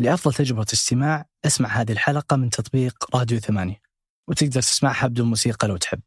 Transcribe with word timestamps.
لأفضل 0.00 0.34
تجربة 0.34 0.66
استماع 0.72 1.26
أسمع 1.46 1.68
هذه 1.68 1.92
الحلقة 1.92 2.36
من 2.36 2.50
تطبيق 2.50 3.16
راديو 3.16 3.38
ثمانية 3.38 3.80
وتقدر 4.28 4.60
تسمعها 4.60 5.06
بدون 5.06 5.26
موسيقى 5.26 5.68
لو 5.68 5.76
تحب. 5.76 6.00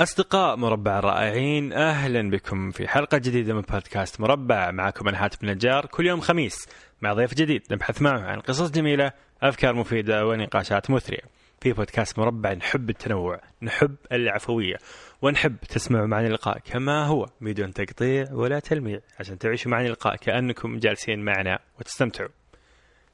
أصدقاء 0.00 0.56
مربع 0.56 0.98
الرائعين 0.98 1.72
أهلا 1.72 2.30
بكم 2.30 2.70
في 2.70 2.88
حلقة 2.88 3.18
جديدة 3.18 3.54
من 3.54 3.60
بودكاست 3.60 4.20
مربع. 4.20 4.70
معكم 4.70 5.08
أنا 5.08 5.24
هاتف 5.24 5.42
النجار 5.42 5.86
كل 5.86 6.06
يوم 6.06 6.20
خميس 6.20 6.68
مع 7.02 7.12
ضيف 7.12 7.34
جديد 7.34 7.62
نبحث 7.70 8.02
معه 8.02 8.20
عن 8.20 8.40
قصص 8.40 8.70
جميلة 8.70 9.12
أفكار 9.42 9.74
مفيدة 9.74 10.26
ونقاشات 10.26 10.90
مثرية. 10.90 11.22
في 11.60 11.72
بودكاست 11.72 12.18
مربع 12.18 12.52
نحب 12.52 12.90
التنوع 12.90 13.40
نحب 13.62 13.96
العفوية 14.12 14.76
ونحب 15.22 15.56
تسمعوا 15.56 16.06
معنا 16.06 16.26
اللقاء 16.26 16.58
كما 16.58 17.06
هو 17.06 17.26
بدون 17.40 17.72
تقطيع 17.72 18.32
ولا 18.32 18.58
تلميع 18.58 19.00
عشان 19.20 19.38
تعيشوا 19.38 19.70
معنا 19.70 19.86
اللقاء 19.86 20.16
كأنكم 20.16 20.78
جالسين 20.78 21.24
معنا 21.24 21.58
وتستمتعوا. 21.80 22.39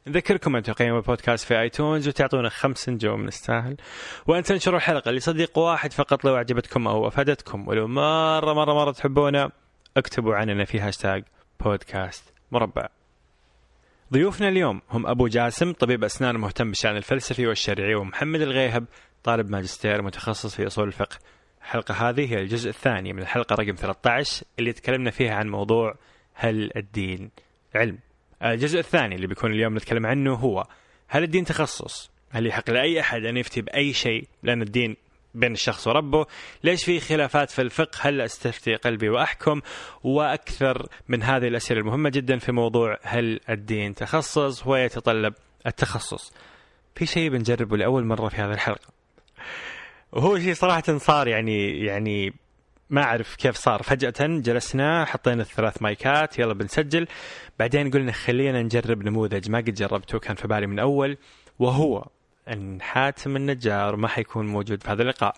نذكركم 0.09 0.57
أن 0.57 0.63
تقيموا 0.63 0.99
البودكاست 0.99 1.47
في 1.47 1.61
iTunes 1.61 2.09
وتعطونا 2.09 2.49
خمس 2.49 2.89
نجوم 2.89 3.25
نستاهل. 3.25 3.77
وأن 4.27 4.43
تنشروا 4.43 4.77
الحلقة 4.77 5.11
لصديق 5.11 5.59
واحد 5.59 5.93
فقط 5.93 6.25
لو 6.25 6.37
أعجبتكم 6.37 6.87
أو 6.89 7.09
أفادتكم. 7.09 7.69
ولو 7.69 7.89
مرة 7.89 8.53
مرة 8.53 8.75
مرة 8.75 8.93
تحبونا 8.93 9.51
اكتبوا 9.97 10.35
عننا 10.35 10.65
في 10.65 10.81
هاشتاج 10.81 11.25
بودكاست 11.61 12.33
مربع. 12.53 12.89
ضيوفنا 14.13 14.49
اليوم 14.49 14.83
هم 14.91 15.07
أبو 15.07 15.29
جاسم 15.29 15.73
طبيب 15.73 16.05
أسنان 16.05 16.37
مهتم 16.37 16.69
بالشأن 16.69 16.97
الفلسفي 16.97 17.47
والشرعي 17.47 17.95
ومحمد 17.95 18.41
الغيهب 18.41 18.85
طالب 19.25 19.51
ماجستير 19.51 20.03
متخصص 20.03 20.55
في 20.55 20.67
أصول 20.67 20.87
الفقه. 20.87 21.17
الحلقة 21.61 22.09
هذه 22.09 22.33
هي 22.33 22.41
الجزء 22.41 22.69
الثاني 22.69 23.13
من 23.13 23.23
الحلقة 23.23 23.55
رقم 23.55 23.75
13 23.75 24.47
اللي 24.59 24.73
تكلمنا 24.73 25.11
فيها 25.11 25.35
عن 25.35 25.49
موضوع 25.49 25.95
هل 26.35 26.71
الدين 26.77 27.31
علم؟ 27.75 27.99
الجزء 28.43 28.79
الثاني 28.79 29.15
اللي 29.15 29.27
بيكون 29.27 29.53
اليوم 29.53 29.77
نتكلم 29.77 30.07
عنه 30.07 30.35
هو 30.35 30.67
هل 31.09 31.23
الدين 31.23 31.45
تخصص؟ 31.45 32.11
هل 32.31 32.47
يحق 32.47 32.71
لأي 32.71 33.01
أحد 33.01 33.25
أن 33.25 33.37
يفتي 33.37 33.61
بأي 33.61 33.93
شيء 33.93 34.29
لأن 34.43 34.63
الدين 34.63 34.97
بين 35.35 35.53
الشخص 35.53 35.87
وربه؟ 35.87 36.27
ليش 36.65 36.85
في 36.85 37.01
خلافات 37.01 37.51
في 37.51 37.63
الفقه؟ 37.63 37.99
هل 38.01 38.21
أستفتي 38.21 38.75
قلبي 38.75 39.09
وأحكم؟ 39.09 39.61
وأكثر 40.05 40.89
من 41.09 41.23
هذه 41.23 41.49
الأسئلة 41.49 41.81
المهمة 41.81 42.11
جدا 42.11 42.39
في 42.39 42.53
موضوع 42.53 42.99
هل 43.03 43.41
الدين 43.49 43.95
تخصص 43.95 44.67
ويتطلب 44.67 45.35
التخصص. 45.67 46.33
في 46.95 47.07
شيء 47.07 47.31
بنجربه 47.31 47.77
لأول 47.77 48.05
مرة 48.05 48.29
في 48.29 48.37
هذه 48.37 48.53
الحلقة. 48.53 48.89
وهو 50.13 50.39
شيء 50.39 50.55
صراحة 50.55 50.99
صار 50.99 51.29
يعني 51.29 51.85
يعني 51.85 52.33
ما 52.91 53.03
أعرف 53.03 53.37
كيف 53.37 53.57
صار. 53.57 53.83
فجأة 53.83 54.15
جلسنا 54.21 55.05
حطينا 55.05 55.43
الثلاث 55.43 55.83
مايكات 55.83 56.39
يلا 56.39 56.55
بنسجل. 56.55 57.07
بعدين 57.59 57.91
قلنا 57.91 58.13
خلينا 58.13 58.63
نجرب 58.63 59.03
نموذج. 59.03 59.51
ما 59.51 59.59
قد 59.59 59.75
جربته 59.75 60.19
كان 60.19 60.37
في 60.37 60.49
بالي 60.49 60.67
من 60.67 60.79
أول 60.79 61.17
وهو 61.59 62.07
أن 62.49 62.83
حاتم 62.83 63.37
النجار 63.37 63.97
ما 63.97 64.09
حيكون 64.09 64.47
موجود 64.47 64.83
في 64.83 64.91
هذا 64.91 65.03
اللقاء. 65.03 65.35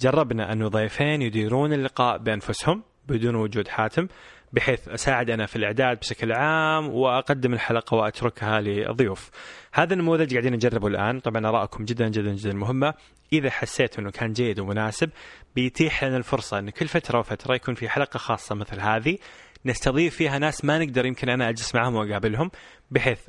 جربنا 0.00 0.52
أنه 0.52 0.68
ضيفين 0.68 1.22
يديرون 1.22 1.72
اللقاء 1.72 2.18
بأنفسهم 2.18 2.82
بدون 3.08 3.34
وجود 3.34 3.68
حاتم. 3.68 4.08
بحيث 4.52 4.88
أساعد 4.88 5.30
أنا 5.30 5.46
في 5.46 5.56
الإعداد 5.56 5.98
بشكل 5.98 6.32
عام 6.32 6.88
وأقدم 6.88 7.54
الحلقة 7.54 7.94
وأتركها 7.94 8.60
للضيوف 8.60 9.30
هذا 9.72 9.94
النموذج 9.94 10.32
قاعدين 10.32 10.52
نجربه 10.52 10.86
الآن. 10.86 11.20
طبعا 11.20 11.48
آرائكم 11.48 11.84
جدا 11.84 12.08
جدا 12.08 12.34
جدا 12.34 12.52
مهمة. 12.52 12.94
إذا 13.32 13.50
حسيت 13.50 13.98
أنه 13.98 14.10
كان 14.10 14.32
جيد 14.32 14.60
ومناسب 14.60 15.10
بيتيح 15.54 16.04
لنا 16.04 16.16
الفرصة 16.16 16.58
أن 16.58 16.70
كل 16.70 16.88
فترة 16.88 17.18
وفترة 17.18 17.54
يكون 17.54 17.74
في 17.74 17.88
حلقة 17.88 18.18
خاصة 18.18 18.54
مثل 18.54 18.80
هذه 18.80 19.18
نستضيف 19.66 20.16
فيها 20.16 20.38
ناس 20.38 20.64
ما 20.64 20.78
نقدر 20.78 21.06
يمكن 21.06 21.28
أنا 21.28 21.48
أجلس 21.48 21.74
معهم 21.74 21.94
وأقابلهم 21.94 22.50
بحيث 22.90 23.20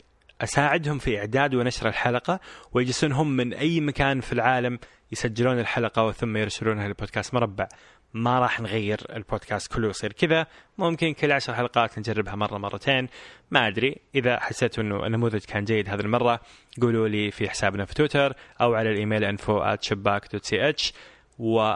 أساعدهم 0.41 0.97
في 0.97 1.19
إعداد 1.19 1.55
ونشر 1.55 1.87
الحلقة 1.87 2.39
ويجلسون 2.71 3.11
هم 3.11 3.35
من 3.35 3.53
أي 3.53 3.81
مكان 3.81 4.21
في 4.21 4.33
العالم 4.33 4.79
يسجلون 5.11 5.59
الحلقة 5.59 6.05
وثم 6.05 6.37
يرسلونها 6.37 6.87
للبودكاست 6.87 7.33
مربع. 7.33 7.67
ما 8.13 8.39
راح 8.39 8.59
نغير 8.59 8.99
البودكاست 9.15 9.73
كله 9.73 9.89
يصير 9.89 10.13
كذا. 10.13 10.47
ممكن 10.77 11.13
كل 11.13 11.31
عشر 11.31 11.53
حلقات 11.53 11.99
نجربها 11.99 12.35
مرة 12.35 12.57
مرتين. 12.57 13.07
ما 13.51 13.67
أدري. 13.67 13.97
إذا 14.15 14.39
حسيت 14.39 14.79
أنه 14.79 15.05
النموذج 15.05 15.43
كان 15.43 15.63
جيد 15.63 15.89
هذه 15.89 15.99
المرة 15.99 16.39
قولوا 16.81 17.07
لي 17.07 17.31
في 17.31 17.49
حسابنا 17.49 17.85
في 17.85 17.93
تويتر 17.93 18.33
أو 18.61 18.75
على 18.75 19.37
info 19.37 19.77
at 19.77 19.81
شباك.ch 19.81 20.91
و 21.39 21.75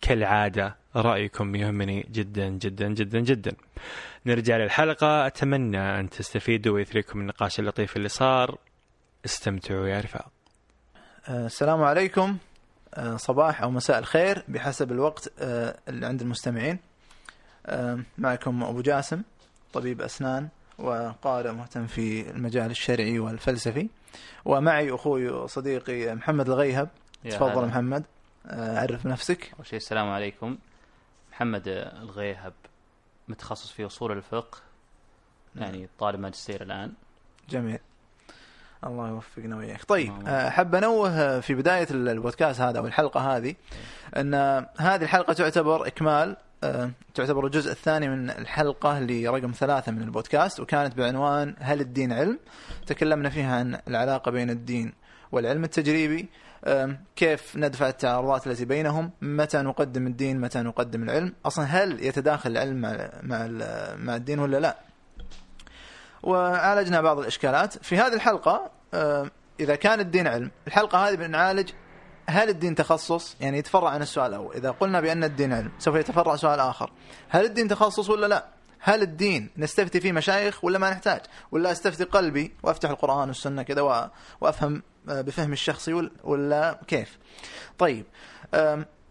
كالعادة 0.00 0.76
رأيكم 0.96 1.54
يهمني 1.54 2.06
جدا 2.10 2.48
جدا 2.48 2.88
جدا 2.88 3.20
جدا. 3.20 3.52
نرجع 4.26 4.56
للحلقة. 4.56 5.26
أتمنى 5.26 6.00
أن 6.00 6.10
تستفيدوا 6.10 6.74
ويثريكم 6.74 7.20
النقاش 7.20 7.60
اللطيف 7.60 7.96
اللي 7.96 8.08
صار. 8.08 8.58
استمتعوا 9.24 9.86
يا 9.86 10.00
رفاق. 10.00 10.28
السلام 11.28 11.82
عليكم. 11.82 12.38
صباح 13.16 13.62
أو 13.62 13.70
مساء 13.70 13.98
الخير 13.98 14.44
بحسب 14.48 14.92
الوقت 14.92 15.32
آه، 15.38 15.78
اللي 15.88 16.06
عند 16.06 16.22
المستمعين. 16.22 16.78
آه، 17.66 18.02
معكم 18.18 18.62
أبو 18.62 18.80
جاسم 18.80 19.22
طبيب 19.72 20.00
أسنان 20.00 20.48
وقارئ 20.78 21.52
مهتم 21.52 21.86
في 21.86 22.30
المجال 22.30 22.70
الشرعي 22.70 23.18
والفلسفي. 23.18 23.88
ومعي 24.44 24.94
أخوي 24.94 25.28
وصديقي 25.28 26.14
محمد 26.14 26.48
الغيهب. 26.48 26.88
تفضل 27.30 27.66
محمد. 27.66 28.04
عرف 28.50 29.06
نفسك. 29.06 29.52
أول 29.56 29.66
شيء 29.66 29.76
السلام 29.76 30.08
عليكم. 30.08 30.58
محمد 31.32 31.68
الغيهب 32.02 32.52
متخصص 33.28 33.70
في 33.70 33.86
أصول 33.86 34.12
الفقه 34.12 34.58
يعني 35.56 35.88
طالب 35.98 36.20
ماجستير 36.20 36.62
الآن. 36.62 36.92
جميل. 37.48 37.78
الله 38.86 39.08
يوفقنا 39.08 39.56
وياك. 39.56 39.84
طيب 39.84 40.28
احب 40.28 40.74
أنوه 40.74 41.40
في 41.40 41.54
بداية 41.54 41.86
البودكاست 41.90 42.60
هذا 42.60 42.78
أو 42.78 42.86
الحلقة 42.86 43.36
هذه 43.36 43.54
أن 44.16 44.34
هذه 44.78 45.02
الحلقة 45.02 45.32
تعتبر 45.32 45.86
إكمال 45.86 46.36
آه، 46.64 46.90
تعتبر 47.14 47.46
الجزء 47.46 47.72
الثاني 47.72 48.08
من 48.08 48.30
الحلقة 48.30 48.98
اللي 48.98 49.28
رقم 49.28 49.52
ثلاثة 49.52 49.92
من 49.92 50.02
البودكاست 50.02 50.60
وكانت 50.60 50.96
بعنوان 50.96 51.54
هل 51.58 51.80
الدين 51.80 52.12
علم؟ 52.12 52.38
تكلمنا 52.86 53.30
فيها 53.30 53.56
عن 53.56 53.78
العلاقة 53.88 54.30
بين 54.30 54.50
الدين 54.50 54.92
والعلم 55.32 55.64
التجريبي 55.64 56.28
كيف 57.16 57.56
ندفع 57.56 57.88
التعارضات 57.88 58.46
التي 58.46 58.64
بينهم 58.64 59.10
متى 59.22 59.58
نقدم 59.58 60.06
الدين 60.06 60.40
متى 60.40 60.60
نقدم 60.60 61.02
العلم 61.02 61.32
أصلا 61.46 61.64
هل 61.64 62.04
يتداخل 62.04 62.50
العلم 62.50 62.80
مع, 63.22 63.46
مع 63.96 64.16
الدين 64.16 64.38
ولا 64.38 64.60
لا؟ 64.60 64.76
وعالجنا 66.22 67.00
بعض 67.00 67.18
الإشكالات. 67.18 67.84
في 67.84 67.98
هذه 67.98 68.14
الحلقة 68.14 68.70
إذا 69.60 69.74
كان 69.74 70.00
الدين 70.00 70.26
علم 70.26 70.50
الحلقة 70.66 71.08
هذه 71.08 71.14
بنعالج 71.14 71.70
هل 72.26 72.48
الدين 72.48 72.74
تخصص؟ 72.74 73.36
يعني 73.40 73.58
يتفرع 73.58 73.88
عن 73.88 74.02
السؤال 74.02 74.30
الأول. 74.30 74.54
إذا 74.54 74.70
قلنا 74.70 75.00
بأن 75.00 75.24
الدين 75.24 75.52
علم 75.52 75.70
سوف 75.78 75.94
يتفرع 75.94 76.36
سؤال 76.36 76.60
آخر. 76.60 76.92
هل 77.28 77.44
الدين 77.44 77.68
تخصص 77.68 78.10
ولا 78.10 78.26
لا؟ 78.26 78.44
هل 78.80 79.02
الدين 79.02 79.50
نستفتي 79.56 80.00
فيه 80.00 80.12
مشايخ 80.12 80.64
ولا 80.64 80.78
ما 80.78 80.90
نحتاج؟ 80.90 81.20
ولا 81.52 81.72
أستفتي 81.72 82.04
قلبي 82.04 82.52
وأفتح 82.62 82.90
القرآن 82.90 83.28
والسنة 83.28 83.62
كذا 83.62 84.10
وأفهم 84.40 84.82
بفهم 85.04 85.52
الشخصي 85.52 86.10
ولا 86.24 86.80
كيف؟ 86.86 87.18
طيب 87.78 88.04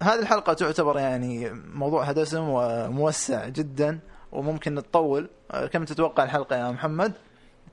هذه 0.01 0.19
الحلقة 0.19 0.53
تعتبر 0.53 0.99
يعني 0.99 1.49
موضوعها 1.73 2.11
دسم 2.11 2.43
وموسع 2.49 3.47
جدا 3.47 3.99
وممكن 4.31 4.75
نتطول. 4.75 5.23
أه، 5.23 5.29
كم 5.71 5.85
تتوقع 5.85 6.23
الحلقة 6.23 6.55
يا 6.55 6.71
محمد؟ 6.71 7.13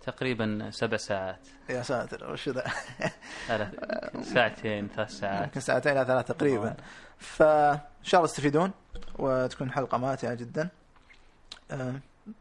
تقريبا 0.06 0.70
سبع 0.70 0.96
ساعات. 0.96 1.48
يا 1.70 1.82
ساتر 1.82 2.32
وش 2.32 2.48
ذا؟ 2.48 2.64
ساعتين 4.34 4.88
ثلاث 4.88 5.10
ساعات. 5.10 5.44
يمكن 5.44 5.60
ساعتين 5.60 5.92
إلى 5.92 6.04
ثلاث 6.04 6.26
تقريبا. 6.26 6.74
فان 7.18 7.78
شاء 8.02 8.20
الله 8.20 8.28
تستفيدون 8.32 8.70
وتكون 9.18 9.72
حلقة 9.72 9.98
ماتعة 9.98 10.34
جدا. 10.34 10.68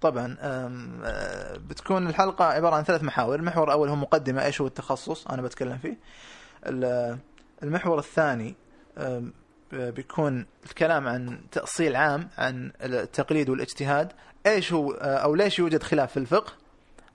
طبعا 0.01 0.38
آه، 0.40 1.57
بتكون 1.57 2.07
الحلقة 2.07 2.45
عبارة 2.45 2.75
عن 2.75 2.84
ثلاث 2.84 3.03
محاور. 3.03 3.35
المحور 3.35 3.68
الأول 3.68 3.89
هو 3.89 3.95
مقدمة 3.95 4.45
إيش 4.45 4.62
هو 4.62 4.68
التخصص؟ 4.68 5.27
أنا 5.27 5.42
بتكلم 5.42 5.77
فيه. 5.77 5.98
المحور 7.63 8.00
الثاني 8.00 8.56
بيكون 9.71 10.45
الكلام 10.65 11.07
عن 11.07 11.39
تأصيل 11.51 11.95
عام 11.95 12.30
عن 12.38 12.71
التقليد 12.81 13.50
والاجتهاد. 13.50 14.12
إيش 14.45 14.74
هو 14.74 14.92
أو 14.92 15.36
ليش 15.36 15.59
يوجد 15.59 15.83
خلاف 15.83 16.12
في 16.12 16.18
الفقه؟ 16.18 16.53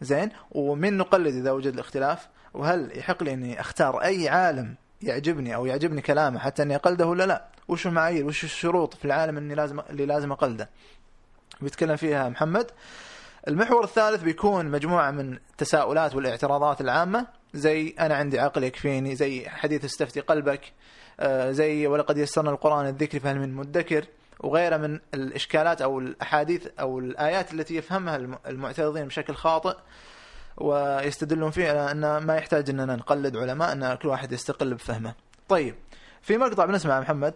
زين 0.00 0.31
ومن 0.50 0.97
نقلد 0.97 1.35
إذا 1.35 1.50
وجد 1.50 1.73
الاختلاف؟ 1.73 2.29
وهل 2.55 2.99
يحق 2.99 3.23
لي 3.23 3.32
أني 3.32 3.61
أختار 3.61 4.03
أي 4.03 4.29
عالم 4.29 4.75
يعجبني 5.03 5.55
أو 5.55 5.67
يعجبني 5.67 6.00
كلامه 6.00 6.38
حتى 6.38 6.62
أني 6.62 6.77
أقلده 6.77 7.06
ولا 7.06 7.27
لا؟ 7.27 7.44
وش 7.69 7.87
المعايير؟ 7.87 8.27
وش 8.27 8.44
الشروط 8.44 8.94
في 8.94 9.05
العالم 9.05 9.37
إني 9.37 9.55
لازم 9.55 9.81
اللي 9.91 10.06
لازم 10.06 10.32
أقلده؟ 10.32 10.71
بيتكلم 11.61 11.97
فيها 11.97 12.29
محمد. 12.29 12.71
المحور 13.49 13.85
الثالث 13.85 14.23
بيكون 14.23 14.67
مجموعة 14.67 15.11
من 15.11 15.33
التساؤلات 15.33 16.15
والاعتراضات 16.15 16.81
العامة 16.81 17.26
زي 17.55 17.94
أنا 18.00 18.15
عندي 18.15 18.41
عقل 18.41 18.65
يكفيني 18.65 19.17
زي 19.17 19.49
حديث 19.49 19.85
استفتي 19.85 20.21
قلبك 20.21 20.73
آه، 21.21 21.50
زي 21.50 21.87
ولقد 21.87 22.19
يسرنا 22.19 22.50
القرآن 22.50 22.87
الذكر 22.87 23.21
فهل 23.21 23.38
من 23.38 23.55
مدكر؟ 23.55 24.05
وغيرها 24.41 24.79
من 24.79 25.01
الإشكالات 25.15 25.83
أو 25.83 25.99
الأحاديث 25.99 26.67
أو 26.81 26.99
الآيات 26.99 27.55
التي 27.55 27.77
يفهمها 27.77 28.17
المعترضين 28.47 29.07
بشكل 29.07 29.35
خاطئ 29.35 29.77
ويستدلون 30.57 31.51
فيه 31.51 31.69
على 31.69 31.91
أن 31.91 32.17
ما 32.17 32.37
يحتاج 32.37 32.71
أننا 32.71 32.97
نقلد 32.97 33.37
علماء 33.37 33.73
أن 33.73 33.95
كل 33.95 34.09
واحد 34.09 34.33
يستقل 34.33 34.75
بفهمه. 34.75 35.15
طيب 35.49 35.75
في 36.23 36.39
مقطع 36.39 36.65
بنسمعه 36.65 37.01
محمد. 37.01 37.35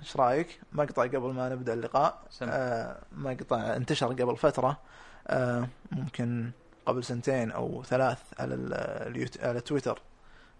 إيش 0.00 0.16
رأيك؟ 0.16 0.60
مقطع 0.72 1.02
قبل 1.02 1.32
ما 1.32 1.48
نبدأ 1.48 1.72
اللقاء. 1.72 2.22
آه 2.42 2.98
مقطع 3.12 3.76
انتشر 3.76 4.06
قبل 4.06 4.36
فترة. 4.36 4.80
آه 5.26 5.68
ممكن 5.92 6.50
قبل 6.86 7.04
سنتين 7.04 7.50
أو 7.50 7.82
ثلاث 7.82 8.18
على 8.38 8.54
ال- 8.54 8.74
اليوت... 9.08 9.40
على 9.40 9.60
تويتر. 9.60 10.00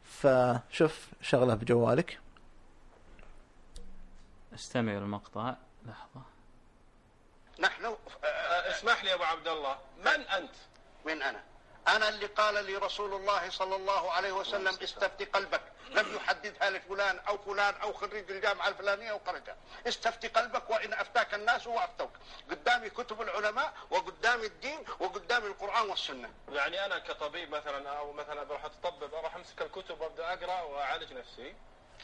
فشوف 0.04 1.08
شغلة 1.20 1.54
بجوالك. 1.54 2.18
استمع 4.54 4.92
للمقطع 4.92 5.56
لحظة. 5.86 6.22
نحن 7.58 7.84
آه، 7.84 8.70
اسمح 8.70 9.04
لي 9.04 9.10
يا 9.10 9.14
أبو 9.14 9.24
عبد 9.24 9.48
الله. 9.48 9.78
من 9.96 10.06
أنت؟ 10.28 10.54
من 11.04 11.22
أنا؟ 11.22 11.44
أنا 11.88 12.08
اللي 12.08 12.26
قال 12.26 12.64
لي 12.64 12.76
رسول 12.76 13.14
الله 13.14 13.50
صلى 13.50 13.76
الله 13.76 14.12
عليه 14.12 14.32
وسلم 14.32 14.78
استفتي 14.82 15.24
قلبك. 15.24 15.62
لم 15.90 16.16
يحددها 16.16 16.70
لفلان 16.70 17.18
أو 17.18 17.38
فلان 17.38 17.74
أو 17.74 17.92
خريج 17.92 18.30
الجامعة 18.30 18.68
الفلانية 18.68 19.10
أو 19.10 19.20
خرجها 19.26 19.56
استفتي 19.86 20.28
قلبك 20.28 20.70
وإن 20.70 20.92
أفتاك 20.92 21.34
الناس 21.34 21.66
وافتوك 21.66 22.10
قدامي 22.50 22.90
كتب 22.90 23.22
العلماء 23.22 23.72
وقدامي 23.90 24.46
الدين 24.46 24.84
وقدامي 25.00 25.46
القرآن 25.46 25.90
والسنة. 25.90 26.30
يعني 26.48 26.84
أنا 26.84 26.98
كطبيب 26.98 27.50
مثلا 27.50 27.98
أو 27.98 28.12
مثلا 28.12 28.44
بروح 28.44 28.64
اتطبب 28.64 29.14
أروح 29.14 29.36
أمسك 29.36 29.62
الكتب 29.62 30.00
وأبدأ 30.00 30.32
أقرأ 30.32 30.62
وأعالج 30.62 31.12
نفسي؟ 31.12 31.54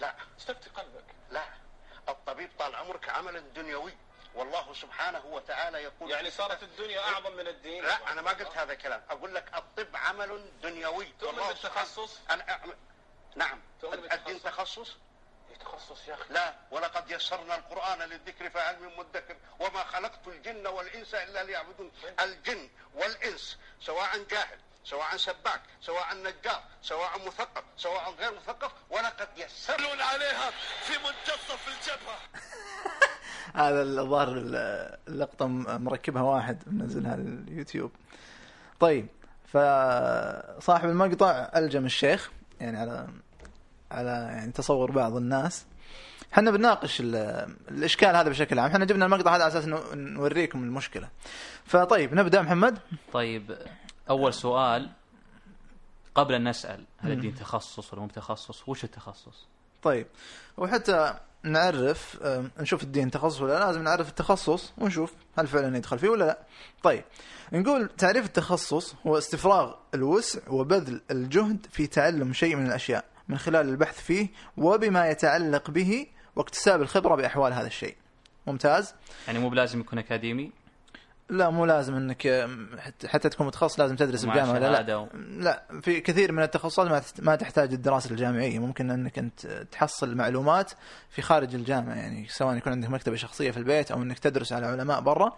لا. 0.01 0.15
استفتي 0.39 0.71
قلبك. 0.71 1.05
لا. 1.31 1.45
الطبيب 2.09 2.51
طال 2.59 2.75
عمرك 2.77 3.09
عمل 3.09 3.53
دنيوي. 3.53 3.93
والله 4.35 4.75
سبحانه 4.75 5.25
وتعالى 5.27 5.83
يقول 5.83 6.11
يعني 6.11 6.31
صارت 6.31 6.63
الدنيا 6.63 7.01
أعظم 7.01 7.33
من 7.37 7.49
الدين. 7.49 7.85
لا 7.85 8.13
أنا 8.13 8.23
ما 8.23 8.31
قلت 8.31 8.57
هذا 8.59 8.73
الكلام. 8.73 9.03
أقول 9.11 9.35
لك 9.35 9.55
الطب 9.55 9.97
عمل 9.97 10.51
دنيوي. 10.63 11.13
تؤمن 11.21 11.43
بالتخصص؟ 11.49 12.19
أعمل- 12.31 12.75
نعم. 13.37 13.61
تؤمن 13.81 14.13
الدين؟ 14.13 14.43
تخصص؟ 14.43 14.97
إيه 15.51 15.57
تخصص 15.57 16.09
يا 16.09 16.15
أخي. 16.15 16.25
لا 16.35 16.55
ولقد 16.71 17.11
يسرنا 17.11 17.55
القرآن 17.57 17.99
للذكر 18.03 18.51
فهل 18.51 18.81
من 18.83 18.97
مدكر؟ 18.97 19.37
وما 19.61 19.85
خلقت 19.85 20.29
الجن 20.29 20.67
والإنس 20.67 21.15
إلا 21.15 21.43
ليعبدون. 21.45 21.93
الجن 22.21 22.71
والإنس 22.95 23.59
سواء 23.81 24.19
جاهل 24.23 24.59
سواء 24.91 25.17
سباك 25.17 25.61
سواء 25.83 26.07
نجار 26.21 26.63
سواء 26.83 27.27
مثقف 27.27 27.65
سواء 27.77 28.15
غير 28.19 28.31
مثقف 28.37 28.71
ولقد 28.91 29.29
يسرنا 29.37 30.05
عليها 30.05 30.51
في 30.87 30.93
منتصف 30.99 31.69
الجبهة. 31.69 32.19
هذا 33.65 33.83
الظاهر 33.83 34.29
اللقطة 35.09 35.47
م- 35.47 35.85
مركبها 35.85 36.23
واحد 36.23 36.63
منزلها 36.67 37.13
على 37.13 37.23
اليوتيوب. 37.23 37.91
طيب 38.81 39.07
فصاحب 39.45 40.89
المقطع 40.89 41.51
ألجم 41.57 41.85
الشيخ 41.87 42.31
يعني 42.61 42.79
على 42.79 43.09
على 43.91 44.11
يعني 44.11 44.53
تصور 44.53 44.91
بعض 44.91 45.17
الناس. 45.17 45.65
إحنا 46.33 46.51
بنناقش 46.51 47.01
ال- 47.01 47.57
الإشكال 47.71 48.17
هذا 48.17 48.29
بشكل 48.29 48.59
عام. 48.59 48.71
إحنا 48.71 48.85
جبنا 48.85 49.05
المقطع 49.07 49.31
هذا 49.37 49.45
على 49.45 49.53
أساس 49.53 49.65
انه 49.65 49.83
نوريكم 49.95 50.63
المشكلة. 50.63 51.09
فطيب 51.65 52.15
نبدأ 52.15 52.43
محمد. 52.43 52.79
طيب 53.13 53.59
أول 54.11 54.35
سؤال 54.35 54.91
قبل 56.15 56.35
أن 56.35 56.49
نسأل 56.49 56.85
هل 56.99 57.13
الدين 57.13 57.35
تخصص 57.35 57.93
ولا 57.93 58.03
مو 58.03 58.09
بتخصص؟ 58.09 58.69
وش 58.69 58.85
التخصص؟ 58.85 59.47
طيب 59.83 60.07
وحتى 60.57 61.19
نعرف 61.43 62.19
نشوف 62.59 62.83
الدين 62.83 63.11
تخصص 63.11 63.41
ولا 63.41 63.53
لا 63.53 63.59
لازم 63.59 63.83
نعرف 63.83 64.09
التخصص 64.09 64.73
ونشوف 64.79 65.13
هل 65.39 65.47
فعلا 65.47 65.77
يدخل 65.77 65.99
فيه 65.99 66.09
ولا 66.09 66.25
لا. 66.25 66.39
طيب 66.83 67.05
نقول 67.53 67.89
تعريف 67.99 68.27
التخصص 68.27 68.95
هو 69.07 69.19
استفراغ 69.19 69.75
الوسع 69.95 70.41
وبذل 70.49 71.01
الجهد 71.11 71.67
في 71.71 71.87
تعلم 71.87 72.33
شيء 72.33 72.57
من 72.57 72.67
الأشياء 72.67 73.05
من 73.29 73.39
خلال 73.39 73.69
البحث 73.69 74.01
فيه 74.01 74.29
وبما 74.57 75.09
يتعلق 75.09 75.71
به 75.71 76.07
واكتساب 76.37 76.83
الخبرة 76.83 77.15
بأحوال 77.15 77.53
هذا 77.53 77.67
الشيء. 77.67 77.97
ممتاز؟ 78.47 78.95
يعني 79.27 79.39
مو 79.39 79.49
بلازم 79.49 79.81
يكون 79.81 79.99
أكاديمي؟ 79.99 80.53
لا 81.29 81.51
مو 81.51 81.65
لازم 81.65 81.95
إنك 81.95 82.49
حتى- 83.07 83.19
تكون 83.29 83.47
متخصص 83.47 83.81
لازم 83.81 83.97
تدرس 83.97 84.25
ومع 84.25 84.35
بجامعه 84.35 84.53
ولا 84.53 84.83
لا؟ 84.83 84.97
و- 84.97 85.09
لا 85.17 85.63
في 85.83 86.01
كثير 86.01 86.33
من 86.33 86.43
التخصصات 86.43 86.89
ما 86.89 86.99
تحت- 86.99 87.21
ما 87.21 87.37
تحتاج 87.37 87.73
الدراسة 87.73 88.11
الجامعية. 88.11 88.59
ممكن 88.59 88.91
إنك 88.91 89.19
أنت 89.19 89.47
تحصل 89.47 90.15
معلومات 90.15 90.73
في 91.11 91.23
خارج 91.23 91.55
الجامعة 91.55 91.95
يعني 91.95 92.27
سواء 92.29 92.57
يكون 92.57 92.73
عندك 92.73 92.89
مكتبة 92.91 93.17
شخصية 93.17 93.51
في 93.51 93.57
البيت 93.57 93.91
أو 93.91 94.03
إنك 94.03 94.19
تدرس 94.19 94.53
على 94.53 94.67
علماء 94.67 95.01
برا 95.01 95.37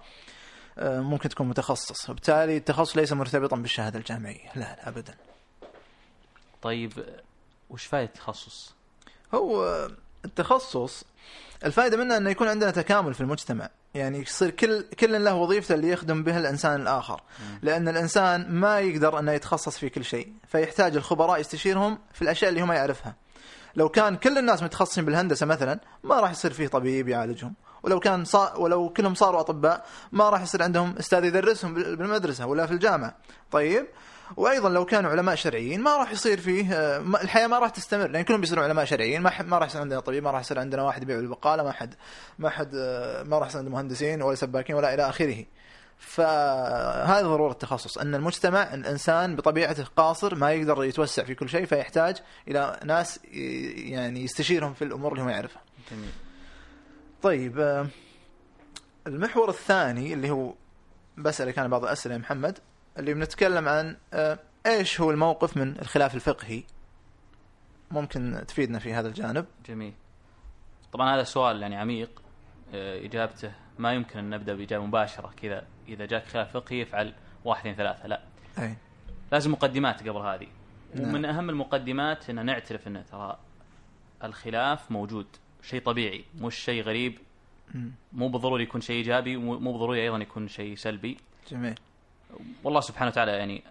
آه، 0.79 1.01
ممكن 1.01 1.29
تكون 1.29 1.49
متخصص. 1.49 2.11
وبالتالي 2.11 2.57
التخصص 2.57 2.97
ليس 2.97 3.13
مرتبطا 3.13 3.57
بالشهادة 3.57 3.99
الجامعية. 3.99 4.49
لا 4.55 4.61
لا 4.61 4.89
ابدا. 4.89 5.15
طيب 6.63 6.93
وش 7.71 7.87
فائدة 7.87 8.09
التخصص؟ 8.15 8.75
هو 9.35 9.89
التخصص 10.25 11.05
الفائدة 11.65 11.97
منه 11.97 12.17
أنه 12.17 12.31
يكون 12.31 12.49
عندنا 12.49 12.71
تكامل 12.71 13.15
في 13.15 13.21
المجتمع. 13.21 13.69
يعني 13.95 14.19
يصير 14.21 14.51
كل 14.51 14.83
كل 14.83 15.25
له 15.25 15.35
وظيفته 15.35 15.75
اللي 15.75 15.89
يخدم 15.91 16.23
بها 16.23 16.39
الإنسان 16.39 16.81
الآخر. 16.81 17.21
لأن 17.63 17.89
الإنسان 17.89 18.51
ما 18.51 18.81
يقدر 18.81 19.19
أنه 19.19 19.33
يتخصص 19.33 19.79
في 19.79 19.89
كل 19.89 20.05
شيء 20.05 20.33
فيحتاج 20.49 20.97
الخبراء 20.97 21.41
يستشيرهم 21.41 21.99
في 22.13 22.23
الأشياء 22.23 22.49
اللي 22.51 22.63
هو 22.63 22.67
ما 22.67 22.75
يعرفها. 22.75 23.15
لو 23.77 23.89
كان 23.89 24.17
كل 24.17 24.39
الناس 24.39 24.63
متخصصين 24.63 25.05
بالهندسة 25.05 25.47
مثلا 25.47 25.81
ما 26.05 26.21
راح 26.21 26.31
يصير 26.31 26.53
فيه 26.53 26.69
طبيب 26.69 27.09
يعالجهم. 27.09 27.55
ولو 27.83 28.01
كان 28.01 28.25
صا... 28.25 28.55
ولو 28.55 28.89
كلهم 28.89 29.15
صاروا 29.15 29.41
أطباء 29.41 29.87
ما 30.13 30.31
راح 30.31 30.43
يصير 30.43 30.63
عندهم 30.63 30.95
أستاذ 30.99 31.25
يدرسهم 31.25 31.75
بال- 31.75 31.97
بالمدرسة 31.97 32.47
ولا 32.47 32.67
في 32.67 32.73
الجامعة. 32.73 33.17
طيب 33.51 33.87
وأيضا 34.37 34.69
لو 34.69 34.85
كانوا 34.85 35.11
علماء 35.11 35.35
شرعيين 35.35 35.81
ما 35.81 35.97
راح 35.97 36.11
يصير 36.13 36.41
فيه 36.41 36.73
آه، 36.73 36.99
ما- 36.99 37.23
الحياة 37.23 37.47
ما 37.47 37.59
راح 37.59 37.71
تستمر 37.71 38.07
لأن 38.07 38.23
كلهم 38.23 38.41
بيصيروا 38.41 38.65
علماء 38.65 38.85
شرعيين 38.85 39.23
ما, 39.23 39.31
راح 39.59 39.69
يصير 39.69 39.81
عندنا 39.81 40.01
طبيب 40.01 40.25
ما 40.25 40.31
راح 40.31 40.41
يصير 40.41 40.59
عندنا 40.59 40.83
واحد 40.83 41.03
يبيع 41.03 41.19
البقالة 41.19 41.63
ما 41.63 41.73
حد 41.73 41.95
ما 42.39 42.51
حد 42.51 42.75
آه، 42.75 43.23
ما 43.23 43.39
راح 43.39 43.49
يصير 43.49 43.59
عندنا 43.59 43.75
مهندسين 43.75 44.23
ولا 44.23 44.35
سباكين 44.37 44.77
ولا 44.77 44.95
إلى 44.95 45.09
آخره. 45.09 45.45
فهذا 45.99 47.23
ضرورة 47.27 47.53
التخصص 47.53 47.99
أن 47.99 48.15
المجتمع 48.15 48.75
الإنسان 48.75 49.37
بطبيعته 49.37 49.85
قاصر 49.97 50.35
ما 50.35 50.53
يقدر 50.53 50.85
يتوسع 50.85 51.25
في 51.25 51.35
كل 51.35 51.49
شيء 51.49 51.65
فيحتاج 51.67 52.17
إلى 52.49 52.81
ناس 52.85 53.21
يعني 53.75 54.25
يستشيرهم 54.25 54.75
في 54.75 54.85
الأمور 54.85 55.13
اللي 55.13 55.23
هو 55.25 55.29
يعرفها. 55.29 55.63
جميل. 55.91 56.11
طيب 57.23 57.59
آه، 57.61 57.87
المحور 59.07 59.49
الثاني 59.51 60.13
اللي 60.15 60.31
هو 60.31 60.55
بسألك 61.17 61.59
أنا 61.59 61.69
بعض 61.69 61.83
الأسئلة 61.85 62.15
يا 62.15 62.19
محمد. 62.21 62.59
اللي 62.99 63.15
بنتكلم 63.15 63.69
عن 63.69 63.97
آه، 64.13 64.39
إيش 64.67 65.01
هو 65.01 65.11
الموقف 65.11 65.57
من 65.57 65.79
الخلاف 65.79 66.15
الفقهي؟ 66.15 66.63
ممكن 67.91 68.45
تفيدنا 68.49 68.79
في 68.79 68.93
هذا 68.93 69.09
الجانب. 69.09 69.47
جميل. 69.67 69.93
طبعا 70.93 71.15
هذا 71.15 71.23
سؤال 71.23 71.63
يعني 71.63 71.77
عميق 71.77 72.23
آه، 72.75 73.05
إجابته 73.07 73.53
ما 73.79 73.93
يمكن 73.93 74.19
أن 74.19 74.31
نبدأ 74.31 74.55
بإجابة 74.55 74.87
مباشرة. 74.87 75.35
كذا 75.43 75.67
إذا 75.89 76.07
جاك 76.07 76.27
خلاف 76.27 76.53
فقهي 76.53 76.83
افعل 76.83 77.15
واحد 77.45 77.61
اثنين 77.61 77.75
ثلاثة. 77.75 78.07
لا. 78.07 78.23
أي. 78.59 78.77
لازم 79.33 79.53
مقدمات 79.53 80.09
قبل 80.09 80.19
هذه. 80.19 80.47
نعم. 80.95 81.09
ومن 81.09 81.25
أهم 81.25 81.51
المقدمات 81.51 82.31
أن 82.31 82.47
نعترف 82.47 82.89
أن 82.89 83.05
ترى 83.11 83.39
الخلاف 84.25 84.91
موجود 84.91 85.27
شيء 85.63 85.83
طبيعي 85.83 86.25
مش 86.41 86.55
شيء 86.55 86.83
غريب. 86.83 87.19
مو 88.13 88.29
بالضروري 88.29 88.63
يكون 88.63 88.81
شيء 88.81 88.97
إيجابي 88.97 89.37
ومو 89.37 89.59
مو 89.59 89.73
بالضروري 89.73 90.03
أيضا 90.03 90.19
يكون 90.19 90.49
شيء 90.49 90.77
سلبي. 90.77 91.17
جميل. 91.51 91.75
والله 92.65 92.81
سبحانه 92.81 93.11
وتعالى 93.11 93.33
يعني 93.33 93.63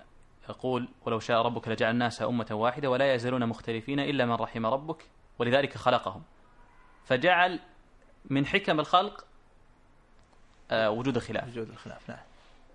يقول 0.50 0.88
ولو 1.06 1.20
شاء 1.20 1.42
ربك 1.42 1.68
لجعل 1.68 1.92
الناس 1.92 2.22
أمة 2.22 2.48
واحدة 2.52 2.90
ولا 2.90 3.14
يزالون 3.14 3.46
مختلفين 3.46 4.00
إلا 4.00 4.26
من 4.26 4.34
رحم 4.34 4.66
ربك 4.66 5.06
ولذلك 5.40 5.78
خلقهم. 5.78 6.24
فجعل 7.06 7.60
من 8.26 8.46
حكم 8.46 8.80
الخلق 8.80 9.26
آه، 10.72 10.90
وجود 10.90 11.16
الخلاف. 11.16 11.48
وجود 11.48 11.70
الخلاف 11.70 12.10
نعم. 12.10 12.20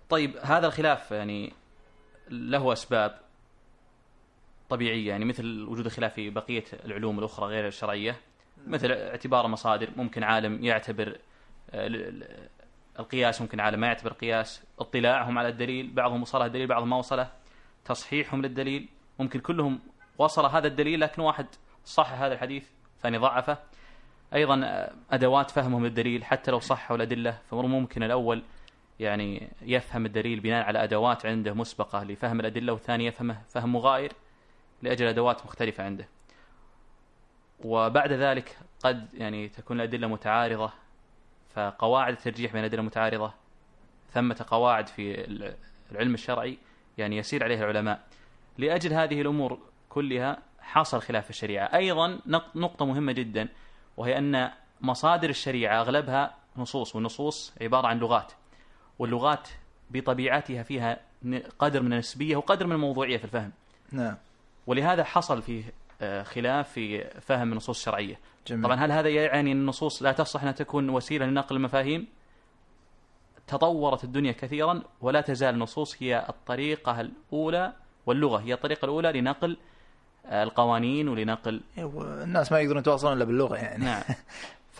طيب 0.09 0.37
هذا 0.37 0.67
الخلاف 0.67 1.11
يعني 1.11 1.53
له 2.29 2.73
أسباب 2.73 3.19
طبيعية 4.69 5.09
يعني 5.09 5.25
مثل 5.25 5.65
وجود 5.69 5.85
الخلاف 5.85 6.13
في 6.13 6.29
بقية 6.29 6.63
العلوم 6.85 7.19
الأخرى 7.19 7.45
غير 7.45 7.67
الشرعية 7.67 8.15
مثل 8.67 8.91
اعتبار 8.91 9.47
مصادر 9.47 9.89
ممكن 9.95 10.23
عالم 10.23 10.63
يعتبر 10.63 11.17
آه، 11.71 11.87
القياس 12.99 13.41
ممكن 13.41 13.59
عالم 13.59 13.79
ما 13.79 13.87
يعتبر 13.87 14.13
قياس. 14.13 14.63
اطلاعهم 14.79 15.37
على 15.37 15.47
الدليل 15.47 15.91
بعضهم 15.91 16.21
وصله 16.21 16.45
الدليل 16.45 16.67
بعضهم 16.67 16.89
ما 16.89 16.97
وصله. 16.97 17.29
تصحيحهم 17.85 18.41
للدليل 18.41 18.89
ممكن 19.19 19.39
كلهم 19.39 19.79
وصل 20.17 20.45
هذا 20.45 20.67
الدليل 20.67 20.99
لكن 20.99 21.21
واحد 21.21 21.45
صحح 21.85 22.21
هذا 22.21 22.33
الحديث 22.33 22.67
ثاني 23.01 23.17
ضعفه. 23.17 23.57
أيضا 24.33 24.61
آه، 24.65 24.93
أدوات 25.11 25.51
فهمهم 25.51 25.85
للدليل 25.85 26.23
حتى 26.23 26.51
لو 26.51 26.59
صحوا 26.59 26.95
الادله 26.95 27.37
فممكن 27.49 28.03
الأول 28.03 28.43
يعني 28.99 29.49
يفهم 29.61 30.05
الدليل 30.05 30.39
بناء 30.39 30.65
على 30.65 30.83
أدوات 30.83 31.25
عنده 31.25 31.53
مسبقة 31.53 32.03
لفهم 32.03 32.39
الأدلة 32.39 32.73
والثاني 32.73 33.05
يفهمه 33.05 33.41
فهم 33.49 33.73
مغاير 33.73 34.13
لأجل 34.81 35.07
أدوات 35.07 35.45
مختلفة 35.45 35.83
عنده. 35.83 36.07
وبعد 37.63 38.13
ذلك 38.13 38.57
قد 38.83 39.13
يعني 39.13 39.49
تكون 39.49 39.77
الأدلة 39.77 40.07
متعارضة 40.07 40.71
فقواعد 41.55 42.13
الترجيح 42.13 42.51
بين 42.51 42.59
الأدلة 42.61 42.79
المتعارضة 42.81 43.33
ثمة 44.13 44.45
قواعد 44.49 44.87
في 44.87 45.25
الع- 45.25 45.53
العلم 45.91 46.13
الشرعي 46.13 46.57
يعني 46.97 47.17
يسير 47.17 47.43
عليها 47.43 47.63
العلماء. 47.63 48.03
لأجل 48.57 48.93
هذه 48.93 49.21
الأمور 49.21 49.59
كلها 49.89 50.37
حصل 50.61 51.01
خلاف 51.01 51.23
في 51.23 51.29
الشريعة. 51.29 51.65
أيضا 51.75 52.19
نق- 52.25 52.55
نقطة 52.57 52.85
مهمة 52.85 53.11
جدا 53.11 53.47
وهي 53.97 54.17
أن 54.17 54.51
مصادر 54.81 55.29
الشريعة 55.29 55.81
أغلبها 55.81 56.35
نصوص 56.57 56.95
والنصوص 56.95 57.53
عبارة 57.61 57.87
عن 57.87 57.97
لغات 57.99 58.31
واللغات 58.99 59.47
بطبيعتها 59.91 60.63
فيها 60.63 60.99
قدر 61.59 61.81
من 61.81 61.93
النسبية 61.93 62.35
وقدر 62.35 62.67
من 62.67 62.71
الموضوعية 62.73 63.17
في 63.17 63.23
الفهم. 63.23 63.51
نعم. 63.91 64.15
ولهذا 64.67 65.03
حصل 65.03 65.41
آه، 65.41 65.63
خلاف 66.23 66.71
في 66.71 67.03
فهم 67.21 67.51
النصوص 67.51 67.77
الشرعية. 67.77 68.19
جميل. 68.47 68.63
طبعا 68.63 68.75
هل 68.75 68.91
هذا 68.91 69.09
يعني 69.09 69.51
أن 69.51 69.57
النصوص 69.57 70.03
لا 70.03 70.11
تصلح 70.11 70.41
انها 70.41 70.53
تكون 70.53 70.89
وسيلة 70.89 71.25
لنقل 71.25 71.55
المفاهيم؟ 71.55 72.07
تطورت 73.47 74.03
الدنيا 74.03 74.31
كثيرا 74.31 74.81
ولا 75.01 75.21
تزال 75.21 75.53
النصوص 75.53 76.03
هي 76.03 76.25
الطريقة 76.29 77.01
الأولى 77.01 77.73
واللغة 78.05 78.37
هي 78.37 78.53
الطريقة 78.53 78.85
الأولى 78.85 79.11
لنقل 79.11 79.57
القوانين 80.25 81.07
ولنقل 81.07 81.61
أيوة، 81.77 82.23
الناس 82.23 82.51
ما 82.51 82.59
يقدرون 82.59 82.79
يتواصلون 82.79 83.13
إلا 83.13 83.25
باللغة 83.25 83.55
يعني. 83.55 83.85
نعم. 83.85 84.01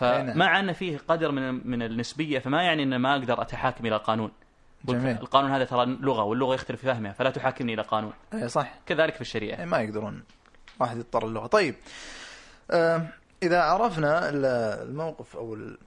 أي 0.02 0.22
نعم. 0.22 0.34
فمع 0.34 0.60
أن 0.60 0.72
فيه 0.72 0.98
قدر 1.08 1.30
من 1.30 1.70
من 1.70 1.82
النسبية 1.82 2.38
فما 2.38 2.62
يعني 2.62 2.82
أن 2.82 2.96
ما 2.96 3.12
أقدر 3.12 3.42
أتحاكم 3.42 3.86
إلى 3.86 3.96
قانون 3.96 4.30
قلت 4.88 4.96
جميل. 4.96 5.16
القانون 5.16 5.50
هذا 5.50 5.64
ترى 5.64 5.86
لغة 5.86 6.22
واللغة 6.22 6.54
يختلف 6.54 6.80
في 6.80 6.86
فهمها 6.86 7.12
فلا 7.12 7.30
تحاكمني 7.30 7.74
إلى 7.74 7.82
قانون. 7.82 8.12
اي 8.34 8.48
صح. 8.48 8.74
كذلك 8.86 9.14
في 9.14 9.20
الشريعة. 9.20 9.56
يعني 9.56 9.70
ما 9.70 9.78
يقدرون. 9.78 10.22
واحد 10.80 10.96
يضطر 10.96 11.26
اللغة. 11.26 11.46
طيب 11.46 11.74
آه 12.70 13.08
إذا 13.42 13.60
عرفنا 13.62 14.28
ال- 14.28 14.44
الموقف 14.88 15.36
أو 15.36 15.54
ال- 15.54 15.78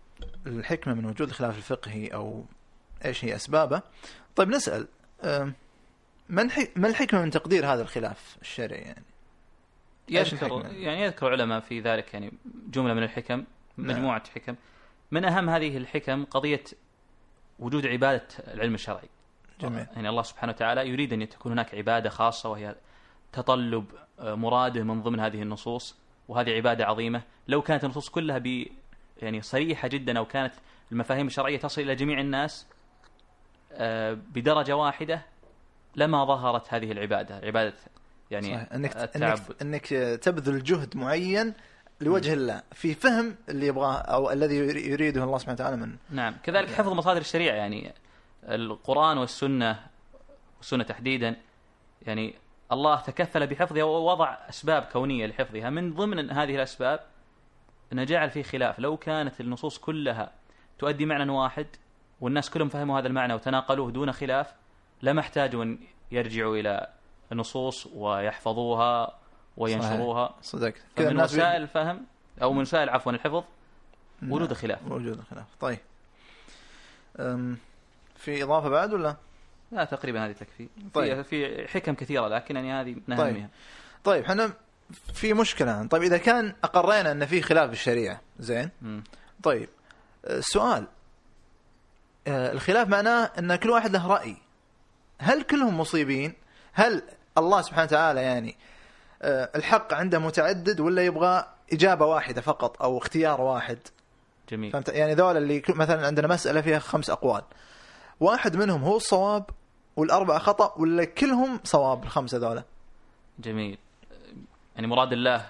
الحكمة 0.48 0.94
من 0.94 1.06
وجود 1.06 1.28
الخلاف 1.30 1.58
الفقهي 1.58 2.08
أو 2.08 2.46
إيش 3.06 3.26
هي 3.26 3.36
أسبابه 3.36 3.82
طيب 4.36 4.50
نسأل 4.50 4.88
آه 5.24 5.52
ما 6.30 6.42
الح- 6.42 6.68
ما 6.76 6.88
الحكمة 6.88 7.22
من 7.22 7.32
تقدير 7.32 7.66
هذا 7.74 7.82
الخلاف 7.82 8.38
الشرعي 8.42 8.80
يعني؟ 8.82 9.04
يذكر؟ 10.10 10.66
يعني 10.72 11.02
يذكر 11.02 11.32
علماء 11.32 11.60
في 11.60 11.80
ذلك 11.82 12.14
يعني 12.14 12.34
جملة 12.70 12.94
من 12.94 13.04
الحكم 13.04 13.44
مجموعة 13.78 14.24
حكم. 14.36 14.56
من 15.12 15.26
أهم 15.26 15.50
هذه 15.50 15.78
الحكم 15.78 16.26
قضية 16.26 16.64
وجود 17.60 17.86
عبادة 17.86 18.28
العلم 18.48 18.74
الشرعي. 18.74 19.10
جميل. 19.62 19.86
يعني 19.96 20.10
الله 20.10 20.22
سبحانه 20.24 20.52
وتعالى 20.52 20.90
يريد 20.90 21.14
أن 21.14 21.30
تكون 21.30 21.52
هناك 21.52 21.76
عبادة 21.76 22.10
خاصة 22.10 22.50
وهي 22.50 22.76
تطلب 23.34 23.86
مراده 24.20 24.84
من 24.84 25.02
ضمن 25.02 25.20
هذه 25.20 25.42
النصوص 25.42 25.96
وهذه 26.28 26.52
عبادة 26.52 26.86
عظيمة. 26.86 27.22
لو 27.48 27.62
كانت 27.62 27.84
النصوص 27.84 28.10
كلها 28.10 28.38
ب 28.38 28.66
يعني 29.22 29.42
صريحة 29.42 29.88
جدا 29.88 30.18
أو 30.18 30.26
كانت 30.26 30.54
المفاهيم 30.92 31.28
الشرعية 31.28 31.58
تصل 31.58 31.82
إلى 31.82 31.96
جميع 31.96 32.20
الناس 32.20 32.66
آه، 33.72 34.14
بدرجة 34.14 34.76
واحدة 34.76 35.22
لما 35.96 36.26
ظهرت 36.26 36.74
هذه 36.74 36.92
العبادة. 36.92 37.36
عبادة 37.36 37.74
يعني 38.32 38.48
صحيح. 38.48 38.74
إنك 38.74 38.98
التعبد. 38.98 39.42
انك 39.62 39.94
إنك 39.94 40.20
تبذل 40.24 40.64
جهد 40.64 40.98
معين 40.98 41.54
لوجه 42.02 42.34
الله 42.34 42.62
في 42.72 42.94
فهم 42.94 43.36
اللي 43.50 43.68
يبغاه 43.68 43.98
أو 43.98 44.32
الذي 44.32 44.56
يريده 44.90 45.24
الله 45.24 45.38
سبحانه 45.38 45.56
وتعالى 45.56 45.78
منه. 45.78 45.98
نعم. 46.10 46.36
كذلك 46.44 46.72
حفظ 46.72 46.94
مصادر 46.94 47.22
الشريعة 47.22 47.56
يعني 47.56 47.94
القرآن 48.44 49.18
والسنة 49.18 49.80
والسنة 50.58 50.84
تحديدا 50.84 51.36
يعني 52.08 52.34
الله 52.72 53.02
تكفل 53.02 53.48
بحفظها 53.48 53.84
ووضع 53.84 54.38
أسباب 54.50 54.84
كونية 54.84 55.26
لحفظها. 55.26 55.70
من 55.70 55.94
ضمن 55.94 56.32
هذه 56.32 56.56
الأسباب 56.56 57.00
أنه 57.94 58.04
جعل 58.04 58.30
فيه 58.30 58.44
خلاف. 58.44 58.80
لو 58.80 58.98
كانت 58.98 59.42
النصوص 59.42 59.78
كلها 59.78 60.32
تؤدي 60.80 61.06
معنى 61.06 61.32
واحد 61.32 61.68
والناس 62.22 62.50
كلهم 62.50 62.70
فهموا 62.70 63.00
هذا 63.00 63.08
المعنى 63.08 63.34
وتناقلوه 63.34 63.92
دون 63.92 64.12
خلاف 64.12 64.54
لما 65.02 65.22
احتاجوا 65.22 65.64
أن 65.64 65.80
يرجعوا 66.12 66.56
إلى 66.56 66.88
النصوص 67.32 67.88
ويحفظوها 67.88 69.20
وينشروها. 69.58 70.36
صدقت 70.42 70.82
كذا 70.96 71.10
فمن 71.10 71.22
وسائل 71.22 71.62
الفهم 71.62 72.06
أو 72.42 72.54
من 72.54 72.62
وسائل 72.62 72.90
عفوا 72.90 73.12
الحفظ 73.12 73.44
وجود 74.24 74.52
الخلاف 74.52 74.92
وجود 74.92 75.20
الخلاف 75.20 75.46
طيب. 75.60 75.80
في 78.16 78.44
إضافة 78.44 78.70
بعد 78.70 78.94
ولا؟ 78.94 79.16
لا 79.72 79.86
تقريبا 79.86 80.26
هذه 80.26 80.32
تكفي. 80.32 80.68
طيب. 80.94 81.22
في 81.22 81.68
حكم 81.68 81.94
كثيرة 81.94 82.28
لكن 82.28 82.56
يعني 82.56 82.74
هذه 82.74 82.96
من 83.08 83.18
طيب. 83.18 83.36
اهمها 83.36 83.50
طيب 84.04 84.24
إحنا 84.24 84.54
في 85.14 85.34
مشكلة. 85.34 85.88
طيب 85.88 86.04
إذا 86.04 86.18
كان 86.18 86.56
أقرينا 86.64 87.12
أن 87.12 87.26
في 87.26 87.42
خلاف 87.42 87.70
بالشريعة 87.70 88.22
زين؟ 88.40 88.70
مم. 88.82 89.04
طيب 89.44 89.70
السؤال 90.26 90.88
الخلاف 92.28 92.88
معناه 92.88 93.32
أن 93.40 93.56
كل 93.56 93.70
واحد 93.70 93.92
له 93.92 94.08
رأي. 94.08 94.38
هل 95.20 95.42
كلهم 95.44 95.80
مصيبين؟ 95.80 96.34
هل 96.74 97.04
الله 97.38 97.62
سبحانه 97.62 97.84
وتعالى 97.84 98.22
يعني 98.22 98.56
آه، 99.22 99.50
الحق 99.56 99.94
عنده 99.94 100.20
متعدد 100.20 100.80
ولا 100.80 101.06
يبغى 101.06 101.48
إجابة 101.74 102.06
واحدة 102.06 102.42
فقط 102.42 102.82
أو 102.82 102.98
اختيار 102.98 103.42
واحد؟ 103.42 103.80
جميل. 104.50 104.72
فهمت؟ 104.72 104.90
يعني 104.90 105.14
ذول 105.14 105.38
اللي 105.38 105.64
مثلا 105.70 106.08
عندنا 106.08 106.28
مسألة 106.28 106.62
فيها 106.62 106.80
خمس 106.80 107.10
أقوال. 107.10 107.42
واحد 108.20 108.56
منهم 108.56 108.84
هو 108.84 108.98
الصواب 108.98 109.50
والاربعه 109.98 110.40
خطأ 110.40 110.74
ولا 110.78 111.06
كلهم 111.06 111.60
صواب 111.64 112.04
الخمسة 112.04 112.38
ذولا. 112.38 112.64
جميل. 113.40 113.78
يعني 114.76 114.88
مراد 114.88 115.14
الله 115.14 115.50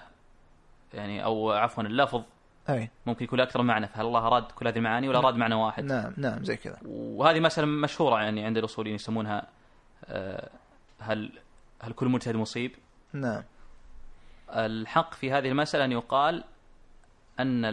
يعني 0.94 1.24
أو 1.24 1.50
عفوا 1.52 1.82
اللفظ 1.82 2.22
أي. 2.68 2.90
ممكن 3.06 3.24
يكون 3.24 3.40
أكثر 3.40 3.62
معنى 3.62 3.88
فهل 3.88 4.06
الله 4.06 4.26
اراد 4.26 4.42
كل 4.42 4.66
هذه 4.66 4.76
المعاني 4.76 5.08
ولا 5.08 5.18
اراد 5.18 5.34
معنى 5.34 5.54
واحد؟ 5.54 5.84
نعم 5.84 6.12
نعم 6.16 6.44
زي 6.44 6.56
كذا. 6.56 6.78
وهذه 6.86 7.40
مسألة 7.40 7.66
مشهورة 7.66 8.22
يعني 8.22 8.44
عند 8.44 8.56
الأصوليين 8.56 8.94
يسمونها 8.94 9.46
آه، 10.04 10.50
هل 11.00 11.32
هل 11.80 11.92
كل 11.92 12.08
مجتهد 12.08 12.36
مصيب؟ 12.36 12.72
نعم. 13.12 13.42
الحق 14.50 15.14
في 15.14 15.32
هذه 15.32 15.48
المسألة 15.48 15.84
أن 15.84 15.92
يقال 15.92 16.44
أن 17.40 17.64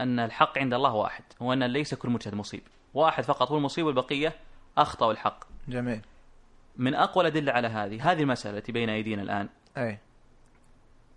أن 0.00 0.18
الحق 0.18 0.58
عند 0.58 0.74
الله 0.74 0.94
واحد 0.94 1.24
هو 1.42 1.52
ان 1.52 1.64
ليس 1.64 1.94
كل 1.94 2.10
مجتهد 2.10 2.34
مصيب. 2.34 2.62
واحد 2.94 3.24
فقط 3.24 3.50
هو 3.50 3.56
المصيب 3.56 3.86
والبقية 3.86 4.34
اخطاوا 4.78 5.12
الحق. 5.12 5.44
جميل. 5.68 6.00
من 6.76 6.94
أقوى 6.94 7.28
الأدلة 7.28 7.52
على 7.52 7.68
هذه 7.68 8.12
هذه 8.12 8.20
المسألة 8.22 8.58
التي 8.58 8.72
بين 8.72 8.88
أيدينا 8.88 9.22
الآن. 9.22 9.48
أي. 9.76 9.98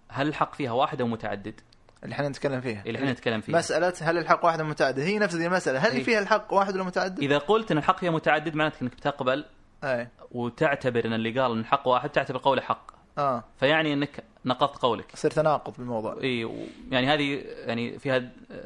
هل 0.09 0.27
الحق 0.27 0.55
فيها 0.55 0.71
واحد 0.71 1.01
أو 1.01 1.07
متعدد؟ 1.07 1.61
اللي 2.03 2.15
إحنا 2.15 2.29
نتكلم 2.29 2.61
فيها. 2.61 2.83
اللي 2.85 2.99
إحنا 2.99 3.11
نتكلم 3.11 3.41
فيها. 3.41 3.57
مسألة 3.57 3.93
هل 4.01 4.17
الحق 4.17 4.45
واحد 4.45 4.61
متعدد؟ 4.61 4.99
هي 4.99 5.19
نفس 5.19 5.35
المسألة. 5.35 5.79
هل 5.79 5.91
أي. 5.91 6.03
فيها 6.03 6.19
الحق 6.19 6.53
واحد 6.53 6.73
ولا 6.73 6.83
متعدد؟ 6.83 7.19
إذا 7.19 7.37
قلت 7.37 7.71
إن 7.71 7.77
الحق 7.77 7.97
فيها 7.99 8.11
متعدد 8.11 8.55
معناته 8.55 8.81
إنك 8.81 8.95
تقبل 8.95 9.45
أي. 9.83 10.07
وتعتبر 10.31 11.05
إن 11.05 11.13
اللي 11.13 11.39
قال 11.39 11.51
إن 11.51 11.59
الحق 11.59 11.87
واحد 11.87 12.09
تعتبر 12.09 12.37
قوله 12.37 12.61
حق. 12.61 12.91
آه. 13.17 13.43
فيعني 13.59 13.93
إنك 13.93 14.23
نقضت 14.45 14.77
قولك. 14.81 15.13
يصير 15.13 15.31
تناقض 15.31 15.73
بالموضوع. 15.77 16.17
إي 16.23 16.45
و- 16.45 16.65
يعني 16.91 17.07
هذه 17.07 17.43
يعني 17.45 17.99
فيها 17.99 18.17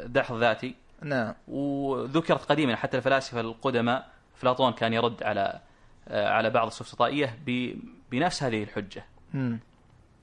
دحض 0.06 0.38
ذاتي. 0.38 0.75
نعم. 1.01 1.34
وذكرت 1.48 2.46
قديما 2.46 2.75
حتى 2.75 2.98
الفلاسفة 2.98 3.39
القدماء 3.41 4.10
افلاطون 4.38 4.72
كان 4.74 4.94
يرد 4.94 5.24
على 5.24 5.60
آه، 6.08 6.29
على 6.29 6.50
بعض 6.50 6.67
السفسطائيه 6.67 7.38
ب- 7.46 7.74
بنفس 8.12 8.44
هذه 8.44 8.63
الحجة 8.63 9.06
مم. 9.34 9.60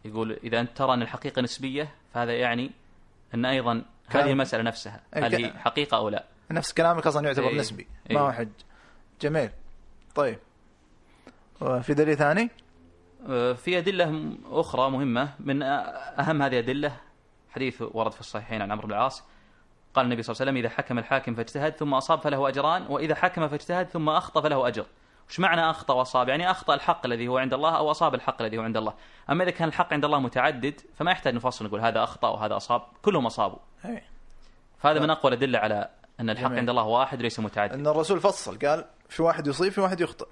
يقول 0.04 0.32
إذا 0.32 0.60
أنت 0.60 0.76
ترى 0.76 0.94
أن 0.94 1.02
الحقيقة 1.02 1.42
نسبية 1.42 1.94
فهذا 2.14 2.32
يعني 2.32 2.70
أن 3.34 3.44
أيضا 3.44 3.84
كان- 4.10 4.22
هذه 4.22 4.30
المسألة 4.30 4.62
نفسها 4.62 5.00
أي 5.16 5.22
هل 5.22 5.34
هي 5.44 5.52
حقيقة 5.58 5.96
أو 5.96 6.08
لا 6.08 6.24
نفس 6.50 6.72
كلامك 6.72 7.06
أصلا 7.06 7.26
يعتبر 7.26 7.48
إي. 7.48 7.56
نسبي 7.58 7.86
إي. 8.10 8.14
ما 8.14 8.20
هو 8.20 8.32
حج 8.32 8.48
جميل 9.20 9.50
طيب 10.14 10.38
وفي 11.60 11.94
دليل 11.94 12.16
ثاني؟ 12.16 12.50
آه، 13.28 13.52
في 13.52 13.78
أدلة 13.78 14.36
أخرى 14.50 14.90
مهمة 14.90 15.34
من 15.40 15.62
أهم 15.62 16.42
هذه 16.42 16.52
الأدلة 16.60 16.96
حديث 17.50 17.82
ورد 17.82 18.12
في 18.12 18.20
الصحيحين 18.20 18.62
عن 18.62 18.72
عمرو 18.72 18.86
بن 18.86 18.92
العاص 18.94 19.24
قال 19.94 20.04
النبي 20.04 20.22
صلى 20.22 20.32
الله 20.32 20.40
عليه 20.40 20.52
وسلم 20.52 20.64
إذا 20.64 20.76
حكم 20.76 20.98
الحاكم 20.98 21.34
فاجتهد 21.34 21.76
ثم 21.76 21.94
أصاب 21.94 22.20
فله 22.20 22.48
أجران 22.48 22.86
وإذا 22.86 23.14
حكم 23.14 23.48
فاجتهد 23.48 23.88
ثم 23.88 24.08
أخطأ 24.08 24.40
فله 24.40 24.68
أجر. 24.68 24.86
وش 25.28 25.40
معنى 25.40 25.70
أخطأ 25.70 25.94
وأصاب؟ 25.94 26.28
يعني 26.28 26.50
أخطأ 26.50 26.74
الحق 26.74 27.06
الذي 27.06 27.28
هو 27.28 27.38
عند 27.38 27.54
الله 27.54 27.76
أو 27.76 27.90
أصاب 27.90 28.14
الحق 28.14 28.42
الذي 28.42 28.58
هو 28.58 28.62
عند 28.62 28.76
الله. 28.76 28.94
أما 29.30 29.44
إذا 29.44 29.50
كان 29.50 29.68
الحق 29.68 29.92
عند 29.92 30.04
الله 30.04 30.20
متعدد 30.20 30.80
فما 30.94 31.10
يحتاج 31.10 31.34
نفصل 31.34 31.64
نقول 31.64 31.80
هذا 31.80 32.02
أخطأ 32.02 32.28
وهذا 32.28 32.56
أصاب. 32.56 32.82
كلهم 33.02 33.26
أصابوا. 33.26 33.58
أي. 33.84 34.02
فهذا 34.78 35.00
من 35.00 35.10
أقوى 35.10 35.32
الأدلة 35.32 35.58
على 35.58 35.90
أن 36.20 36.30
الحق 36.30 36.46
جميل. 36.46 36.58
عند 36.58 36.68
الله 36.68 36.84
واحد 36.84 37.18
وليس 37.18 37.40
متعدد. 37.40 37.72
أن 37.72 37.86
الرسول 37.86 38.20
فصل 38.20 38.58
قال 38.58 38.84
في 39.08 39.22
واحد 39.22 39.46
يصيب 39.46 39.72
في 39.72 39.80
واحد 39.80 40.00
يخطئ. 40.00 40.26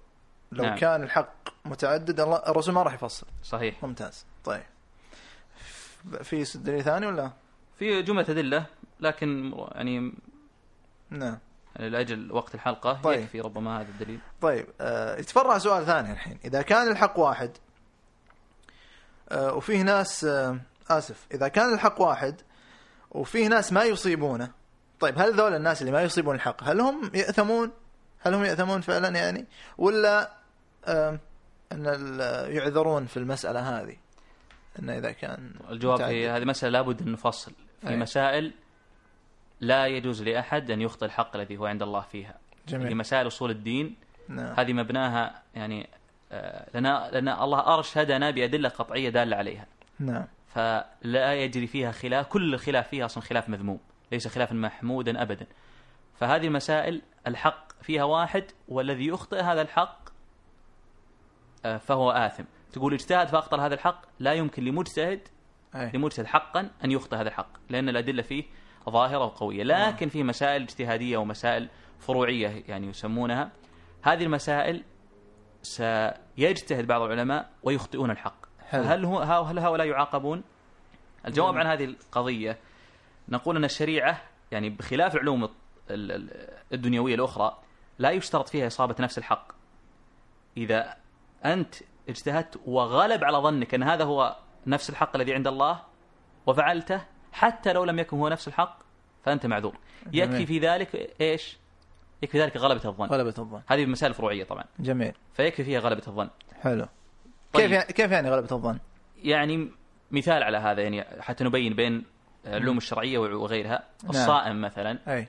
لو 0.52 0.64
نعم. 0.64 0.76
كان 0.76 1.02
الحق 1.02 1.34
متعدد 1.64 2.20
الله 2.20 2.36
الرسول 2.36 2.74
ما 2.74 2.82
راح 2.82 2.94
يفصل. 2.94 3.26
صحيح. 3.42 3.84
ممتاز. 3.84 4.26
طيب. 4.44 4.62
في 6.22 6.44
دليل 6.54 6.84
ثاني 6.84 7.06
ولا؟ 7.06 7.30
في 7.82 8.02
جملة 8.02 8.26
أدلة 8.28 8.66
لكن 9.00 9.54
يعني 9.72 10.12
نعم. 11.10 11.38
لأجل 11.78 12.32
وقت 12.32 12.54
الحلقة 12.54 12.92
طيب. 13.02 13.20
يكفي 13.20 13.40
ربما 13.40 13.80
هذا 13.80 13.88
الدليل. 13.88 14.20
طيب 14.40 14.66
آه 14.80 15.16
يتفرع 15.18 15.58
سؤال 15.58 15.86
ثاني 15.86 16.12
الحين. 16.12 16.38
إذا 16.44 16.62
كان 16.62 16.90
الحق 16.90 17.18
واحد 17.18 17.50
آه 19.28 19.54
وفيه 19.54 19.82
ناس 19.82 20.24
آه 20.24 20.58
آسف 20.90 21.26
إذا 21.34 21.48
كان 21.48 21.74
الحق 21.74 22.00
واحد 22.00 22.40
وفيه 23.10 23.48
ناس 23.48 23.72
ما 23.72 23.84
يصيبونه 23.84 24.50
طيب 25.00 25.18
هل 25.18 25.32
ذول 25.34 25.54
الناس 25.54 25.80
اللي 25.80 25.92
ما 25.92 26.02
يصيبون 26.02 26.34
الحق 26.34 26.64
هل 26.64 26.80
هم 26.80 27.10
يأثمون؟ 27.14 27.70
هل 28.20 28.34
هم 28.34 28.44
يأثمون 28.44 28.80
فعلا 28.80 29.08
يعني؟ 29.08 29.46
ولا 29.78 30.32
آه 30.84 31.18
إن 31.72 31.86
ال- 31.86 32.50
يعذرون 32.56 33.06
في 33.06 33.16
المسألة 33.16 33.60
هذه؟ 33.80 33.96
انه 34.78 34.98
إذا 34.98 35.12
كان 35.12 35.54
الجواب 35.70 35.94
متعدد. 36.00 36.14
هذه 36.14 36.44
مسألة 36.44 36.72
لابد 36.78 37.02
أن 37.02 37.12
نفصل. 37.12 37.52
في 37.82 37.88
أي. 37.88 37.96
مسائل 37.96 38.52
لا 39.60 39.86
يجوز 39.86 40.22
لأحد 40.22 40.70
أن 40.70 40.80
يخطئ 40.80 41.06
الحق 41.06 41.36
الذي 41.36 41.56
هو 41.56 41.66
عند 41.66 41.82
الله 41.82 42.00
فيها. 42.00 42.38
في 42.66 42.72
جميل 42.72 42.96
مسائل 42.96 43.26
أصول 43.26 43.50
الدين. 43.50 43.96
نعم. 44.28 44.54
هذه 44.58 44.72
مبناها 44.72 45.42
يعني 45.54 45.88
آه، 46.32 46.68
لنا 46.74 47.10
لأن 47.12 47.28
الله 47.28 47.74
أرشدنا 47.74 48.30
بأدلة 48.30 48.68
قطعية 48.68 49.08
دالة 49.08 49.36
عليها. 49.36 49.66
نعم. 49.98 50.24
فلا 50.54 51.34
يجري 51.34 51.66
فيها 51.66 51.92
خلاف 51.92 52.26
كل 52.26 52.54
الخلاف 52.54 52.88
فيها 52.88 53.04
أصلا 53.04 53.22
خلاف 53.22 53.48
مذموم 53.48 53.80
ليس 54.12 54.28
خلافا 54.28 54.54
محمودا 54.54 55.22
أبدا. 55.22 55.46
فهذه 56.14 56.46
المسائل 56.46 57.02
الحق 57.26 57.72
فيها 57.82 58.04
واحد 58.04 58.44
والذي 58.68 59.06
يخطئ 59.06 59.40
هذا 59.40 59.62
الحق 59.62 60.08
آه، 61.64 61.76
فهو 61.76 62.10
آثم. 62.10 62.44
تقول 62.72 62.94
اجتهد 62.94 63.28
فأخطأ 63.28 63.66
هذا 63.66 63.74
الحق 63.74 64.02
لا 64.18 64.32
يمكن 64.32 64.64
لمجتهد 64.64 65.28
أي. 65.74 65.90
لمجتهد 65.94 66.26
حقا 66.26 66.70
أن 66.84 66.90
يخطئ 66.90 67.16
هذا 67.16 67.28
الحق 67.28 67.48
لأن 67.68 67.88
الأدلة 67.88 68.22
فيه 68.22 68.44
ظاهرة 68.90 69.18
وقوية 69.24 69.62
لكن 69.62 70.08
في 70.08 70.22
مسائل 70.22 70.62
اجتهادية 70.62 71.16
ومسائل 71.16 71.68
فروعية 71.98 72.64
يعني 72.68 72.86
يسمونها 72.86 73.50
هذه 74.02 74.24
المسائل 74.24 74.84
سيجتهد 75.62 76.86
بعض 76.86 77.02
العلماء 77.02 77.50
ويخطئون 77.62 78.10
الحق 78.10 78.34
حلو. 78.68 78.82
هل 78.82 79.04
هو 79.04 79.18
هل 79.20 79.58
هؤلاء 79.58 79.86
يعاقبون؟ 79.86 80.42
الجواب 81.26 81.56
عن 81.56 81.66
هذه 81.66 81.84
القضية 81.84 82.58
نقول 83.28 83.56
أن 83.56 83.64
الشريعة 83.64 84.22
يعني 84.52 84.70
بخلاف 84.70 85.14
العلوم 85.14 85.44
ال- 85.44 85.52
ال- 85.90 86.58
الدنيوية 86.72 87.14
الأخرى 87.14 87.58
لا 87.98 88.10
يشترط 88.10 88.48
فيها 88.48 88.66
إصابة 88.66 88.94
نفس 89.00 89.18
الحق 89.18 89.52
إذا 90.56 90.96
أنت 91.44 91.74
اجتهدت 92.08 92.60
وغلب 92.66 93.24
على 93.24 93.38
ظنك 93.38 93.74
أن 93.74 93.82
هذا 93.82 94.04
هو 94.04 94.36
نفس 94.66 94.90
الحق 94.90 95.16
الذي 95.16 95.34
عند 95.34 95.46
الله 95.46 95.82
وفعلته 96.46 97.00
حتى 97.32 97.72
لو 97.72 97.84
لم 97.84 97.98
يكن 97.98 98.16
هو 98.16 98.28
نفس 98.28 98.48
الحق 98.48 98.78
فأنت 99.24 99.46
معذور. 99.46 99.76
يكفي. 100.12 100.46
في 100.46 100.58
ذلك 100.58 101.14
إيش؟ 101.20 101.58
يكفي 102.22 102.40
ذلك 102.40 102.56
غلبة 102.56 102.84
الظن. 102.84 103.06
غلبة 103.06 103.34
الظن. 103.38 103.62
هذه 103.66 103.86
مسائل 103.86 104.14
فروعية 104.14 104.44
طبعا. 104.44 104.64
جميل. 104.78 105.12
فيكفي 105.34 105.64
فيها 105.64 105.80
غلبة 105.80 106.02
الظن. 106.06 106.30
حلو. 106.62 106.86
طيب. 107.52 107.62
كيف 107.62 107.72
يعني 107.72 107.92
كيف 107.92 108.10
يعني 108.10 108.30
غلبة 108.30 108.48
الظن؟ 108.52 108.78
يعني 109.22 109.70
مثال 110.10 110.42
على 110.42 110.58
هذا 110.58 110.82
يعني 110.82 111.22
حتى 111.22 111.44
نبين 111.44 111.74
بين 111.74 112.04
العلوم 112.46 112.76
الشرعية 112.76 113.18
وغيرها. 113.18 113.84
الصائم 114.08 114.60
مثلا. 114.60 114.98
أي. 115.08 115.28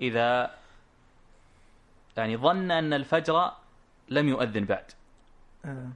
إذا 0.00 0.50
يعني 2.16 2.36
ظن 2.36 2.70
أن 2.70 2.92
الفجر 2.92 3.52
لم 4.08 4.28
يؤذن 4.28 4.64
بعد. 4.64 4.84
آه. 5.64 5.90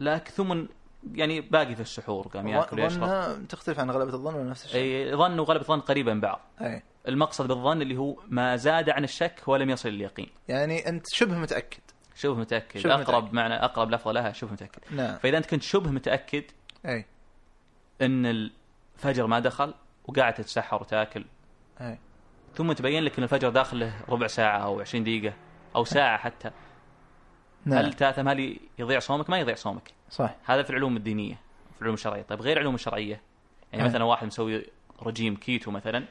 لكن 0.00 0.30
ثم 0.30 0.66
يعني 1.14 1.40
باقي 1.40 1.74
في 1.74 1.80
السحور 1.80 2.26
قام 2.26 2.48
ياكل 2.48 2.80
ويشرب. 2.80 3.48
تختلف 3.48 3.80
عن 3.80 3.90
غلبة 3.90 4.14
الظن 4.14 4.34
ولا 4.34 4.50
نفس 4.50 4.64
الشيء؟ 4.64 5.10
أي 5.10 5.16
ظن 5.16 5.38
وغلبة 5.38 5.64
ظن 5.64 5.80
قريبا 5.80 6.14
من 6.14 6.20
بعض. 6.20 6.40
أي. 6.60 6.82
المقصد 7.08 7.48
بالظن 7.48 7.82
اللي 7.82 7.96
هو 7.96 8.16
ما 8.28 8.56
زاد 8.56 8.90
عن 8.90 9.04
الشك 9.04 9.42
ولم 9.46 9.70
يصل 9.70 9.88
لليقين 9.88 10.28
يعني 10.48 10.88
أنت 10.88 11.06
شبه 11.12 11.38
متأكد. 11.38 11.80
شبه 12.14 12.34
متأكد. 12.34 12.80
شبه 12.80 12.94
أقرب 12.94 13.22
متأكد. 13.22 13.34
معنى 13.34 13.54
أقرب 13.54 13.90
لفظة 13.90 14.12
لها 14.12 14.32
شبه 14.32 14.52
متأكد. 14.52 14.80
نعم. 14.90 15.18
فإذا 15.18 15.38
أنت 15.38 15.46
كنت 15.46 15.62
شبه 15.62 15.90
متأكد 15.90 16.44
أي. 16.86 17.06
أن 18.02 18.26
الفجر 18.26 19.26
ما 19.26 19.40
دخل 19.40 19.74
وقاعد 20.04 20.34
تتسحر 20.34 20.82
وتأكل. 20.82 21.24
أي. 21.80 21.98
ثم 22.54 22.72
تبين 22.72 23.02
لك 23.04 23.18
إن 23.18 23.24
الفجر 23.24 23.48
داخل 23.48 23.80
له 23.80 23.94
ربع 24.08 24.26
ساعة 24.26 24.58
أو 24.58 24.80
20 24.80 25.04
دقيقة 25.04 25.34
أو 25.76 25.84
ساعة 25.84 26.18
حتى. 26.18 26.50
نعم. 27.64 27.78
هل 27.78 27.92
تاثم 27.92 28.28
هل 28.28 28.58
يضيع 28.78 28.98
صومك؟ 28.98 29.30
ما 29.30 29.38
يضيع 29.38 29.54
صومك. 29.54 29.90
صح 30.10 30.34
هذا 30.44 30.62
في 30.62 30.70
العلوم 30.70 30.96
الدينية 30.96 31.34
في 31.74 31.78
العلوم 31.78 31.94
الشرعية. 31.94 32.22
طيب 32.22 32.42
غير 32.42 32.56
العلوم 32.56 32.74
الشرعية 32.74 33.20
يعني 33.72 33.84
أي. 33.84 33.88
مثلا 33.88 34.04
واحد 34.04 34.26
مسوي 34.26 34.66
رجيم 35.02 35.36
كيتو 35.36 35.70
مثلا 35.70 36.04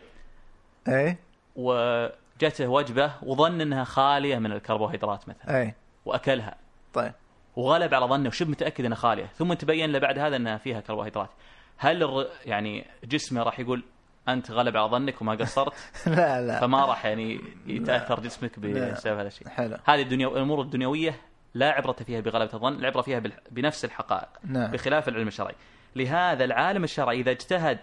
اي 0.88 1.18
وجته 1.56 2.68
وجبة 2.68 3.12
وظن 3.24 3.62
إنها 3.62 3.84
خالية 3.84 4.38
من 4.38 4.52
الكربوهيدرات 4.52 5.30
مثلا 5.30 5.62
اي 5.62 5.76
وأكلها. 6.06 6.56
طيب. 6.94 7.14
وغلب 7.56 7.94
على 7.94 8.06
ظنه 8.06 8.28
وشبه 8.28 8.52
متأكد 8.52 8.86
إنها 8.86 8.98
خالية. 8.98 9.26
ثم 9.26 9.54
تبين 9.54 9.92
له 9.92 10.00
بعد 10.00 10.20
هذا 10.20 10.36
إنها 10.36 10.58
فيها 10.58 10.80
كربوهيدرات. 10.80 11.30
هل 11.78 12.04
الر... 12.04 12.28
يعني 12.46 12.86
جسمه 13.04 13.44
راح 13.44 13.60
يقول 13.60 13.84
أنت 14.30 14.52
غلب 14.52 14.78
على 14.78 14.92
ظنك 14.92 15.22
وما 15.22 15.36
قصرت؟ 15.36 15.74
لا 16.08 16.42
لا. 16.48 16.60
فما 16.60 16.86
راح 16.86 17.06
يعني 17.06 17.40
يتأثر 17.68 18.20
جسمك. 18.20 18.60
بسبب 18.60 19.20
هذا 19.20 19.28
الشيء. 19.28 19.48
حلو. 19.50 19.78
هذه 19.86 20.02
الدنيا 20.02 20.28
الأمور 20.28 20.62
الدنيوية 20.62 21.16
لا 21.54 21.70
عبرة 21.72 21.92
فيها 21.92 22.20
بغلبة 22.20 22.54
الظن 22.54 22.74
العبره 22.74 23.02
فيها 23.02 23.22
بنفس 23.52 23.86
الحقائق 23.86 24.30
نعم. 24.44 24.72
بخلاف 24.72 25.08
العلم 25.10 25.28
الشرعي. 25.28 25.56
لهذا 25.96 26.44
العالم 26.44 26.84
الشرعي 26.84 27.20
إذا 27.20 27.32
اجتهد 27.32 27.80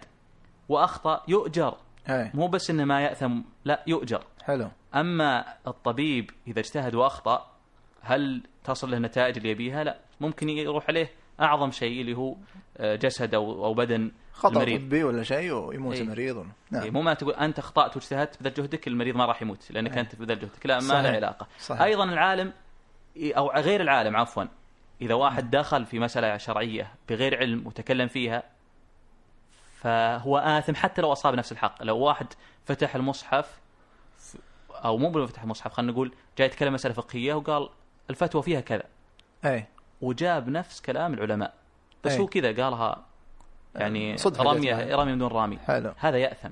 وأخطأ 0.68 1.22
يؤجر. 1.28 1.74
اي 2.09 2.31
مو 2.35 2.48
بس 2.48 2.70
إنه 2.70 2.85
ما 2.85 3.00
يأثم 3.00 3.40
لا 3.64 3.83
يؤجر. 3.87 4.22
حلو. 4.44 4.68
أما 4.94 5.44
الطبيب 5.66 6.31
إذا 6.48 6.61
اجتهد 6.61 6.94
وأخطأ 6.94 7.50
هل 8.02 8.42
تصل 8.64 8.90
له 8.90 8.96
النتائج 8.96 9.37
اللي 9.37 9.50
يبيها؟ 9.50 9.85
لا. 9.85 9.98
ممكن 10.20 10.48
يروح 10.48 10.85
عليه 10.88 11.11
أعظم 11.40 11.70
شيء 11.70 12.00
اللي 12.00 12.14
هو 12.16 12.37
آه، 12.78 12.94
جسد 12.94 13.35
أو 13.35 13.64
أو 13.64 13.74
بدن 13.74 14.11
خطأ 14.33 14.48
المريض. 14.52 14.81
طبي 14.81 15.04
ولا 15.04 15.22
شيء 15.22 15.52
ويموت 15.52 15.94
إي. 15.96 16.02
المريض 16.02 16.37
ولا- 16.37 16.46
إيه، 16.74 16.81
نعم 16.81 16.92
مو 16.92 17.02
ما 17.02 17.14
تقول 17.14 17.35
أنت 17.35 17.59
أخطأت 17.59 17.96
واجتهدت 17.96 18.42
بذل 18.42 18.54
جهدك 18.54 18.88
المريض 18.88 19.16
ما 19.16 19.26
راح 19.26 19.42
يموت 19.42 19.70
لأنك 19.70 19.92
إيه. 19.94 20.00
أنت 20.00 20.16
بذل 20.16 20.38
جهدك. 20.38 20.66
لا 20.66 20.81
ما. 20.81 21.02
له 21.02 21.09
علاقة. 21.09 21.46
صحيح. 21.59 21.83
أيضا 21.83 22.04
العالم 22.04 22.52
أو 23.20 23.50
غير 23.50 23.81
العالم 23.81 24.16
عفوا. 24.16 24.44
إذا 25.00 25.14
واحد 25.14 25.50
دخل 25.50 25.87
في 25.87 25.98
مسألة 25.98 26.37
شرعية 26.37 26.94
بغير 27.09 27.38
علم 27.38 27.66
وتكلم 27.66 28.09
فيها 28.09 28.42
فهو 29.81 30.38
آثم 30.38 30.74
حتى 30.74 31.02
لو 31.02 31.12
أصاب 31.12 31.35
نفس 31.35 31.52
الحق. 31.52 31.83
لو 31.83 31.98
واحد 31.98 32.26
فتح 32.64 32.94
المصحف 32.94 33.61
أو 34.70 34.98
مو 34.98 35.11
بفتح 35.11 35.42
المصحف 35.42 35.72
خلينا 35.72 35.92
نقول 35.92 36.14
جاي 36.38 36.46
يتكلم 36.46 36.74
مسألة 36.74 36.94
فقهية 36.94 37.35
وقال 37.35 37.68
الفتوى 38.11 38.42
فيها 38.42 38.61
كذا. 38.61 38.85
أي. 39.44 39.66
وجاب 40.00 40.48
نفس 40.48 40.81
كلام 40.81 41.14
العلماء. 41.14 41.54
بس 42.04 42.12
أي. 42.12 42.18
هو 42.18 42.26
كذا 42.26 42.64
قالها 42.64 43.04
يعني 43.74 44.16
صدفة 44.16 44.44
رميه 44.44 44.74
جت 44.74 44.90
معه. 44.90 45.02
رمي 45.02 45.12
من 45.12 45.18
دون 45.18 45.28
رامي. 45.28 45.59
حلو. 45.59 45.92
هذا 45.96 46.18
يأثم. 46.18 46.50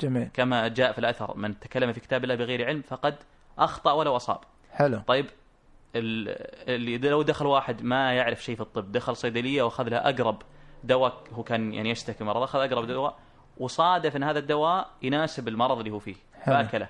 جميل. 0.00 0.28
كما 0.34 0.68
جاء 0.68 0.92
في 0.92 0.98
الأثر 0.98 1.36
من 1.36 1.60
تكلم 1.60 1.92
في 1.92 2.00
كتاب 2.00 2.24
الله 2.24 2.34
بغير 2.34 2.66
علم 2.66 2.82
فقد 2.82 3.16
أخطأ 3.58 3.92
ولو 3.92 4.16
أصاب. 4.16 4.40
حلو. 4.72 4.98
طيب 5.06 5.26
اللي 5.94 6.98
لو 6.98 7.22
دخل 7.22 7.46
واحد 7.46 7.82
ما 7.82 8.12
يعرف 8.12 8.44
شيء 8.44 8.54
في 8.54 8.60
الطب 8.60 8.92
دخل 8.92 9.16
صيدلية 9.16 9.62
وأخذ 9.62 9.88
له 9.88 9.96
أقرب 9.96 10.42
دواء 10.84 11.22
هو 11.32 11.42
كان 11.42 11.74
يعني 11.74 11.90
يشتكي 11.90 12.24
مرض 12.24 12.42
أخذ 12.42 12.58
أقرب 12.58 12.86
دواء 12.86 13.18
وصادف 13.58 14.16
أن 14.16 14.22
هذا 14.22 14.38
الدواء 14.38 14.90
يناسب 15.02 15.48
المرض 15.48 15.78
اللي 15.78 15.90
هو 15.90 15.98
فيه 15.98 16.14
حلو. 16.40 16.54
فأكله 16.54 16.88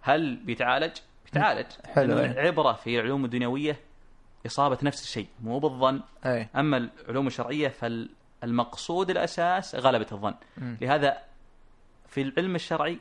هل 0.00 0.36
بيتعالج؟ 0.36 0.92
بيتعالج 1.24 1.66
حلو، 1.84 2.18
أي. 2.18 2.26
العبرة 2.26 2.72
في 2.72 3.00
العلوم 3.00 3.24
الدنيوية 3.24 3.76
إصابة 4.46 4.78
نفس 4.82 5.02
الشيء 5.02 5.26
مو 5.42 5.58
بالظن 5.58 6.00
اي 6.26 6.48
أما 6.56 6.76
العلوم 6.76 7.26
الشرعية 7.26 7.68
فالمقصود 7.68 9.10
الأساس 9.10 9.74
غلبة 9.74 10.06
الظن 10.12 10.34
مم. 10.58 10.78
لهذا 10.80 11.18
في 12.08 12.22
العلم 12.22 12.54
الشرعي 12.54 12.98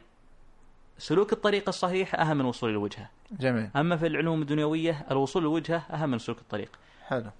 سلوك 0.99 1.33
الطريق 1.33 1.67
الصحيح 1.67 2.15
أهم 2.19 2.37
من 2.37 2.45
وصول 2.45 2.69
الوجهة. 2.69 3.09
جميل. 3.31 3.69
أما 3.75 3.97
في 3.97 4.07
العلوم 4.07 4.41
الدنيوية 4.41 5.05
الوصول 5.11 5.43
للوجهة 5.43 5.77
أهم 5.93 6.09
من 6.09 6.19
سلوك 6.19 6.37
الطريق. 6.39 6.69
حلو. 7.07 7.31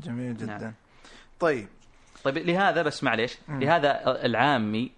جميل 0.00 0.36
جدا. 0.36 0.58
نعم. 0.58 0.74
طيب. 1.40 1.68
طيب 2.24 2.38
لهذا 2.38 2.82
بس 2.82 3.04
معليش. 3.04 3.38
لهذا 3.48 4.24
العامي. 4.26 4.92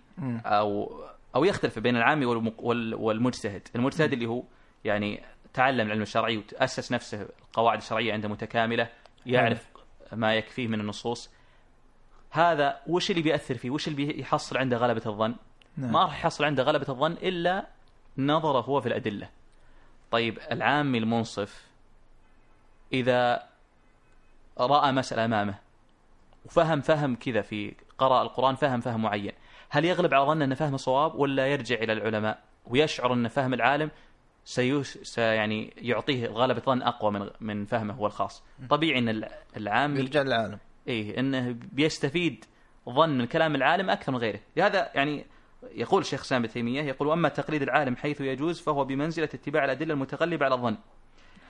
أو 0.47 1.01
أو 1.35 1.45
يختلف 1.45 1.79
بين 1.79 1.97
العامي 1.97 2.27
والم- 2.27 2.53
وال- 2.59 2.95
والمجتهد. 2.95 3.69
المجتهد 3.77 4.13
اللي 4.13 4.27
هو 4.27 4.43
يعني 4.85 5.23
تعلم 5.55 5.87
العلم 5.87 6.03
الشرعي 6.03 6.37
وتأسس 6.37 6.93
نفسه 6.93 7.27
القواعد 7.49 7.79
الشرعية 7.79 8.13
عنده 8.13 8.29
متكاملة 8.29 8.89
يعرف 9.27 9.67
ما 10.13 10.35
يكفيه 10.35 10.69
من 10.69 10.81
النصوص. 10.81 11.31
هذا 12.31 12.81
وش 12.87 13.11
اللي 13.11 13.23
بيأثر 13.23 13.55
فيه؟ 13.55 13.71
وش 13.71 13.89
اللي 13.89 14.05
بيحصل 14.05 14.57
عنده 14.59 14.77
غلبة 14.77 15.03
الظن؟ 15.07 15.35
نعم. 15.77 15.93
ما 15.93 16.05
راح 16.05 16.19
يحصل 16.21 16.45
عنده 16.45 16.63
غلبة 16.63 16.87
الظن 16.89 17.13
إلا 17.13 17.67
نظره 18.19 18.61
هو 18.61 18.81
في 18.81 18.87
الأدلة. 18.89 19.29
طيب 20.11 20.39
العامي 20.53 20.99
المنصف 20.99 21.67
إذا 22.93 23.43
رأى 24.59 24.93
مسألة 24.93 25.25
أمامه 25.25 25.55
وفهم 26.47 26.81
فهم 26.81 27.15
كذا 27.17 27.41
في 27.43 27.75
قرأ 27.99 28.23
القرآن 28.23 28.55
فهم 28.55 28.81
فهم 28.81 29.03
معين 29.03 29.33
هل 29.71 29.85
يغلب 29.85 30.15
على 30.15 30.27
ظنه 30.27 30.45
أن 30.45 30.55
فهم 30.55 30.77
صواب 30.77 31.15
ولا 31.15 31.47
يرجع 31.47 31.77
إلى 31.77 31.93
العلماء 31.93 32.43
ويشعر 32.67 33.13
أن 33.13 33.29
فهم 33.29 33.55
العالم 33.55 33.91
سيوس 34.45 34.99
سي 34.99 35.21
يعني 35.21 35.73
يعطيه 35.77 36.27
غلبة 36.27 36.61
ظن 36.61 36.83
أقوى 36.83 37.11
من 37.11 37.31
من 37.41 37.65
فهمه 37.65 37.95
هو 37.95 38.07
الخاص؟ 38.07 38.43
طبيعي 38.71 38.99
أن 38.99 39.09
الع- 39.09 39.39
العامي 39.57 39.99
يرجع 39.99 40.23
للعالم. 40.23 40.59
إيه 40.89 41.19
أنه 41.21 41.57
بيستفيد 41.73 42.45
ظن 42.91 43.19
من 43.19 43.27
كلام 43.27 43.55
العالم 43.55 43.91
أكثر 43.91 44.13
من 44.13 44.19
غيره. 44.19 44.41
لهذا 44.57 44.91
يعني 44.95 45.27
يقول 45.71 46.01
الشيخ 46.01 46.33
ابن 46.33 46.49
تيمية 46.49 46.83
يقول 46.83 47.09
وأما 47.09 47.29
تقليد 47.29 47.63
العالم 47.63 47.97
حيث 47.97 48.21
يجوز 48.21 48.61
فهو 48.61 48.85
بمنزلة 48.85 49.25
اتباع 49.25 49.65
الأدلة 49.65 49.95
المتغلبة 49.95 50.45
على 50.45 50.55
الظن 50.55 50.77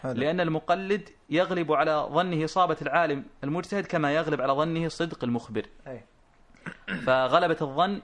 حلو. 0.02 0.12
لأن 0.12 0.40
المقلد 0.40 1.08
يغلب 1.30 1.72
على 1.72 2.08
ظنه 2.12 2.44
إصابة 2.44 2.76
العالم 2.82 3.24
المجتهد 3.44 3.86
كما 3.86 4.14
يغلب 4.14 4.40
على 4.40 4.52
ظنه 4.52 4.88
صدق 4.88 5.24
المخبر 5.24 5.66
أي. 5.86 6.04
فغلبة 7.06 7.56
الظن 7.62 8.02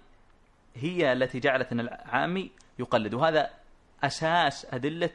هي 0.74 1.12
التي 1.12 1.40
جعلت 1.40 1.72
أن 1.72 1.80
العامي 1.80 2.50
يقلد 2.78 3.14
وهذا 3.14 3.50
أساس 4.04 4.66
أدلة 4.70 5.10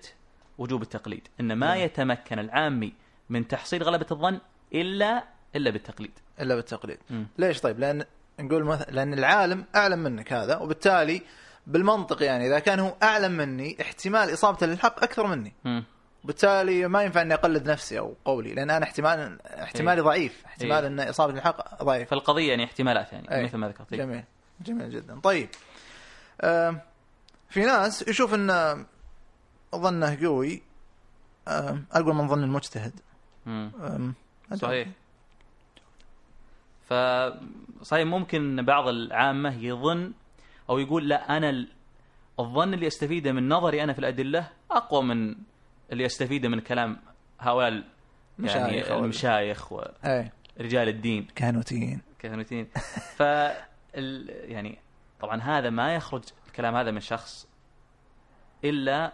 وجوب 0.58 0.82
التقليد 0.82 1.28
أن 1.40 1.54
ما 1.54 1.68
نعم. 1.68 1.78
يتمكن 1.78 2.40
العامي 2.40 2.94
من 3.30 3.48
تحصيل 3.48 3.84
غلبة 3.84 4.06
الظن 4.12 4.40
إلا 4.74 5.24
إلا 5.56 5.70
بالتقليد 5.70 6.20
إلا 6.40 6.56
بالتقليد 6.56 6.98
مم. 7.10 7.28
ليش 7.38 7.62
طيب 7.62 7.80
لأن 7.80 8.06
نقول 8.40 8.64
مثلا 8.64 8.92
لأن 8.92 9.14
العالم 9.14 9.66
أعلم 9.76 10.00
منك 10.00 10.34
هذا 10.34 10.58
وبالتالي 10.58 11.22
بالمنطق 11.68 12.24
يعني 12.24 12.48
إذا 12.48 12.60
كان 12.60 12.80
هو 12.80 12.94
أعلم 13.04 13.32
مني 13.32 13.78
احتمال 13.82 14.34
اصابته 14.34 14.66
للحق 14.66 15.04
أكثر 15.04 15.28
مني. 15.28 15.54
بالتالي 16.24 16.88
ما 16.88 17.04
ينفع 17.04 17.22
إني 17.22 17.34
أقلد 17.34 17.70
نفسي 17.70 18.00
أو 18.00 18.16
قولي 18.26 18.54
لأن 18.54 18.70
أنا 18.70 18.86
احتمال 18.86 19.42
احتمالي 19.46 20.02
إيه. 20.02 20.06
ضعيف 20.06 20.44
احتمال 20.46 20.72
إيه. 20.84 20.88
إن 20.88 21.00
إصابة 21.00 21.34
الحق 21.34 21.84
ضعيف 21.84 22.10
فالقضية 22.10 22.50
يعني 22.50 22.64
احتمالات 22.64 23.14
يعني 23.14 23.32
أي. 23.32 23.44
مثل 23.44 23.58
ما 23.58 23.68
ذكرت 23.68 23.94
جميل 23.94 24.24
جميل 24.62 24.90
جدا 24.92 25.20
طيب 25.20 25.50
آم، 26.42 26.80
في 27.50 27.62
ناس 27.66 28.08
يشوف 28.08 28.34
إن 28.34 28.86
ظنه 29.76 30.18
قوي 30.24 30.62
آم، 31.48 31.86
أقوى 31.92 32.14
من 32.14 32.28
ظن 32.28 32.44
المجتهد. 32.44 32.94
آم، 33.48 34.14
أدري. 34.52 34.92
صحيح 37.84 38.06
ممكن 38.08 38.66
بعض 38.66 38.88
العامة 38.88 39.58
يظن 39.64 40.14
أو 40.70 40.80
يقول 40.80 41.10
لا 41.10 41.38
أنا 41.38 41.50
ال- 41.50 41.68
الظن 42.40 42.74
اللي 42.74 42.88
أستفيده 42.88 43.32
من 43.32 43.50
نظري 43.50 43.84
أنا 43.84 43.94
في 43.94 44.00
الأدلة 44.00 44.50
أقوى 44.72 45.04
من 45.04 45.36
اللي 45.92 46.06
أستفيده 46.06 46.50
من 46.50 46.60
كلام 46.60 46.98
هؤلاء 47.40 47.84
يعني 48.40 48.94
المشايخ 48.94 49.74
أي. 50.06 50.32
ورجال 50.60 50.88
الدين. 50.88 51.28
كهنوتيين. 51.36 52.02
كهنوتين 52.20 52.68
ف 53.18 53.20
يعني 54.44 54.78
طبعا 55.22 55.42
هذا 55.42 55.70
ما 55.70 55.96
يخرج 55.96 56.24
الكلام 56.48 56.76
هذا 56.76 56.92
من 56.92 57.00
شخص 57.00 57.48
إلا 58.64 59.14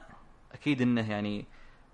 أكيد 0.53 0.81
أنه 0.81 1.11
يعني 1.11 1.45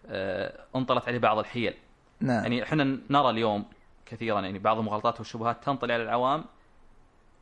آه، 0.08 0.60
انطلت 0.76 1.08
عليه 1.08 1.20
بعض 1.20 1.38
الحيل. 1.40 1.74
نعم. 2.20 2.44
يعني 2.44 2.64
إحنا 2.64 2.84
نرى 3.10 3.30
اليوم 3.30 3.66
كثيرا 4.06 4.42
يعني 4.42 4.60
بعض 4.60 4.78
المغالطات 4.78 5.20
والشبهات 5.20 5.64
تنطلي 5.64 5.94
على 5.94 6.04
العوام 6.04 6.46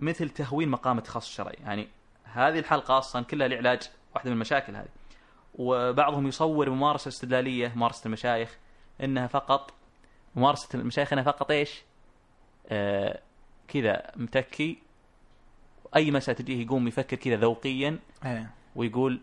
مثل 0.04 0.30
تهوين 0.30 0.70
مقام 0.70 0.98
التخصص 0.98 1.28
الشرعي. 1.30 1.58
يعني 1.64 1.88
هذه 2.24 2.60
الحلقة 2.60 2.98
أصلا 2.98 3.24
كلها 3.26 3.48
لعلاج 3.48 3.82
واحدة 4.16 4.30
من 4.30 4.36
المشاكل 4.36 4.76
هذه. 4.76 4.88
وبعضهم 5.56 6.28
يصور 6.28 6.70
ممارسه 6.70 7.08
استدلالية 7.10 7.72
ممارسة 7.76 8.08
المشايخ 8.08 8.58
إنها 9.04 9.28
فقط 9.28 9.74
ممارسة 10.36 10.80
المشايخ 10.80 11.14
إنها 11.14 11.24
فقط 11.24 11.52
إيش؟ 11.52 11.82
آه 12.68 13.20
كذا 13.68 14.12
متكي. 14.16 14.78
أي 15.96 16.12
مسألة 16.12 16.38
تجيه 16.38 16.66
يقوم 16.66 16.88
يفكر 16.88 17.18
كذا 17.18 17.36
ذوقيا 17.36 18.00
إيه. 18.26 18.50
ويقول 18.76 19.22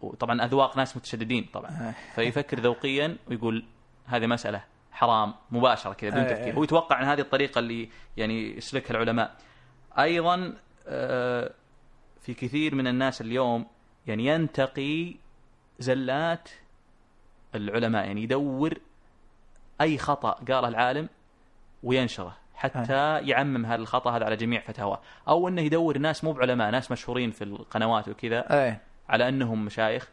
وطبعا 0.00 0.44
أذواق 0.44 0.76
ناس 0.76 0.96
متشددين 0.96 1.48
طبعا. 1.52 1.70
إيه. 1.70 1.94
فيفكر 2.14 2.60
ذوقيا 2.60 3.16
ويقول 3.28 3.64
هذه 4.06 4.26
مسألة 4.26 4.64
حرام 4.92 5.34
مباشرة 5.50 5.92
كذا 5.92 6.10
بدون 6.10 6.24
أي- 6.26 6.30
تفكير. 6.30 6.54
هو 6.54 6.64
يتوقع 6.64 7.02
أن 7.02 7.06
هذه 7.06 7.20
الطريقة 7.20 7.58
اللي 7.58 7.88
يعني 8.16 8.56
يسلكها 8.56 8.90
العلماء. 8.90 9.36
أيضا 9.98 10.54
آه، 10.86 11.50
في 12.20 12.34
كثير 12.34 12.74
من 12.74 12.86
الناس 12.86 13.20
اليوم 13.20 13.66
يعني 14.06 14.26
ينتقي 14.26 15.14
زلات 15.78 16.48
العلماء 17.54 18.06
يعني 18.06 18.22
يدور 18.22 18.78
أي 19.80 19.98
خطأ 19.98 20.30
قاله 20.30 20.68
العالم 20.68 21.08
وينشره 21.82 22.36
حتى 22.54 23.18
يعمم 23.18 23.66
هذا 23.66 23.82
الخطأ 23.82 24.16
هذا 24.16 24.24
على 24.24 24.36
جميع 24.36 24.60
فتاواه. 24.60 25.00
أو 25.28 25.48
أنه 25.48 25.62
يدور 25.62 25.98
ناس 25.98 26.24
مو 26.24 26.32
بعلماء 26.32 26.70
ناس 26.70 26.90
مشهورين 26.90 27.30
في 27.30 27.44
القنوات 27.44 28.08
وكذا 28.08 28.44
على 29.08 29.28
إنهم 29.28 29.64
مشايخ 29.64 30.08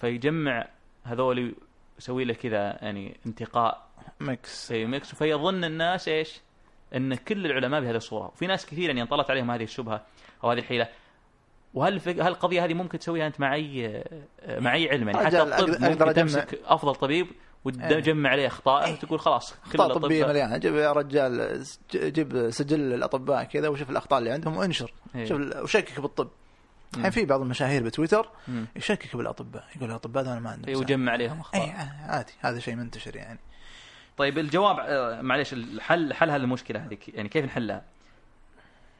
فيجمع 0.00 0.68
هذول 1.04 1.54
يسوي 1.98 2.24
له 2.24 2.34
كذا 2.34 2.78
يعني 2.82 3.16
انتقاء. 3.26 3.86
mix. 4.20 4.68
زي 4.68 4.86
mix. 4.86 5.14
فيظن 5.14 5.64
الناس 5.64 6.08
إيش؟ 6.08 6.40
إن 6.94 7.14
كل 7.14 7.46
العلماء 7.46 7.80
بهذه 7.80 7.96
الصورة، 7.96 8.26
وفي 8.26 8.46
ناس 8.46 8.66
كثير 8.66 8.88
يعني 8.88 9.02
انطلت 9.02 9.30
عليهم 9.30 9.50
هذه 9.50 9.62
الشبهة 9.62 10.02
أو 10.44 10.50
هذه 10.50 10.58
الحيلة. 10.58 10.88
وهل 11.74 12.00
هل 12.06 12.20
القضية 12.20 12.64
هذه 12.64 12.74
ممكن 12.74 12.98
تسويها 12.98 13.26
أنت 13.26 13.40
مع 13.40 13.54
اي 13.54 14.04
مع 14.48 14.74
اي 14.74 14.88
علم 14.88 15.08
يعني 15.08 15.26
حتى 15.26 15.42
الطب 15.42 15.68
ممكن. 15.68 16.14
تمسك 16.14 16.60
أفضل 16.64 16.94
طبيب 16.94 17.26
وتجمع 17.64 18.30
عليه 18.30 18.46
اخطائه 18.46 18.92
وتقول 18.92 19.20
خلاص 19.20 19.54
كل 19.54 19.58
أخطاء 19.66 19.98
طبية 19.98 20.16
الاطباء 20.16 20.28
مليانة 20.28 20.56
جيب 20.56 20.74
يا 20.74 20.92
رجال 20.92 21.64
جيب 21.94 22.50
سجل 22.50 22.94
الأطباء 22.94 23.44
كذا 23.44 23.68
وشوف 23.68 23.90
الأخطاء 23.90 24.18
اللي 24.18 24.30
عندهم 24.30 24.56
وانشر 24.56 24.92
إيه. 25.14 25.24
شوف 25.24 25.40
وشكك 25.62 26.00
بالطب. 26.00 26.28
الحين 26.96 27.10
في 27.10 27.24
بعض 27.24 27.40
المشاهير 27.40 27.82
بتويتر 27.82 28.30
مم. 28.48 28.66
يشكك 28.76 29.16
بالأطباء 29.16 29.64
يقول 29.76 29.90
الاطباء 29.90 30.24
ذول 30.24 30.38
ما 30.38 30.50
عندهم 30.50 30.68
إيه،. 30.68 30.76
ويجمع 30.76 31.12
عليهم 31.12 31.32
اي 31.36 31.40
اخطاء 31.40 31.88
عادي 32.08 32.32
هذا 32.40 32.58
شيء 32.58 32.74
منتشر 32.74 33.16
يعني 33.16 33.40
طيب 34.16 34.38
الجواب 34.38 34.78
آه، 34.78 35.22
معليش 35.22 35.52
الحل 35.52 36.14
حل 36.14 36.30
هذه 36.30 36.40
المشكلة 36.40 36.86
هذه 36.86 36.98
يعني 37.08 37.28
كيف 37.28 37.44
نحلها؟ 37.44 37.84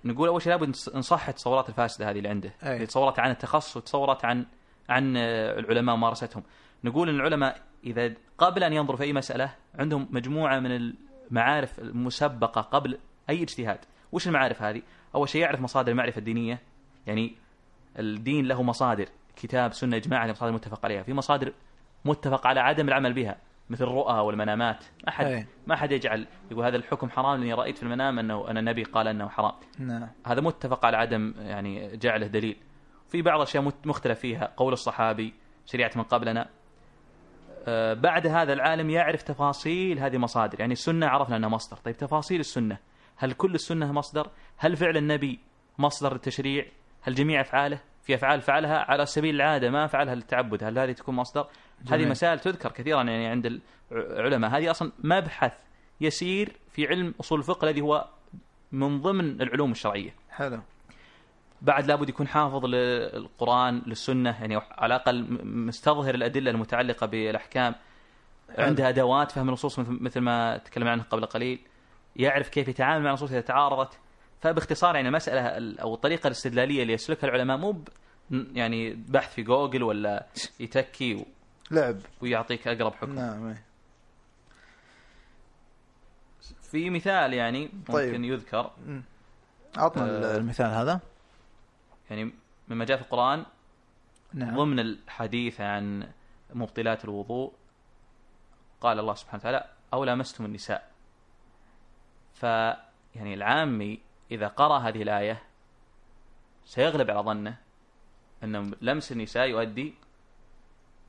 نقول 0.04 0.28
أول 0.28 0.42
شيء 0.42 0.52
لابد 0.52 0.68
نص- 0.68 0.96
نصحح 0.96 1.28
التصورات 1.28 1.68
الفاسدة 1.68 2.10
هذه 2.10 2.18
اللي 2.18 2.28
عنده، 2.28 2.52
أي. 2.62 2.74
اللي 2.74 2.86
تصورات 2.86 3.18
عن 3.18 3.30
التخصص 3.30 3.76
وتصورات 3.76 4.24
عن 4.24 4.46
عن 4.88 5.16
آه، 5.16 5.58
العلماء 5.58 5.94
وممارستهم. 5.94 6.42
نقول 6.84 7.08
إن 7.08 7.14
العلماء 7.14 7.60
إذا 7.84 8.12
قبل 8.38 8.64
أن 8.64 8.72
ينظروا 8.72 8.96
في 8.96 9.04
أي 9.04 9.12
مسألة 9.12 9.54
عندهم 9.78 10.08
مجموعة 10.10 10.60
من 10.60 10.92
المعارف 11.30 11.78
المسبقة 11.78 12.60
قبل 12.60 12.98
أي 13.30 13.42
اجتهاد. 13.42 13.78
وش 14.12 14.28
المعارف 14.28 14.62
هذه؟ 14.62 14.82
أول 15.14 15.28
شيء 15.28 15.42
يعرف 15.42 15.60
مصادر 15.60 15.92
المعرفة 15.92 16.18
الدينية 16.18 16.58
يعني 17.06 17.34
الدين 17.98 18.46
له 18.46 18.62
مصادر 18.62 19.08
كتاب 19.36 19.72
سنة 19.72 19.96
إجماع 19.96 20.24
هذه 20.24 20.30
مصادر 20.30 20.52
متفق 20.52 20.84
عليها، 20.84 21.02
في 21.02 21.12
مصادر 21.12 21.52
متفق 22.04 22.46
على 22.46 22.60
عدم 22.60 22.88
العمل 22.88 23.12
بها 23.12 23.36
مثل 23.70 23.84
الرؤى 23.84 24.20
والمنامات، 24.20 24.84
ما 25.06 25.12
حد 25.12 25.26
أي. 25.26 25.46
ما 25.66 25.76
حد 25.76 25.92
يجعل 25.92 26.26
يقول 26.50 26.64
هذا 26.64 26.76
الحكم 26.76 27.10
حرام 27.10 27.40
لاني 27.40 27.54
رأيت 27.54 27.76
في 27.76 27.82
المنام 27.82 28.18
انه 28.18 28.50
أن 28.50 28.58
النبي 28.58 28.82
قال 28.82 29.08
أنه 29.08 29.28
حرام. 29.28 29.52
نعم. 29.78 30.08
هذا 30.26 30.40
متفق 30.40 30.86
على 30.86 30.96
عدم 30.96 31.34
يعني 31.38 31.96
جعله 31.96 32.26
دليل. 32.26 32.56
في 33.08 33.22
بعض 33.22 33.36
الاشياء 33.36 33.72
مختلف 33.84 34.18
فيها. 34.18 34.52
قول 34.56 34.72
الصحابي 34.72 35.34
شريعة 35.66 35.90
من 35.96 36.02
قبلنا 36.02 36.48
آه، 37.68 37.94
بعد 37.94 38.26
هذا 38.26 38.52
العالم 38.52 38.90
يعرف 38.90 39.22
تفاصيل 39.22 39.98
هذه 39.98 40.14
المصادر 40.14 40.60
يعني 40.60 40.72
السنة 40.72 41.06
عرفنا 41.06 41.36
أنها 41.36 41.48
مصدر. 41.48 41.76
طيب 41.76 41.96
تفاصيل 41.96 42.40
السنة. 42.40 42.78
هل 43.16 43.32
كل 43.32 43.54
السنة 43.54 43.92
مصدر؟ 43.92 44.30
هل 44.56 44.76
فعل 44.76 44.96
النبي 44.96 45.40
مصدر 45.78 46.14
التشريع 46.14 46.66
هل 47.02 47.14
جميع 47.14 47.40
أفعاله؟ 47.40 47.80
في 48.02 48.14
أفعال 48.14 48.40
فعلها 48.40 48.78
على 48.78 49.06
سبيل 49.06 49.34
العادة 49.34 49.70
ما 49.70 49.86
فعلها 49.86 50.14
للتعبد. 50.14 50.64
هل 50.64 50.78
هذه 50.78 50.92
تكون 50.92 51.14
مصدر؟ 51.14 51.46
هذه. 51.90 52.06
مسائل 52.06 52.38
تذكر 52.38 52.72
كثيرا 52.72 53.02
يعني 53.02 53.26
عند 53.26 53.60
العلماء. 53.92 54.50
هذه 54.50 54.70
أصلا 54.70 54.92
مبحث 55.04 55.52
يسير 56.00 56.56
في 56.72 56.86
علم 56.86 57.14
أصول 57.20 57.38
الفقه 57.38 57.64
الذي 57.68 57.80
هو 57.80 58.08
من 58.72 59.00
ضمن 59.00 59.42
العلوم 59.42 59.70
الشرعية. 59.72 60.14
حلو. 60.30 60.60
بعد 61.62 61.86
لابد 61.86 62.08
يكون 62.08 62.26
حافظ 62.28 62.64
للقرآن 62.66 63.82
للسنة 63.86 64.30
يعني 64.40 64.56
على 64.56 64.96
الأقل 64.96 65.22
م- 65.22 65.66
مستظهر 65.66 66.14
الأدلة 66.14 66.50
المتعلقة 66.50 67.06
بالأحكام. 67.06 67.74
عنده 68.58 68.88
أدوات 68.88 69.30
فهم 69.32 69.48
النصوص 69.48 69.78
مثل- 69.78 70.20
ما 70.20 70.56
تكلمنا 70.56 70.90
عنه 70.90 71.02
قبل 71.02 71.26
قليل. 71.26 71.58
يعرف 72.16 72.48
كيف 72.48 72.68
يتعامل 72.68 73.02
مع 73.04 73.10
النصوص 73.10 73.30
إذا 73.30 73.40
تعارضت. 73.40 73.98
فباختصار 74.40 74.94
يعني 74.96 75.08
المسألة 75.08 75.40
ال- 75.40 75.78
أو 75.80 75.94
الطريقة 75.94 76.26
الاستدلالية 76.26 76.82
اللي 76.82 76.92
يسلكها 76.92 77.26
العلماء 77.28 77.56
مو 77.56 77.84
يعني 78.30 78.94
بحث 79.08 79.34
في 79.34 79.42
جوجل 79.42 79.82
ولا 79.82 80.26
يتكي 80.60 81.24
لعب. 81.70 82.00
ويعطيك 82.20 82.68
أقرب 82.68 82.94
حكم. 82.94 83.14
نعم 83.14 83.46
إيه. 83.46 83.64
في 86.62 86.90
مثال 86.90 87.34
يعني 87.34 87.68
ممكن 87.72 87.92
طيب. 87.92 88.24
يذكر. 88.24 88.70
عطنا 89.76 90.34
آه. 90.34 90.36
المثال 90.36 90.70
هذا. 90.70 91.00
يعني 92.10 92.32
مما 92.68 92.84
جاء 92.84 92.96
في 92.96 93.02
القرآن 93.02 93.44
نعم. 94.32 94.56
ضمن 94.56 94.78
الحديث 94.78 95.60
عن 95.60 96.08
مبطلات 96.54 97.04
الوضوء 97.04 97.52
قال 98.80 98.98
الله 98.98 99.14
سبحانه 99.14 99.40
وتعالى 99.40 99.70
أو 99.92 100.04
لامستم 100.04 100.44
النساء. 100.44 100.90
ف 102.34 102.42
يعني 103.14 103.34
العامي 103.34 104.00
إذا 104.30 104.48
قرأ 104.48 104.78
هذه 104.78 105.02
الآية 105.02 105.42
سيغلب 106.64 107.10
على 107.10 107.20
ظنه 107.20 107.56
أن 108.44 108.74
لمس 108.80 109.12
النساء 109.12 109.46
يؤدي 109.48 109.94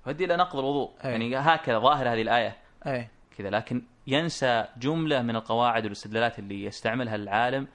يؤدي 0.08 0.26
إلى 0.26 0.38
نقض 0.38 0.60
الوضوء. 0.60 0.92
أي. 1.06 1.12
يعني 1.12 1.38
هكذا 1.38 1.80
ظاهر 1.80 2.14
هذه 2.14 2.22
الآية. 2.22 2.56
أي. 2.88 3.08
كذا 3.38 3.50
لكن 3.50 3.82
ينسى 4.08 4.66
جملة 4.78 5.22
من 5.22 5.36
القواعد 5.36 5.84
والاستدلالات 5.84 6.40
اللي 6.40 6.64
يستعملها 6.64 7.16
العالم 7.16 7.68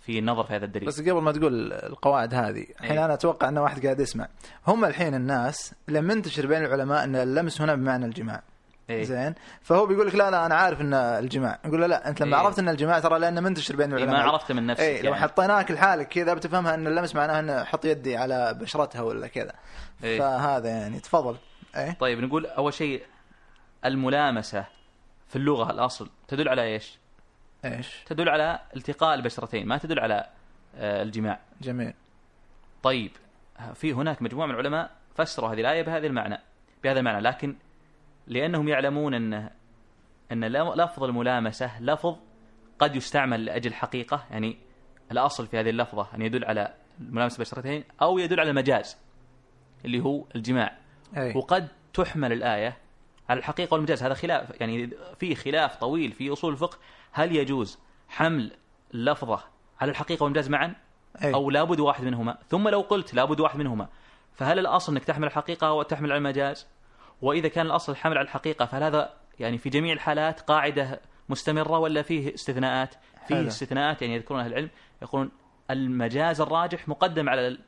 في 0.00 0.18
النظر 0.18 0.44
في 0.44 0.54
هذا 0.54 0.64
الدليل. 0.64 0.88
بس 0.88 1.00
قبل 1.00 1.22
ما 1.22 1.32
تقول 1.32 1.72
القواعد 1.72 2.34
هذه 2.34 2.66
الحين. 2.80 2.98
أنا 2.98 3.14
أتوقع 3.14 3.48
إن 3.48 3.58
واحد 3.58 3.84
قاعد 3.84 4.00
يسمع. 4.00 4.28
هم 4.66 4.84
الحين 4.84 5.14
الناس 5.14 5.74
لما 5.88 6.14
منتشر 6.14 6.46
بين 6.46 6.64
العلماء 6.64 7.04
إن 7.04 7.16
اللمس 7.16 7.60
هنا 7.60 7.74
بمعنى 7.74 8.06
الجماع. 8.06 8.42
إيه. 8.90 9.04
زين 9.04 9.34
فهو 9.62 9.86
بيقول 9.86 10.06
لك 10.06 10.14
لا 10.14 10.30
لا 10.30 10.46
أنا 10.46 10.54
عارف 10.54 10.80
إن 10.80 10.94
الجماع 10.94 11.58
نقول 11.64 11.80
له 11.80 11.86
لا 11.86 12.08
أنت 12.08 12.22
لما 12.22 12.36
إيه. 12.36 12.42
عرفت 12.42 12.58
إن 12.58 12.68
الجماع 12.68 13.00
ترى 13.00 13.18
لأنه 13.18 13.40
منتشر 13.40 13.76
بين 13.76 13.92
إيه، 13.92 14.04
العلماء 14.04 14.24
ما 14.24 14.30
عرفت 14.30 14.52
من 14.52 14.66
نفسك 14.66 15.00
لو 15.04 15.12
يعني. 15.12 15.14
حطيناك 15.14 15.70
لحالك 15.70 16.08
كذا 16.08 16.34
بتفهمها 16.34 16.74
إن 16.74 16.86
اللمس 16.86 17.14
معناها 17.14 17.38
ان 17.38 17.50
أحط 17.50 17.84
يدي 17.84 18.16
على 18.16 18.54
بشرتها 18.60 19.02
ولا 19.02 19.26
كذا 19.26 19.52
إيه. 20.04 20.18
فهذا 20.18 20.68
يعني 20.68 21.00
تفضل 21.00 21.36
إيه 21.76 21.92
طيب 21.92 22.20
نقول 22.20 22.46
أول 22.46 22.74
شيء 22.74 23.02
الملامسة 23.84 24.64
في 25.28 25.36
اللغة 25.36 25.70
الأصل 25.70 26.10
تدل 26.28 26.48
على 26.48 26.62
إيش؟ 26.62 26.98
إيش 27.64 28.04
تدل 28.06 28.28
على 28.28 28.58
التقاء 28.76 29.14
البشرتين 29.14 29.66
ما 29.66 29.78
تدل 29.78 29.98
على 29.98 30.26
آه، 30.76 31.02
الجماع 31.02 31.38
جميل 31.60 31.94
طيب 32.82 33.10
في 33.74 33.92
هناك 33.92 34.22
مجموعة 34.22 34.46
من 34.46 34.54
العلماء 34.54 34.90
فسروا 35.14 35.48
هذه 35.48 35.60
الآية 35.60 35.82
بهذا 35.82 36.06
المعنى 36.06 36.38
بهذا 36.84 36.98
المعنى 36.98 37.20
لكن 37.20 37.56
لأنهم 38.26 38.68
يعلمون 38.68 39.14
ان 39.14 39.50
أن 40.32 40.44
لفظ 40.44 41.04
الملامسة 41.04 41.82
لفظ 41.82 42.16
قد 42.78 42.96
يستعمل 42.96 43.44
لأجل 43.44 43.74
حقيقة 43.74 44.24
يعني 44.30 44.58
الأصل 45.12 45.46
في 45.46 45.60
هذه 45.60 45.70
اللفظة 45.70 46.06
أن 46.14 46.22
يدل 46.22 46.44
على 46.44 46.74
ملامسة 47.00 47.36
البشرتين 47.36 47.84
أو 48.02 48.18
يدل 48.18 48.40
على 48.40 48.50
المجاز 48.50 48.98
اللي 49.84 50.00
هو 50.00 50.24
الجماع. 50.36 50.78
أي. 51.16 51.36
وقد 51.36 51.68
تحمل 51.94 52.32
الآية 52.32 52.76
على 53.28 53.38
الحقيقة 53.38 53.74
والمجاز. 53.74 54.02
هذا 54.02 54.14
خلاف 54.14 54.60
يعني 54.60 54.90
في 55.18 55.34
خلاف 55.34 55.76
طويل 55.76 56.12
في 56.12 56.32
أصول 56.32 56.52
الفقه. 56.52 56.78
هل 57.12 57.36
يجوز 57.36 57.78
حمل 58.08 58.52
لفظة 58.92 59.40
على 59.80 59.90
الحقيقة 59.90 60.24
والمجاز 60.24 60.48
معا؟ 60.48 60.74
أي. 61.24 61.34
أو 61.34 61.50
لابد 61.50 61.80
واحد 61.80 62.04
منهما؟ 62.04 62.38
ثم 62.48 62.68
لو 62.68 62.80
قلت 62.80 63.14
لابد 63.14 63.40
واحد 63.40 63.58
منهما 63.58 63.88
فهل 64.32 64.58
الأصل 64.58 64.92
أنك 64.92 65.04
تحمل 65.04 65.26
الحقيقة 65.26 65.68
أو 65.68 65.82
تحمل 65.82 66.12
على 66.12 66.18
المجاز؟ 66.18 66.68
وإذا 67.22 67.48
كان 67.48 67.66
الأصل 67.66 67.92
الحمل 67.92 68.18
على 68.18 68.24
الحقيقة 68.24 68.64
فهل 68.66 68.82
هذا 68.82 69.12
يعني 69.40 69.58
في 69.58 69.70
جميع 69.70 69.92
الحالات 69.92 70.40
قاعدة 70.40 71.00
مستمرة 71.28 71.78
ولا 71.78 72.02
فيه 72.02 72.34
استثناءات؟ 72.34 72.94
فيه. 73.28 73.46
استثناءات 73.46 74.02
يعني 74.02 74.14
يذكرون 74.14 74.40
أهل 74.40 74.52
العلم 74.52 74.70
يقولون 75.02 75.30
المجاز 75.70 76.40
الراجح 76.40 76.88
مقدم 76.88 77.28
على 77.28 77.58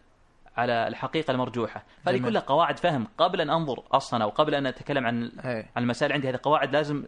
على 0.57 0.89
الحقيقة 0.89 1.31
المرجوحة. 1.31 1.85
فهذه. 2.05 2.23
كلها 2.23 2.43
قواعد 2.43 2.79
فهم. 2.79 3.07
قبل 3.19 3.41
أن 3.41 3.51
أنظر 3.51 3.83
أصلا 3.93 4.25
أو 4.25 4.29
قبل 4.29 4.55
أن 4.55 4.67
أتكلم 4.67 5.07
عن 5.07 5.25
اي 5.25 5.67
عن 5.77 5.83
المسائل 5.83 6.13
عندي 6.13 6.29
هذه 6.29 6.39
قواعد 6.43 6.73
لازم 6.73 7.05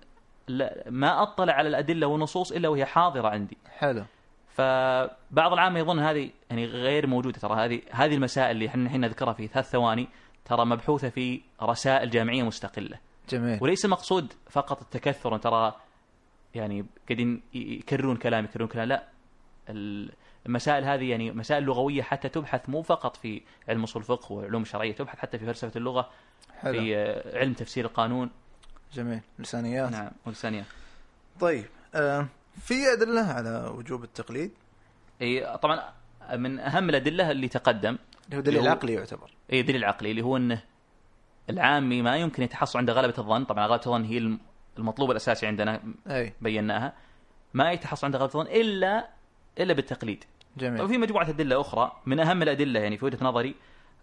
لا 0.48 0.84
ما 0.90 1.22
أطلع 1.22 1.52
على 1.52 1.68
الأدلة 1.68 2.06
والنصوص 2.06 2.52
إلا 2.52 2.68
وهي 2.68 2.84
حاضرة 2.84 3.28
عندي. 3.28 3.58
حلو. 3.78 4.04
فبعض 4.48 5.52
العامة 5.52 5.78
يظن 5.78 5.98
هذه 5.98 6.30
يعني 6.50 6.66
غير 6.66 7.06
موجودة. 7.06 7.38
ترى 7.38 7.64
هذه 7.64 7.82
هذه 7.90 8.14
المسائل 8.14 8.50
اللي 8.50 8.66
إحنا 8.68 8.82
الحين 8.82 9.00
نذكرها 9.00 9.32
في 9.32 9.46
ثلاث 9.46 9.70
ثواني 9.70 10.08
ترى 10.46 10.64
مبحوثة 10.64 11.08
في 11.08 11.40
رسائل 11.62 12.10
جامعية 12.10 12.42
مستقلة. 12.42 12.98
جميل. 13.28 13.58
وليس 13.62 13.84
المقصود 13.84 14.32
فقط 14.50 14.80
التكثر 14.82 15.38
ترى 15.38 15.74
يعني 16.54 16.86
قاعدين 17.08 17.42
يكررون 17.54 18.16
كلام 18.16 18.44
يكررون 18.44 18.68
كلام 18.68 18.88
لا. 18.88 19.04
المسائل 20.46 20.84
هذه 20.84 21.10
يعني 21.10 21.30
مسائل 21.32 21.62
لغوية 21.62 22.02
حتى 22.02 22.28
تبحث 22.28 22.68
مو 22.68 22.82
فقط 22.82 23.16
في 23.16 23.42
علم 23.68 23.82
أصول 23.82 24.02
الفقه 24.02 24.32
والعلوم 24.32 24.62
الشرعيه 24.62 24.92
تبحث 24.92 25.18
حتى 25.18 25.38
في 25.38 25.46
فلسفة 25.46 25.72
اللغة 25.76 26.10
حلو. 26.58 26.72
في 26.72 26.96
آه، 26.96 27.38
علم 27.38 27.52
تفسير 27.52 27.84
القانون. 27.84 28.30
جميل. 28.92 29.20
لسانيات. 29.38 29.90
نعم 29.90 30.10
والثانيه 30.26 30.64
طيب 31.40 31.64
آه 31.94 32.26
في 32.60 32.92
أدلة 32.92 33.20
على 33.20 33.72
وجوب 33.74 34.04
التقليد؟ 34.04 34.50
إي 35.22 35.58
طبعا 35.58 35.92
من 36.34 36.58
أهم 36.58 36.88
الأدلة 36.90 37.30
اللي 37.30 37.48
تقدم 37.48 37.98
هو 38.34 38.40
دليل 38.40 38.58
اللي 38.58 38.68
هو- 38.70 38.72
عقلي 38.72 38.92
يعتبر. 38.92 39.30
اي 39.52 39.62
دليل 39.62 39.84
عقلي 39.84 40.10
اللي 40.10 40.22
هو 40.22 40.36
إنه 40.36 40.62
العامي 41.50 42.02
ما 42.02 42.16
يمكن 42.16 42.42
يتحصل 42.42 42.78
عنده 42.78 42.92
غلبة 42.92 43.14
الظن. 43.18 43.44
طبعا 43.44 43.66
غلبة 43.66 43.82
الظن 43.86 44.04
هي 44.04 44.18
الم- 44.18 44.40
المطلوب 44.78 45.10
الأساسي 45.10 45.46
عندنا 45.46 45.80
أي. 46.10 46.32
بيناها. 46.40 46.92
ما 47.54 47.72
يتحصل 47.72 48.06
عنده 48.06 48.18
غلبة 48.18 48.34
الظن 48.40 48.46
إلا 48.52 49.08
إلا 49.60 49.72
بالتقليد. 49.74 50.24
جميل. 50.56 50.82
وفي 50.82 50.98
مجموعة 50.98 51.28
أدلة 51.28 51.60
أخرى 51.60 51.92
من 52.06 52.20
أهم 52.20 52.42
الأدلة 52.42 52.80
يعني 52.80 52.98
في 52.98 53.04
وجهة 53.04 53.24
نظري 53.24 53.54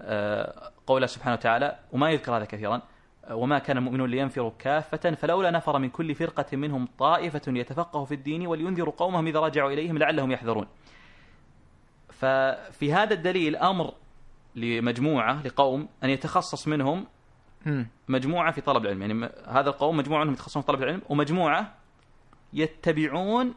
آه، 0.01 0.71
قوله 0.87 1.05
سبحانه 1.05 1.35
وتعالى 1.35 1.79
وما 1.91 2.09
يذكر 2.09 2.37
هذا 2.37 2.45
كثيرا 2.45 2.81
آه، 3.25 3.35
وما 3.35 3.59
كان 3.59 3.77
المؤمنون 3.77 4.09
لينفروا 4.09 4.51
كافة 4.59 5.11
فلولا 5.11 5.51
نفر 5.51 5.79
من 5.79 5.89
كل 5.89 6.15
فرقة 6.15 6.57
منهم 6.57 6.87
طائفة 6.99 7.41
يتفقهوا 7.47 8.05
في 8.05 8.13
الدين 8.13 8.47
ولينذروا 8.47 8.93
قومهم 8.97 9.27
إذا 9.27 9.39
رجعوا 9.39 9.71
إليهم 9.71 9.97
لعلهم 9.97 10.31
يحذرون. 10.31 10.67
ففي 12.09 12.93
هذا 12.93 13.13
الدليل 13.13 13.55
أمر 13.55 13.93
لمجموعة 14.55 15.43
لقوم 15.47 15.87
أن 16.03 16.09
يتخصص 16.09 16.67
منهم 16.67 17.05
مم. 17.65 17.87
مجموعة 18.07 18.51
في 18.51 18.61
طلب 18.61 18.85
العلم. 18.85 19.01
يعني 19.01 19.29
هذا 19.47 19.69
القوم 19.69 19.97
مجموعة 19.97 20.21
منهم 20.21 20.33
يتخصصون 20.33 20.61
في 20.61 20.67
طلب 20.67 20.83
العلم 20.83 21.01
ومجموعة 21.09 21.73
يتبعون 22.53 23.53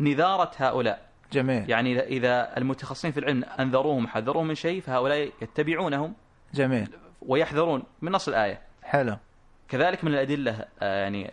نذارة 0.00 0.50
هؤلاء. 0.56 1.06
جميل. 1.32 1.70
يعني 1.70 1.98
إذا- 2.00 2.04
إذا 2.04 2.56
المتخصصين 2.56 3.12
في 3.12 3.20
العلم 3.20 3.44
أنذروهم 3.44 4.04
وحذروهم 4.04 4.46
من 4.46 4.54
شيء 4.54 4.80
فهؤلاء 4.80 5.32
يتبعونهم 5.42 6.14
جميل. 6.54 6.88
ويحذرون 7.22 7.82
من 8.02 8.12
نص 8.12 8.28
الآية. 8.28 8.60
حلو. 8.82 9.16
كذلك 9.68 10.04
من 10.04 10.14
الأدلة 10.14 10.64
آه، 10.80 11.00
يعني 11.02 11.32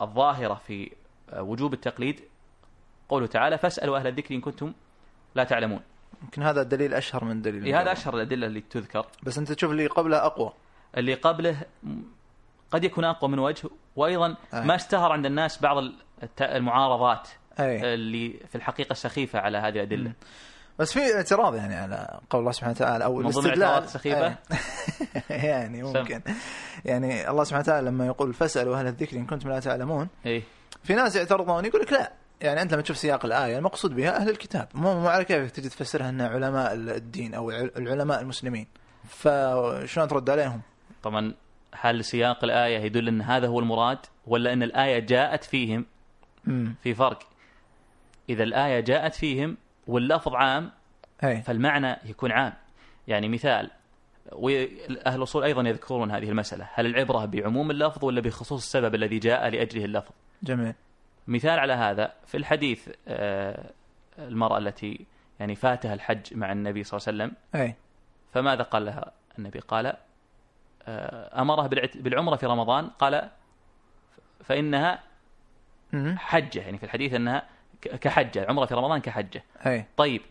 الظاهرة 0.00 0.54
في 0.54 0.92
آه، 1.30 1.42
وجوب 1.42 1.72
التقليد. 1.72 2.20
قوله 3.08 3.26
تعالى 3.26 3.58
فاسألوا 3.58 3.98
أهل 3.98 4.06
الذكر 4.06 4.34
إن 4.34 4.40
كنتم 4.40 4.72
لا 5.34 5.44
تعلمون. 5.44 5.80
يمكن 6.22 6.42
هذا 6.42 6.62
الدليل 6.62 6.94
أشهر 6.94 7.24
من 7.24 7.42
دليل 7.42 7.64
إيه 7.64 7.72
هذا 7.72 7.80
الجواب. 7.80 7.96
أشهر 7.96 8.14
الأدلة 8.14 8.46
اللي 8.46 8.60
تذكر. 8.60 9.06
بس 9.22 9.38
أنت 9.38 9.52
تشوف 9.52 9.70
اللي 9.70 9.86
قبله 9.86 10.16
أقوى. 10.16 10.52
اللي 10.96 11.14
قبله 11.14 11.56
قد 12.70 12.84
يكون 12.84 13.04
أقوى 13.04 13.30
من 13.30 13.38
وجه 13.38 13.68
وأيضا 13.96 14.36
آه. 14.54 14.64
ما 14.64 14.74
اشتهر 14.74 15.12
عند 15.12 15.26
الناس 15.26 15.60
بعض 15.60 15.76
المعارضات 16.40 17.28
أي. 17.60 17.94
اللي 17.94 18.40
في 18.48 18.54
الحقيقة 18.54 18.94
سخيفة 18.94 19.38
على 19.38 19.58
هذه 19.58 19.74
الأدلة. 19.74 20.12
بس 20.78 20.92
في 20.92 21.14
اعتراض 21.14 21.54
يعني 21.54 21.74
على 21.74 22.20
قول 22.30 22.40
الله 22.40 22.52
سبحانه 22.52 22.72
وتعالى 22.72 23.04
أو 23.04 23.20
الاستدلال؟ 23.20 23.86
إيه. 24.06 24.38
يعني 25.50 25.82
ممكن. 25.82 26.20
يعني 26.84 27.30
الله 27.30 27.44
سبحانه 27.44 27.62
وتعالى 27.62 27.86
لما 27.86 28.06
يقول 28.06 28.34
فاسألوا 28.34 28.76
أهل 28.76 28.86
الذكر 28.86 29.16
إن 29.16 29.26
كنتم 29.26 29.48
لا 29.48 29.60
تعلمون 29.60 30.08
إيه. 30.26 30.42
في 30.84 30.94
ناس 30.94 31.16
يعترضون 31.16 31.64
يقول 31.64 31.82
لك 31.82 31.92
لا. 31.92 32.12
يعني 32.40 32.62
أنت 32.62 32.72
لما 32.72 32.82
تشوف 32.82 32.96
سياق 32.98 33.24
الآية 33.24 33.58
المقصود 33.58 33.94
بها 33.96 34.16
أهل 34.16 34.28
الكتاب. 34.30 34.68
مو 34.74 35.00
مو 35.00 35.08
على 35.08 35.24
كيفك 35.24 35.50
تجي 35.50 35.68
تفسرها 35.68 36.08
ان 36.08 36.20
علماء 36.20 36.74
الدين 36.74 37.34
أو 37.34 37.50
الع- 37.50 37.70
العلماء 37.76 38.20
المسلمين. 38.20 38.66
فشلون 39.08 40.08
ترد 40.08 40.30
عليهم؟ 40.30 40.60
طبعا 41.02 41.34
هل 41.80 42.04
سياق 42.04 42.44
الآية 42.44 42.78
يدل 42.78 43.08
أن 43.08 43.22
هذا 43.22 43.46
هو 43.48 43.60
المراد 43.60 43.98
ولا 44.26 44.52
أن 44.52 44.62
الآية 44.62 44.98
جاءت 44.98 45.44
فيهم؟ 45.44 45.86
امم 46.48 46.74
في 46.82 46.94
فرق. 46.94 47.18
إذا 48.28 48.42
الآية 48.42 48.80
جاءت 48.80 49.14
فيهم 49.14 49.56
واللفظ 49.86 50.34
عام 50.34 50.70
اي 51.24 51.42
فالمعنى 51.42 51.96
يكون 52.04 52.32
عام. 52.32 52.52
يعني 53.08 53.28
مثال 53.28 53.70
وأهل 54.32 55.16
الأصول 55.16 55.44
أيضا 55.44 55.62
يذكرون 55.68 56.10
هذه 56.10 56.28
المسألة. 56.28 56.68
هل 56.74 56.86
العبرة 56.86 57.24
بعموم 57.24 57.70
اللفظ 57.70 58.04
ولا 58.04 58.20
بخصوص 58.20 58.62
السبب 58.62 58.94
الذي 58.94 59.18
جاء 59.18 59.48
لأجله 59.48 59.84
اللفظ؟ 59.84 60.12
جميل. 60.42 60.74
مثال 61.28 61.58
على 61.58 61.72
هذا 61.72 62.12
في 62.26 62.36
الحديث 62.36 62.88
آه، 63.08 63.70
المرأة 64.18 64.58
التي 64.58 65.06
يعني 65.40 65.54
فاتها 65.54 65.94
الحج 65.94 66.34
مع 66.34 66.52
النبي 66.52 66.84
صلى 66.84 66.98
الله 66.98 67.22
عليه 67.24 67.34
وسلم. 67.34 67.60
أي. 67.62 67.74
فماذا 68.32 68.62
قال 68.62 68.84
لها؟ 68.84 69.12
النبي 69.38 69.58
قال 69.58 69.96
آه، 70.82 71.42
أمرها 71.42 71.66
بالعمرة 71.94 72.36
في 72.36 72.46
رمضان 72.46 72.86
قال 72.88 73.30
فإنها 74.44 75.02
حجة. 76.16 76.60
يعني 76.60 76.78
في 76.78 76.84
الحديث 76.84 77.14
أنها 77.14 77.48
كحجة 78.00 78.42
العمرة 78.42 78.64
في 78.66 78.74
رمضان 78.74 79.00
كحجة. 79.00 79.42
أي. 79.66 79.84
طيب 79.96 80.22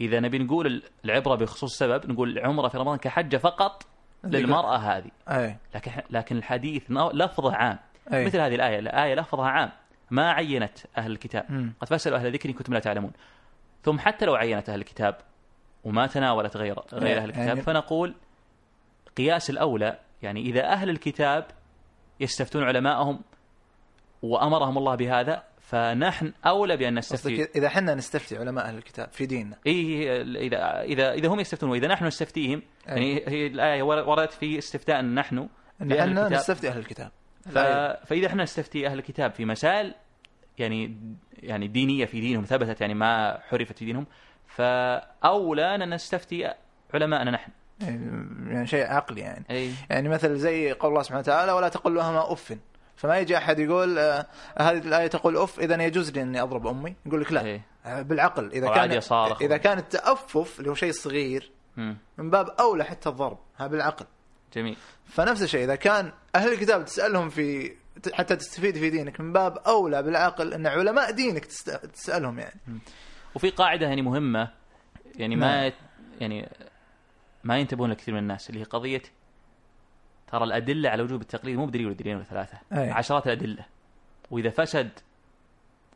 إذا 0.00 0.20
نبي 0.20 0.38
نقول 0.38 0.66
ال- 0.66 0.82
العبرة 1.04 1.34
بخصوص 1.34 1.70
السبب 1.82 2.10
نقول 2.10 2.38
العمرة 2.38 2.68
في 2.68 2.78
رمضان 2.78 2.98
كحجة 2.98 3.36
فقط 3.36 3.82
للمرأة 4.24 4.76
هذه. 4.76 5.10
أي. 5.28 5.56
لكن 5.74 5.90
لكن 6.10 6.36
الحديث 6.36 6.90
لفظه 6.90 7.54
عام. 7.54 7.78
أي. 8.12 8.24
مثل 8.26 8.40
هذه 8.40 8.54
الآية. 8.54 8.78
الآية 8.78 9.14
لفظها 9.14 9.46
عام. 9.46 9.70
ما 10.10 10.32
عينت 10.32 10.78
أهل 10.98 11.10
الكتاب. 11.12 11.44
مم. 11.48 11.72
قد 11.80 11.88
فسألوا 11.88 12.18
أهل 12.18 12.26
الذكر 12.26 12.48
إن 12.48 12.54
كنتم 12.54 12.74
لا 12.74 12.80
تعلمون. 12.80 13.12
ثم 13.82 13.98
حتى 13.98 14.26
لو 14.26 14.34
عينت 14.34 14.68
أهل 14.68 14.78
الكتاب 14.78 15.16
وما 15.84 16.06
تناولت 16.06 16.56
غير 16.56 16.80
غير 16.92 17.18
أهل 17.18 17.24
الكتاب 17.28 17.46
يعني- 17.46 17.62
فنقول 17.62 18.14
قياس 19.16 19.50
الأولى 19.50 19.98
يعني 20.22 20.40
إذا 20.40 20.64
أهل 20.64 20.90
الكتاب 20.90 21.46
يستفتون 22.20 22.64
علماءهم 22.64 23.20
وأمرهم 24.22 24.78
الله 24.78 24.94
بهذا 24.94 25.42
فنحن 25.60 26.32
أولى 26.46 26.76
بأن 26.76 26.98
نستفتي. 26.98 27.48
إذا 27.56 27.68
حنا 27.68 27.94
نستفتي 27.94 28.36
علماء 28.38 28.64
أهل 28.64 28.76
الكتاب 28.76 29.08
في 29.12 29.26
ديننا. 29.26 29.56
إيه 29.66 30.22
إذا 30.22 30.82
إذا 30.82 31.12
إذا 31.12 31.28
هم 31.28 31.40
يستفتون 31.40 31.70
وإذا 31.70 31.86
نحن 31.88 32.04
نستفتيهم 32.04 32.62
يعني 32.86 33.24
هي 33.28 33.46
الآية 33.46 33.82
وردت 33.82 34.32
في 34.32 34.58
استفتاء 34.58 35.02
نحن 35.02 35.48
إن 35.82 35.88
لأهل 35.88 36.10
حنا 36.10 36.22
الكتاب. 36.22 36.38
نستفتي 36.38 36.68
أهل 36.68 36.78
الكتاب. 36.78 37.10
ف... 37.48 37.58
فإذا 38.06 38.26
إحنا 38.26 38.42
نستفتي 38.42 38.86
أهل 38.86 38.98
الكتاب 38.98 39.32
في 39.32 39.44
مسائل 39.44 39.94
يعني 40.58 40.96
يعني 41.42 41.68
دينية 41.68 42.04
في 42.04 42.20
دينهم 42.20 42.44
ثبتت 42.44 42.80
يعني 42.80 42.94
ما 42.94 43.40
حرفت 43.48 43.78
في 43.78 43.84
دينهم 43.84 44.06
فاولى 44.46 45.74
ان 45.74 45.94
نستفتي 45.94 46.52
علماءنا 46.94 47.30
نحن. 47.30 47.50
يعني 48.50 48.66
شيء 48.66 48.86
عقلي 48.86 49.20
يعني. 49.20 49.44
أي. 49.50 49.72
يعني 49.90 50.08
مثل 50.08 50.36
زي 50.36 50.72
قول 50.72 50.90
الله 50.90 51.02
سبحانه 51.02 51.20
وتعالى 51.20 51.52
ولا 51.52 51.68
تقل 51.68 51.94
لهما 51.94 52.32
اف. 52.32 52.58
فما 52.96 53.18
يجي 53.18 53.36
أحد 53.36 53.58
يقول 53.58 53.98
آه 53.98 54.26
هذه 54.58 54.78
الآية 54.78 55.06
تقول 55.06 55.36
اف 55.36 55.60
اذا 55.60 55.82
يجوز 55.82 56.10
لي 56.10 56.22
أني 56.22 56.42
أضرب 56.42 56.66
أمي. 56.66 56.94
يقول 57.06 57.20
لك 57.20 57.32
لا. 57.32 57.44
إيه. 57.44 57.60
آه 57.86 58.02
بالعقل 58.02 58.52
إذا 58.52 58.68
كان. 58.68 59.00
إذا 59.40 59.56
كان 59.56 59.78
التأفف 59.78 60.58
اللي 60.58 60.70
هو 60.70 60.74
شيء 60.74 60.92
صغير 60.92 61.50
مم. 61.76 61.96
من 62.18 62.30
باب 62.30 62.48
أولى 62.48 62.84
حتى 62.84 63.08
الضرب 63.08 63.38
ها 63.58 63.66
بالعقل. 63.66 64.06
جميل. 64.54 64.76
فنفس 65.06 65.42
الشيء 65.42 65.64
إذا 65.64 65.74
كان 65.74 66.12
أهل 66.34 66.52
الكتاب 66.52 66.84
تسألهم 66.84 67.28
في 67.28 67.72
حتى 68.12 68.36
تستفيد 68.36 68.78
في 68.78 68.90
دينك 68.90 69.20
من 69.20 69.32
باب 69.32 69.58
أولى 69.58 70.02
بالعقل 70.02 70.54
إن 70.54 70.66
علماء 70.66 71.10
دينك 71.10 71.44
تسألهم 71.94 72.38
يعني. 72.38 72.60
وفي 73.34 73.50
قاعدة 73.50 73.86
يعني 73.86 74.02
مهمة 74.02 74.50
يعني 75.16 75.36
ما 75.36 75.72
يعني 76.20 76.48
ما 77.44 77.58
ينتبهون 77.58 77.90
لكثير 77.90 78.14
من 78.14 78.20
الناس 78.20 78.50
اللي 78.50 78.60
هي 78.60 78.64
قضية 78.64 79.02
ترى 80.32 80.44
الأدلة 80.44 80.90
على 80.90 81.02
وجوب 81.02 81.20
التقليد 81.20 81.56
مو 81.56 81.66
بدليل 81.66 81.86
ولا 81.86 81.94
دليلين 81.94 82.16
ولا 82.16 82.24
ثلاثة 82.24 82.58
أي. 82.72 82.90
عشرات 82.90 83.26
الأدلة. 83.26 83.64
وإذا 84.30 84.50
فسد 84.50 84.90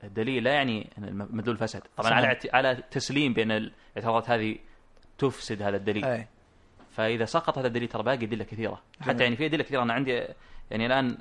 الدليل 0.04 0.44
لا 0.44 0.52
يعني 0.52 0.90
إن 0.98 1.04
المدلول 1.04 1.56
فسد 1.56 1.82
طبعا 1.96 2.10
صحيح. 2.10 2.28
على 2.52 2.68
على 2.68 2.82
تسليم 2.90 3.32
بأن 3.32 3.50
الاعتراضات 3.50 4.30
هذه 4.30 4.58
تفسد 5.18 5.62
هذا 5.62 5.76
الدليل. 5.76 6.04
أي. 6.04 6.26
فإذا 6.92 7.24
سقط 7.24 7.58
هذا 7.58 7.66
الدليل 7.66 7.88
ترى 7.88 8.02
باقي 8.02 8.24
ادله 8.24 8.44
كثيرة. 8.44 8.82
حتى 9.00 9.22
يعني 9.22 9.36
في 9.36 9.46
ادله 9.46 9.64
كثيرة. 9.64 9.82
أنا 9.82 9.92
عندي 9.92 10.10
يعني 10.70 10.86
الآن 10.86 11.18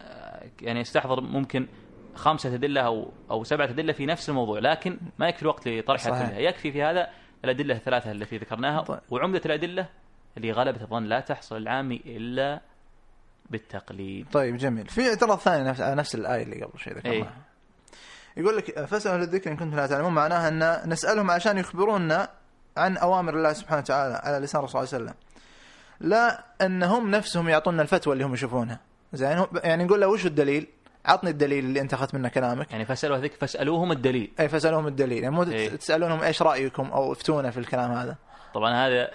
يعني 0.61 0.81
أستحضر 0.81 1.21
ممكن 1.21 1.67
خمسة 2.15 2.55
ادله 2.55 2.81
أو 2.81 3.11
أو 3.31 3.43
سبعة 3.43 3.65
ادله 3.65 3.93
في 3.93 4.05
نفس 4.05 4.29
الموضوع 4.29 4.59
لكن 4.59 4.99
ما 5.19 5.27
يكفي 5.27 5.41
الوقت 5.41 5.67
لطرحها. 5.67 6.09
كلها. 6.09 6.39
يكفي 6.39 6.71
في 6.71 6.83
هذا 6.83 7.07
الأدلة 7.45 7.75
الثلاثة 7.75 8.11
التي 8.11 8.37
ذكرناها. 8.37 8.81
طيب. 8.81 8.99
وعمدة 9.09 9.41
الأدلة 9.45 9.89
اللي 10.37 10.51
غلبه 10.51 10.81
الظن 10.81 11.03
لا 11.03 11.19
تحصل 11.19 11.57
العامي 11.57 12.01
إلا 12.05 12.61
بالتقليد. 13.49 14.27
طيب 14.31 14.57
جميل. 14.57 14.87
في 14.87 15.09
اعتراض 15.09 15.37
ثاني 15.37 15.69
نفس 15.69 15.81
نفس 15.81 16.15
الآية 16.15 16.43
اللي 16.43 16.63
قبل 16.63 16.79
شيء 16.79 16.97
ذكرناها. 16.97 17.15
إيه. 17.17 17.29
يقول 18.37 18.57
لك 18.57 18.85
فاسألوا 18.85 19.15
أهل 19.15 19.23
الذكر 19.23 19.51
إن 19.51 19.57
كنتم 19.57 19.75
لا 19.75 19.87
تعلمون. 19.87 20.13
معناها 20.13 20.47
أن 20.47 20.89
نسألهم 20.89 21.31
عشان 21.31 21.57
يخبرونا 21.57 22.29
عن 22.77 22.97
أوامر 22.97 23.33
الله 23.33 23.53
سبحانه 23.53 23.81
وتعالى 23.81 24.13
على 24.23 24.45
لسان 24.45 24.59
الرسول 24.59 24.87
صلى 24.87 24.97
الله 24.97 25.09
عليه 25.09 25.19
وسلم. 25.19 25.30
لا 26.01 26.45
ان 26.61 26.83
هم 26.83 27.11
نفسهم 27.11 27.49
يعطونا 27.49 27.81
الفتوى 27.81 28.13
اللي 28.13 28.25
هم 28.25 28.33
يشوفونها. 28.33 28.79
زين 29.13 29.45
يعني 29.63 29.83
نقول 29.83 30.01
له 30.01 30.07
وش 30.07 30.25
الدليل؟ 30.25 30.67
عطني 31.05 31.29
الدليل 31.29 31.65
اللي 31.65 31.81
أنت 31.81 31.93
أخذت 31.93 32.15
منه 32.15 32.29
كلامك. 32.29 32.71
يعني 32.71 32.85
فاسالوا 32.85 33.17
هذيك 33.17 33.33
فاسالوهم 33.33 33.91
الدليل. 33.91 34.31
أي 34.39 34.49
فاسالوهم 34.49 34.87
الدليل. 34.87 35.23
يعني 35.23 35.35
مو 35.35 35.43
إيه. 35.43 35.69
تسألونهم 35.69 36.21
إيش 36.23 36.41
رأيكم 36.41 36.83
أو 36.83 37.11
افتونا 37.11 37.51
في 37.51 37.59
الكلام 37.59 37.91
هذا. 37.91 38.15
طبعا 38.53 38.87
هذا 38.87 39.11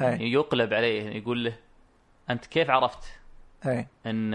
يعني 0.00 0.32
يقلب 0.32 0.74
عليه 0.74 1.02
يعني 1.02 1.18
يقول 1.18 1.44
له 1.44 1.56
أنت 2.30 2.46
كيف 2.46 2.70
عرفت 2.70 3.04
أي. 3.66 3.86
أن 4.06 4.34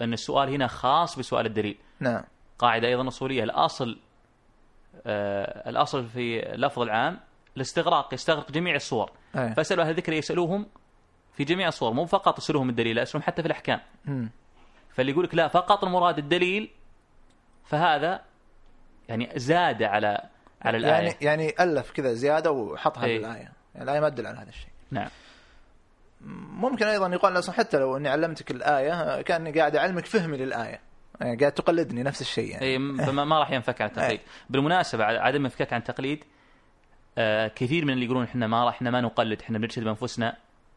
أن 0.00 0.12
السؤال 0.12 0.48
هنا 0.48 0.66
خاص 0.66 1.18
بسؤال 1.18 1.46
الدليل؟ 1.46 1.78
نعم. 2.00 2.22
قاعدة 2.58 2.88
أيضا 2.88 3.08
أصولية. 3.08 3.44
الأصل 3.44 3.98
آه 5.06 5.70
الأصل 5.70 6.08
في 6.08 6.54
اللفظ 6.54 6.82
العام 6.82 7.20
الاستغراق 7.56 8.14
يستغرق 8.14 8.52
جميع 8.52 8.74
الصور. 8.74 9.10
أي. 9.36 9.54
فاسالوا 9.54 9.84
أهل 9.84 9.90
الذكر 9.90 10.12
يسألوهم 10.12 10.66
في 11.34 11.44
جميع 11.44 11.68
الصور 11.68 11.92
مو 11.92 12.06
فقط 12.06 12.38
يسالوهم 12.38 12.68
الدليل 12.70 12.96
لا 12.96 13.02
يسالوهم 13.02 13.26
حتى 13.26 13.42
في 13.42 13.46
الأحكام. 13.46 13.80
فاللي 14.90 15.12
يقول 15.12 15.24
لك 15.24 15.34
لا 15.34 15.48
فقط 15.48 15.84
المراد 15.84 16.18
الدليل 16.18 16.70
فهذا 17.64 18.22
يعني 19.08 19.30
زاد 19.36 19.82
على 19.82 20.18
على 20.62 20.76
الآية. 20.76 20.92
يعني 20.92 21.14
يعني 21.20 21.54
ألف 21.60 21.90
كذا 21.90 22.12
زيادة 22.12 22.50
وحطها 22.50 23.04
إيه. 23.04 23.18
بالايه 23.18 23.32
يعني 23.74 23.82
الايه 23.84 24.00
ما 24.00 24.08
تدل 24.08 24.26
على 24.26 24.38
هذا 24.38 24.48
الشيء. 24.48 24.70
نعم. 24.90 25.08
ممكن 26.50 26.86
أيضا 26.86 27.08
يقال 27.08 27.38
أصلا 27.38 27.54
حتى 27.54 27.78
لو 27.78 27.96
إني 27.96 28.08
علمتك 28.08 28.50
الآية 28.50 29.22
كأني 29.22 29.52
قاعد 29.58 29.76
أعلمك 29.76 30.06
فهمي 30.06 30.36
للآية. 30.36 30.80
يعني 31.20 31.36
قاعد 31.36 31.52
تقلدني 31.52 32.02
نفس 32.02 32.20
الشيء 32.20 32.50
يعني. 32.50 32.66
اي 32.66 32.78
فما 33.06 33.24
ما 33.24 33.38
راح 33.38 33.50
ينفك 33.50 33.82
عن 33.82 33.88
التقليد. 33.88 34.20
بالمناسبة 34.50 35.04
ع- 35.04 35.26
عدم 35.26 35.44
انفكاك 35.44 35.72
عن 35.72 35.78
التقليد 35.80 36.24
آه 37.18 37.48
كثير 37.48 37.84
من 37.84 37.92
اللي 37.92 38.04
يقولون 38.04 38.24
إحنا 38.24 38.46
ما 38.46 38.64
راح 38.64 38.74
إحنا 38.74 38.90
ما 38.90 39.00
نقلد 39.00 39.40
إحنا 39.42 39.58
بنرشد 39.58 39.84
بأنفسنا. 39.84 40.36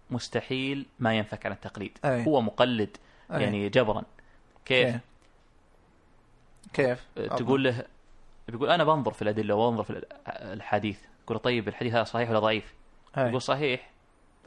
مستحيل 0.10 0.86
ما 1.00 1.14
ينفك 1.14 1.46
عن 1.46 1.52
التقليد. 1.52 1.98
أي. 2.06 2.26
هو 2.26 2.42
مقلد 2.42 2.98
أي. 3.32 3.44
يعني 3.44 3.70
جبرا. 3.70 4.04
كيف؟ 4.66 4.96
كيف؟ 6.74 7.06
آه، 7.18 7.28
تقول 7.28 7.64
له 7.64 7.84
بيقول 8.48 8.70
أنا 8.70 8.84
بنظر 8.84 9.12
في 9.12 9.22
الأدلة 9.22 9.56
وأنظر 9.56 9.84
في 9.84 10.06
الحديث. 10.28 11.00
تقول 11.26 11.36
له 11.36 11.42
طيب 11.42 11.68
الحديث 11.68 11.94
هذا 11.94 12.04
صحيح 12.04 12.30
ولا 12.30 12.40
ضعيف؟ 12.40 12.74
أي. 13.18 13.30
يقول 13.30 13.42
صحيح. 13.42 13.90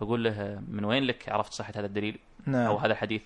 بقول 0.00 0.24
له 0.24 0.62
من 0.68 0.84
وين 0.84 1.04
لك 1.04 1.28
عرفت 1.28 1.52
صحة 1.52 1.72
هذا 1.76 1.86
الدليل؟ 1.86 2.18
نعم. 2.46 2.66
أو 2.66 2.76
هذا 2.76 2.92
الحديث؟ 2.92 3.22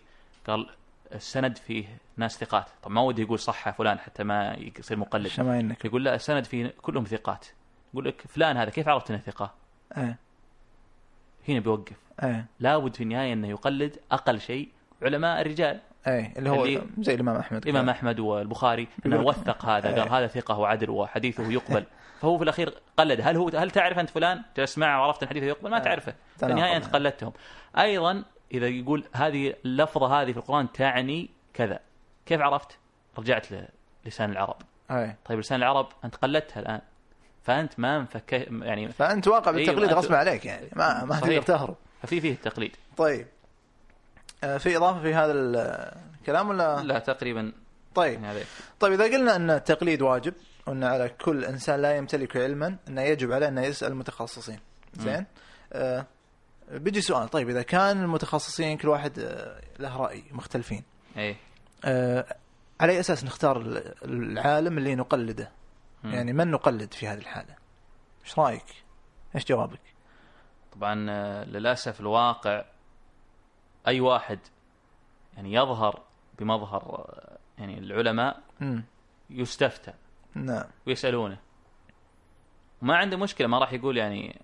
قال 0.47 0.71
السند 1.15 1.59
فيه 1.59 1.99
ناس 2.17 2.39
ثقات. 2.39 2.69
طب 2.83 2.91
ما 2.91 3.01
ودي 3.01 3.23
يقول 3.23 3.39
صح 3.39 3.71
فلان 3.71 3.99
حتى 3.99 4.25
ما 4.25 4.57
يصير 4.79 4.97
مقلد. 4.97 5.27
شماينك 5.27 5.85
يقول 5.85 6.05
لا 6.05 6.15
السند 6.15 6.45
فيه 6.45 6.75
كلهم 6.83 7.05
ثقات. 7.05 7.47
يقول 7.93 8.05
لك 8.05 8.23
فلان 8.29 8.57
هذا 8.57 8.71
كيف 8.71 8.89
عرفت 8.89 9.11
إنه 9.11 9.21
ثقة؟ 9.21 9.55
إيه 9.97 10.19
هنا 11.49 11.61
بيوقف. 11.61 11.97
إيه. 12.23 12.47
لابد 12.61 12.95
في 12.95 13.03
النهاية 13.03 13.33
إنه 13.33 13.49
يقلد 13.49 13.97
أقل 14.13 14.41
شيء 14.41 14.69
علماء 15.03 15.41
الرجال. 15.41 15.81
إيه 16.07 16.33
اللي 16.39 16.51
هو 16.51 16.65
اللي- 16.65 16.83
زي 16.99 17.15
الإمام 17.15 17.37
أحمد 17.37 17.67
الامام 17.67 17.89
أحمد 17.89 18.21
والبخاري 18.21 18.89
إنه 19.07 19.21
وثق 19.21 19.65
هذا 19.65 19.89
قال 19.89 20.01
إيه. 20.09 20.19
هذا 20.19 20.27
ثقة 20.27 20.59
وعدل 20.59 20.91
وحديثه 20.91 21.53
يقبل. 21.53 21.85
فهو 22.21 22.39
في 22.39 22.45
الأخير 22.45 22.75
قلد. 22.97 23.21
هل 23.21 23.37
هو 23.37 23.49
هل 23.49 23.71
تعرف 23.71 23.99
أنت 23.99 24.11
فلان؟ 24.11 24.43
جلست 24.57 24.79
معه 24.79 25.01
وعرفت 25.01 25.23
أن 25.23 25.29
حديثه 25.29 25.47
يقبل؟ 25.47 25.71
ما 25.71 25.77
إيه. 25.77 25.83
تعرفه. 25.83 26.15
في 26.37 26.47
النهاية 26.47 26.77
أنت. 26.77 26.87
قلدتهم. 26.87 27.33
أيضا 27.79 28.25
إذا 28.53 28.69
يقول 28.69 29.05
هذه 29.13 29.55
اللفظة 29.65 30.23
هذه 30.23 30.33
في 30.33 30.39
القرآن 30.39 30.73
تعني 30.73 31.31
كذا. 31.55 31.79
كيف 32.27 32.41
عرفت؟ 32.41 32.79
رجعت 33.19 33.47
للسان 34.05 34.31
العرب. 34.31 34.57
إيه. 34.91 35.17
طيب 35.25 35.39
لسان 35.39 35.59
العرب 35.59 35.89
أنت 36.05 36.17
قلدتها 36.17 36.61
الآن. 36.61 36.81
فأنت 37.45 37.73
ما 37.79 37.97
انفك 37.97 38.33
يعني 38.63 38.93
فأنت 38.93 39.29
واقع 39.29 39.51
بالتقليد 39.51 39.89
أيوة، 39.89 40.01
غصب 40.01 40.13
عليك 40.13 40.45
يعني. 40.45 40.69
ما 40.77 41.05
ما. 41.05 41.21
تقدر 41.21 41.43
تهرب 41.43 41.77
ففي 42.03 42.21
فيه 42.21 42.33
التقليد. 42.33 42.77
طيب. 42.97 43.27
آه، 44.45 44.59
في 44.59 44.77
إضافة 44.77 45.01
في 45.03 45.15
هذا 45.15 45.33
الكلام 46.21 46.49
ولا؟ 46.49 46.83
لا 46.83 46.99
تقريبا. 46.99 47.53
طيب. 47.95 48.23
يعني 48.23 48.41
طيب 48.81 48.93
إذا 48.93 49.05
قلنا 49.05 49.37
أن 49.37 49.51
التقليد 49.51 50.03
واجب 50.03 50.35
وأن 50.67 50.85
على 50.85 51.09
كل 51.09 51.45
إنسان 51.45 51.83
لا 51.83 51.97
يمتلك 51.97 52.37
علما 52.37 52.77
أنه 52.89 53.03
يجب 53.03 53.33
عليه 53.33 53.49
انه 53.49 53.63
يسأل 53.63 53.89
المتخصصين. 53.93 54.59
زين؟ 54.95 55.27
آه 55.73 56.07
بيجي 56.71 57.01
سؤال. 57.01 57.29
طيب 57.29 57.49
إذا 57.49 57.63
كان 57.63 58.03
المتخصصين 58.03 58.77
كل 58.77 58.89
واحد 58.89 59.19
آه 59.19 59.61
له 59.79 59.97
رأي 59.97 60.25
مختلفين. 60.31 60.83
إيه. 61.17 61.37
آه 61.85 62.37
على 62.81 63.01
أساس 63.01 63.25
نختار 63.25 63.61
ال- 63.61 63.95
العالم 64.05 64.79
اللي 64.79 64.95
نقلده. 64.95 65.51
يعني 66.05 66.33
من 66.33 66.51
نقلد 66.51 66.95
في 66.95 67.09
هذه 67.09 67.19
الحالة؟ 67.19 67.55
إيش 68.25 68.39
رأيك؟ 68.39 68.85
إيش 69.35 69.45
جوابك؟ 69.45 69.81
طبعا 70.73 71.07
آه، 71.11 71.45
للأسف 71.45 72.01
الواقع 72.01 72.65
أي 73.89 74.01
واحد 74.01 74.39
يعني 75.37 75.53
يظهر 75.53 76.03
بمظهر 76.39 76.83
آه، 76.83 77.39
يعني 77.59 77.79
العلماء 77.79 78.41
يستفتى 79.31 79.93
نعم. 80.35 80.65
ويسألونه. 80.87 81.39
ما 82.83 82.97
عنده 82.97 83.17
مشكلة 83.17 83.49
ما 83.49 83.59
راح 83.59 83.73
يقول 83.73 83.97
يعني 83.97 84.41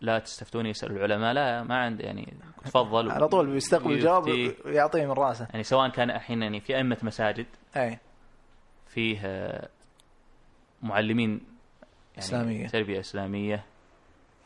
لا 0.00 0.18
تستفتوني 0.18 0.68
يسالوا 0.70 0.96
العلماء 0.96 1.32
لا 1.32 1.62
ما 1.62 1.76
عنده 1.76 2.04
يعني 2.04 2.34
تفضل. 2.64 3.10
على 3.10 3.28
طول 3.28 3.46
بيستقبل 3.46 3.92
الجواب. 3.92 4.24
ويعطيه 4.64 5.06
من 5.06 5.12
رأسه. 5.12 5.48
يعني 5.50 5.62
سواء 5.62 5.88
كان 5.88 6.10
الحين 6.10 6.42
يعني 6.42 6.60
في 6.60 6.76
أئمة 6.76 6.98
مساجد 7.02 7.46
أي. 7.76 7.98
فيه 8.86 9.20
آه، 9.24 9.68
معلمين 10.82 11.30
يعني 11.30 12.18
إسلامية. 12.18 12.66
تربية 12.66 13.00
إسلامية 13.00 13.64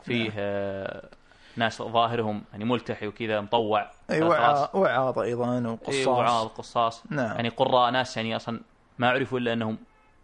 فيه 0.03 0.27
نعم. 0.27 0.33
آه، 0.37 1.09
ناس 1.55 1.81
ظاهرهم 1.81 2.43
يعني 2.51 2.65
ملتحي 2.65 3.07
وكذا 3.07 3.41
مطوع 3.41 3.91
أي. 4.09 4.21
وعاظ 4.21 5.19
أيضا 5.19 5.67
وقصاص 5.67 5.95
إيه، 5.95 6.07
وعاظ 6.07 6.47
قصاص 6.47 7.03
نعم 7.11 7.35
يعني 7.35 7.49
قراء 7.49 7.91
ناس 7.91 8.17
يعني 8.17 8.35
أصلا 8.35 8.59
ما 8.99 9.09
عرفوا 9.09 9.39
إلا 9.39 9.53
أنهم 9.53 9.77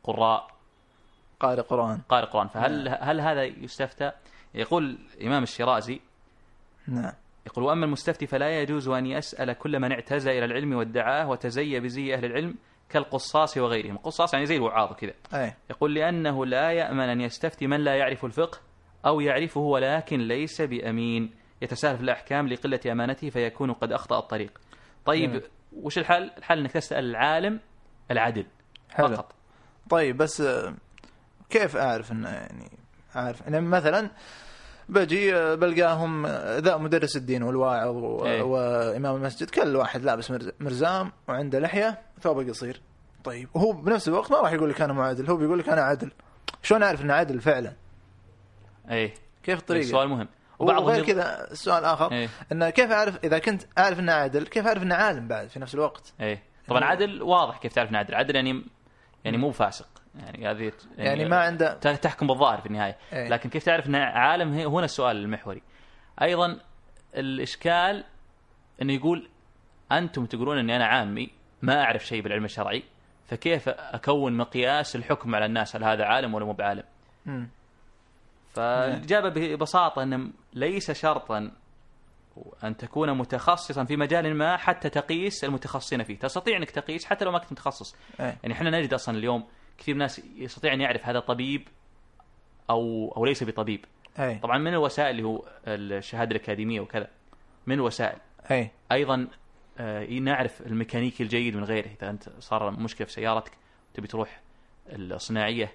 قراء 0.03 0.47
قارئ 1.39 1.61
قرآن 1.61 2.01
قارئ 2.09 2.27
قرآن 2.27 2.47
فهل 2.47 2.83
نعم. 2.83 2.97
هل 3.01 3.21
هذا 3.21 3.43
يستفتى؟ 3.43 4.11
يقول 4.53 4.97
الامام 5.17 5.43
الشيرازي 5.43 6.01
نعم 6.87 7.13
يقول 7.45 7.65
وأما 7.65 7.85
المستفتي 7.85 8.27
فلا 8.27 8.61
يجوز 8.61 8.87
أن 8.87 9.05
يسأل 9.05 9.53
كل 9.53 9.79
من 9.79 9.91
اعتزى 9.91 10.31
إلى 10.31 10.45
العلم 10.45 10.73
وادعاه 10.73 11.29
وتزي 11.29 11.79
بزي 11.79 12.13
أهل 12.13 12.25
العلم 12.25 12.55
كالقصاص 12.89 13.57
وغيرهم، 13.57 13.95
القصاص 13.95 14.33
يعني 14.33 14.45
زي 14.45 14.55
الوعاظ 14.55 14.91
وكذا، 14.91 15.13
أي 15.33 15.53
يقول 15.69 15.93
لأنه 15.93 16.45
لا 16.45 16.71
يأمن 16.71 17.09
أن 17.09 17.21
يستفتي 17.21 17.67
من 17.67 17.79
لا 17.79 17.95
يعرف 17.95 18.25
الفقه 18.25 18.59
أو 19.05 19.21
يعرفه 19.21 19.61
ولكن 19.61 20.19
ليس 20.19 20.61
بأمين 20.61 21.33
يتساهل 21.61 21.97
في 21.97 22.03
الأحكام 22.03 22.47
لقلة 22.47 22.79
أمانته 22.91 23.29
فيكون 23.29 23.73
قد 23.73 23.91
أخطأ 23.91 24.19
الطريق. 24.19 24.61
طيب 25.05 25.29
جميل. 25.29 25.43
وش 25.73 25.97
الحل؟ 25.97 26.31
الحل 26.37 26.59
إنك 26.59 26.71
تسأل 26.71 27.05
العالم 27.09 27.59
العدل 28.11 28.45
حلو 28.89 29.07
فقط. 29.07 29.35
طيب 29.89 30.17
بس 30.17 30.43
كيف 31.49 31.75
أعرف 31.75 32.11
انه 32.11 32.29
يعني 32.29 32.69
أعرف 33.15 33.41
يعني 33.41 33.61
مثلا 33.61 34.09
بجي 34.89 35.31
بلقاهم 35.55 36.27
ذا 36.57 36.77
مدرس 36.77 37.15
الدين 37.17 37.43
والواعظ 37.43 37.95
و... 37.95 38.25
إيه. 38.25 38.41
وإمام 38.41 39.15
المسجد 39.15 39.49
كل 39.49 39.75
واحد 39.75 40.03
لابس 40.03 40.31
مرز- 40.31 40.51
مرزام 40.59 41.11
وعنده 41.27 41.59
لحية 41.59 42.01
ثوبه 42.21 42.49
قصير. 42.49 42.81
طيب 43.23 43.49
وهو 43.53 43.71
بنفس 43.71 44.07
الوقت 44.07 44.31
ما 44.31 44.37
راح 44.39 44.51
يقول 44.51 44.69
لك 44.69 44.81
أنا 44.81 44.93
معادل 44.93 45.29
هو 45.29 45.37
بيقول 45.37 45.59
لك 45.59 45.69
أنا 45.69 45.81
عدل. 45.81 46.11
شلون 46.61 46.83
أعرف 46.83 47.01
إنه 47.01 47.13
عدل 47.13 47.41
فعلا؟ 47.41 47.73
اي 48.91 49.13
كيف 49.43 49.59
الطريقة؟ 49.59 49.85
سؤال 49.85 50.09
مهم. 50.09 50.27
وبعضهم 50.59 50.85
وغير 50.85 51.05
كذا 51.05 51.51
السؤال 51.51 51.85
آخر 51.85 52.11
إيه. 52.11 52.29
انه 52.51 52.69
كيف 52.69 52.91
أعرف 52.91 53.19
إذا 53.23 53.39
كنت 53.39 53.63
أعرف 53.77 53.99
إنه 53.99 54.11
عادل 54.11 54.47
كيف 54.47 54.67
أعرف 54.67 54.83
إنه 54.83 54.95
عالم 54.95 55.27
بعد 55.27 55.47
في 55.47 55.59
نفس 55.59 55.75
الوقت؟ 55.75 56.13
إيه. 56.21 56.43
طبعا 56.67 56.83
عدل 56.83 57.21
واضح 57.21 57.57
كيف 57.57 57.73
تعرف 57.73 57.89
إنه 57.89 57.97
عدل. 57.97 58.15
عدل 58.15 58.35
يعني 58.35 58.65
يعني 59.23 59.37
مو 59.37 59.51
فاسق. 59.51 59.87
يعني 60.15 60.47
هذه 60.47 60.71
يعني 60.97 61.25
ما 61.25 61.37
عنده 61.37 61.73
تحكم 61.73 62.27
بالظاهر 62.27 62.61
في 62.61 62.65
النهاية 62.65 62.97
إيه. 63.13 63.29
لكن 63.29 63.49
كيف 63.49 63.63
تعرف 63.65 63.87
انه 63.87 63.97
عالم 63.97 64.53
هنا 64.53 64.85
السؤال 64.85 65.17
المحوري 65.17 65.61
أيضا 66.21 66.59
الإشكال 67.15 68.03
انه 68.81 68.93
يقول 68.93 69.29
أنتم 69.91 70.25
تقولون 70.25 70.57
إني 70.57 70.75
أنا 70.75 70.85
عامي 70.85 71.29
ما 71.61 71.83
أعرف 71.83 72.05
شيء 72.05 72.21
بالعلم 72.21 72.45
الشرعي 72.45 72.83
فكيف 73.25 73.69
أكون 73.69 74.37
مقياس 74.37 74.95
الحكم 74.95 75.35
على 75.35 75.45
الناس 75.45 75.75
هل 75.75 75.83
هذا 75.83 76.05
عالم 76.05 76.33
ولا 76.33 76.45
مو 76.45 76.53
بعالم. 76.53 76.83
فالإجابة 78.53 79.29
ببساطة 79.29 80.03
انه 80.03 80.31
ليس 80.53 80.91
شرطا 80.91 81.51
أن 82.63 82.77
تكون 82.77 83.17
متخصصا 83.17 83.83
في 83.83 83.97
مجال 83.97 84.35
ما 84.35 84.57
حتى 84.57 84.89
تقيس 84.89 85.43
المتخصصين 85.43 86.03
فيه، 86.03 86.19
تستطيع 86.19 86.57
إنك 86.57 86.71
تقيس 86.71 87.05
حتى 87.05 87.25
لو 87.25 87.31
ما 87.31 87.39
كنت 87.39 87.51
متخصص. 87.51 87.95
إيه. 88.19 88.37
يعني 88.43 88.53
إحنا 88.53 88.69
نجد 88.69 88.93
أصلا 88.93 89.17
اليوم 89.17 89.43
كثير 89.77 89.95
ناس 89.95 90.21
يستطيع 90.35 90.73
أن 90.73 90.81
يعرف 90.81 91.05
هذا 91.05 91.19
طبيب 91.19 91.67
أو 92.69 93.13
أو 93.17 93.25
ليس 93.25 93.43
بطبيب. 93.43 93.85
أي 94.19 94.35
طبعا 94.35 94.57
من 94.57 94.67
الوسائل 94.73 95.09
اللي 95.09 95.23
هو 95.23 95.43
الشهادة 95.67 96.35
الأكاديمية 96.35 96.79
وكذا. 96.81 97.07
من 97.67 97.75
الوسائل. 97.75 98.17
أي 98.51 98.71
أيضا 98.91 99.27
آه، 99.77 100.05
نعرف 100.19 100.61
الميكانيكي 100.61 101.23
الجيد 101.23 101.55
من 101.57 101.63
غيره، 101.63 101.87
إذا 102.01 102.09
أنت 102.09 102.29
صار 102.39 102.71
مشكلة 102.71 103.07
في 103.07 103.13
سيارتك 103.13 103.51
تبي 103.93 104.07
تروح 104.07 104.41
الصناعية 104.89 105.73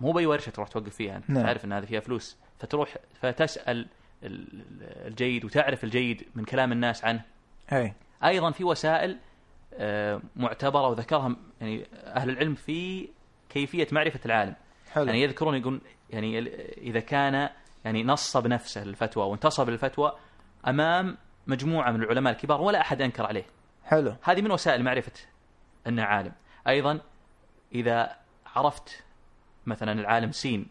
مو 0.00 0.12
بأي 0.12 0.26
ورشة 0.26 0.50
تروح 0.50 0.68
توقف 0.68 0.94
فيها 0.96 1.16
أنت 1.16 1.30
نعم. 1.30 1.42
تعرف 1.46 1.64
إن 1.64 1.72
هذه 1.72 1.84
فيها 1.84 2.00
فلوس 2.00 2.36
فتروح 2.58 2.96
فتسأل 3.20 3.86
ال- 4.22 4.64
الجيد 5.06 5.44
وتعرف 5.44 5.84
الجيد 5.84 6.26
من 6.34 6.44
كلام 6.44 6.72
الناس 6.72 7.04
عنه 7.04 7.22
أي 7.72 7.94
أيضا 8.24 8.50
في 8.50 8.64
وسائل 8.64 9.18
آه، 9.74 10.20
معتبرة 10.36 10.88
وذكرها 10.88 11.36
يعني 11.60 11.86
أهل 11.92 12.30
العلم 12.30 12.54
في 12.54 13.08
كيفية 13.50 13.86
معرفة 13.92 14.20
العالم. 14.26 14.56
حلو. 14.92 15.04
يعني 15.04 15.22
يذكرون 15.22 15.54
يقول 15.54 15.80
يعني 16.10 16.38
إذا 16.78 17.00
كان 17.00 17.48
يعني 17.84 18.04
نصب 18.04 18.46
نفسه 18.46 18.84
للفتوى 18.84 19.24
وانتصب 19.24 19.70
للفتوى 19.70 20.12
أمام 20.68 21.16
مجموعة 21.46 21.90
من 21.90 22.02
العلماء 22.02 22.32
الكبار 22.32 22.60
ولا 22.60 22.80
أحد 22.80 23.02
أنكر 23.02 23.26
عليه. 23.26 23.44
حلو. 23.84 24.14
هذه 24.22 24.42
من 24.42 24.52
وسائل 24.52 24.84
معرفة 24.84 25.12
أنه 25.86 26.02
عالم 26.02 26.32
أيضا 26.68 27.00
إذا 27.74 28.16
عرفت 28.46 29.04
مثلا 29.66 29.92
العالم 29.92 30.32
سين 30.32 30.66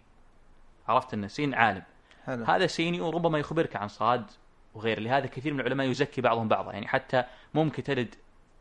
عرفت 0.88 1.14
أن 1.14 1.28
سين 1.28 1.54
عالم. 1.54 1.84
حلو. 2.26 2.44
هذا 2.44 2.68
سيني 2.68 3.02
وربما 3.02 3.40
يخبرك 3.40 3.76
عن 3.76 3.88
صاد 3.88 4.32
وغيره 4.74 5.00
لهذا 5.00 5.28
كثير 5.28 5.54
من 5.54 5.60
العلماء 5.60 5.88
يزكي 5.88 6.22
بعضهم 6.22 6.48
بعضا. 6.48 6.74
يعني 6.74 6.88
حتى 6.88 7.24
ممكن 7.54 7.84
تجد 7.84 8.16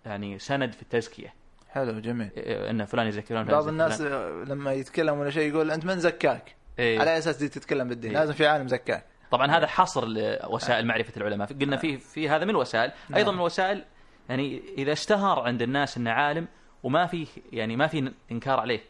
يعني 0.06 0.38
سند 0.38 0.72
في 0.72 0.82
التزكية. 0.82 1.34
حلو 1.68 2.00
جميل 2.00 2.30
إيه، 2.36 2.84
فلان 2.84 3.06
يزكي 3.06 3.26
فلان 3.26 3.44
فلان 3.44 3.56
بعض 3.56 3.68
يزكي 3.68 3.70
الناس. 3.70 4.00
آه، 4.00 4.44
لما 4.46 4.72
يتكلم 4.72 5.18
ولا 5.18 5.30
شيء 5.30 5.52
يقول 5.52 5.70
أنت 5.70 5.84
من 5.84 5.98
زكاك 5.98 6.54
إيه. 6.78 7.00
على 7.00 7.18
أساس 7.18 7.36
دي 7.36 7.48
تتكلم 7.48 7.88
بالدين 7.88 8.10
إيه. 8.10 8.18
لازم 8.18 8.32
في 8.32 8.46
عالم 8.46 8.68
زكاك 8.68 9.04
طبعا 9.30 9.46
هذا 9.46 9.66
حصر 9.66 10.06
لوسائل 10.06 10.86
معرفة 10.86 11.12
العلماء 11.16 11.48
قلنا 11.48 11.76
في 11.76 11.98
في 11.98 12.28
هذا 12.28 12.44
من 12.44 12.50
الوسائل 12.50 12.92
أيضا 13.16 13.22
نعم. 13.22 13.34
من 13.34 13.40
الوسائل 13.40 13.84
يعني 14.28 14.62
إذا 14.78 14.92
اشتهر 14.92 15.40
عند 15.40 15.62
الناس 15.62 15.96
أنه 15.96 16.10
عالم 16.10 16.46
وما 16.82 17.06
في 17.06 17.26
يعني 17.52 17.76
ما 17.76 17.86
في 17.86 18.12
إنكار 18.32 18.60
عليه 18.60 18.80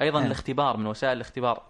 أيضا 0.00 0.18
نعم. 0.18 0.26
الاختبار 0.26 0.76
من 0.76 0.86
وسائل 0.86 1.16
الاختبار 1.16 1.62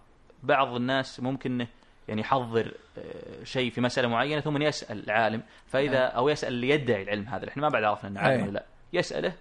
بعض 0.43 0.75
الناس 0.75 1.21
ممكن 1.21 1.67
يعني 2.09 2.21
يحضر 2.21 2.75
آه، 2.99 3.45
شيء 3.45 3.71
في 3.71 3.81
مسألة 3.81 4.09
معينة 4.09 4.41
ثم 4.41 4.63
يسأل 4.63 5.05
العالم 5.05 5.43
فإذا 5.67 5.99
نعم. 5.99 6.17
أو 6.17 6.29
يسأل 6.29 6.53
اللي 6.53 6.69
يدعي 6.69 7.03
العلم 7.03 7.29
هذا 7.29 7.49
إحنا 7.49 7.63
ما 7.63 7.69
بعد 7.69 7.85
عرفنا 7.85 8.11
إنه 8.11 8.21
عالم 8.21 8.43
أي. 8.43 8.49
ولا 8.49 8.53
لا 8.53 8.65
يسأله 8.93 9.33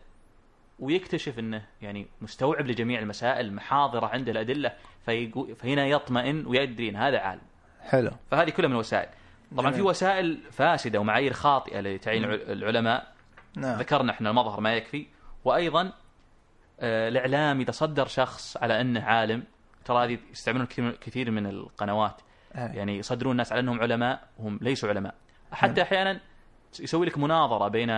ويكتشف 0.81 1.39
إنه 1.39 1.65
يعني 1.81 2.07
مستوعب 2.21 2.67
لجميع 2.67 2.99
المسائل 2.99 3.53
محاضرة 3.53 4.05
عنده 4.07 4.31
الأدلة 4.31 4.73
فهنا 5.59 5.85
يطمئن 5.87 6.45
ويدري 6.45 6.89
إن 6.89 6.95
هذا 6.95 7.19
عالم. 7.19 7.41
حلو. 7.81 8.11
فهذه 8.31 8.49
كلها 8.49 8.67
من 8.67 8.73
الوسائل 8.75 9.09
طبعا 9.51 9.61
جميل. 9.61 9.73
في 9.73 9.81
وسائل 9.81 10.39
فاسدة 10.51 10.99
ومعايير 10.99 11.33
خاطئة 11.33 11.79
لتعيين 11.79 12.23
العلماء. 12.25 13.13
نعم. 13.57 13.79
ذكرنا 13.79 14.11
إحنا 14.11 14.29
المظهر 14.29 14.59
ما 14.59 14.73
يكفي. 14.73 15.05
وأيضا 15.45 15.91
آه، 16.79 17.09
الإعلام 17.09 17.59
اذا 17.61 17.71
صدر 17.71 18.07
شخص 18.07 18.57
على 18.57 18.81
إنه 18.81 19.03
عالم. 19.03 19.43
ترى 19.85 20.05
هذه 20.05 20.17
يستعملون 20.31 20.65
كثير- 20.65 20.97
كثير 21.01 21.31
من 21.31 21.45
القنوات. 21.47 22.21
أي. 22.55 22.61
يعني 22.77 22.97
يصدرون 22.97 23.31
الناس 23.31 23.51
على 23.51 23.59
إنهم 23.61 23.81
علماء 23.81 24.27
وهم 24.39 24.59
ليسوا 24.61 24.89
علماء. 24.89 25.15
حتى 25.51 25.81
أحيانا 25.81 26.19
يسوي 26.79 27.05
لك 27.05 27.17
مناظرة 27.17 27.67
بين 27.67 27.89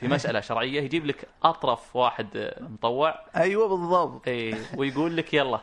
في 0.00 0.08
مسألة 0.08 0.40
شرعية 0.40 0.80
يجيب 0.82 1.06
لك 1.06 1.28
أطرف 1.42 1.96
واحد 1.96 2.36
آه، 2.36 2.62
مطوع. 2.62 3.14
أيوه 3.36 3.68
بالضبط. 3.68 4.28
إي 4.28 4.54
ويقول 4.76 5.16
لك 5.16 5.34
يلا 5.34 5.60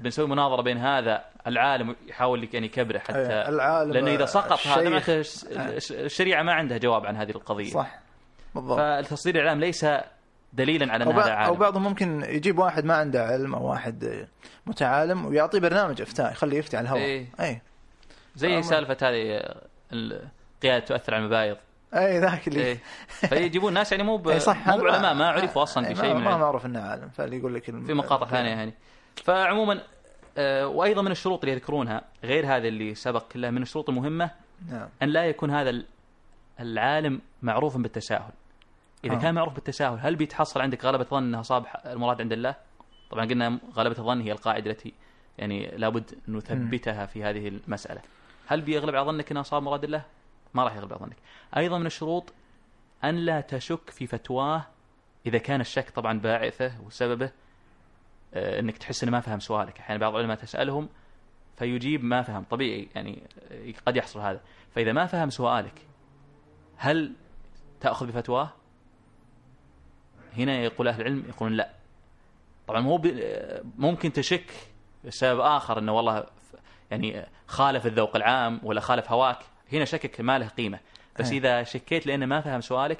بنسوي 0.00 0.26
مناظرة 0.28 0.62
بين 0.62 0.78
هذا 0.78 1.24
العالم 1.46 1.96
يحاول 2.06 2.42
لك 2.42 2.54
يعني 2.54 2.66
يكبره 2.66 2.98
حتى. 2.98 3.18
العالم 3.48 3.92
لأنه 3.92 4.14
إذا 4.14 4.24
سقط 4.26 4.66
هذا. 4.66 4.88
معناته 4.88 5.20
الش- 5.20 5.92
الشريعة 5.92 6.42
ما 6.42 6.52
عندها 6.52 6.78
جواب 6.78 7.06
عن 7.06 7.16
هذه 7.16 7.30
القضية. 7.30 7.70
صح. 7.70 7.98
بالضبط. 8.54 8.78
فالتصدير 8.78 9.34
الإعلام 9.34 9.60
ليس 9.60 9.86
دليلا 10.52 10.92
على 10.92 11.04
أن 11.04 11.08
هذا 11.12 11.22
بع- 11.22 11.28
أو 11.28 11.32
عالم. 11.36 11.54
بعضهم 11.54 11.82
ممكن 11.82 12.22
يجيب 12.28 12.58
واحد 12.58 12.84
ما 12.84 12.94
عنده 12.94 13.24
علم 13.26 13.54
أو 13.54 13.70
واحد 13.70 14.04
آه، 14.04 14.28
متعالم 14.66 15.26
ويعطيه 15.26 15.58
برنامج 15.58 16.00
افتاء 16.02 16.32
يخليه 16.32 16.58
يفتي 16.58 16.76
على 16.76 16.84
الهواء. 16.84 17.26
إي. 17.40 17.60
زي 18.36 18.62
سالفة 18.62 18.96
هذه 19.08 19.36
آه، 19.36 19.62
القياده 19.92 20.84
تؤثر 20.84 21.14
على 21.14 21.22
المبايض. 21.22 21.56
اي 21.94 22.18
ذاك 22.18 22.48
اللي 22.48 22.62
إيه. 22.62 22.78
فيجيبون 23.08 23.72
ناس 23.72 23.92
يعني 23.92 24.04
مو 24.04 24.16
ب... 24.16 24.28
اي 24.28 24.40
صح 24.40 24.66
مو 24.66 24.72
هذا 24.72 24.82
بعلماء 24.82 25.14
ما 25.14 25.28
عرفوا 25.28 25.62
أصلا 25.62 25.86
إيه، 25.88 25.94
بشيء 25.94 26.04
ما, 26.08 26.14
من 26.14 26.24
ما. 26.24 26.36
معروف 26.36 26.66
إنه 26.66 26.80
عالم 26.80 27.08
فاللي 27.08 27.36
يقول 27.38 27.54
لك 27.54 27.68
الم- 27.68 27.84
في 27.84 27.94
مقاطع 27.94 28.26
ثانية 28.26 28.48
يعني 28.50 28.74
فعموما 29.24 29.82
آه، 30.38 30.66
وأيضا 30.66 31.02
من 31.02 31.10
الشروط 31.10 31.40
اللي 31.44 31.52
يذكرونها 31.56 32.02
غير 32.24 32.46
هذا 32.56 32.68
اللي 32.68 32.94
سبق 32.94 33.28
كلها 33.32 33.50
من 33.50 33.62
الشروط 33.62 33.88
المهمة 33.88 34.30
نعم. 34.70 34.88
أن 35.02 35.08
لا 35.08 35.24
يكون 35.24 35.50
هذا 35.50 35.70
ال- 35.70 35.86
العالم 36.60 37.20
معروفا 37.42 37.78
بالتساهل. 37.78 38.32
إذا 39.04 39.14
آه. 39.14 39.18
كان 39.18 39.34
معروف 39.34 39.54
بالتساهل 39.54 39.98
هل 40.02 40.16
بيتحصل 40.16 40.60
عندك 40.60 40.84
غلبة 40.84 41.04
ظن 41.04 41.22
انه 41.22 41.42
صاب 41.42 41.66
المراد 41.86 42.20
عند 42.20 42.32
الله؟ 42.32 42.54
طبعا 43.10 43.24
قلنا 43.26 43.58
غلبة 43.74 43.98
الظن 43.98 44.20
هي 44.20 44.32
القاعدة 44.32 44.70
التي 44.70 44.92
يعني 45.38 45.66
لابد 45.76 46.14
أن 46.28 46.36
نثبتها 46.36 47.06
في 47.06 47.24
هذه 47.24 47.48
المسألة. 47.48 48.00
هل 48.46 48.60
بيغلب 48.60 48.96
على 48.96 49.06
ظنك 49.06 49.30
انه 49.30 49.42
صاب 49.42 49.62
مراد 49.62 49.84
الله؟ 49.84 50.02
ما 50.54 50.64
راح 50.64 50.76
يغلب 50.76 50.94
ظنك 50.94 51.16
أيضا 51.56 51.78
من 51.78 51.86
الشروط 51.86 52.32
أن 53.04 53.16
لا 53.16 53.40
تشك 53.40 53.90
في 53.90 54.06
فتواه 54.06 54.66
إذا 55.26 55.38
كان 55.38 55.60
الشك 55.60 55.90
طبعا 55.90 56.18
باعثه 56.18 56.72
وسببه 56.86 57.30
آه، 58.34 58.60
إنك 58.60 58.78
تحس 58.78 59.02
إنه 59.02 59.12
ما 59.12 59.20
فهم 59.20 59.40
سؤالك. 59.40 59.78
أحيانا 59.78 60.00
بعض 60.00 60.14
العلماء 60.14 60.36
تسألهم 60.36 60.88
فيجيب 61.56 62.04
ما 62.04 62.22
فهم. 62.22 62.44
طبيعي 62.50 62.88
يعني 62.94 63.22
آه، 63.50 63.72
قد 63.86 63.96
يحصل 63.96 64.20
هذا. 64.20 64.40
فإذا 64.74 64.92
ما 64.92 65.06
فهم 65.06 65.30
سؤالك 65.30 65.86
هل 66.76 67.12
تأخذ 67.80 68.06
بفتواه؟ 68.06 68.50
هنا 70.36 70.58
يقول 70.58 70.88
أهل 70.88 71.00
العلم 71.00 71.24
يقولون 71.28 71.56
لا. 71.56 71.70
طبعا 72.66 72.80
مو 72.80 73.02
آه، 73.06 73.62
ممكن 73.78 74.12
تشك 74.12 74.52
بسبب 75.04 75.40
آخر 75.40 75.78
إنه 75.78 75.92
والله 75.92 76.26
يعني 76.90 77.26
خالف 77.46 77.86
الذوق 77.86 78.16
العام 78.16 78.60
ولا 78.62 78.80
خالف 78.80 79.10
هواك. 79.12 79.38
هنا 79.72 79.84
شكك 79.84 80.20
ما 80.20 80.38
له 80.38 80.48
قيمة. 80.48 80.78
بس 81.18 81.30
أي. 81.30 81.36
إذا 81.36 81.62
شكيت 81.62 82.06
لأنه 82.06 82.26
ما 82.26 82.40
فهم 82.40 82.60
سؤالك 82.60 82.98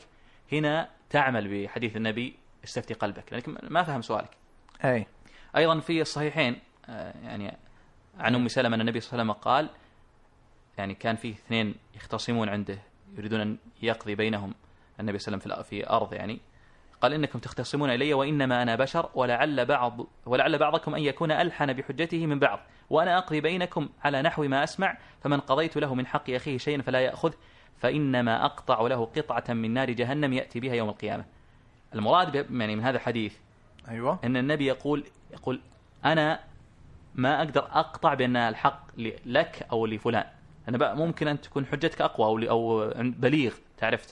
هنا 0.53 0.89
تعمل 1.11 1.64
بحديث 1.64 1.97
النبي 1.97 2.37
استفتي 2.64 2.95
قلبك 2.95 3.33
لأنك 3.33 3.49
ما 3.71 3.83
فهم 3.83 4.03
سؤالك. 4.03 4.31
أي. 4.85 5.07
أيضا 5.57 5.81
في 5.81 6.01
الصحيحين 6.01 6.59
آه، 6.89 7.14
يعني 7.23 7.57
عن 8.18 8.35
أم 8.35 8.49
سلمة 8.49 8.77
أن 8.77 8.81
النبي 8.81 9.01
صلى 9.01 9.12
الله 9.12 9.23
عليه 9.23 9.33
وسلم 9.33 9.45
قال 9.45 9.71
يعني 10.79 10.95
كان 10.95 11.16
فيه 11.16 11.35
اثنين 11.35 11.75
يختصمون 11.97 12.49
عنده 12.49 12.79
يريدون 13.18 13.41
أن 13.41 13.57
يقضي 13.83 14.14
بينهم 14.14 14.55
النبي 15.01 15.18
صلى 15.18 15.35
الله 15.35 15.45
عليه 15.45 15.55
وسلم 15.55 15.62
في- 15.64 15.68
في 15.85 15.91
أرض 15.91 16.12
يعني. 16.14 16.41
قال 17.01 17.12
إنكم 17.12 17.38
تختصمون 17.38 17.90
إلي 17.90 18.14
وإنما 18.14 18.62
أنا 18.62 18.76
بشر 18.76 19.09
ولعل 19.14 19.64
بعض 19.66 20.07
ولعل 20.26 20.59
بعضكم 20.59 20.94
أن 20.94 21.03
يكون 21.03 21.30
ألحن 21.32 21.72
بحجته 21.72 22.26
من 22.26 22.38
بعض 22.38 22.61
وأنا 22.90 23.18
أقضي 23.18 23.40
بينكم 23.40 23.88
على 24.05 24.22
نحو 24.22 24.42
ما 24.42 24.64
أسمع 24.64 24.98
فمن 25.22 25.40
قضيت 25.40 25.76
له 25.76 25.94
من 25.94 26.07
حق 26.07 26.30
أخيه 26.30 26.59
شيئا 26.59 26.82
فلا 26.82 27.01
ياخذ 27.01 27.32
فإنما 27.78 28.44
أقطع 28.44 28.80
له 28.80 29.05
قطعة 29.05 29.44
من 29.55 29.74
نار 29.74 29.90
جهنم 29.90 30.32
يأتي 30.32 30.61
بها 30.61 30.74
يوم 30.74 30.88
القيامة. 30.88 31.24
المراد 31.94 32.36
ب- 32.36 32.61
يعني 32.61 32.76
من 32.76 32.82
هذا 32.82 32.96
الحديث 32.96 33.36
أيوه. 33.88 34.18
أن 34.24 34.36
النبي 34.36 34.66
يقول 34.66 35.05
يقول 35.32 35.61
أنا 36.05 36.40
ما 37.14 37.38
أقدر 37.38 37.61
أقطع 37.72 38.14
بأن 38.14 38.36
الحق 38.36 38.86
لك 39.26 39.66
أو 39.72 39.86
لفلان. 39.86 40.24
أنا 40.68 40.78
بقى 40.78 40.96
ممكن 40.96 41.28
أن 41.28 41.40
تكون 41.40 41.66
حجتك 41.66 42.01
أقوى 42.01 42.48
أو 42.48 42.51
أو 42.51 42.92
بليغ 42.98 43.55
تعرف 43.78 44.07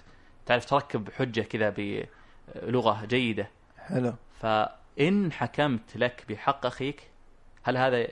تعرف 0.47 0.64
تركب 0.64 1.11
حجة 1.11 1.41
كذا 1.41 1.70
بلغه 2.55 3.05
جيدة 3.05 3.51
حلو 3.78 4.14
فإن 4.40 5.32
حكمت 5.32 5.96
لك 5.96 6.24
بحق 6.28 6.66
أخيك 6.66 7.11
هل 7.62 7.76
هذا 7.76 8.09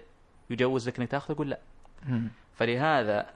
يجوز 0.50 0.88
لك 0.88 0.98
إنك 0.98 1.10
تأخذه؟ 1.10 1.32
يقول 1.32 1.50
لا 1.50 1.58
مم. 2.06 2.28
فلهذا 2.54 3.26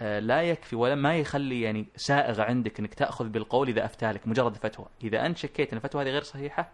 آه، 0.00 0.18
لا 0.18 0.42
يكفي 0.42 0.76
ولا 0.76 0.94
ما 0.94 1.16
يخلي 1.16 1.60
يعني 1.60 1.86
سائغ 1.96 2.40
عندك 2.40 2.78
إنك 2.80 2.94
تأخذ 2.94 3.28
بالقول 3.28 3.68
إذا 3.68 3.84
أفتى 3.84 4.12
لك 4.12 4.28
مجرد 4.28 4.56
فتوى، 4.56 4.86
إذا 5.04 5.26
أنت 5.26 5.36
شكيت 5.36 5.72
إن 5.72 5.76
الفتوى 5.76 6.02
هذه 6.02 6.08
غير 6.08 6.22
صحيحة 6.22 6.70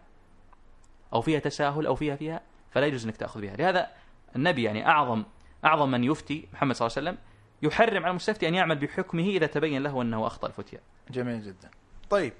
أو 1.13 1.21
فيها 1.21 1.39
تساهل 1.39 1.85
أو 1.85 1.95
فيها 1.95 2.15
فيها 2.15 2.41
فلا 2.71 2.85
يجوز 2.85 3.05
إنك 3.05 3.17
تأخذ 3.17 3.41
بها، 3.41 3.55
لهذا 3.55 3.87
النبي 4.35 4.63
يعني 4.63 4.87
أعظم 4.87 5.23
أعظم 5.65 5.91
من 5.91 6.03
يفتي 6.03 6.47
محمد 6.53 6.75
صلى 6.75 6.87
الله 6.87 6.97
عليه 6.97 7.09
وسلم 7.09 7.23
يحرم 7.61 8.03
على 8.03 8.09
المستفتي 8.09 8.47
أن 8.47 8.55
يعمل 8.55 8.75
بحكمه 8.75 9.23
إذا 9.23 9.45
تبين 9.45 9.83
له 9.83 10.01
أنه 10.01 10.27
أخطأ 10.27 10.47
الفتيا. 10.47 10.79
جميل 11.09 11.41
جدا 11.41 11.69
طيب. 12.11 12.33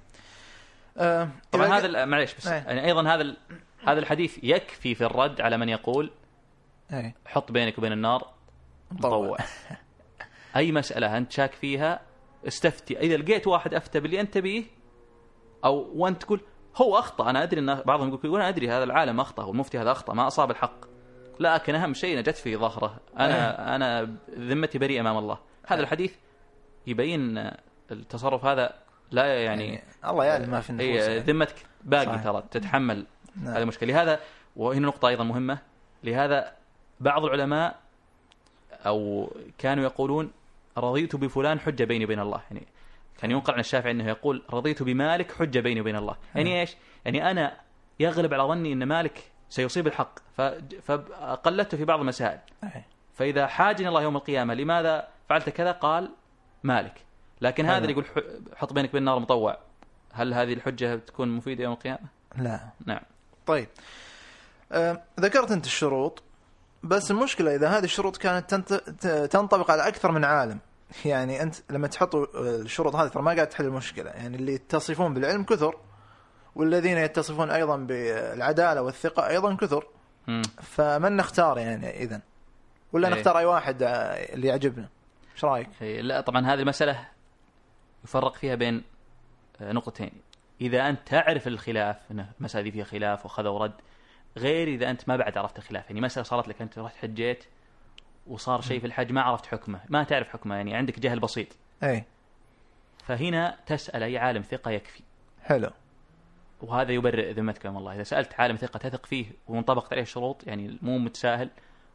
آه 0.97 1.29
طبعا 1.51 1.67
هذا 1.67 1.85
ال- 1.85 2.05
معليش 2.09 2.35
بس 2.35 2.47
إيه. 2.47 2.63
يعني 2.67 2.85
أيضا 2.85 3.01
هذا 3.13 3.21
ال- 3.21 3.37
هذا 3.87 3.99
الحديث 3.99 4.39
يكفي 4.43 4.95
في 4.95 5.05
الرد 5.05 5.41
على 5.41 5.57
من 5.57 5.69
يقول 5.69 6.11
إيه. 6.93 7.15
حط 7.25 7.51
بينك 7.51 7.77
وبين 7.77 7.91
النار 7.91 8.27
مطوع. 8.91 9.37
أي 10.55 10.71
مسألة 10.71 11.17
أنت 11.17 11.31
شاك 11.31 11.53
فيها 11.53 11.99
استفتي. 12.47 12.99
إذا 12.99 13.17
لقيت 13.17 13.47
واحد 13.47 13.73
أفتى 13.73 13.99
باللي 13.99 14.21
أنت 14.21 14.37
بيه 14.37 14.63
أو 15.65 15.91
وأنت 15.95 16.21
تقول 16.23 16.41
هو 16.75 16.99
أخطأ 16.99 17.29
أنا 17.29 17.43
أدري 17.43 17.59
إن 17.59 17.75
بعضهم 17.75 18.09
يقول 18.09 18.35
أنا 18.39 18.49
أدري 18.49 18.69
هذا 18.69 18.83
العالم 18.83 19.19
أخطأ 19.19 19.43
والمفتي 19.43 19.77
هذا 19.79 19.91
أخطأ 19.91 20.13
ما 20.13 20.27
أصاب 20.27 20.51
الحق. 20.51 20.85
لكن 21.39 21.75
أهم 21.75 21.93
شيء 21.93 22.17
نجت 22.17 22.37
في 22.37 22.57
ظهره. 22.57 22.99
أنا 23.19 23.75
أنا 23.75 24.15
ذمتي 24.29 24.77
بريء 24.77 24.99
أمام 25.01 25.17
الله. 25.17 25.37
هذا 25.67 25.81
الحديث 25.81 26.15
يبين 26.87 27.51
التصرف 27.91 28.45
هذا 28.45 28.73
لا 29.11 29.43
يعني 29.43 29.65
يعني 29.65 29.83
الله 30.05 30.25
يعلم 30.25 30.49
ما 30.49 30.61
في 30.61 30.69
النفوس 30.69 31.07
يعني. 31.07 31.19
ذمتك 31.19 31.55
باقي 31.83 32.05
صحيح. 32.05 32.23
ترى 32.23 32.43
تتحمل 32.51 33.05
نعم. 33.35 33.53
هذه 33.53 33.65
مشكله 33.65 33.93
لهذا 33.93 34.19
وهنا 34.55 34.87
نقطة 34.87 35.07
أيضا 35.07 35.23
مهمة. 35.23 35.57
لهذا 36.03 36.51
بعض 36.99 37.25
العلماء 37.25 37.79
أو 38.85 39.29
كانوا 39.57 39.83
يقولون 39.83 40.31
رضيت 40.77 41.15
بفلان 41.15 41.59
حجه 41.59 41.83
بيني 41.83 42.05
وبين 42.05 42.19
الله. 42.19 42.41
يعني 42.51 42.67
كان 43.17 43.31
ينقل 43.31 43.53
عن 43.53 43.59
الشافعي 43.59 43.91
إنه 43.91 44.07
يقول 44.07 44.43
رضيت 44.49 44.83
بمالك 44.83 45.31
حجه 45.31 45.59
بيني 45.59 45.81
وبين 45.81 45.95
الله. 45.95 46.15
يعني 46.35 46.61
إيش؟ 46.61 46.75
يعني 47.05 47.31
أنا 47.31 47.57
يغلب 47.99 48.33
على 48.33 48.43
ظني 48.43 48.73
إن 48.73 48.83
مالك 48.83 49.31
سيصيب 49.49 49.87
الحق 49.87 50.19
فقلدته 50.81 51.77
في 51.77 51.85
بعض 51.85 51.99
المسائل. 51.99 52.39
فإذا 53.13 53.47
حاجني 53.47 53.87
الله 53.87 54.01
يوم 54.01 54.15
القيامة 54.15 54.53
لماذا 54.53 55.07
فعلت 55.29 55.49
كذا؟ 55.49 55.71
قال 55.71 56.11
مالك. 56.63 57.05
لكن 57.41 57.65
هذا. 57.65 57.77
اللي 57.77 57.91
يقول 57.91 58.05
ح- 58.05 58.55
حط 58.57 58.73
بينك 58.73 58.89
وبين 58.89 58.99
النار 58.99 59.19
مطوع. 59.19 59.57
هل 60.13 60.33
هذه 60.33 60.53
الحجة 60.53 60.95
تكون 60.95 61.29
مفيدة 61.29 61.63
يوم 61.63 61.73
القيامة؟ 61.73 62.07
لا. 62.37 62.59
نعم. 62.85 63.01
طيب. 63.45 63.67
آه 64.71 65.01
ذكرت 65.19 65.51
أنت 65.51 65.65
الشروط 65.65 66.23
بس 66.83 67.11
المشكلة 67.11 67.55
إذا 67.55 67.69
هذه 67.69 67.83
الشروط 67.83 68.17
كانت 68.17 68.49
تنت... 68.55 68.73
ت- 68.73 69.07
تنطبق 69.31 69.71
على 69.71 69.87
أكثر 69.87 70.11
من 70.11 70.25
عالم. 70.25 70.59
يعني 71.05 71.41
أنت 71.43 71.55
لما 71.69 71.87
تحطوا 71.87 72.25
الشروط 72.35 72.95
هذه 72.95 73.07
ترى 73.07 73.23
ما 73.23 73.31
قاعد 73.33 73.49
تحل 73.49 73.65
المشكلة. 73.65 74.09
يعني 74.11 74.37
اللي 74.37 74.53
يتصفون 74.53 75.13
بالعلم 75.13 75.43
كثر 75.43 75.75
والذين 76.55 76.97
يتصفون 76.97 77.49
أيضا 77.49 77.77
بالعدالة 77.77 78.81
والثقة 78.81 79.27
أيضا 79.27 79.55
كثر. 79.55 79.87
مم. 80.27 80.41
فمن 80.61 81.15
نختار 81.17 81.57
يعني 81.57 82.03
اذا 82.03 82.21
ولا 82.93 83.07
إيه. 83.07 83.13
نختار 83.13 83.37
أي 83.37 83.45
واحد 83.45 83.77
اللي 83.81 84.47
يعجبنا؟ 84.47 84.89
إيش 85.35 85.45
رأيك؟ 85.45 85.69
إيه، 85.81 86.01
لا 86.01 86.21
طبعا 86.21 86.45
هذه 86.45 86.59
المسألة 86.59 87.07
يفرق 88.03 88.35
فيها 88.35 88.55
بين 88.55 88.83
آه، 89.61 89.71
نقطتين. 89.71 90.11
إذا 90.61 90.89
أنت 90.89 90.99
تعرف 91.07 91.47
الخلاف 91.47 91.97
المسألة 92.39 92.63
دي 92.63 92.71
فيها 92.71 92.83
خلاف 92.83 93.25
وخذ 93.25 93.47
ورد 93.47 93.73
غير 94.37 94.67
إذا 94.67 94.89
أنت 94.89 95.09
ما 95.09 95.15
بعد 95.15 95.37
عرفت 95.37 95.57
الخلاف. 95.57 95.89
يعني 95.89 96.01
مسألة 96.01 96.23
صارت 96.23 96.47
لك 96.47 96.61
أنت 96.61 96.79
رحت 96.79 96.95
حجيت 96.95 97.45
وصار 98.27 98.61
شيء 98.61 98.79
في 98.79 98.87
الحج 98.87 99.11
ما 99.11 99.21
عرفت 99.21 99.45
حكمه 99.45 99.81
ما 99.89 100.03
تعرف 100.03 100.29
حكمه 100.29 100.55
يعني 100.55 100.75
عندك 100.75 100.99
جهل 100.99 101.19
بسيط. 101.19 101.47
أي. 101.83 102.05
فهنا 103.03 103.57
تسأل 103.65 104.03
أي 104.03 104.17
عالم 104.17 104.41
ثقة 104.41 104.71
يكفي. 104.71 105.03
حلو. 105.43 105.69
وهذا 106.61 106.91
يبرئ 106.91 107.31
ذمتك 107.33 107.65
امام 107.65 107.77
الله 107.77 107.95
إذا 107.95 108.03
سألت 108.03 108.33
عالم 108.39 108.55
ثقة 108.55 108.77
تثق 108.77 109.05
فيه 109.05 109.25
وانطبقت 109.47 109.93
عليه 109.93 110.01
الشروط 110.01 110.47
يعني 110.47 110.77
مو 110.81 110.97
متساهل 110.97 111.49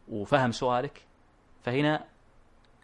وفهم 0.09 0.53
سؤالك 0.53 1.03
فهنا 1.63 2.05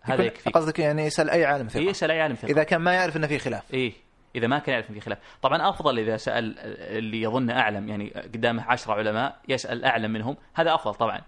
هذا 0.02 0.22
يكفي. 0.24 0.50
قصدك 0.50 0.78
يعني 0.78 1.02
يسأل 1.06 1.30
أي 1.30 1.44
عالم 1.44 1.68
ثقة. 1.68 1.80
يسأل 1.82 2.10
أي 2.10 2.20
عالم 2.20 2.34
ثقة. 2.34 2.50
إذا 2.50 2.62
كان 2.62 2.80
ما 2.80 2.94
يعرف 2.94 3.16
إنه 3.16 3.26
في 3.26 3.38
خلاف. 3.38 3.74
إيه 3.74 3.92
إذا 4.36 4.46
ما 4.46 4.58
كان 4.58 4.72
يعرف 4.74 4.90
ان 4.90 4.94
في 4.94 5.00
خلاف. 5.00 5.18
طبعا 5.42 5.68
أفضل 5.68 5.98
إذا 5.98 6.16
سأل 6.16 6.58
اللي 6.98 7.22
يظن 7.22 7.50
أعلم 7.50 7.88
يعني 7.88 8.10
قدامه 8.10 8.62
عشرة 8.62 8.92
علماء 8.94 9.36
يسأل 9.48 9.84
أعلم 9.84 10.10
منهم 10.12 10.36
هذا 10.54 10.74
أفضل 10.74 10.94
طبعا. 10.94 11.20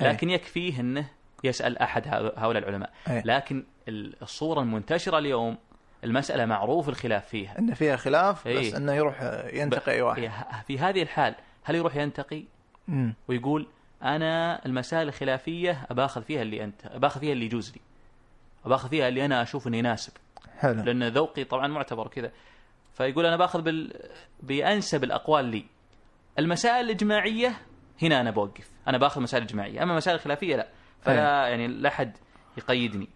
أي. 0.00 0.08
لكن 0.08 0.30
يكفيه 0.30 0.80
إنه 0.80 1.08
يسأل 1.44 1.78
أحد 1.78 2.04
هؤ- 2.04 2.38
هؤلاء 2.38 2.62
العلماء. 2.62 2.90
أي. 3.10 3.22
لكن 3.24 3.64
ال- 3.88 4.22
الصورة 4.22 4.60
المنتشرة 4.60 5.18
اليوم 5.18 5.56
المسألة 6.04 6.44
معروف 6.46 6.88
الخلاف 6.88 7.26
فيها. 7.26 7.58
إن 7.58 7.74
فيها 7.74 7.96
خلاف 7.96 8.48
بس 8.48 8.56
إيه. 8.56 8.76
إنه 8.76 8.92
يروح 8.92 9.20
ينتقي 9.52 9.92
أي 9.92 10.02
واحد. 10.02 10.22
إيه، 10.22 10.30
في 10.66 10.78
هذه 10.78 11.02
الحال 11.02 11.34
هل 11.64 11.74
يروح 11.74 11.96
ينتقي؟ 11.96 12.44
مم. 12.88 13.14
ويقول 13.28 13.66
أنا 14.02 14.66
المسائل 14.66 15.08
الخلافية 15.08 15.86
أباخذ 15.90 16.22
فيها 16.22 16.42
اللي 16.42 16.64
انت 16.64 16.86
أباخذ 16.86 17.20
فيها 17.20 17.32
اللي 17.32 17.44
يجوز 17.44 17.72
لي. 17.72 17.80
اباخذ 18.64 18.88
فيها 18.88 19.08
اللي 19.08 19.24
أنا 19.24 19.42
أشوف 19.42 19.66
انه 19.66 19.76
يناسب 19.76 20.12
حلو. 20.58 20.82
لأن 20.82 21.08
ذوقي 21.08 21.44
طبعا 21.44 21.66
معتبر 21.66 22.08
كذا. 22.08 22.30
فيقول 22.94 23.26
أنا 23.26 23.36
بأخذ 23.36 23.62
بال... 23.62 23.92
بأنسب 24.42 25.04
الأقوال 25.04 25.44
لي. 25.44 25.64
المسائل 26.38 26.84
الإجماعية 26.84 27.56
هنا 28.02 28.20
أنا 28.20 28.30
بوقف. 28.30 28.70
أنا 28.88 28.98
بأخذ 28.98 29.20
مسائل 29.20 29.42
إجماعية. 29.42 29.82
أما 29.82 29.92
المسائل 29.92 30.16
الخلافيه 30.16 30.56
لا. 30.56 30.68
فلا 31.00 31.48
يعني 31.48 31.66
لا 31.66 31.88
أحد 31.88 32.16
يقيدني. 32.58 33.08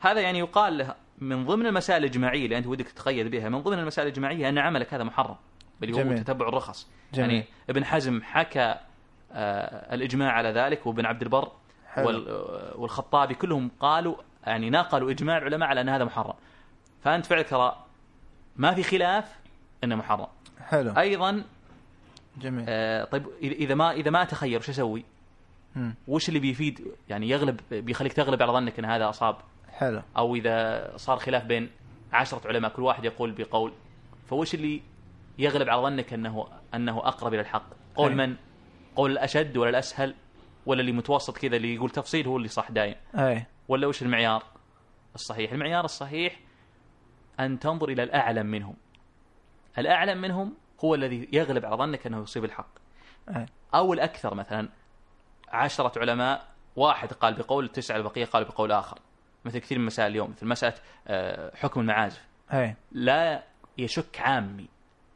هذا 0.00 0.20
يعني 0.20 0.38
يقال 0.38 0.78
له 0.78 0.94
من 1.18 1.46
ضمن 1.46 1.66
المسائل 1.66 2.04
الإجماعية 2.04 2.44
اللي 2.44 2.58
أنت 2.58 2.66
ودك 2.66 2.88
تقيد 2.88 3.30
بها 3.30 3.48
من 3.48 3.62
ضمن 3.62 3.78
المسائل 3.78 4.08
الإجماعية 4.08 4.48
أن 4.48 4.58
عملك 4.58 4.94
هذا 4.94 5.04
محرم. 5.04 5.36
اللي 5.82 6.10
هو. 6.10 6.14
تتبع 6.14 6.48
الرخص. 6.48 6.90
جميل. 7.14 7.30
يعني 7.30 7.44
ابن 7.70 7.84
حزم 7.84 8.22
حكى 8.22 8.74
آه 9.32 9.94
الإجماع 9.94 10.32
على 10.32 10.48
ذلك 10.48 10.86
وابن 10.86 11.06
عبد 11.06 11.22
البر. 11.22 11.52
وال 11.98 12.42
والخطابي 12.74 13.34
كلهم 13.34 13.70
قالوا 13.80 14.16
يعني 14.46 14.70
ناقلوا 14.70 15.10
إجماع 15.10 15.38
العلماء 15.38 15.68
على 15.68 15.80
أن 15.80 15.88
هذا 15.88 16.04
محرم 16.04 16.34
فأنت 17.04 17.26
فعلك 17.26 17.48
ترى 17.48 17.84
ما 18.56 18.74
في 18.74 18.82
خلاف 18.82 19.38
إنه 19.84 19.96
محرم 19.96 20.26
حلو 20.60 20.90
أيضا 20.90 21.44
جميل 22.38 22.64
آه 22.68 23.04
طيب 23.04 23.26
اذا 23.42 23.74
ما 23.74 23.92
إذا 23.92 24.10
ما 24.10 24.24
تخير 24.24 24.58
وش 24.58 24.70
أسوي؟ 24.70 25.04
وش 26.08 26.28
اللي 26.28 26.40
بيفيد 26.40 26.86
يعني 27.08 27.28
يغلب 27.28 27.60
بيخليك 27.70 28.12
تغلب 28.12 28.42
على 28.42 28.52
ظنك 28.52 28.78
إن 28.78 28.84
هذا 28.84 29.08
أصاب 29.08 29.36
حلو 29.72 30.02
أو 30.16 30.34
إذا 30.36 30.92
صار 30.96 31.18
خلاف 31.18 31.44
بين 31.44 31.70
عشرة 32.12 32.48
علماء 32.48 32.70
كل 32.70 32.82
واحد 32.82 33.04
يقول 33.04 33.32
بقول 33.32 33.72
فوش 34.26 34.54
اللي 34.54 34.82
يغلب 35.38 35.68
على 35.68 35.82
ظنك 35.82 36.12
انه 36.12 36.46
إنه 36.74 36.98
أقرب 36.98 37.34
إلى 37.34 37.40
الحق؟ 37.40 37.66
قول. 37.96 38.14
من؟ 38.16 38.36
قول 38.96 39.10
الأشد 39.10 39.56
ولا 39.56 39.70
الأسهل؟ 39.70 40.14
ولا 40.66 40.80
اللي 40.80 40.92
متوسط 40.92 41.38
كذا 41.38 41.56
اللي 41.56 41.74
يقول 41.74 41.90
تفصيل 41.90 42.26
هو 42.26 42.36
اللي 42.36 42.48
صح 42.48 42.70
دايم؟ 42.70 42.94
أي 43.14 43.46
ولا 43.70 43.86
وش 43.86 44.02
المعيار؟ 44.02 44.44
الصحيح. 45.14 45.52
المعيار 45.52 45.84
الصحيح 45.84 46.40
أن 47.40 47.58
تنظر 47.58 47.88
إلى 47.88 48.02
الأعلم 48.02 48.46
منهم. 48.46 48.76
الأعلم 49.78 50.20
منهم 50.20 50.54
هو 50.84 50.94
الذي 50.94 51.28
يغلب 51.32 51.64
على 51.66 51.76
ظنك 51.76 52.06
أنه 52.06 52.22
يصيب 52.22 52.44
الحق. 52.44 52.70
أي. 53.36 53.46
أو 53.74 53.92
الأكثر 53.92 54.34
مثلا 54.34 54.68
عشرة 55.48 56.00
علماء 56.00 56.48
واحد 56.76 57.12
قال 57.12 57.34
بقول 57.34 57.64
التسعة 57.64 57.96
البقية 57.96 58.24
قالوا 58.24 58.48
بقول 58.48 58.72
آخر. 58.72 58.98
مثل 59.44 59.58
كثير 59.58 59.78
من 59.78 59.84
مسائل 59.84 60.10
اليوم 60.10 60.30
مثل 60.30 60.46
مسألة 60.46 60.74
آه، 61.08 61.56
حكم 61.56 61.80
المعازف. 61.80 62.24
أي. 62.52 62.76
لا 62.92 63.44
يشك 63.78 64.20
عامي 64.20 64.68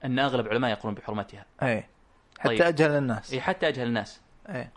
أن 0.05 0.19
أغلب 0.19 0.47
العلماء 0.47 0.71
يقولون 0.71 0.95
بحرمتها. 0.95 1.45
أي. 1.63 1.85
حتى 2.39 2.49
طيب. 2.49 2.63
أجهل 2.63 2.91
الناس. 2.91 3.33
إيه، 3.33 3.41
حتى 3.41 3.69
أجهل 3.69 3.87
الناس. 3.87 4.23
أي. 4.49 4.71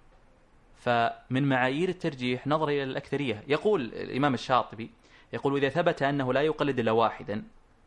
فمن 0.87 1.49
معايير 1.49 1.89
الترجيح 1.89 2.47
نظر 2.47 2.69
إلى 2.69 2.83
الأكثرية، 2.83 3.43
يقول 3.47 3.81
الإمام 3.81 4.33
الشاطبي 4.33 4.89
يقول 5.33 5.57
إذا 5.57 5.69
ثبت 5.69 6.03
أنه 6.03 6.33
لا 6.33 6.41
يقلد 6.41 6.79
إلا 6.79 6.91
واحدا 6.91 7.43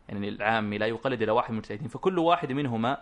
يعني 0.08 0.28
العامي 0.28 0.78
لا 0.78 0.86
يقلد 0.86 1.22
إلا 1.22 1.32
واحد 1.32 1.50
من 1.50 1.56
المجتهدين 1.56 1.88
فكل 1.88 2.18
واحد 2.18 2.52
منهما 2.52 2.98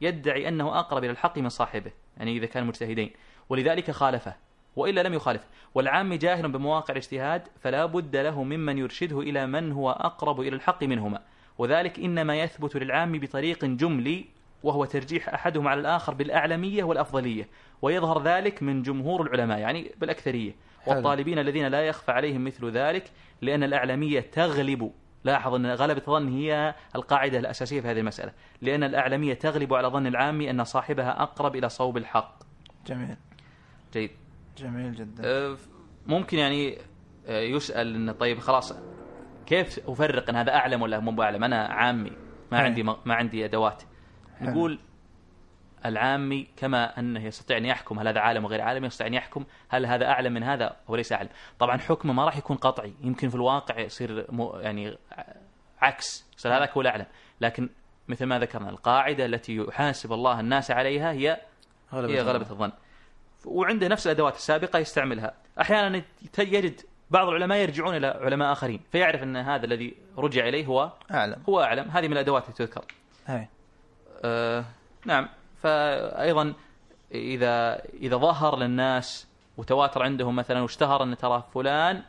يدعي 0.00 0.48
أنه 0.48 0.78
أقرب 0.78 1.04
إلى 1.04 1.12
الحق 1.12 1.38
من 1.38 1.48
صاحبه، 1.48 1.92
يعني 2.16 2.36
إذا 2.36 2.46
كانوا 2.46 2.68
مجتهدين، 2.68 3.10
ولذلك 3.48 3.90
خالفه 3.90 4.36
وإلا 4.76 5.02
لم 5.02 5.14
يخالف، 5.14 5.46
والعام 5.74 6.14
جاهل 6.14 6.52
بمواقع 6.52 6.92
الاجتهاد 6.92 7.48
فلا 7.60 7.86
بد 7.86 8.16
له 8.16 8.42
ممن 8.42 8.78
يرشده 8.78 9.20
إلى 9.20 9.46
من 9.46 9.72
هو 9.72 9.90
أقرب 9.90 10.40
إلى 10.40 10.56
الحق 10.56 10.82
منهما، 10.82 11.22
وذلك 11.58 11.98
إنما 11.98 12.40
يثبت 12.40 12.76
للعام 12.76 13.18
بطريق 13.18 13.64
جملي 13.64 14.24
وهو 14.62 14.84
ترجيح 14.84 15.28
أحدهم 15.28 15.68
على 15.68 15.80
الآخر 15.80 16.14
بالأعلمية 16.14 16.84
والأفضلية 16.84 17.48
ويظهر 17.82 18.22
ذلك 18.22 18.62
من 18.62 18.82
جمهور 18.82 19.22
العلماء 19.22 19.58
يعني 19.58 19.90
بالأكثرية. 19.98 20.52
والطالبين 20.86 21.38
الذين 21.38 21.66
لا 21.66 21.80
يخفى 21.80 22.12
عليهم 22.12 22.44
مثل 22.44 22.70
ذلك 22.70 23.10
لأن 23.42 23.62
الأعلمية 23.62 24.20
تغلب. 24.20 24.92
لاحظ 25.24 25.54
أن 25.54 25.66
غلبة 25.66 26.02
الظن 26.08 26.28
هي 26.28 26.74
القاعدة 26.96 27.38
الأساسية 27.38 27.80
في 27.80 27.88
هذه 27.88 27.98
المسألة. 27.98 28.32
لأن 28.62 28.84
الأعلمية 28.84 29.34
تغلب 29.34 29.74
على 29.74 29.88
ظن 29.88 30.06
العامي 30.06 30.50
أن 30.50 30.64
صاحبها 30.64 31.22
أقرب 31.22 31.56
إلى 31.56 31.68
صوب 31.68 31.96
الحق. 31.96 32.38
جميل. 32.86 33.16
جيد. 33.92 34.10
جميل 34.58 34.94
جدا. 34.94 35.22
أه، 35.26 35.56
ممكن 36.06 36.38
يعني 36.38 36.78
أه، 37.26 37.40
يسأل 37.40 37.94
أن 37.94 38.12
طيب 38.12 38.38
خلاص 38.38 38.74
كيف 39.46 39.90
أفرق 39.90 40.28
أن 40.30 40.36
هذا 40.36 40.54
أعلم 40.54 40.82
ولا 40.82 40.98
مو 41.00 41.10
بأعلم 41.10 41.44
أنا 41.44 41.66
عامي 41.66 42.12
ما. 42.52 42.58
عندي 42.58 42.82
ما 42.82 43.14
عندي 43.14 43.44
أدوات. 43.44 43.82
نقول 44.50 44.78
العامي 45.86 46.48
كما 46.56 46.98
أنه 46.98 47.24
يستطيع 47.24 47.56
أن 47.56 47.64
يحكم 47.64 47.98
هل 47.98 48.08
هذا 48.08 48.20
عالم 48.20 48.44
وغير 48.44 48.60
عالم 48.60 48.84
يستطيع 48.84 49.06
أن 49.06 49.14
يحكم 49.14 49.44
هل 49.68 49.86
هذا 49.86 50.06
أعلم 50.06 50.32
من 50.32 50.42
هذا 50.42 50.76
أو 50.88 50.96
ليس 50.96 51.12
أعلم. 51.12 51.28
طبعا 51.58 51.78
حكمه 51.78 52.12
ما 52.12 52.24
راح 52.24 52.36
يكون 52.36 52.56
قطعي 52.56 52.94
يمكن 53.00 53.28
في 53.28 53.34
الواقع 53.34 53.78
يصير 53.78 54.26
مو 54.28 54.50
يعني 54.60 54.98
عكس 55.80 56.26
يصير 56.38 56.56
هذاك 56.56 56.70
هو 56.70 56.80
الأعلم. 56.80 57.06
لكن 57.40 57.68
مثل 58.08 58.26
ما 58.26 58.38
ذكرنا 58.38 58.70
القاعدة 58.70 59.24
التي 59.24 59.56
يحاسب 59.56 60.12
الله 60.12 60.40
الناس 60.40 60.70
عليها 60.70 61.12
هي 61.12 61.40
هي 61.92 62.20
غلبة 62.20 62.50
الظن. 62.50 62.72
وعنده 63.46 63.88
نفس 63.88 64.06
الأدوات 64.06 64.34
السابقة 64.34 64.78
يستعملها. 64.78 65.34
أحيانا 65.60 65.96
يت- 66.22 66.38
يجد 66.38 66.80
بعض 67.10 67.28
العلماء 67.28 67.58
يرجعون 67.58 67.96
إلى 67.96 68.06
علماء 68.06 68.52
آخرين 68.52 68.80
فيعرف 68.92 69.22
أن 69.22 69.36
هذا 69.36 69.64
الذي 69.64 69.94
رجع 70.18 70.48
إليه 70.48 70.66
هو 70.66 70.92
أعلم. 71.10 71.42
هو 71.48 71.60
أعلم. 71.60 71.90
هذه 71.90 72.06
من 72.06 72.12
الأدوات 72.12 72.48
التي 72.48 72.66
تذكر. 72.66 72.84
هي. 73.26 73.48
آه 74.24 74.64
نعم 75.06 75.28
فأيضا 75.62 76.54
إذا 77.12 77.82
إذا 77.84 78.16
ظهر 78.16 78.56
للناس 78.58 79.28
وتواتر 79.56 80.02
عندهم 80.02 80.36
مثلا 80.36 80.60
واشتهر 80.62 81.02
أن 81.02 81.16
ترى 81.16 81.44
فلان 81.54 82.02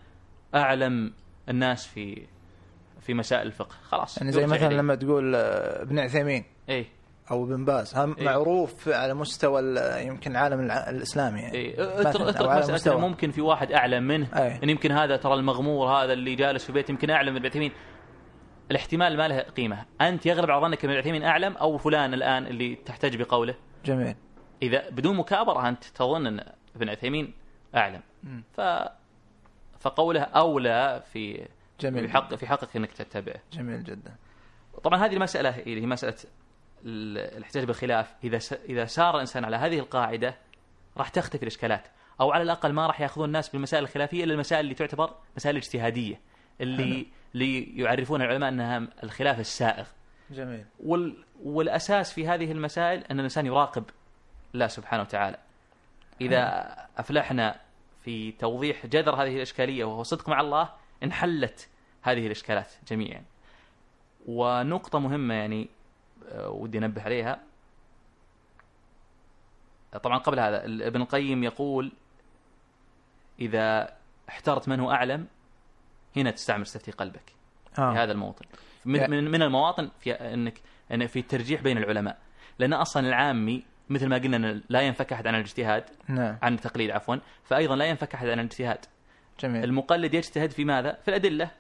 أعلم 0.56 1.14
الناس 1.50 1.88
في 1.88 2.28
في 3.02 3.14
مسائل 3.14 3.48
الفقه 3.48 3.76
خلاص 3.84 4.18
يعني 4.18 4.32
زي 4.32 4.46
مثلا 4.46 4.68
إليه. 4.68 4.78
لما 4.78 4.96
تقول 4.96 5.36
آه، 5.36 5.82
ابن 5.82 6.00
عثيمين 6.00 6.44
إيه 6.70 6.86
أو 7.32 7.44
ابن 7.44 7.66
باز 7.66 7.96
هم 7.98 8.16
إيه. 8.18 8.26
معروف 8.26 8.90
على 8.90 9.14
مستوى 9.14 9.62
يمكن 10.08 10.32
العالم 10.32 10.60
الع- 10.60 10.90
الإسلامي 10.90 11.40
يعني 11.42 11.56
إيه 11.56 12.02
اترك 12.02 12.22
مسألة 12.22 12.74
مستوى. 12.74 13.02
ممكن 13.02 13.32
في 13.32 13.42
واحد 13.42 13.72
أعلم 13.72 14.04
منه 14.04 14.28
أي. 14.36 14.60
إن 14.64 14.70
يمكن 14.70 14.92
هذا 14.92 15.16
ترى 15.18 15.34
المغمور 15.34 15.88
هذا 15.88 16.14
اللي 16.14 16.36
جالس 16.36 16.66
في 16.66 16.72
بيت 16.72 16.90
يمكن 16.90 17.10
أعلم 17.10 17.30
من 17.34 17.38
ابن 17.38 17.46
عثيمين 17.46 17.72
الاحتمال 18.72 19.18
ما 19.18 19.28
له 19.28 19.40
قيمة. 19.40 19.86
أنت 20.02 20.26
يغلب 20.26 20.52
على 20.52 20.62
ظنك 20.62 20.86
من 20.86 20.92
ابن 20.92 21.00
عثيمين 21.00 21.24
أعلم 21.24 21.58
أو 21.58 21.78
فلان 21.78 22.14
الآن 22.14 22.48
اللي 22.48 22.76
تحتج 22.76 23.22
بقوله. 23.22 23.56
جميل. 23.86 24.16
إذا 24.62 24.90
بدون 24.90 25.16
مكابرة 25.18 25.70
أنت 25.70 25.84
تظن 25.84 26.28
أن 26.28 26.52
ابن 26.76 26.90
عثيمين 26.90 27.34
أعلم. 27.76 28.02
مم. 28.24 28.44
ف 28.54 28.62
فقوله 29.80 30.22
أولى 30.22 31.04
في 31.14 31.48
جميل 31.80 32.08
في 32.08 32.14
حق 32.14 32.36
في 32.36 32.48
حقك 32.48 32.76
أنك 32.76 32.92
تتبعه. 32.92 33.40
جميل 33.54 33.84
جدا. 33.84 34.16
طبعا 34.84 35.06
هذه 35.06 35.14
المسألة 35.14 35.60
اللي 35.60 35.82
هي 35.82 35.86
مسألة 35.86 36.16
ال- 36.86 37.38
الاحتجاج 37.38 37.66
بالخلاف. 37.66 38.16
إذا 38.24 38.40
س... 38.40 38.54
إذا 38.54 38.86
سار 38.86 39.16
الإنسان 39.16 39.46
على 39.46 39.56
هذه 39.56 39.80
القاعدة 39.80 40.36
راح 40.98 41.10
تختفي 41.10 41.44
الإشكالات. 41.44 41.88
أو 42.22 42.32
على 42.32 42.44
الأقل 42.44 42.72
ما 42.74 42.88
راح 42.88 43.02
يأخذون 43.02 43.28
الناس 43.28 43.50
بالمسائل 43.50 43.84
الخلافية 43.84 44.24
إلا 44.24 44.34
المسائل 44.34 44.60
اللي 44.60 44.74
تعتبر 44.76 45.14
مسائل 45.38 45.56
اجتهادية. 45.56 46.22
اللي 46.62 46.84
اللي 46.84 47.08
يعرفون 47.36 48.22
العلماء 48.22 48.50
أنها 48.50 48.88
الخلاف 49.04 49.40
السائغ. 49.40 49.86
جميل. 50.32 50.66
وال... 50.80 51.16
والأساس 51.44 52.14
في 52.14 52.28
هذه 52.28 52.52
المسائل 52.52 53.04
أن 53.04 53.20
الإنسان 53.20 53.46
يراقب 53.46 53.84
الله 54.54 54.68
سبحانه 54.68 55.02
وتعالى. 55.04 55.38
إذا 56.22 56.76
أفلحنا 56.98 57.60
في 58.04 58.32
توضيح 58.32 58.86
جذر 58.86 59.16
هذه 59.16 59.36
الإشكالية 59.36 59.86
وهو 59.86 60.04
صدق 60.04 60.30
مع 60.30 60.42
الله 60.42 60.70
انحلت 61.04 61.70
هذه 62.02 62.26
الإشكالات 62.26 62.72
جميعا. 62.88 63.24
ونقطة 64.28 65.00
مهمة 65.00 65.34
يعني 65.34 65.70
آه، 66.32 66.50
ودي 66.50 66.78
أنبه 66.78 67.02
عليها. 67.02 67.40
طبعا 70.04 70.18
قبل 70.18 70.40
هذا 70.40 70.66
ابن 70.66 71.02
القيم 71.02 71.44
يقول 71.44 71.92
إذا 73.40 73.96
احترت 74.30 74.68
من 74.68 74.80
هو 74.80 74.92
أعلم 74.92 75.28
هنا 76.18 76.32
تستعمل 76.32 76.62
استفتي 76.62 76.92
قلبك. 76.92 77.34
في 77.76 77.82
آه 77.82 77.92
هذا 78.04 78.12
الموطن. 78.12 78.46
من, 78.86 79.00
يا- 79.00 79.08
من, 79.08 79.42
المواطن 79.42 79.90
في 80.00 80.12
انك 80.12 80.54
إن 80.92 81.08
في 81.08 81.20
الترجيح 81.20 81.62
بين 81.62 81.78
العلماء. 81.78 82.18
لأن 82.60 82.74
أصلا 82.74 83.08
العامي 83.08 83.64
مثل 83.90 84.08
ما 84.08 84.16
قلنا 84.18 84.62
لا 84.70 84.82
ينفك 84.82 85.14
أحد 85.14 85.28
عن 85.28 85.36
الاجتهاد 85.36 85.84
نعم. 86.08 86.38
عن 86.42 86.54
التقليد 86.54 86.92
عفوا 86.92 87.16
فايضا 87.44 87.76
لا 87.76 87.86
ينفك 87.86 88.14
أحد 88.14 88.28
عن 88.28 88.40
الاجتهاد. 88.40 88.86
جميل. 89.40 89.64
المقلد 89.64 90.14
يجتهد 90.14 90.52
في 90.52 90.66
ماذا؟ 90.66 90.98
في 91.02 91.08
الأدلة 91.08 91.52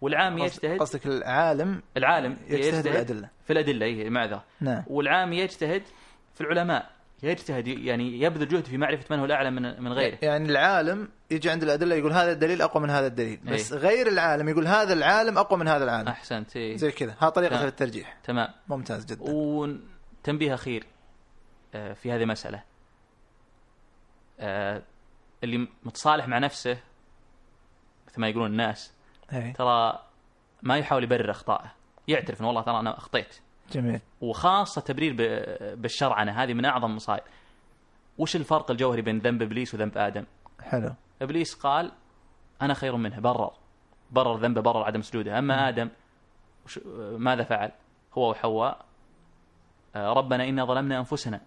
والعامي 0.00 0.42
قصد- 0.42 0.54
يجتهد 0.54 0.78
قصدك 0.80 1.06
العالم 1.06 1.82
العالم 1.96 2.36
يجتهد 2.48 2.84
بالادله 2.84 3.28
في 3.44 3.52
الأدلة 3.52 3.86
اي 3.86 4.10
معذرة. 4.10 4.44
نعم. 4.60 4.84
والعامي 4.86 5.38
يجتهد 5.38 5.82
في 6.34 6.40
العلماء. 6.40 6.90
يجتهد 7.22 7.68
يعني 7.68 8.20
يبذل 8.20 8.48
جهد 8.48 8.64
في 8.64 8.76
معرفة 8.76 9.04
من 9.10 9.18
هو 9.18 9.24
الاعلم 9.24 9.54
من 9.54 9.82
من 9.82 9.92
غيره 9.92 10.18
يعني 10.22 10.48
العالم 10.48 11.08
يجي 11.30 11.50
عند 11.50 11.62
الأدلة 11.62 11.96
يقول 11.96 12.12
هذا 12.12 12.32
الدليل 12.32 12.62
أقوى 12.62 12.82
من 12.82 12.90
هذا 12.90 13.06
الدليل 13.06 13.36
بس 13.36 13.72
إيه. 13.72 13.78
غير 13.78 14.08
العالم 14.08 14.48
يقول 14.48 14.66
هذا 14.66 14.92
العالم 14.92 15.38
أقوى 15.38 15.58
من 15.58 15.68
هذا 15.68 15.84
العالم 15.84 16.08
أحسنت 16.08 16.56
إي. 16.56 16.78
زي 16.78 16.90
كذا 16.90 17.16
ها 17.20 17.28
طريقة 17.28 17.56
نعم. 17.56 17.66
الترجيح 17.66 18.18
تمام 18.24 18.48
ممتاز 18.68 19.04
جدا 19.04 19.22
وتنبيه 19.22 20.54
أخير 20.54 20.86
آه، 21.74 21.92
في 21.92 22.12
هذه 22.12 22.22
المسألة 22.22 22.62
آه، 24.40 24.82
اللي 25.44 25.68
متصالح 25.84 26.28
مع 26.28 26.38
نفسه 26.38 26.78
مثل 28.08 28.20
ما 28.20 28.28
يقولون 28.28 28.50
الناس 28.50 28.92
إيه. 29.32 29.52
ترى 29.52 30.02
ما 30.62 30.78
يحاول 30.78 31.04
يبرر 31.04 31.30
أخطائه 31.30 31.72
يعترف 32.08 32.40
انه 32.40 32.48
والله 32.48 32.62
ترى 32.62 32.80
أنا 32.80 32.98
أخطيت 32.98 33.40
جميل. 33.72 34.00
وخاصة 34.20 34.80
تبرير 34.80 35.16
بالشرعنه 35.76 36.42
هذه 36.42 36.54
من 36.54 36.64
أعظم 36.64 36.90
المصائب 36.90 37.22
وش 38.18 38.36
الفرق 38.36 38.70
الجوهري 38.70 39.02
بين 39.02 39.18
ذنب 39.18 39.42
إبليس 39.42 39.74
وذنب 39.74 39.98
آدم؟ 39.98 40.24
حلو. 40.62 40.94
إبليس 41.22 41.54
قال 41.54 41.92
أنا 42.62 42.74
خير 42.74 42.96
منه 42.96 43.20
برر. 43.20 43.50
برر 44.10 44.36
ذنبه 44.36 44.60
برر 44.60 44.82
عدم 44.82 45.02
سجوده. 45.02 45.38
أما 45.38 45.68
آدم 45.68 45.88
ماذا 47.16 47.42
فعل؟ 47.42 47.72
هو 48.18 48.30
وحواء. 48.30 48.84
آه، 49.96 50.12
ربنا 50.12 50.48
إنا 50.48 50.64
ظلمنا 50.64 50.98
أنفسنا. 50.98 51.40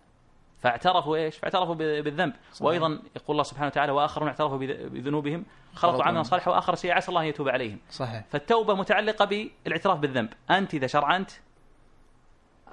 فاعترفوا 0.60 1.16
إيش؟ 1.16 1.38
فاعترفوا 1.38 1.76
بالذنب. 1.76 2.34
صحيح. 2.52 2.68
وأيضا 2.68 2.88
يقول 2.88 3.32
الله 3.32 3.44
سبحانه 3.44 3.68
وتعالى 3.68 3.92
وآخرون 3.92 4.28
اعترفوا 4.28 4.58
بذ- 4.58 4.90
بذنوبهم. 4.90 5.46
خلطوا 5.74 5.92
خلطوا. 5.92 6.04
عملا 6.04 6.24
صالحا 6.24 6.52
وآخر 6.52 6.76
سيئا 6.76 6.94
عسى 6.94 7.10
الله 7.10 7.22
أن 7.22 7.26
يتوب 7.26 7.50
عليهم. 7.50 7.80
صحيح. 7.90 8.26
فالتوبة 8.30 8.76
متعلقة 8.76 9.26
بالإعتراف 9.26 10.00
بالذنب. 10.00 10.30
أنت 10.52 10.74
إذا 10.74 10.88
شرعنت 10.88 11.32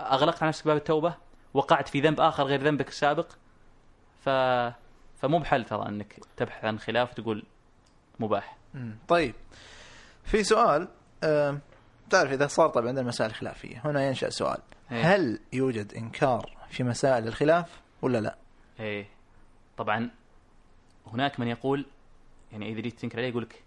أغلقت 0.01 0.43
على 0.43 0.49
نفسك 0.49 0.67
باب 0.67 0.77
التوبة 0.77 1.15
وقعت 1.55 1.89
في 1.89 2.01
ذنب 2.01 2.21
آخر 2.21 2.45
غير 2.45 2.63
ذنبك 2.63 2.89
السابق 2.89 3.33
ف 4.21 4.29
فمو 5.23 5.39
بحل 5.39 5.65
ترى 5.65 5.89
أنك 5.89 6.21
تبحث 6.37 6.65
عن 6.65 6.79
خلاف 6.79 7.11
وتقول 7.11 7.45
مباح. 8.21 8.57
طيب 9.09 9.35
في 10.25 10.45
سؤال 10.45 10.89
آم، 11.25 11.61
تعرف 12.11 12.33
إذا 12.33 12.47
صار 12.47 12.69
طبعا 12.69 12.89
عندنا 12.89 13.07
مسائل 13.09 13.35
خلافية 13.35 13.81
هنا 13.85 14.07
ينشأ 14.07 14.31
سؤال 14.31 14.59
إيه. 14.93 15.15
هل 15.15 15.41
يوجد 15.53 15.95
إنكار 15.95 16.57
في 16.71 16.85
مسائل 16.85 17.29
الخلاف 17.29 17.81
ولا 18.03 18.19
لا؟ 18.21 18.37
إيه 18.81 19.07
طبعا 19.77 20.11
هناك 21.07 21.41
من 21.41 21.49
يقول 21.49 21.87
يعني 22.53 22.73
إذا 22.73 22.81
جيت 22.81 23.01
تنكر 23.01 23.19
عليه 23.19 23.29
يقول 23.29 23.43
لك 23.43 23.63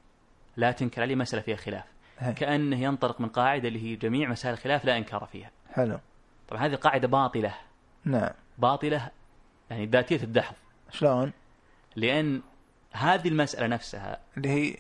لا 0.58 0.72
تنكر 0.72 1.02
عليه 1.02 1.16
مساله 1.16 1.42
فيها 1.42 1.56
خلاف 1.56 1.86
إيه. 2.22 2.32
كأنه 2.32 2.80
ينطلق 2.84 3.22
من 3.22 3.28
قاعدة 3.30 3.68
اللي 3.68 3.84
هي 3.92 3.96
جميع 3.96 4.30
مسائل 4.30 4.54
الخلاف 4.54 4.86
لا 4.86 4.98
إنكار 4.98 5.26
فيها 5.32 5.52
حلو 5.74 6.00
طبعا 6.52 6.66
هذه 6.66 6.76
قاعدة 6.76 7.08
باطلة. 7.08 7.54
نعم. 8.06 8.30
باطلة 8.58 9.10
يعني 9.70 9.86
ذاتية 9.86 10.24
الدحض. 10.24 10.56
شلون؟ 10.92 11.32
لأن 11.96 12.42
هذه 12.92 13.28
المسألة 13.28 13.68
نفسها 13.68 14.20
اللي 14.38 14.50
هي 14.50 14.78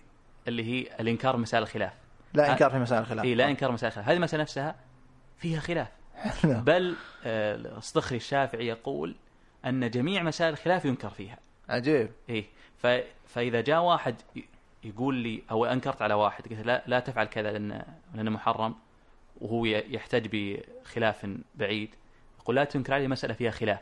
اللي 0.47 0.63
هي 0.63 0.99
الإنكار 0.99 1.37
مسائل 1.37 1.63
الخلاف. 1.63 1.93
لا 2.33 2.51
إنكار 2.51 2.69
في 2.71 2.79
مسائل 2.79 3.01
الخلاف. 3.01 3.25
اي 3.25 3.35
لا 3.35 3.49
إنكار 3.49 3.71
مسائل 3.71 3.91
الخلاف. 3.91 4.07
هذه 4.07 4.15
المسألة 4.15 4.41
نفسها 4.41 4.75
فيها 5.37 5.59
خلاف. 5.59 5.87
بل 6.43 6.95
آه، 7.25 7.55
الصخري 7.55 8.17
الشافعي 8.17 8.67
يقول 8.67 9.15
أن 9.65 9.89
جميع 9.89 10.23
مسائل 10.23 10.53
الخلاف 10.53 10.85
ينكر 10.85 11.09
فيها. 11.09 11.37
عجيب. 11.69 12.11
إيه 12.29 12.45
ف... 12.77 12.87
فإذا 13.27 13.61
جاء 13.61 13.81
واحد 13.81 14.15
يقول 14.83 15.15
لي 15.15 15.43
أو 15.51 15.65
أنكرت 15.65 16.01
على 16.01 16.13
واحد 16.13 16.47
قلت 16.47 16.65
لا 16.65 16.83
لا 16.87 16.99
تفعل 16.99 17.25
كذا 17.25 17.51
لأن 17.51 17.83
لأنه 18.13 18.31
محرم. 18.31 18.75
وهو 19.41 19.65
يحتج 19.65 20.27
بخلاف 20.31 21.27
بعيد 21.55 21.95
يقول 22.39 22.55
لا 22.55 22.63
تنكر 22.63 22.93
عليه 22.93 23.07
مسألة 23.07 23.33
فيها 23.33 23.51
خلاف 23.51 23.79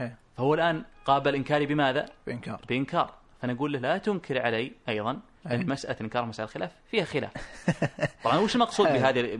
إيه. 0.00 0.18
فهو 0.36 0.54
الآن 0.54 0.84
قابل 1.04 1.34
إنكاري 1.34 1.66
بماذا؟ 1.66 2.06
بإنكار 2.26 2.60
بإنكار 2.68 3.14
أنا 3.44 3.52
أقول 3.52 3.72
له 3.72 3.78
لا 3.78 3.98
تنكر 3.98 4.42
علي 4.42 4.72
أيضا 4.88 5.20
أي. 5.50 5.56
لأن 5.56 5.68
مسألة 5.68 5.96
إنكار 6.00 6.24
مسائل 6.24 6.48
الخلاف 6.48 6.72
فيها 6.90 7.04
خلاف 7.04 7.32
طبعا 8.24 8.38
وش 8.38 8.54
المقصود 8.54 8.86
أي. 8.86 8.98
بهذه 8.98 9.36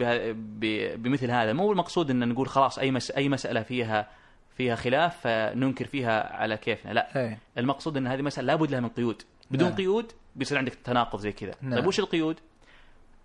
بمثل 0.96 1.30
هذا 1.30 1.52
مو 1.52 1.72
المقصود 1.72 2.10
إن 2.10 2.28
نقول 2.28 2.48
خلاص 2.48 2.78
أي 2.78 2.90
مس 2.90 3.10
أي 3.10 3.28
مسألة 3.28 3.62
فيها 3.62 4.08
فيها 4.56 4.74
خلاف 4.74 5.20
فننكر 5.20 5.86
فيها 5.86 6.36
على 6.36 6.56
كيفنا 6.56 6.92
لا 6.92 7.24
اي 7.24 7.38
المقصود 7.58 7.96
إن 7.96 8.06
هذه 8.06 8.22
مسألة 8.22 8.46
لابد 8.46 8.70
لها 8.70 8.80
من 8.80 8.88
قيود 8.88 9.22
بدون 9.50 9.68
نعم. 9.68 9.76
قيود 9.76 10.12
بيصير 10.36 10.58
عندك 10.58 10.74
تناقض 10.74 11.20
زي 11.20 11.32
كذا 11.32 11.54
نعم. 11.62 11.74
طيب 11.74 11.86
وش 11.86 11.98
القيود 11.98 12.40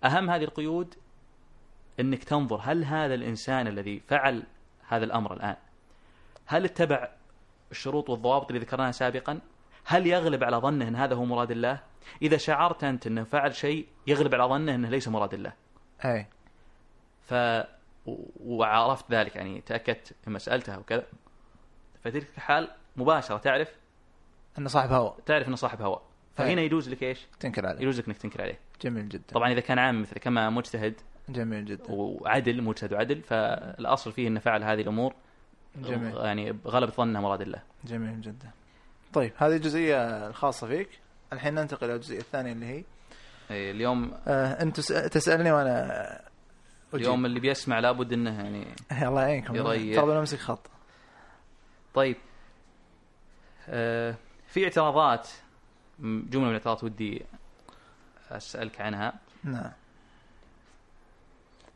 أهم 0.04 0.30
هذه 0.30 0.44
القيود 0.44 0.94
إنك 2.00 2.24
تنظر 2.24 2.60
هل 2.62 2.84
هذا 2.84 3.14
الإنسان 3.14 3.66
الذي 3.66 4.00
فعل 4.00 4.42
هذا 4.88 5.04
الأمر 5.04 5.32
الآن 5.34 5.56
هل 6.46 6.64
اتبع 6.64 7.08
الشروط 7.70 8.10
والضوابط 8.10 8.46
اللي 8.46 8.60
ذكرناها 8.60 8.90
سابقا؟ 8.90 9.40
هل 9.84 10.06
يغلب 10.06 10.44
على 10.44 10.56
ظنه 10.56 10.88
إن 10.88 10.96
هذا 10.96 11.14
هو 11.14 11.24
مراد 11.24 11.50
الله؟ 11.50 11.82
إذا 12.22 12.36
شعرت 12.36 12.84
أنت 12.84 13.06
إنه 13.06 13.24
فعل 13.24 13.54
شيء 13.54 13.86
يغلب 14.06 14.34
على 14.34 14.44
ظنه 14.44 14.74
إنه 14.74 14.88
ليس 14.88 15.08
مراد 15.08 15.34
الله. 15.34 15.52
أي. 16.04 16.26
ف 17.22 17.34
وعرفت 18.40 19.12
ذلك 19.12 19.36
يعني 19.36 19.60
تأكدت 19.60 20.16
لما 20.26 20.38
سألتها 20.38 20.78
وكذا. 20.78 21.06
فتلك 22.04 22.28
الحال 22.36 22.70
مباشرة 22.96 23.38
تعرف 23.38 23.68
إنه 24.58 24.68
صاحب 24.68 24.92
هوى. 24.92 25.16
تعرف 25.26 25.48
إنه 25.48 25.56
صاحب 25.56 25.82
هوى. 25.82 26.00
فهنا 26.34 26.62
يجوز 26.62 26.88
لك 26.88 27.02
إيش؟ 27.02 27.26
تنكر 27.40 27.66
عليه. 27.66 27.80
يجوز 27.80 27.98
لك 27.98 28.06
إنك 28.06 28.16
تنكر 28.16 28.42
عليه. 28.42 28.58
جميل 28.80 29.08
جدا. 29.08 29.24
طبعا 29.34 29.52
إذا 29.52 29.60
كان 29.60 29.78
عام 29.78 30.00
مثل 30.00 30.18
كما 30.18 30.50
مجتهد 30.50 31.00
جميل 31.32 31.64
جدا. 31.64 31.84
وعدل 31.92 32.62
مجتهد 32.62 32.92
وعدل 32.92 33.22
فالأصل 33.22 34.12
فيه 34.12 34.28
انه 34.28 34.40
فعل 34.40 34.64
هذه 34.64 34.80
الأمور 34.80 35.14
جميل. 35.76 36.16
يعني 36.16 36.58
غلبة 36.66 36.92
ظنه 36.92 37.20
مراد 37.20 37.40
الله. 37.40 37.62
جميل 37.84 38.20
جدا. 38.20 38.50
طيب 39.12 39.32
هذه 39.36 39.56
الجزئية 39.56 40.26
الخاصة 40.28 40.66
فيك. 40.66 40.88
الحين 41.32 41.54
ننتقل 41.54 41.86
إلى 41.86 41.94
الجزئية 41.94 42.18
الثانية 42.20 42.52
اللي 42.52 42.66
هي؟ 42.66 42.84
إيه، 43.50 43.70
اليوم 43.70 44.12
آه 44.28 44.62
أنت 44.62 44.76
تس- 44.76 44.86
تسألني 45.12 45.52
وأنا 45.52 46.00
أجيب. 46.94 47.00
اليوم 47.06 47.26
اللي 47.26 47.40
بيسمع 47.40 47.78
لابد 47.78 48.12
إنه 48.12 48.42
يعني 48.42 48.66
الله 49.08 49.22
يعينكم. 49.22 49.54
ترى 49.94 50.06
بنمسك 50.06 50.38
خط. 50.38 50.66
طيب. 51.94 52.16
آه 53.68 54.14
في 54.46 54.64
اعتراضات 54.64 55.28
جملة 56.00 56.44
من 56.44 56.48
الاعتراضات 56.48 56.84
ودي 56.84 57.22
أسألك 58.30 58.80
عنها. 58.80 59.12
نعم. 59.44 59.72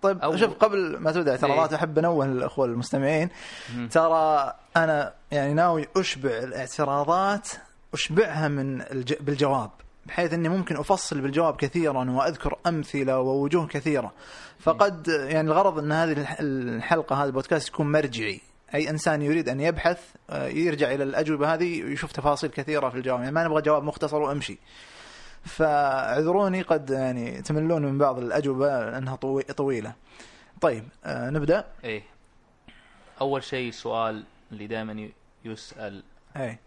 طيب 0.05 0.21
أو- 0.23 0.37
شوف 0.37 0.53
قبل 0.55 0.97
ما 0.99 1.13
تبدأ 1.13 1.31
اعتراضات 1.31 1.71
إيه. 1.71 1.79
احب 1.79 1.99
انوه 1.99 2.27
للاخوه 2.27 2.67
المستمعين. 2.67 3.29
مم. 3.77 3.89
ترى 3.89 4.53
أنا 4.77 5.13
يعني 5.33 5.55
ناوي 5.55 5.87
أشبع 5.97 6.31
الاعتراضات 6.31 7.49
أشبعها 7.95 8.49
من 8.49 8.81
الج... 8.83 9.15
بالجواب 9.21 9.71
بحيث 10.07 10.33
إني 10.33 10.49
ممكن 10.49 10.77
أفصل 10.77 11.21
بالجواب 11.21 11.57
كثيرا 11.57 12.11
وأذكر 12.11 12.59
أمثلة 12.67 13.19
ووجوه 13.21 13.67
كثيرة. 13.67 14.13
فقد 14.61 15.09
يعني 15.09 15.49
الغرض 15.49 15.79
إن 15.79 15.93
هذه 15.93 16.13
الح- 16.13 16.37
الحلقة 16.41 17.17
هذا 17.17 17.25
البودكاست 17.25 17.69
يكون 17.69 17.93
مرجعي. 17.93 18.41
أي 18.75 18.91
إنسان 18.91 19.23
يريد 19.23 19.49
أن 19.49 19.61
يبحث 19.61 19.99
آه، 20.31 20.47
يرجع 20.47 20.91
إلى 20.95 21.05
الأجوبة 21.05 21.55
هذه 21.55 21.83
ويشوف 21.85 22.13
تفاصيل 22.13 22.51
كثيرة 22.51 22.89
في 22.89 22.97
الجواب. 22.97 23.21
يعني 23.21 23.33
ما 23.33 23.45
نبغى 23.45 23.63
جواب 23.63 23.83
مختصر 23.83 24.17
وأمشي. 24.17 24.59
فاعذروني 25.45 26.63
قد 26.63 26.91
يعني 26.91 27.43
تملون 27.43 27.83
من 27.83 27.99
بعض 27.99 28.19
الأجوبة 28.19 28.91
لأنها 28.91 29.17
طوي- 29.17 29.43
طويلة. 29.43 29.95
طيب 30.61 30.89
آه 31.05 31.31
نبدأ. 31.31 31.65
إيه. 31.85 32.03
أول 33.21 33.43
شيء 33.43 33.71
سؤال 33.73 34.25
اللي 34.53 34.67
دائما 34.67 35.09
يسأل 35.45 36.03
اي 36.37 36.59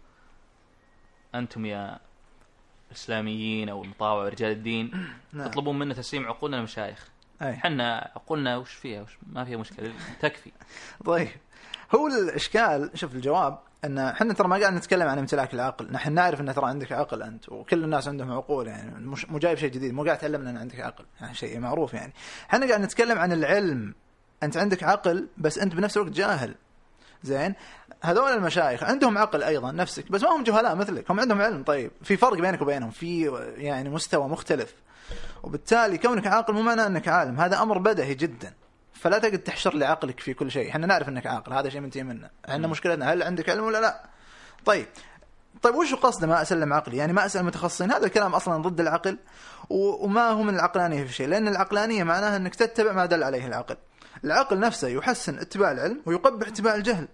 أنتم 1.34 1.66
يا 1.66 1.98
إسلاميين 2.92 3.68
أو 3.68 3.84
المطاوع 3.84 4.24
ورجال 4.24 4.50
الدين 4.52 4.90
نعم. 5.32 5.48
تطلبون 5.50 5.78
منا 5.78 5.94
تسليم 5.94 6.26
عقولنا 6.26 6.56
للمشايخ. 6.56 7.08
اي 7.42 7.50
إحنا 7.54 8.10
عقولنا 8.16 8.56
وش 8.56 8.72
فيها؟ 8.72 9.02
وش 9.02 9.18
ما 9.26 9.44
فيها 9.44 9.56
مشكلة 9.56 9.92
تكفي. 10.20 10.52
طيب 11.06 11.28
هو 11.94 12.06
الإشكال 12.06 12.90
شوف 12.94 13.14
الجواب 13.14 13.58
إن 13.84 13.98
إحنا 13.98 14.34
ترى 14.34 14.48
ما 14.48 14.56
قاعد 14.56 14.72
نتكلم 14.72 15.08
عن 15.08 15.18
امتلاك 15.18 15.54
العقل، 15.54 15.92
نحن 15.92 16.12
نعرف 16.12 16.40
إن 16.40 16.54
ترى 16.54 16.66
عندك 16.66 16.92
عقل 16.92 17.22
أنت 17.22 17.48
وكل 17.48 17.84
الناس 17.84 18.08
عندهم 18.08 18.32
عقول 18.32 18.66
يعني 18.66 19.06
مش 19.06 19.30
مو 19.30 19.38
جايب 19.38 19.58
شيء 19.58 19.70
جديد، 19.70 19.94
مو 19.94 20.04
قاعد 20.04 20.18
تعلمنا 20.18 20.50
إن 20.50 20.56
عندك 20.56 20.80
عقل، 20.80 21.04
يعني 21.20 21.34
شيء 21.34 21.60
معروف 21.60 21.94
يعني. 21.94 22.12
إحنا 22.50 22.66
قاعد 22.66 22.80
نتكلم 22.80 23.18
عن 23.18 23.32
العلم، 23.32 23.94
أنت 24.42 24.56
عندك 24.56 24.82
عقل 24.82 25.28
بس 25.36 25.58
أنت 25.58 25.74
بنفس 25.74 25.96
الوقت 25.96 26.12
جاهل. 26.12 26.54
زين؟ 27.22 27.54
هذول 28.00 28.30
المشايخ 28.30 28.82
عندهم 28.82 29.18
عقل 29.18 29.42
أيضا 29.42 29.72
نفسك 29.72 30.10
بس 30.10 30.22
ما 30.22 30.36
هم 30.36 30.42
جهلاء 30.42 30.74
مثلك، 30.74 31.10
هم 31.10 31.20
عندهم 31.20 31.42
علم 31.42 31.62
طيب، 31.62 31.90
في 32.02 32.16
فرق 32.16 32.40
بينك 32.40 32.62
وبينهم، 32.62 32.90
في 32.90 33.40
يعني 33.56 33.88
مستوى 33.88 34.28
مختلف. 34.28 34.74
وبالتالي 35.42 35.98
كونك 35.98 36.26
عاقل 36.26 36.54
مو 36.54 36.62
معناه 36.62 36.86
إنك 36.86 37.08
عالم، 37.08 37.40
هذا 37.40 37.62
أمر 37.62 37.78
بدهي 37.78 38.14
جدا. 38.14 38.54
فلا 39.00 39.18
تقعد 39.18 39.38
تحشر 39.38 39.74
لي 39.74 39.84
عقلك 39.84 40.20
في 40.20 40.34
كل 40.34 40.50
شيء، 40.50 40.70
إحنا 40.70 40.86
نعرف 40.86 41.08
إنك 41.08 41.26
عاقل، 41.26 41.52
هذا 41.52 41.68
شيء 41.68 41.80
منتهي 41.80 42.02
منه، 42.02 42.30
إحنا 42.48 42.68
مشكلتنا 42.68 43.12
هل 43.12 43.22
عندك 43.22 43.48
علم 43.48 43.64
ولا 43.64 43.80
لا؟ 43.80 44.04
طيب 44.64 44.86
طيب 45.62 45.74
وش 45.74 45.94
قصده 45.94 46.26
ما 46.26 46.42
أسلم 46.42 46.72
عقلي؟ 46.72 46.96
يعني 46.96 47.12
ما 47.12 47.26
أسأل 47.26 47.44
متخصصين، 47.44 47.92
هذا 47.92 48.06
الكلام 48.06 48.34
أصلا 48.34 48.62
ضد 48.62 48.80
العقل 48.80 49.18
وما 49.70 50.28
هو 50.30 50.42
من 50.42 50.54
العقلانية 50.54 51.04
في 51.04 51.12
شيء، 51.12 51.28
لأن 51.28 51.48
العقلانية 51.48 52.04
معناها 52.04 52.36
إنك 52.36 52.54
تتبع 52.54 52.92
ما 52.92 53.06
دل 53.06 53.22
عليه 53.22 53.46
العقل. 53.46 53.76
العقل 54.24 54.58
نفسه 54.58 54.88
يحسن 54.88 55.38
اتباع 55.38 55.72
العلم 55.72 56.02
ويقبح 56.06 56.46
اتباع 56.46 56.74
الجهل. 56.74 57.08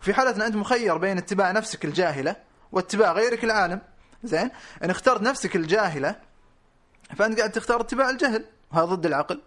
وفي 0.00 0.14
حالتنا 0.14 0.46
أنت 0.46 0.56
مخير 0.56 0.96
بين 0.96 1.18
اتباع 1.18 1.50
نفسك 1.50 1.84
الجاهلة 1.84 2.36
واتباع 2.72 3.12
غيرك 3.12 3.44
العالم. 3.44 3.80
زين؟ 4.24 4.50
إن 4.84 4.90
اخترت 4.90 5.22
نفسك 5.22 5.56
الجاهلة 5.56 6.16
فأنت 7.16 7.38
قاعد 7.38 7.52
تختار 7.52 7.80
اتباع 7.80 8.10
الجهل 8.10 8.44
وهذا 8.72 8.84
ضد 8.84 9.06
العقل. 9.06 9.42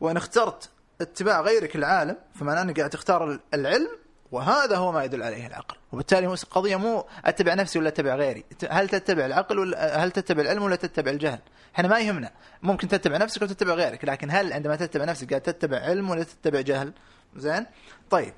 وإن 0.00 0.16
اخترت 0.16 0.70
اتباع 1.00 1.40
غيرك 1.40 1.76
العالم 1.76 2.16
فمعناه 2.34 2.62
أنك 2.62 2.78
قاعد 2.78 2.90
تختار 2.90 3.40
العلم 3.54 3.88
وهذا 4.32 4.76
هو 4.76 4.92
ما 4.92 5.04
يدل 5.04 5.22
عليه 5.22 5.46
العقل. 5.46 5.76
وبالتالي 5.92 6.26
القضية 6.26 6.76
مو 6.76 7.06
أتبع 7.24 7.54
نفسي 7.54 7.78
ولا 7.78 7.88
أتبع 7.88 8.14
غيري. 8.14 8.44
هل 8.70 8.88
تتبع 8.88 9.26
العقل 9.26 9.58
ولا 9.58 10.04
هل 10.04 10.10
تتبع 10.10 10.42
العلم 10.42 10.62
ولا 10.62 10.76
تتبع 10.76 11.10
الجهل؟ 11.10 11.38
إحنا 11.74 11.88
ما 11.88 12.00
يهمنا. 12.00 12.30
ممكن 12.62 12.88
تتبع 12.88 13.16
نفسك 13.16 13.42
وتتبع 13.42 13.74
غيرك 13.74 14.04
لكن 14.04 14.30
هل 14.30 14.52
عندما 14.52 14.76
تتبع 14.76 15.04
نفسك 15.04 15.30
قاعد 15.30 15.40
تتبع 15.40 15.78
علم 15.78 16.10
ولا 16.10 16.22
تتبع 16.22 16.60
جهل؟ 16.60 16.92
زين؟ 17.36 17.66
طيب. 18.10 18.34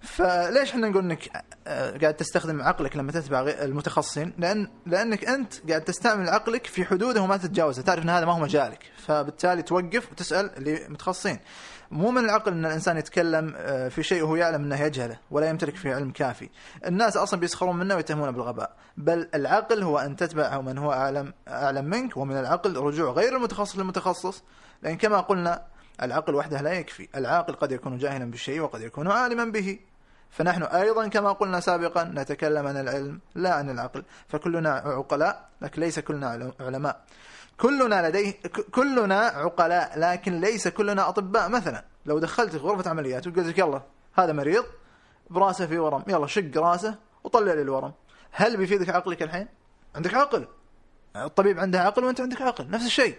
فليش 0.00 0.70
إحنا 0.70 0.88
نقول 0.88 1.04
إنك 1.04 1.28
آه، 1.66 1.98
قاعد 1.98 2.14
تستخدم 2.14 2.62
عقلك 2.62 2.96
لما 2.96 3.12
تتبع 3.12 3.40
المتخصصين؟ 3.40 4.32
لأن 4.38 4.68
لأنك 4.86 5.24
أنت 5.24 5.68
قاعد 5.68 5.84
تستعمل 5.84 6.28
عقلك 6.28 6.66
في 6.66 6.84
حدوده 6.84 7.22
وما 7.22 7.36
تتجاوزه. 7.36 7.82
تعرف 7.82 8.04
إن 8.04 8.10
هذا 8.10 8.24
ما 8.24 8.32
هو 8.32 8.38
مجالك. 8.38 8.82
فبالتالي 9.06 9.62
توقف 9.62 10.12
وتسأل 10.12 10.50
اللي 10.56 10.86
متخصصين 10.88 11.38
مو 11.90 12.10
من 12.10 12.24
العقل 12.24 12.52
إن 12.52 12.66
الإنسان 12.66 12.96
يتكلم 12.96 13.54
آه، 13.56 13.88
في 13.88 14.02
شيء 14.02 14.22
وهو 14.22 14.36
يعلم 14.36 14.62
إنه 14.64 14.80
يجهله 14.80 15.18
ولا 15.30 15.48
يمتلك 15.48 15.76
فيه 15.76 15.94
علم 15.94 16.10
كافي. 16.10 16.48
الناس 16.86 17.16
أصلا 17.16 17.40
بيسخرون 17.40 17.76
منه 17.76 17.94
ويتهمونه 17.96 18.30
بالغباء. 18.30 18.72
بل 18.96 19.28
العقل 19.34 19.82
هو 19.82 19.98
أن 19.98 20.16
تتبع 20.16 20.60
من 20.60 20.78
هو 20.78 20.92
أعلم 20.92 21.32
أعلم 21.48 21.84
منك 21.84 22.16
ومن 22.16 22.36
العقل 22.36 22.76
رجوع 22.76 23.12
غير 23.12 23.36
المتخصص 23.36 23.76
للمتخصص. 23.76 24.42
لأن 24.82 24.96
كما 24.96 25.20
قلنا 25.20 25.62
العقل 26.02 26.34
وحده 26.34 26.60
لا 26.60 26.72
يكفي. 26.72 27.08
العاقل 27.16 27.54
قد 27.54 27.72
يكون 27.72 27.98
جاهلا 27.98 28.30
بالشيء 28.30 28.60
وقد 28.60 28.80
يكون 28.80 29.10
عالما 29.10 29.44
به. 29.44 29.78
فنحن 30.30 30.62
أيضا 30.62 31.08
كما 31.08 31.32
قلنا 31.32 31.60
سابقا 31.60 32.04
نتكلم 32.04 32.66
عن 32.66 32.76
العلم 32.76 33.20
لا 33.34 33.54
عن 33.54 33.70
العقل. 33.70 34.04
فكلنا 34.28 34.70
عقلاء 34.70 35.48
لكن 35.62 35.80
ليس 35.82 35.98
كلنا 35.98 36.28
عل- 36.28 36.52
علماء. 36.60 37.00
كلنا 37.60 38.08
لديه 38.08 38.34
كلنا 38.74 39.18
عقلاء 39.18 39.98
لكن 39.98 40.40
ليس 40.40 40.68
كلنا 40.68 41.08
أطباء. 41.08 41.48
مثلا 41.48 41.84
لو 42.06 42.18
دخلت 42.18 42.54
غرفة 42.54 42.90
عمليات 42.90 43.26
وقلت 43.26 43.46
لك 43.46 43.58
يلا 43.58 43.82
هذا 44.18 44.32
مريض 44.32 44.64
براسه 45.30 45.66
في 45.66 45.78
ورم 45.78 46.02
يلا 46.08 46.26
شق 46.26 46.50
راسه 46.56 46.94
وطلع 47.24 47.52
لي 47.54 47.62
الورم. 47.62 47.92
هل 48.32 48.56
بيفيدك 48.56 48.88
عقلك 48.88 49.22
الحين؟ 49.22 49.48
عندك 49.94 50.14
عقل. 50.14 50.46
الطبيب 51.16 51.58
عنده 51.58 51.80
عقل 51.80 52.04
وأنت 52.04 52.20
عندك 52.20 52.42
عقل. 52.42 52.70
نفس 52.70 52.86
الشيء. 52.86 53.16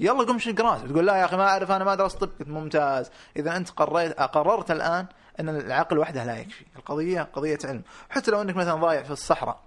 يلا 0.00 0.24
قم 0.24 0.38
شق 0.38 0.60
راسه 0.60 0.86
تقول 0.86 1.06
لا 1.06 1.16
يا 1.16 1.24
أخي 1.24 1.36
ما 1.36 1.48
أعرف 1.48 1.70
أنا 1.70 1.84
ما 1.84 1.94
درست 1.94 2.18
طب. 2.18 2.30
قلت 2.38 2.48
ممتاز. 2.48 3.10
إذا 3.36 3.56
أنت 3.56 3.70
قررت 3.70 4.20
قررت 4.20 4.70
الآن 4.70 5.06
أن 5.40 5.48
العقل 5.48 5.98
وحده 5.98 6.24
لا 6.24 6.38
يكفي. 6.38 6.64
القضية 6.76 7.22
قضية 7.22 7.58
علم. 7.64 7.82
حتى 8.10 8.30
لو 8.30 8.42
أنك 8.42 8.56
مثلا 8.56 8.74
ضايع 8.74 9.02
في 9.02 9.10
الصحراء 9.10 9.65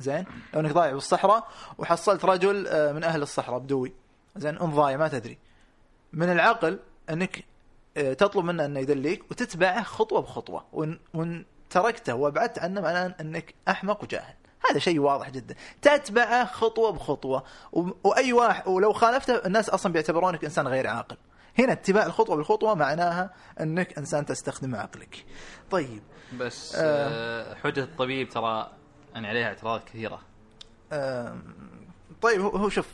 زين؟ 0.00 0.24
لو 0.54 0.60
إنك 0.60 0.72
ضايع 0.72 0.90
في 0.90 0.96
الصحراء 0.96 1.48
وحصلت 1.78 2.24
رجل 2.24 2.66
آه، 2.66 2.92
من 2.92 3.04
أهل 3.04 3.22
الصحراء 3.22 3.58
بدوي. 3.58 3.92
زين؟ 4.36 4.58
انت 4.58 4.74
ضايع 4.74 4.96
ما 4.96 5.08
تدري. 5.08 5.38
من 6.12 6.32
العقل 6.32 6.78
إنك 7.10 7.44
آه، 7.96 8.12
تطلب 8.12 8.44
منه 8.44 8.64
أنه 8.64 8.80
يدليك 8.80 9.30
وتتبعه 9.30 9.82
خطوة 9.82 10.20
بخطوة. 10.20 10.64
وإن, 10.72 10.98
وإن 11.14 11.44
تركته 11.70 12.14
وأبعدت 12.14 12.58
عنه 12.58 12.80
معناه 12.80 13.14
إنك 13.20 13.54
أحمق 13.68 14.02
وجاهل. 14.02 14.34
هذا 14.70 14.78
شيء 14.78 14.98
واضح 14.98 15.30
جدا. 15.30 15.54
تتبعه 15.82 16.44
خطوة 16.44 16.90
بخطوة. 16.90 17.44
وأي 18.04 18.32
واحد 18.32 18.68
ولو 18.68 18.92
خالفته 18.92 19.46
الناس 19.46 19.68
أصلا 19.70 19.92
بيعتبرونك 19.92 20.44
إنسان 20.44 20.68
غير 20.68 20.86
عاقل. 20.86 21.16
هنا 21.58 21.72
اتباع 21.72 22.06
الخطوة 22.06 22.36
بالخطوه 22.36 22.74
معناها 22.74 23.34
إنك 23.60 23.98
إنسان 23.98 24.26
تستخدم 24.26 24.74
عقلك. 24.74 25.24
طيب. 25.70 26.02
بس 26.38 26.74
آه. 26.74 26.80
آه 26.80 27.54
حجة 27.54 27.80
الطبيب 27.84 28.28
ترى 28.28 28.70
يعني 29.14 29.28
عليها 29.28 29.48
اعتراضات 29.48 29.84
كثيرة. 29.84 30.20
آم، 30.92 31.42
طيب 32.22 32.40
هو 32.40 32.48
هو 32.48 32.68
شوف 32.68 32.86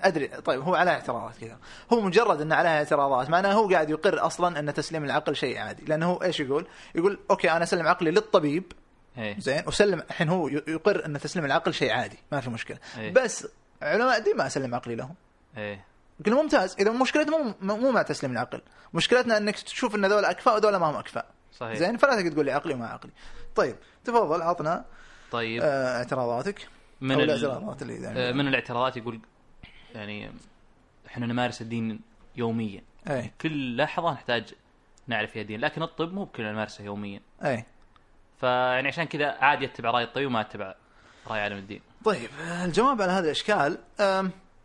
أدري 0.00 0.28
طيب 0.28 0.60
هو 0.60 0.74
عليه 0.74 0.90
اعتراضات 0.90 1.38
كذا. 1.38 1.58
هو 1.92 2.00
مجرد 2.00 2.40
إنه 2.40 2.54
عليه 2.54 2.68
اعتراضات 2.68 3.30
معناه 3.30 3.52
هو 3.52 3.68
قاعد 3.68 3.90
يقر 3.90 4.26
أصلا 4.26 4.58
إن 4.58 4.74
تسليم 4.74 5.04
العقل 5.04 5.36
شيء 5.36 5.58
عادي. 5.58 5.84
لأنه 5.84 6.10
هو 6.10 6.22
إيش 6.22 6.40
يقول؟ 6.40 6.66
يقول 6.94 7.18
أوكي 7.30 7.50
أنا 7.50 7.62
أسلم 7.62 7.86
عقلي 7.86 8.10
للطبيب 8.10 8.72
إيه. 9.18 9.38
زين 9.38 9.62
وسلم 9.66 9.98
الحين 9.98 10.28
هو 10.28 10.48
يقر 10.48 11.06
إن 11.06 11.20
تسليم 11.20 11.44
العقل 11.44 11.74
شيء 11.74 11.92
عادي 11.92 12.18
ما 12.32 12.40
في 12.40 12.50
مشكلة. 12.50 12.78
إيه. 12.98 13.12
بس 13.12 13.48
علماء 13.82 14.18
الدين 14.18 14.36
ما 14.36 14.46
أسلم 14.46 14.74
عقلي 14.74 14.94
لهم. 14.94 15.14
إيه. 15.56 15.84
ممتاز 16.26 16.76
إذا 16.80 16.90
مشكلتنا 16.90 17.54
مو 17.60 17.76
مو 17.76 17.90
مع 17.90 18.02
تسليم 18.02 18.32
العقل 18.32 18.60
مشكلتنا 18.94 19.36
إنك 19.36 19.60
تشوف 19.60 19.94
إن 19.94 20.06
ذولا 20.06 20.30
أكفاء 20.30 20.54
وذولا 20.54 20.78
ما 20.78 20.90
هم 20.90 20.96
أكفاء. 20.96 21.26
صحيح. 21.52 21.74
زين 21.74 21.96
فلا 21.96 22.30
تقول 22.30 22.44
لي 22.44 22.52
عقلي 22.52 22.74
وما 22.74 22.86
عقلي. 22.86 23.12
طيب 23.56 23.76
تفضل 24.04 24.42
عطنا. 24.42 24.84
طيب. 25.32 25.62
آه 25.62 25.98
اعتراضاتك؟ 25.98 26.68
من 27.00 27.20
الاعتراضات 27.20 27.82
اللي 27.82 28.08
آه، 28.08 28.32
من 28.32 28.48
الاعتراضات 28.48 28.96
يقول 28.96 29.20
يعني 29.94 30.30
إحنا 31.06 31.26
نمارس 31.26 31.62
الدين 31.62 32.00
يوميا. 32.36 32.82
أي. 33.08 33.32
كل 33.40 33.76
لحظة 33.76 34.12
نحتاج 34.12 34.54
نعرف 35.06 35.30
فيها 35.30 35.42
دين 35.42 35.60
لكن 35.60 35.82
الطب 35.82 36.12
مو 36.12 36.24
بكل 36.24 36.42
نمارسه 36.42 36.84
يوميا. 36.84 37.20
أي. 37.44 37.64
فيعني 38.40 38.88
عشان 38.88 39.04
كذا 39.04 39.26
عادي 39.26 39.64
اتبع 39.64 39.90
رأي 39.90 40.04
الطبيب 40.04 40.26
وما 40.26 40.40
اتبع 40.40 40.74
رأي 41.26 41.40
عالم 41.40 41.56
الدين. 41.56 41.80
طيب 42.04 42.30
الجواب 42.64 43.02
على 43.02 43.12
هذا 43.12 43.24
الإشكال 43.24 43.78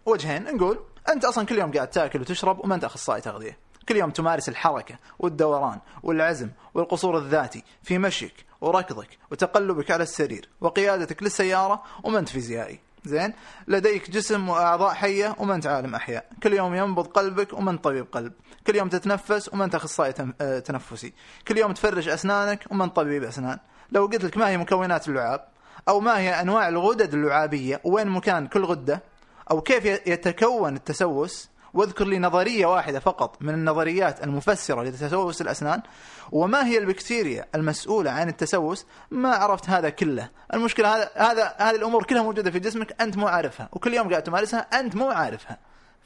وجهين. 0.05 0.43
نقول 0.43 0.79
أنت 1.09 1.25
أصلا 1.25 1.45
كل 1.45 1.57
يوم 1.57 1.71
قاعد 1.71 1.89
تاكل 1.89 2.21
وتشرب 2.21 2.63
وما 2.63 2.75
أنت 2.75 2.83
أخصائي 2.83 3.21
تغذية. 3.21 3.57
كل 3.89 3.95
يوم 3.95 4.09
تمارس 4.09 4.49
الحركة 4.49 4.99
والدوران 5.19 5.79
والعزم 6.03 6.49
والقصور 6.73 7.17
الذاتي 7.17 7.63
في 7.83 7.97
مشيك. 7.97 8.46
وركضك 8.61 9.17
وتقلبك 9.31 9.91
على 9.91 10.03
السرير 10.03 10.49
وقيادتك 10.61 11.23
للسيارة 11.23 11.83
وما 12.03 12.19
انت 12.19 12.29
فيزيائي. 12.29 12.79
زين؟ 13.05 13.33
لديك 13.67 14.11
جسم 14.11 14.49
وأعضاء 14.49 14.93
حية 14.93 15.35
وما 15.39 15.55
انت 15.55 15.67
عالم 15.67 15.95
أحياء. 15.95 16.25
كل 16.43 16.53
يوم 16.53 16.75
ينبض 16.75 17.07
قلبك 17.07 17.53
وما 17.53 17.71
انت 17.71 17.83
طبيب 17.83 18.05
قلب. 18.11 18.33
كل 18.67 18.75
يوم 18.75 18.89
تتنفس 18.89 19.53
وما 19.53 19.65
انت 19.65 19.75
اخصائي 19.75 20.13
آه، 20.41 20.59
تنفسي. 20.59 21.13
كل 21.47 21.57
يوم 21.57 21.73
تفرش 21.73 22.07
أسنانك 22.07 22.65
وما 22.71 22.85
انت 22.85 22.95
طبيب 22.95 23.23
أسنان. 23.23 23.59
لو 23.91 24.05
قلت 24.05 24.23
لك 24.23 24.37
ما 24.37 24.49
هي 24.49 24.57
مكونات 24.57 25.07
اللعاب 25.07 25.47
أو 25.87 25.99
ما 25.99 26.19
هي 26.19 26.41
أنواع 26.41 26.67
الغدد 26.67 27.13
اللعابية 27.13 27.81
وين 27.83 28.07
مكان 28.07 28.47
كل 28.47 28.65
غدة 28.65 29.03
أو 29.51 29.61
كيف 29.61 29.85
يتكون 29.85 30.75
التسوس 30.75 31.49
واذكر 31.77 32.05
لي 32.05 32.19
نظرية 32.19 32.65
واحدة 32.65 32.99
فقط 32.99 33.41
من 33.41 33.53
النظريات 33.53 34.23
المفسرة 34.23 34.83
لتسوس 34.83 35.41
الأسنان 35.41 35.81
وما 36.31 36.65
هي 36.67 36.77
البكتيريا 36.77 37.45
المسؤولة 37.55 38.11
عن 38.11 38.29
التسوس؟ 38.29 38.85
ما 39.11 39.29
عرفت 39.35 39.69
هذا 39.69 39.89
كله. 39.89 40.29
المشكلة 40.53 40.93
هذا 40.95 41.09
هذا 41.15 41.55
هذه 41.57 41.75
الأمور 41.75 42.03
كلها 42.03 42.21
موجودة 42.23 42.51
في 42.51 42.59
جسمك 42.59 43.01
أنت 43.01 43.17
مو 43.17 43.27
عارفها 43.27 43.69
وكل 43.73 43.93
يوم 43.93 44.09
قاعد 44.09 44.23
تمارسها 44.23 44.59
أنت 44.59 44.95
مو 44.95 45.09
عارفها. 45.09 45.57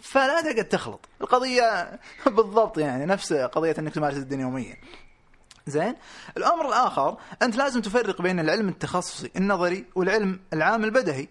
فلا 0.02 0.42
تقعد 0.42 0.66
تخلط. 0.66 1.06
القضية 1.22 2.00
بالضبط 2.26 2.78
يعني 2.78 3.06
نفس 3.06 3.34
قضية 3.34 3.76
إنك 3.80 3.94
تمارس 3.94 4.18
الدين 4.18 4.40
يوميا. 4.40 4.76
زين؟ 5.68 5.96
الأمر 6.38 6.68
الآخر 6.68 7.18
أنت 7.42 7.56
لازم 7.56 7.82
تفرق 7.82 8.22
بين 8.22 8.40
العلم 8.40 8.70
التخصصي 8.70 9.32
النظري 9.36 9.86
والعلم 9.96 10.40
العام 10.54 10.84
البدهي. 10.84 11.28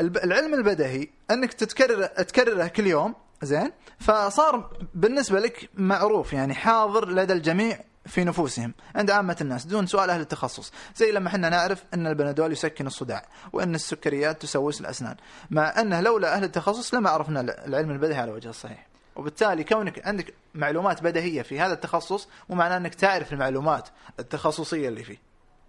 الب- 0.00 0.16
العلم 0.16 0.54
البدهي 0.54 1.08
إنك 1.30 1.52
تتكرر 1.52 2.06
تكرره 2.06 2.66
كل 2.66 2.86
يوم 2.86 3.14
زين؟ 3.42 3.72
فصار 3.98 4.70
بالنسبة 4.94 5.40
لك 5.40 5.70
معروف 5.74 6.32
يعني 6.32 6.54
حاضر 6.54 7.08
لدى 7.08 7.32
الجميع 7.32 7.80
في 8.06 8.24
نفوسهم 8.24 8.74
عند 8.94 9.10
عامة 9.10 9.36
الناس 9.40 9.66
دون 9.66 9.86
سؤال 9.86 10.10
أهل 10.10 10.20
التخصص. 10.20 10.72
زي 10.96 11.12
لما 11.12 11.28
إحنا 11.28 11.48
نعرف 11.48 11.84
أن 11.94 12.06
البنادول 12.06 12.52
يسكن 12.52 12.86
الصداع 12.86 13.26
وأن 13.52 13.74
السكريات 13.74 14.42
تسوس 14.42 14.80
الأسنان. 14.80 15.16
مع 15.50 15.80
أنه 15.80 16.00
لولا 16.00 16.34
أهل 16.34 16.44
التخصص 16.44 16.94
لما 16.94 17.10
عرفنا 17.10 17.40
العلم 17.40 17.90
البدهي 17.90 18.20
على 18.20 18.32
وجه 18.32 18.48
الصحيح. 18.48 18.86
وبالتالي 19.16 19.64
كونك 19.64 20.06
عندك 20.06 20.34
معلومات 20.54 21.02
بديهية 21.02 21.42
في 21.42 21.60
هذا 21.60 21.72
التخصص 21.72 22.28
مو 22.48 22.56
معناه 22.56 22.76
أنك 22.76 22.94
تعرف 22.94 23.32
المعلومات 23.32 23.88
التخصصية 24.20 24.88
اللي 24.88 25.04
فيه. 25.04 25.18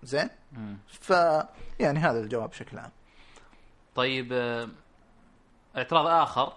زين. 0.03 0.30
ف 0.88 1.09
يعني 1.80 1.99
هذا 1.99 2.20
الجواب 2.20 2.49
بشكل 2.49 2.78
عام. 2.78 2.91
طيب 3.95 4.30
آه، 4.34 4.70
اعتراض 5.78 6.07
آخر. 6.07 6.53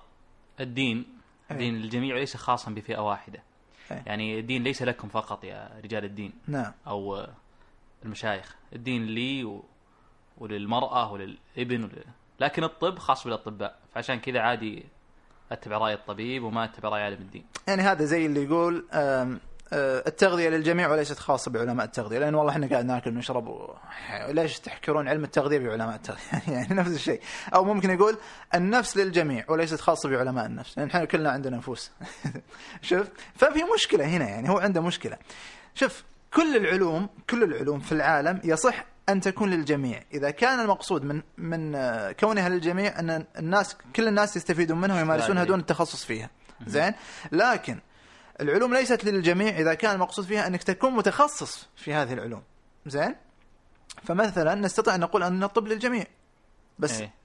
الدين 0.61 1.07
أي. 1.51 1.55
الدين 1.55 1.75
للجميع 1.75 2.15
وليس 2.15 2.37
خاصا 2.37 2.71
بفئة 2.71 2.99
واحدة. 2.99 3.43
أي. 3.91 4.03
يعني 4.07 4.39
الدين 4.39 4.63
ليس 4.63 4.83
لكم 4.83 5.09
فقط 5.09 5.45
يا 5.45 5.81
رجال 5.85 6.05
الدين 6.05 6.33
نعم. 6.47 6.73
أو 6.87 7.27
المشايخ. 8.05 8.57
الدين 8.73 9.07
لي 9.07 9.45
و... 9.45 9.65
وللمرأة 10.39 11.13
وللابن 11.13 11.85
ول... 11.85 12.05
لكن 12.41 12.65
الطب 12.65 12.99
خاص 12.99 13.25
بالأطباء. 13.25 13.79
فعشان 13.95 14.21
كذا 14.21 14.41
عادي 14.41 14.85
أتبع 15.53 15.79
رأي 15.79 15.95
الطبيب 15.95 16.43
وما 16.43 16.65
أتبع 16.65 16.89
رأي 16.89 17.03
عالم 17.03 17.21
الدين. 17.21 17.45
يعني 17.69 17.83
هذا 17.83 18.05
زي 18.05 18.27
اللي 18.27 18.45
يقول 18.45 18.87
التغذية 19.73 20.49
للجميع 20.49 20.91
وليست 20.91 21.19
خاصة 21.19 21.51
بعلماء 21.51 21.87
التغذية 21.87 22.19
لأن 22.19 22.35
والله 22.35 22.53
إحنا 22.53 22.67
قاعد 22.67 22.85
ناكل 22.85 23.11
ونشرب 23.11 23.49
و... 23.49 23.75
ليش 24.29 24.59
تحكرون 24.59 25.09
علم 25.09 25.25
التغذية 25.25 25.59
بعلماء 25.59 25.95
التغذية؟ 25.95 26.43
يعني 26.55 26.75
نفس 26.75 26.91
الشيء. 26.91 27.21
أو 27.55 27.65
ممكن 27.65 27.91
يقول 27.91 28.17
النفس 28.55 28.97
للجميع 28.97 29.45
وليست 29.49 29.81
خاصة 29.81 30.09
بعلماء 30.09 30.47
النفس 30.47 30.79
لأن 30.79 30.89
إحنا 30.89 31.05
كلنا 31.05 31.31
عندنا 31.31 31.57
نفوس. 31.57 31.91
شوف 32.83 33.07
ففي 33.35 33.61
مشكلة 33.75 34.05
هنا 34.05 34.29
يعني 34.29 34.51
هو 34.51 34.59
عنده 34.59 34.81
مشكلة. 34.81 35.17
شوف 35.75 36.05
كل 36.35 36.57
العلوم 36.57 37.09
كل 37.31 37.43
العلوم 37.43 37.81
في 37.81 37.93
العالم 37.93 38.41
يصح 38.45 38.85
أن 39.09 39.21
تكون 39.21 39.51
للجميع. 39.51 40.03
إذا 40.15 40.31
كان 40.31 40.61
المقصود 40.61 41.05
من 41.05 41.23
من 41.39 41.75
آه، 41.75 42.13
كونها 42.13 42.49
للجميع 42.49 42.99
أن 42.99 43.25
الناس 43.39 43.77
كل 43.97 44.09
الناس 44.09 44.37
يستفيدون 44.37 44.81
منها 44.81 44.97
ويمارسونها 44.97 45.45
دون 45.45 45.61
التخصص 45.61 46.05
فيها. 46.05 46.31
زين؟ 46.67 46.93
لكن 47.33 47.79
العلوم 48.41 48.75
ليست 48.75 49.05
للجميع 49.05 49.59
إذا 49.59 49.75
كان 49.75 49.95
المقصود 49.95 50.25
فيها 50.25 50.47
أنك 50.47 50.63
تكون 50.63 50.93
متخصص 50.93 51.69
في 51.77 51.95
هذه 51.95 52.13
العلوم 52.13 52.43
زين 52.87 53.15
فمثلا 54.03 54.55
نستطيع 54.55 54.95
أن 54.95 55.01
نقول 55.01 55.23
أن 55.23 55.43
الطب 55.43 55.67
للجميع 55.67 56.05
بس 56.79 57.01
إيه. 57.01 57.21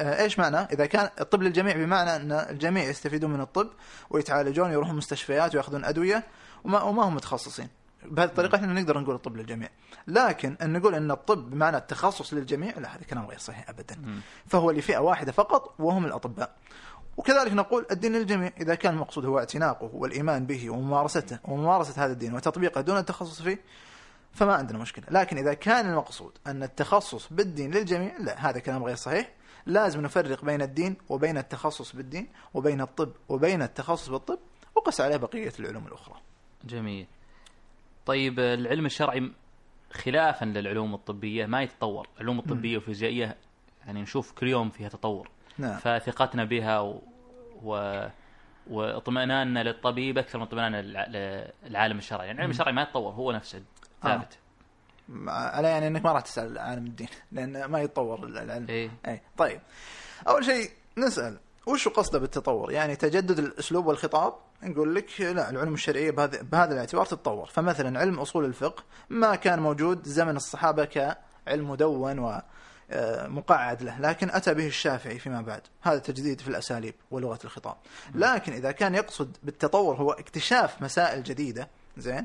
آه، 0.00 0.22
إيش 0.22 0.38
معنى؟ 0.38 0.56
إذا 0.56 0.86
كان 0.86 1.10
الطب 1.20 1.42
للجميع 1.42 1.76
بمعنى 1.76 2.16
أن 2.16 2.32
الجميع 2.32 2.84
يستفيدون 2.84 3.30
من 3.30 3.40
الطب 3.40 3.70
ويتعالجون 4.10 4.68
ويروحون 4.68 4.96
مستشفيات 4.96 5.54
ويأخذون 5.54 5.84
أدوية 5.84 6.24
وما 6.64 6.82
وما 6.82 7.02
هم 7.02 7.14
متخصصين. 7.14 7.68
بهذه 8.04 8.28
الطريقة 8.28 8.56
إحنا 8.56 8.80
نقدر 8.80 9.00
نقول 9.00 9.14
الطب 9.14 9.36
للجميع. 9.36 9.68
لكن 10.06 10.56
أن 10.62 10.72
نقول 10.72 10.94
أن 10.94 11.10
الطب 11.10 11.50
بمعنى 11.50 11.76
التخصص 11.76 12.34
للجميع 12.34 12.78
لا 12.78 12.94
هذا 12.96 13.02
كلام 13.10 13.26
غير 13.26 13.38
صحيح 13.38 13.68
ابدا. 13.68 13.94
فهو 14.46 14.70
لفئة 14.70 14.98
واحدة 14.98 15.32
فقط 15.32 15.74
وهم 15.78 16.06
الأطباء. 16.06 16.56
وكذلك 17.16 17.52
نقول 17.52 17.86
الدين 17.90 18.12
للجميع. 18.12 18.52
إذا 18.60 18.74
كان 18.74 18.94
المقصود 18.94 19.24
هو 19.24 19.38
اعتناقه 19.38 19.90
والإيمان 19.92 20.46
به 20.46 20.70
وممارسته 20.70 21.38
وممارسة 21.44 22.04
هذا 22.04 22.12
الدين 22.12 22.34
وتطبيقه 22.34 22.80
دون 22.80 22.96
التخصص 22.96 23.42
فيه 23.42 23.60
فما 24.32 24.54
عندنا 24.54 24.78
مشكلة، 24.78 25.04
لكن 25.10 25.38
إذا 25.38 25.54
كان 25.54 25.90
المقصود 25.90 26.32
أن 26.46 26.62
التخصص 26.62 27.32
بالدين 27.32 27.70
للجميع 27.70 28.16
لا 28.18 28.50
هذا 28.50 28.58
كلام 28.58 28.84
غير 28.84 28.96
صحيح، 28.96 29.32
لازم 29.66 30.00
نفرق 30.00 30.44
بين 30.44 30.62
الدين 30.62 30.96
وبين 31.08 31.38
التخصص 31.38 31.96
بالدين 31.96 32.28
وبين 32.54 32.80
الطب 32.80 33.12
وبين 33.28 33.62
التخصص 33.62 34.08
بالطب 34.08 34.38
وقس 34.74 35.00
عليه 35.00 35.16
بقية 35.16 35.52
العلوم 35.60 35.86
الأخرى. 35.86 36.16
جميل. 36.64 37.06
طيب 38.06 38.40
العلم 38.40 38.86
الشرعي 38.86 39.32
خلافا 39.92 40.44
للعلوم 40.44 40.94
الطبية 40.94 41.46
ما 41.46 41.62
يتطور. 41.62 42.08
العلوم 42.16 42.38
الطبية 42.38 42.76
والفيزيائية 42.76 43.36
يعني 43.86 44.02
نشوف 44.02 44.32
كل 44.32 44.48
يوم 44.48 44.70
فيها 44.70 44.88
تطور. 44.88 45.28
نعم. 45.58 45.76
فثقتنا 45.78 46.44
بها 46.44 46.80
و... 46.80 47.02
و... 47.62 48.06
واطمئناننا 48.70 49.62
للطبيب 49.62 50.18
أكثر 50.18 50.38
من 50.38 50.44
اطمئناننا 50.44 50.82
للع- 50.82 51.68
للعالم 51.68 51.98
الشرعي، 51.98 52.26
يعني 52.26 52.38
العلم 52.38 52.50
الشرعي 52.50 52.72
ما 52.72 52.82
يتطور 52.82 53.12
هو 53.12 53.32
نفسه 53.32 53.62
ثابت. 54.02 54.38
على 55.28 55.68
يعني 55.68 55.86
إنك 55.86 56.04
ما 56.04 56.12
راح 56.12 56.22
تسأل 56.22 56.58
عالم 56.58 56.86
الدين 56.86 57.08
لأن 57.32 57.64
ما 57.64 57.80
يتطور 57.80 58.24
العلم. 58.24 58.66
إيه 58.68 58.90
اي 59.06 59.20
طيب 59.36 59.60
أول 60.28 60.44
شيء 60.44 60.70
نسأل 60.98 61.38
وش 61.66 61.88
قصده 61.88 62.18
بالتطور؟ 62.18 62.72
يعني 62.72 62.96
تجدد 62.96 63.38
الأسلوب 63.38 63.86
والخطاب 63.86 64.34
نقول 64.62 64.94
لك 64.94 65.20
لا 65.20 65.50
العلوم 65.50 65.74
الشرعية 65.74 66.10
بهذا 66.10 66.42
بهذا 66.42 66.72
الاعتبار 66.72 67.06
تتطور، 67.06 67.46
فمثلا 67.46 68.00
علم 68.00 68.18
أصول 68.18 68.44
الفقه 68.44 68.82
ما 69.10 69.34
كان 69.34 69.58
موجود 69.58 70.04
زمن 70.04 70.36
الصحابة 70.36 70.84
كعلم 70.84 71.70
مدون 71.70 72.18
و 72.18 72.28
آه، 72.28 72.42
مقعد 73.28 73.82
له 73.82 74.00
لكن 74.00 74.30
أتى 74.30 74.54
به 74.54 74.66
الشافعي 74.66 75.18
فيما 75.18 75.40
بعد. 75.40 75.62
هذا 75.82 75.98
تجديد 75.98 76.40
في 76.40 76.48
الأساليب 76.48 76.94
ولغة 77.10 77.38
الخطاب. 77.44 77.76
لكن 78.14 78.52
إذا 78.52 78.72
كان 78.72 78.94
يقصد 78.94 79.36
بالتطور 79.42 79.96
هو 79.96 80.12
اكتشاف 80.12 80.82
مسائل 80.82 81.22
جديدة 81.22 81.68
زين 81.96 82.24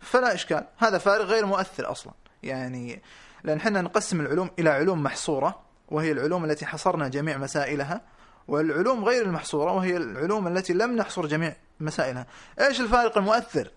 فلا 0.00 0.34
إشكال. 0.34 0.66
هذا 0.78 0.98
فارق 0.98 1.24
غير 1.24 1.46
مؤثر 1.46 1.90
أصلا. 1.90 2.12
يعني 2.42 3.02
لأن 3.44 3.56
إحنا 3.56 3.80
نقسم 3.80 4.20
العلوم 4.20 4.50
إلى 4.58 4.70
علوم 4.70 5.02
محصورة 5.02 5.60
وهي 5.88 6.12
العلوم 6.12 6.44
التي 6.44 6.66
حصرنا 6.66 7.08
جميع 7.08 7.38
مسائلها 7.38 8.00
والعلوم 8.48 9.04
غير 9.04 9.22
المحصورة 9.22 9.72
وهي 9.72 9.96
العلوم 9.96 10.46
التي 10.46 10.72
لم 10.72 10.96
نحصر 10.96 11.26
جميع 11.26 11.56
مسائلها. 11.80 12.26
إيش 12.60 12.80
الفارق 12.80 13.18
المؤثر؟ 13.18 13.70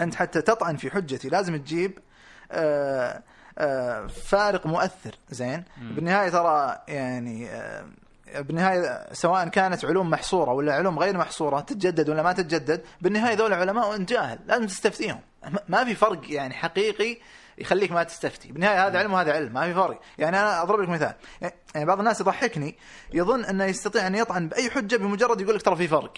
أنت 0.00 0.14
حتى 0.14 0.42
تطعن 0.42 0.76
في 0.76 0.90
حجتي. 0.90 1.28
لازم 1.28 1.56
تجيب 1.56 1.98
آه 2.52 3.08
آه، 3.08 3.22
فارق 4.08 4.66
مؤثر 4.66 5.14
زين؟ 5.30 5.64
بالنهاية 5.80 6.28
ترى 6.30 6.78
يعني 6.88 7.48
آه، 7.50 7.84
بالنهاية 8.34 9.12
سواء 9.12 9.48
كانت 9.48 9.84
علوم 9.84 10.10
محصورة 10.10 10.52
ولا 10.52 10.74
علوم 10.74 10.98
غير 10.98 11.16
محصورة 11.18 11.60
تتجدد 11.60 12.08
ولا 12.08 12.22
ما 12.22 12.32
تتجدد 12.32 12.82
بالنهاية 13.00 13.34
ذول 13.34 13.52
علماء 13.52 13.90
وانت 13.90 14.08
جاهل 14.10 14.38
لازم 14.46 14.66
تستفتيهم. 14.66 15.20
ما- 15.68 15.84
في 15.84 15.94
فرق 15.94 16.20
يعني 16.32 16.54
حقيقي 16.54 17.16
يخليك 17.58 17.92
ما 17.92 18.02
تستفتي. 18.02 18.52
بالنهاية 18.52 18.86
هذا 18.86 18.98
علم 18.98 19.12
وهذا 19.12 19.32
علم 19.32 19.52
ما 19.52 19.66
في 19.66 19.74
فرق. 19.74 20.00
يعني 20.18 20.38
أنا 20.40 20.62
أضرب 20.62 20.80
لك 20.80 20.88
مثال. 20.88 21.14
يعني 21.74 21.86
بعض 21.86 21.98
الناس 21.98 22.20
يضحكني 22.20 22.76
يظن 23.12 23.44
أنه 23.44 23.64
يستطيع 23.64 24.06
أن 24.06 24.14
يطعن 24.14 24.48
بأي 24.48 24.70
حجة 24.70 24.96
بمجرد 24.96 25.40
يقول 25.40 25.54
لك 25.54 25.62
ترى 25.62 25.76
في 25.76 25.88
فرق. 25.88 26.12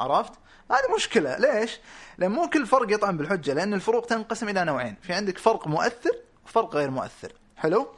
عرفت؟ 0.00 0.32
هذه 0.70 0.94
مشكلة، 0.96 1.36
ليش؟ 1.38 1.80
لأن 2.18 2.30
مو 2.30 2.48
كل 2.50 2.66
فرق 2.66 2.92
يطعن 2.92 3.16
بالحجة، 3.16 3.52
لأن 3.52 3.74
الفروق 3.74 4.06
تنقسم 4.06 4.48
إلى 4.48 4.64
نوعين، 4.64 4.96
في 5.02 5.12
عندك 5.12 5.38
فرق 5.38 5.66
مؤثر 5.66 6.10
وفرق 6.46 6.74
غير 6.76 6.90
مؤثر، 6.90 7.32
حلو؟ 7.56 7.88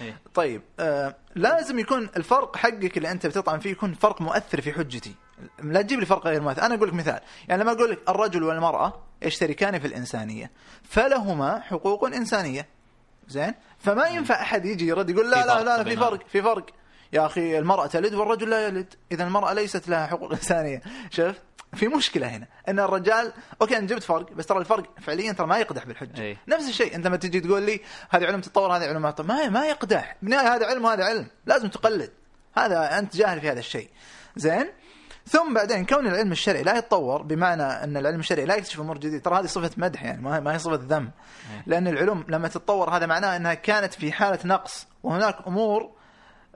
إيه. 0.00 0.18
طيب 0.34 0.62
آه 0.80 1.16
لازم 1.34 1.78
يكون 1.78 2.10
الفرق 2.16 2.56
حقك 2.56 2.96
اللي 2.96 3.10
أنت 3.10 3.26
بتطعن 3.26 3.58
فيه 3.58 3.70
يكون 3.70 3.94
فرق 3.94 4.20
مؤثر 4.22 4.60
في 4.60 4.72
حجتي. 4.72 5.14
لا 5.62 5.82
تجيب 5.82 6.00
لي 6.00 6.06
فرق 6.06 6.26
غير 6.26 6.40
مؤثر. 6.40 6.62
أنا 6.62 6.74
أقول 6.74 6.88
لك 6.88 6.94
مثال. 6.94 7.20
يعني 7.48 7.62
لما 7.62 7.72
أقول 7.72 7.90
لك 7.90 7.98
الرجل 8.08 8.42
والمرأة 8.42 9.00
يشتركان 9.22 9.78
في 9.78 9.86
الإنسانية 9.86 10.50
فلهما 10.82 11.60
حقوق 11.60 12.04
إنسانية. 12.06 12.66
زين؟ 13.28 13.54
فما 13.78 14.06
ينفع 14.08 14.42
أحد 14.42 14.64
يجي 14.66 14.86
يرد 14.86 15.10
يقول 15.10 15.30
لا 15.30 15.36
لا 15.46 15.54
فرق 15.54 15.62
لا, 15.62 15.76
لا 15.78 15.84
في. 15.84 15.96
فرق 15.96 16.26
في 16.28 16.42
فرق. 16.42 16.66
يا 17.12 17.26
أخي 17.26 17.58
المرأة 17.58 17.86
تلد 17.86 18.14
والرجل 18.14 18.50
لا 18.50 18.66
يلد. 18.66 18.94
إذا 19.12 19.24
المرأة 19.24 19.52
ليست 19.52 19.88
لها 19.88 20.06
حقوق 20.06 20.32
إنسانية. 20.38 20.82
شفت؟ 21.10 21.42
في 21.74 21.88
مشكلة 21.88 22.26
هنا 22.26 22.46
إن 22.68 22.80
الرجال 22.80 23.32
أوكي 23.62 23.78
أنا 23.78 23.86
جبت 23.86 24.02
فرق 24.02 24.32
بس 24.32 24.46
ترى 24.46 24.58
الفرق 24.58 24.84
فعليا 25.00 25.32
ترى 25.32 25.46
ما 25.46 25.58
يقدح 25.58 25.84
بالحجة. 25.84 26.22
إيه. 26.22 26.36
نفس 26.48 26.68
الشيء 26.68 26.94
أنت 26.94 27.06
لما 27.06 27.16
تجي 27.16 27.40
تقول 27.40 27.62
لي 27.62 27.80
هذه 28.10 28.26
علم 28.26 28.40
تتطور 28.40 28.76
هذه 28.76 28.84
علم 28.88 29.02
ما 29.02 29.48
ما 29.48 29.66
يقدح. 29.66 30.16
بالنهايه 30.22 30.54
هذا 30.54 30.66
علم 30.66 30.84
وهذا 30.84 31.04
علم 31.04 31.26
لازم 31.46 31.68
تقلد. 31.68 32.10
هذا 32.56 32.98
أنت 32.98 33.16
جاهل 33.16 33.40
في 33.40 33.50
هذا 33.50 33.58
الشيء. 33.58 33.88
زين؟ 34.36 34.68
ثم 35.26 35.54
بعدين 35.54 35.84
كون 35.86 36.06
العلم 36.06 36.32
الشرعي 36.32 36.62
لا 36.62 36.78
يتطور 36.78 37.22
بمعنى 37.22 37.62
إن 37.62 37.96
العلم 37.96 38.20
الشرعي 38.20 38.44
لا 38.46 38.54
يكتشف 38.56 38.80
أمور 38.80 38.98
جديدة 38.98 39.18
ترى 39.18 39.38
هذه 39.38 39.46
صفة 39.46 39.70
مدح 39.76 40.02
يعني 40.04 40.22
ما 40.22 40.36
هي- 40.36 40.40
ما 40.40 40.54
هي 40.54 40.58
صفة 40.58 40.80
ذم. 40.88 41.10
لأن 41.66 41.88
العلوم 41.88 42.24
لما 42.28 42.48
تتطور 42.48 42.90
هذا 42.96 43.06
معناه 43.06 43.36
إنها 43.36 43.54
كانت 43.54 43.94
في 43.94 44.12
حالة 44.12 44.38
نقص 44.44 44.86
وهناك 45.02 45.36
أمور 45.46 45.90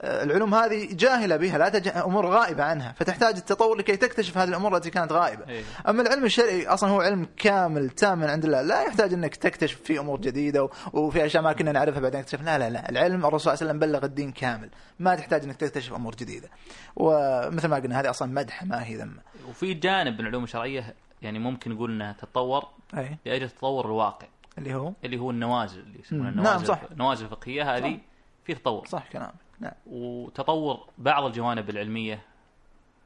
العلوم 0.03 0.55
هذه 0.55 0.87
جاهلة 0.91 1.37
بها 1.37 1.57
لا 1.57 1.69
تج... 1.69 1.87
أمور 1.87 2.25
غائبة 2.25 2.63
عنها 2.63 2.91
فتحتاج 2.91 3.35
التطور 3.35 3.77
لكي 3.77 3.97
تكتشف 3.97 4.37
هذه 4.37 4.49
الأمور 4.49 4.77
التي 4.77 4.89
كانت 4.89 5.11
غائبة. 5.11 5.47
إيه. 5.47 5.63
أما 5.87 6.01
العلم 6.01 6.25
الشرعي 6.25 6.67
أصلا 6.67 6.89
هو 6.89 7.01
علم 7.01 7.27
كامل 7.37 7.89
تام 7.89 8.19
من 8.19 8.29
عند 8.29 8.45
الله 8.45 8.61
لا 8.61 8.81
يحتاج 8.81 9.13
إنك 9.13 9.35
تكتشف 9.35 9.81
فيه 9.81 9.99
أمور 9.99 10.21
جديدة 10.21 10.63
و... 10.63 10.69
وفي 10.93 11.25
أشياء 11.25 11.43
ما 11.43 11.53
كنا 11.53 11.71
نعرفها 11.71 11.99
بعدين 11.99 12.19
اكتشف 12.19 12.41
لا 12.41 12.57
لا 12.57 12.69
لا 12.69 12.89
العلم 12.89 13.25
الرسول 13.25 13.39
صلى 13.39 13.53
الله 13.53 13.63
عليه 13.63 13.71
وسلم 13.71 13.79
بلغ 13.79 14.05
الدين 14.05 14.31
كامل 14.31 14.69
ما 14.99 15.15
تحتاج 15.15 15.43
إنك 15.43 15.55
تكتشف 15.55 15.93
أمور 15.93 16.15
جديدة. 16.15 16.49
ومثل 16.95 17.67
ما 17.67 17.75
قلنا 17.75 17.99
هذه 17.99 18.09
أصلا 18.09 18.31
مدح 18.31 18.63
ما 18.63 18.85
هي 18.85 18.95
ذم 18.95 19.17
وفي 19.49 19.73
جانب 19.73 20.13
من 20.13 20.19
العلوم 20.19 20.43
الشرعية 20.43 20.95
يعني 21.21 21.39
ممكن 21.39 21.71
نقول 21.71 21.91
إنها 21.91 22.13
تتطور 22.13 22.65
أي. 22.97 23.17
لأجل 23.25 23.49
تطور 23.49 23.85
الواقع. 23.85 24.27
اللي 24.57 24.75
هو؟ 24.75 24.93
اللي 25.03 25.17
هو 25.17 25.31
النوازل 25.31 25.79
اللي 25.79 25.99
يسمونها 25.99 26.31
مم. 26.31 26.39
النوازل 26.39 26.57
نعم، 26.57 26.65
صح. 26.65 26.81
النوازل 26.91 27.25
الفقهية 27.25 27.77
هذه 27.77 27.99
في 28.45 28.53
تطور. 28.53 28.87
صح 28.87 29.07
كلامك. 29.11 29.33
نعم 29.63 29.73
وتطور 29.87 30.87
بعض 30.97 31.23
الجوانب 31.25 31.69
العلمية 31.69 32.21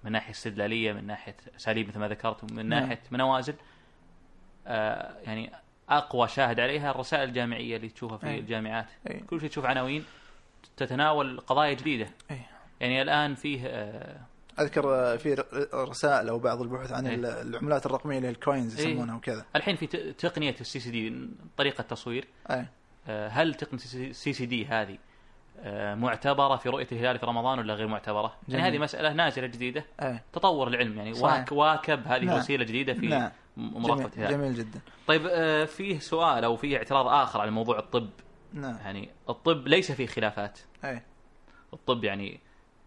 من 0.03 0.11
ناحية 0.11 0.31
استدلالية 0.31 0.93
من 0.93 1.07
ناحية 1.07 1.35
أساليب 1.55 1.87
مثل 1.87 1.99
ما 1.99 2.07
ذكرت 2.07 2.43
ومن 2.43 2.65
نعم. 2.69 2.79
ناحية 2.83 3.01
منوازل 3.11 3.53
آه 4.67 5.17
يعني 5.23 5.51
أقوى 5.89 6.27
شاهد 6.27 6.59
عليها 6.59 6.91
الرسائل 6.91 7.29
الجامعية 7.29 7.75
اللي 7.75 7.89
تشوفها 7.89 8.17
في 8.17 8.27
أي. 8.27 8.39
الجامعات 8.39 8.85
أي. 9.09 9.19
كل 9.19 9.39
شيء 9.39 9.49
تشوف 9.49 9.65
عناوين 9.65 10.03
تتناول 10.77 11.39
قضايا 11.39 11.73
جديدة 11.73 12.09
أي. 12.31 12.39
يعني 12.79 13.01
الآن 13.01 13.35
فيه 13.35 13.61
آه 13.65 14.19
أذكر 14.59 14.95
آه، 14.95 15.15
في 15.15 15.43
رسائل 15.73 16.29
أو 16.29 16.39
بعض 16.39 16.61
البحوث 16.61 16.91
عن. 16.91 17.07
ال- 17.07 17.25
العملات 17.25 17.85
الرقمية 17.85 18.17
اللي 18.17 18.27
هي 18.27 18.31
ال 18.31 18.39
coins 18.39 18.79
إيه. 18.79 18.87
يسمونها 18.91 19.15
وكذا 19.15 19.45
الحين 19.55 19.75
في 19.75 19.87
ت- 19.87 19.95
تقنية 19.95 20.55
ال 20.61 20.79
CCD 20.79 21.29
طريقة 21.57 21.81
تصوير 21.81 22.27
اي 22.51 22.65
آه، 23.07 23.27
هل 23.27 23.53
تقنية 23.53 23.81
ال 24.09 24.33
CCD 24.33 24.65
هذه 24.65 24.97
معتبرة 25.95 26.55
في 26.55 26.69
رؤية 26.69 26.87
الهلال 26.91 27.19
في 27.19 27.25
رمضان 27.25 27.59
ولا 27.59 27.73
غير 27.73 27.87
معتبرة؟ 27.87 28.35
يعني 28.47 28.61
جميل. 28.61 28.73
هذه 28.73 28.83
مسألة 28.83 29.13
نازلة 29.13 29.47
جديدة 29.47 29.85
اي 30.01 30.19
تطور 30.33 30.67
العلم 30.67 30.97
يعني 30.97 31.13
صحيح. 31.13 31.33
واك 31.33 31.51
واكب 31.51 32.07
هذه 32.07 32.25
نعم. 32.25 32.37
وسيلة 32.37 32.63
جديدة 32.63 32.93
في 32.93 33.07
نعم. 33.07 33.31
مراقبة 33.57 34.09
جميل, 34.09 34.13
الهلال. 34.17 34.31
جميل 34.31 34.53
جدا 34.53 34.79
طيب 35.07 35.27
آه، 35.31 35.65
فيه 35.65 35.99
سؤال 35.99 36.43
أو 36.43 36.55
فيه 36.55 36.77
اعتراض 36.77 37.07
آخر 37.07 37.41
على 37.41 37.51
موضوع 37.51 37.79
الطب 37.79 38.09
نعم 38.53 38.77
يعني 38.77 39.09
الطب 39.29 39.67
ليس 39.67 39.91
فيه 39.91 40.07
خلافات 40.07 40.59
اي 40.85 41.01
الطب 41.73 42.03
يعني 42.03 42.39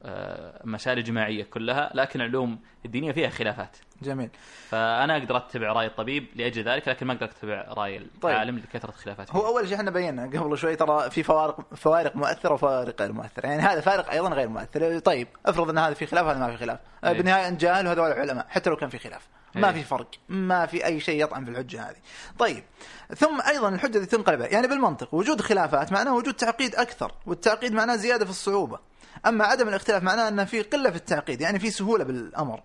آه، 0.02 0.62
مسائل 0.64 1.04
جماعيه 1.04 1.44
كلها 1.44 1.90
لكن 1.94 2.20
العلوم 2.20 2.58
الدينية 2.84 3.12
فيها 3.12 3.28
خلافات 3.28 3.76
جميل. 4.02 4.30
فأنا 4.70 5.16
أقدر 5.16 5.36
أتبع 5.36 5.72
رأي 5.72 5.86
الطبيب 5.86 6.26
لأجل 6.34 6.64
ذلك 6.64 6.88
لكن 6.88 7.06
ما 7.06 7.12
أقدر 7.12 7.26
أتبع 7.26 7.64
رأي 7.68 8.06
طيب. 8.22 8.34
العالم 8.34 8.58
لكثره 8.58 8.90
خلافاته. 8.90 9.32
هو 9.32 9.46
أول 9.46 9.68
شيء 9.68 9.76
إحنا 9.76 9.90
بينا 9.90 10.22
قبل 10.22 10.58
شوي 10.58 10.76
ترى 10.76 11.10
في 11.10 11.22
فوارق 11.22 11.74
فوارق 11.74 12.16
مؤثرة 12.16 12.52
وفوارق 12.52 13.02
غير 13.02 13.12
مؤثرة. 13.12 13.46
يعني 13.46 13.62
هذا 13.62 13.80
فارق 13.80 14.10
أيضا 14.10 14.28
غير 14.28 14.48
مؤثر. 14.48 14.98
طيب 14.98 15.28
افرض 15.46 15.70
إن 15.70 15.78
هذا 15.78 15.94
في 15.94 16.06
خلاف 16.06 16.26
هذا 16.26 16.38
ما 16.38 16.50
في 16.50 16.56
خلاف. 16.56 16.78
إيه. 17.04 17.12
بالنهاية 17.12 17.50
جاهل 17.50 17.86
وهذول 17.86 18.12
علماء 18.12 18.46
حتى 18.48 18.70
لو 18.70 18.76
كان 18.76 18.88
في 18.88 18.98
خلاف. 18.98 19.28
ما 19.54 19.68
إيه. 19.68 19.74
في 19.74 19.82
فرق. 19.82 20.10
ما 20.28 20.66
في 20.66 20.86
أي 20.86 21.00
شيء 21.00 21.24
يطعن 21.24 21.44
في 21.44 21.50
الحجة 21.50 21.82
هذه. 21.82 21.96
طيب 22.38 22.64
ثم 23.16 23.40
أيضا 23.48 23.68
الحجة 23.68 23.98
دي 23.98 24.06
تنقلب 24.06 24.40
يعني 24.40 24.66
بالمنطق 24.66 25.14
وجود 25.14 25.40
خلافات 25.40 25.92
معناه 25.92 26.14
وجود 26.14 26.34
تعقيد 26.34 26.74
أكثر 26.74 27.12
والتعقيد 27.26 27.72
معناه 27.72 27.96
زيادة 27.96 28.24
في 28.24 28.30
الصعوبة. 28.30 28.78
أما 29.26 29.44
عدم 29.44 29.68
الاختلاف 29.68 30.02
معناه 30.02 30.28
أن 30.28 30.44
في 30.44 30.62
قلة 30.62 30.90
في 30.90 30.96
التعقيد 30.96 31.40
يعني 31.40 31.58
في 31.58 31.70
سهولة 31.70 32.04
بالأمر. 32.04 32.62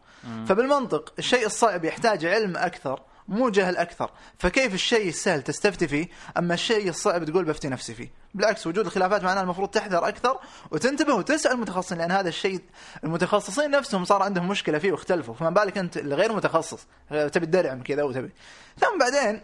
فبالمنطق 0.48 1.14
الشيء 1.20 1.46
الصعب 1.46 1.86
يحتاج 1.86 2.26
علم 2.26 2.58
أكثر 2.58 3.02
مو 3.28 3.50
جهل 3.50 3.78
أكثر. 3.78 4.12
فكيف 4.38 4.74
الشيء 4.74 5.10
السهل 5.10 5.42
تستفتي 5.42 5.88
فيه 5.88 6.08
أما 6.38 6.54
الشيء 6.54 6.90
الصعب 6.90 7.24
تقول 7.24 7.46
بفتي 7.46 7.70
نفسي 7.70 7.94
فيه. 7.94 8.12
بالعكس 8.34 8.68
وجود 8.68 8.86
الخلافات 8.86 9.24
معناه 9.24 9.42
المفروض 9.42 9.70
تحذر 9.70 10.08
أكثر 10.08 10.40
وتنتبه 10.72 11.14
وتسأل 11.14 11.52
المتخصصين 11.52 11.98
لأن 11.98 12.12
هذا 12.12 12.30
الشيء 12.30 12.62
المتخصصين 13.04 13.72
نفسهم 13.72 14.06
صار 14.06 14.24
عندهم 14.24 14.48
مشكلة 14.48 14.78
فيه 14.78 14.92
واختلفوا. 14.92 15.34
فما 15.34 15.50
بالك 15.50 15.78
أنت 15.78 15.98
الغير 15.98 16.34
متخصص 16.34 16.88
تبي 17.10 17.46
تدرعم 17.46 17.84
كذا 17.84 18.04
وتبي. 18.04 18.32
ثم 18.80 19.00
بعدين 19.00 19.42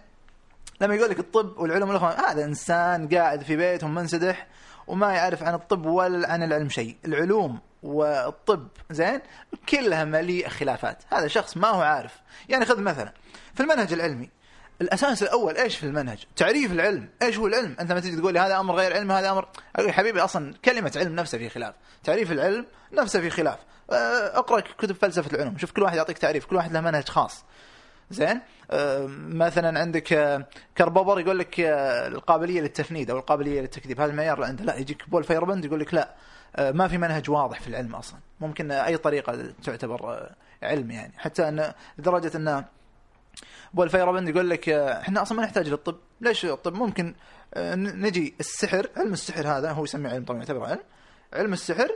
لما 0.82 0.96
يقول 0.96 1.10
لك 1.10 1.20
الطب 1.20 1.58
والعلوم 1.58 1.92
الاخرى 1.92 2.16
هذا 2.28 2.44
إنسان 2.44 3.08
قاعد 3.08 3.44
في 3.44 3.56
بيت 3.56 3.84
منسدح 3.84 4.48
وما 4.88 5.14
يعرف 5.14 5.44
عن 5.44 5.54
الطب 5.54 5.86
ولا 5.86 6.32
عن 6.32 6.44
العلم 6.44 6.70
شيء. 6.70 6.96
العلوم 7.06 7.60
والطب 7.84 8.68
زين؟ 8.92 9.22
كلها 9.70 10.04
مليئة 10.04 10.50
خلافات. 10.50 11.04
هذا 11.14 11.28
شخص 11.28 11.58
ما 11.58 11.68
هو 11.68 11.82
عارف. 11.82 12.22
يعني 12.50 12.66
خذ 12.66 12.82
مثلا 12.82 13.14
في 13.54 13.60
المنهج 13.64 13.94
العلمي 13.94 14.30
الأساس 14.82 15.24
الأول 15.24 15.58
إيش 15.58 15.78
في 15.78 15.84
المنهج؟ 15.84 16.24
تعريف 16.36 16.72
العلم. 16.72 17.10
إيش 17.22 17.38
هو 17.38 17.48
العلم؟ 17.48 17.76
أنت 17.80 17.92
ما 17.92 18.00
تيجي 18.00 18.18
تقول 18.18 18.34
لي 18.34 18.40
هذا 18.40 18.60
أمر 18.60 18.76
غير 18.76 18.94
علمي 18.94 19.14
هذا 19.14 19.32
أمر 19.32 19.48
يا 19.80 19.92
حبيبي 19.92 20.22
أصلا 20.22 20.54
كلمة 20.66 20.92
علم 20.96 21.16
نفسها 21.16 21.38
في 21.38 21.50
خلاف. 21.50 21.76
تعريف 22.04 22.32
العلم 22.32 22.66
نفسه 22.94 23.20
في 23.20 23.30
خلاف. 23.30 23.60
آه، 23.92 24.38
اقرأ 24.38 24.60
كتب 24.60 24.96
فلسفة 24.96 25.36
العلوم. 25.36 25.58
شوف 25.58 25.72
كل 25.72 25.84
واحد 25.84 25.98
يعطيك 25.98 26.18
تعريف 26.18 26.46
كل 26.46 26.56
واحد 26.56 26.74
له 26.74 26.82
منهج 26.82 27.10
خاص. 27.10 27.44
زين؟ 28.12 28.42
آه، 28.72 29.06
مثلا 29.28 29.80
عندك 29.80 30.14
آه، 30.14 30.48
كارل 30.78 30.96
بوبر 30.96 31.20
يقول 31.20 31.40
لك 31.40 31.56
القابلية 31.60 32.62
للتفنيد 32.62 33.12
أو 33.12 33.18
القابلية 33.18 33.62
للتكذيب. 33.62 34.02
هذا 34.02 34.12
المعيار 34.12 34.44
عنده 34.44 34.64
لا 34.64 34.76
يجيك 34.76 35.10
بول 35.10 35.24
فيرابند 35.24 35.66
يقول 35.66 35.80
لك 35.80 35.94
لا. 35.94 36.16
ما 36.60 36.88
في 36.88 36.98
منهج 36.98 37.30
واضح 37.30 37.60
في 37.60 37.68
العلم 37.68 37.96
أصلا. 37.96 38.20
ممكن 38.40 38.72
آه، 38.72 38.86
أي 38.86 38.98
طريقة 38.98 39.54
تعتبر 39.64 40.14
آه، 40.14 40.36
علم 40.64 40.92
يعني. 40.92 41.14
حتى 41.18 41.48
أن 41.48 41.74
لدرجة 41.98 42.38
أن 42.38 42.66
بول 43.74 43.90
فيرابند 43.90 44.30
يقول 44.30 44.50
لك 44.50 44.70
آه، 44.70 45.00
إحنا 45.02 45.22
أصلا 45.22 45.38
ما 45.38 45.44
نحتاج 45.44 45.70
للطب. 45.70 45.96
ليش 46.22 46.46
الطب؟ 46.46 46.74
ممكن 46.74 47.16
آه، 47.54 47.76
نجي 47.76 48.34
السحر 48.40 48.88
علم 48.98 49.14
السحر 49.14 49.48
هذا 49.48 49.72
هو 49.72 49.84
يسميه 49.84 50.10
علم 50.10 50.26
طبعا 50.26 50.40
يعتبر 50.40 50.64
علم. 50.66 50.80
علم 51.34 51.54
السحر 51.54 51.92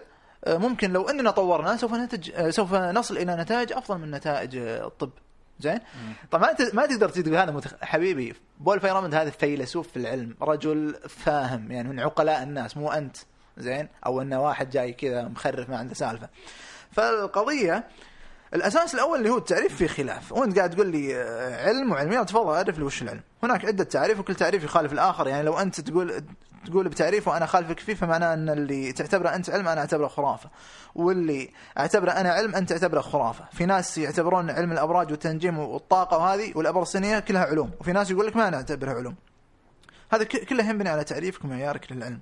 آه، 0.45 0.57
ممكن 0.57 0.93
لو 0.93 1.09
أننا 1.09 1.31
طورناه 1.31 1.75
سوف 1.75 1.93
ننتج 1.93 2.31
آه، 2.31 2.49
سوف 2.49 2.73
نصل 2.73 3.17
إلى 3.17 3.35
نتائج 3.35 3.73
أفضل 3.73 3.97
من 3.97 4.11
نتائج 4.11 4.57
آه، 4.57 4.87
الطب. 4.87 5.09
زين؟ 5.59 5.79
طبعا 6.31 6.47
ما 6.47 6.53
ت- 6.53 6.75
ما 6.75 6.85
تقدر 6.85 7.09
تقول 7.09 7.35
هذا 7.35 7.51
متخ... 7.51 7.73
حبيبي 7.81 8.33
بول 8.59 8.79
فيرابند 8.79 9.15
هذا 9.15 9.29
فيلسوف 9.29 9.87
في 9.91 9.97
العلم 9.97 10.35
رجل 10.41 10.95
فاهم 11.09 11.71
يعني 11.71 11.89
من 11.89 11.99
عقلاء 11.99 12.43
الناس 12.43 12.77
مو 12.77 12.91
أنت. 12.91 13.17
زين؟ 13.57 13.87
أو 14.05 14.21
انه 14.21 14.43
واحد 14.43 14.69
جاي 14.69 14.93
كذا 14.93 15.23
مخرف 15.23 15.69
ما 15.69 15.77
عنده 15.77 15.93
سالفة. 15.93 16.29
فالقضية 16.91 17.87
الأساس 18.53 18.95
الأول 18.95 19.17
اللي 19.17 19.29
هو 19.29 19.37
التعريف 19.37 19.75
في 19.75 19.87
خلاف. 19.87 20.31
وأنت 20.31 20.57
قاعد 20.57 20.69
تقول 20.69 20.87
لي 20.87 21.15
آه، 21.15 21.67
علم 21.67 21.91
وعلمية 21.91 22.23
تفضل 22.23 22.53
أعرف 22.53 22.77
لي 22.77 22.83
وش 22.83 23.01
العلم. 23.01 23.21
هناك 23.43 23.65
عدة 23.65 23.83
تعريف 23.83 24.19
وكل 24.19 24.35
تعريف 24.35 24.63
يخالف 24.63 24.93
الآخر. 24.93 25.27
يعني 25.27 25.43
لو 25.43 25.59
أنت 25.59 25.81
تقول 25.81 26.23
تقول 26.65 26.89
بتعريف 26.89 27.27
وأنا 27.27 27.45
خالفك 27.45 27.79
فيه 27.79 27.93
فمعناه 27.93 28.33
إن 28.33 28.49
اللي 28.49 28.91
تعتبره 28.91 29.29
أنت 29.29 29.49
علم 29.49 29.67
أنا 29.67 29.81
أعتبره 29.81 30.07
خرافة. 30.07 30.49
واللي 30.95 31.49
أعتبره 31.77 32.11
أنا 32.11 32.29
علم 32.29 32.55
أنت 32.55 32.69
تعتبره 32.69 33.01
خرافة. 33.01 33.45
في 33.53 33.65
ناس 33.65 33.97
يعتبرون 33.97 34.49
علم 34.49 34.71
الأبراج 34.71 35.11
والتنجيم 35.11 35.59
والطاقة 35.59 36.17
وهذه 36.17 36.51
والابر 36.55 36.81
الصينية 36.81 37.19
كلها 37.19 37.45
علوم. 37.45 37.71
وفي 37.79 37.91
ناس 37.91 38.11
يقول 38.11 38.27
لك 38.27 38.35
ما 38.35 38.49
نعتبرها 38.49 38.93
علوم. 38.93 39.15
هذا 40.11 40.23
كله 40.23 40.69
ينبني 40.69 40.89
على 40.89 41.03
تعريفك 41.03 41.45
ومعيارك 41.45 41.91
للعلم. 41.91 42.19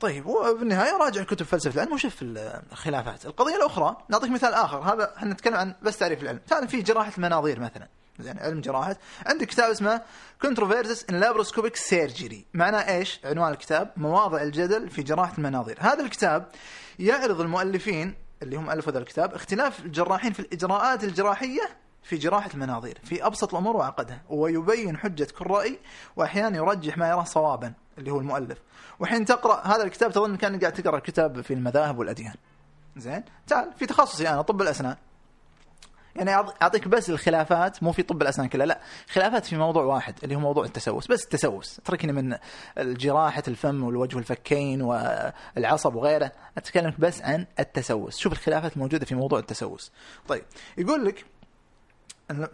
طيب 0.00 0.26
وبالنهاية 0.26 0.96
راجع 0.96 1.22
كتب 1.22 1.46
فلسفة 1.46 1.74
العلم 1.74 1.92
وشوف 1.92 2.16
الخلافات. 2.22 3.26
القضية 3.26 3.56
الأخرى 3.56 3.96
نعطيك 4.08 4.30
مثال 4.30 4.54
آخر 4.54 4.78
هذا 4.78 5.12
إحنا 5.16 5.32
نتكلم 5.32 5.54
عن 5.54 5.74
بس 5.82 5.98
تعريف 5.98 6.22
العلم. 6.22 6.40
تعال 6.48 6.68
في 6.68 6.82
جراحة 6.82 7.12
المناظير 7.18 7.60
مثلا. 7.60 7.88
زين 8.18 8.38
علم 8.38 8.60
جراحة. 8.60 8.96
عندك 9.26 9.46
كتاب 9.46 9.70
اسمه 9.70 10.02
Controversies 10.42 11.04
in 11.10 11.20
Laparoscopic 11.20 11.76
Surgery 11.76 12.46
معناه 12.54 12.96
إيش؟ 12.96 13.20
عنوان 13.24 13.52
الكتاب 13.52 13.92
مواضع 13.96 14.42
الجدل 14.42 14.90
في 14.90 15.02
جراحة 15.02 15.32
المناظير. 15.38 15.76
هذا 15.80 16.00
الكتاب 16.00 16.48
يعرض 16.98 17.40
المؤلفين 17.40 18.14
اللي 18.42 18.56
هم 18.56 18.70
ألفوا 18.70 18.92
هذا 18.92 18.98
الكتاب 18.98 19.34
اختلاف 19.34 19.80
الجراحين 19.80 20.32
في 20.32 20.40
الإجراءات 20.40 21.04
الجراحية 21.04 21.62
في 22.02 22.16
جراحة 22.16 22.50
المناظير 22.54 22.98
في 23.04 23.26
أبسط 23.26 23.54
الأمور 23.54 23.76
وأعقدها 23.76 24.22
ويبين 24.28 24.96
حجة 24.96 25.28
كل 25.38 25.46
رأي 25.46 25.78
وأحيانا 26.16 26.56
يرجح 26.56 26.98
ما 26.98 27.08
يراه 27.08 27.24
صوابا 27.24 27.72
اللي 27.98 28.10
هو 28.10 28.20
المؤلف. 28.20 28.58
وحين 29.00 29.24
تقرأ 29.24 29.66
هذا 29.66 29.82
الكتاب 29.82 30.12
تظن 30.12 30.36
كأنك 30.36 30.60
قاعد 30.60 30.72
تقرأ 30.72 30.98
كتاب 30.98 31.40
في 31.40 31.54
المذاهب 31.54 31.98
والأديان. 31.98 32.34
زين؟ 32.96 33.24
تعال 33.46 33.72
في 33.78 33.86
تخصصي 33.86 34.28
أنا 34.28 34.42
طب 34.42 34.62
الأسنان. 34.62 34.96
يعني 36.16 36.30
أعطيك 36.34 36.88
بس 36.88 37.10
الخلافات 37.10 37.82
مو 37.82 37.92
في 37.92 38.02
طب 38.02 38.22
الأسنان 38.22 38.48
كلها 38.48 38.66
لا. 38.66 38.80
خلافات 39.10 39.44
في 39.44 39.56
موضوع 39.56 39.84
واحد 39.84 40.14
اللي 40.24 40.36
هو 40.36 40.40
موضوع 40.40 40.64
التسوس. 40.64 41.06
بس 41.06 41.24
التسوس 41.24 41.78
اتركني 41.78 42.12
من 42.12 42.36
جراحه 42.78 43.42
الفم 43.48 43.82
والوجه 43.84 44.16
والفكين 44.16 44.82
والعصب 44.82 45.94
وغيره. 45.94 46.32
أتكلم 46.58 46.94
بس 46.98 47.22
عن 47.22 47.46
التسوس. 47.60 48.16
شوف 48.18 48.32
الخلافات 48.32 48.72
الموجوده 48.72 49.06
في 49.06 49.14
موضوع 49.14 49.38
التسوس. 49.38 49.92
طيب 50.28 50.44
يقول 50.78 51.04
لك 51.04 51.24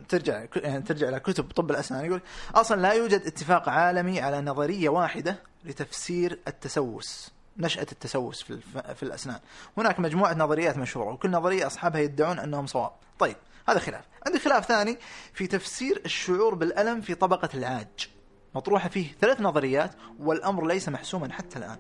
ترجع 0.09 0.45
يعني 0.57 0.83
ترجع 0.83 1.09
إلى 1.09 1.21
كتب 1.21 1.51
طب 1.51 1.71
الأسنان 1.71 2.05
يقول 2.05 2.21
أصلا 2.55 2.81
لا 2.81 2.93
يوجد 2.93 3.21
اتفاق 3.27 3.69
عالمي 3.69 4.21
على 4.21 4.41
نظرية 4.41 4.89
واحدة 4.89 5.43
لتفسير 5.65 6.39
التسوس 6.49 7.35
نشأة 7.57 7.87
التسوس 7.93 8.43
في. 8.43 8.61
في 8.95 9.03
الأسنان. 9.03 9.41
هناك 9.79 10.01
مجموعة 10.01 10.35
نظريات 10.35 10.77
مشهورة 10.77 11.13
وكل 11.13 11.31
نظرية 11.31 11.67
أصحابها 11.67 12.01
يدعون 12.01 12.39
أنهم 12.39 12.67
صواب. 12.67 12.93
طيب 13.19 13.37
هذا 13.69 13.79
خلاف. 13.79 14.05
عندي 14.27 14.39
خلاف 14.39 14.67
ثاني 14.67 14.99
في 15.33 15.47
تفسير 15.47 16.03
الشعور 16.05 16.55
بالألم 16.55 17.01
في 17.01 17.15
طبقة 17.15 17.49
العاج. 17.55 18.11
مطروحة 18.55 18.89
فيه 18.89 19.13
ثلاث 19.21 19.41
نظريات 19.41 19.91
والأمر 20.19 20.67
ليس 20.67 20.89
محسوما 20.89 21.33
حتى 21.33 21.59
الآن. 21.59 21.77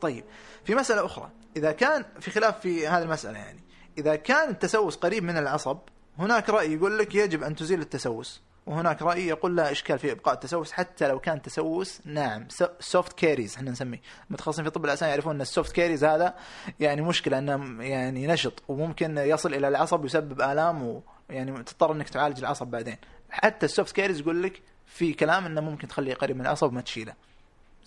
طيب 0.00 0.24
في 0.64 0.74
مسألة 0.74 1.06
أخرى. 1.06 1.30
إذا 1.56 1.72
كان 1.72 2.04
في 2.20 2.30
خلاف 2.30 2.60
في 2.60 2.88
هذه 2.88 3.02
المسألة 3.02 3.38
يعني. 3.38 3.60
إذا 3.98 4.16
كان 4.16 4.50
التسوس 4.50 4.96
قريب 4.96 5.24
من 5.24 5.36
العصب 5.36 5.78
هناك 6.18 6.50
رأي 6.50 6.72
يقول 6.72 6.98
لك 6.98 7.14
يجب 7.14 7.42
أن 7.42 7.56
تزيل 7.56 7.80
التسوس. 7.80 8.40
وهناك 8.66 9.02
رأي 9.02 9.26
يقول 9.26 9.56
لا 9.56 9.72
إشكال 9.72 9.98
في 9.98 10.12
إبقاء 10.12 10.34
التسوس 10.34 10.72
حتى 10.72 11.08
لو 11.08 11.18
كان 11.20 11.42
تسوس 11.42 12.00
ناعم. 12.04 12.48
soft 12.80 13.12
caries 13.12 13.56
إحنا 13.56 13.70
نسميه. 13.70 14.00
متخصصين 14.30 14.64
في 14.64 14.70
طب 14.70 14.84
الأسنان 14.84 15.10
يعرفون 15.10 15.34
أن 15.34 15.40
ال 15.40 15.46
soft 15.46 15.72
caries 15.72 16.04
هذا 16.04 16.34
يعني 16.80 17.02
مشكلة 17.02 17.38
أنه 17.38 17.84
يعني 17.84 18.26
نشط 18.26 18.62
وممكن 18.68 19.18
يصل 19.18 19.54
إلى 19.54 19.68
العصب 19.68 20.02
ويسبب 20.02 20.40
آلام 20.40 21.02
ويعني 21.30 21.62
تضطر 21.62 21.92
أنك 21.92 22.08
تعالج 22.08 22.38
العصب 22.38 22.66
بعدين. 22.66 22.96
حتى 23.30 23.66
ال 23.66 23.72
soft 23.72 23.94
caries 23.94 24.20
يقول 24.20 24.42
لك 24.42 24.62
في 24.86 25.12
كلام 25.12 25.46
أنه 25.46 25.60
ممكن 25.60 25.88
تخليه 25.88 26.14
قريب 26.14 26.36
من 26.36 26.42
العصب 26.42 26.68
وما 26.68 26.80
تشيله. 26.80 27.14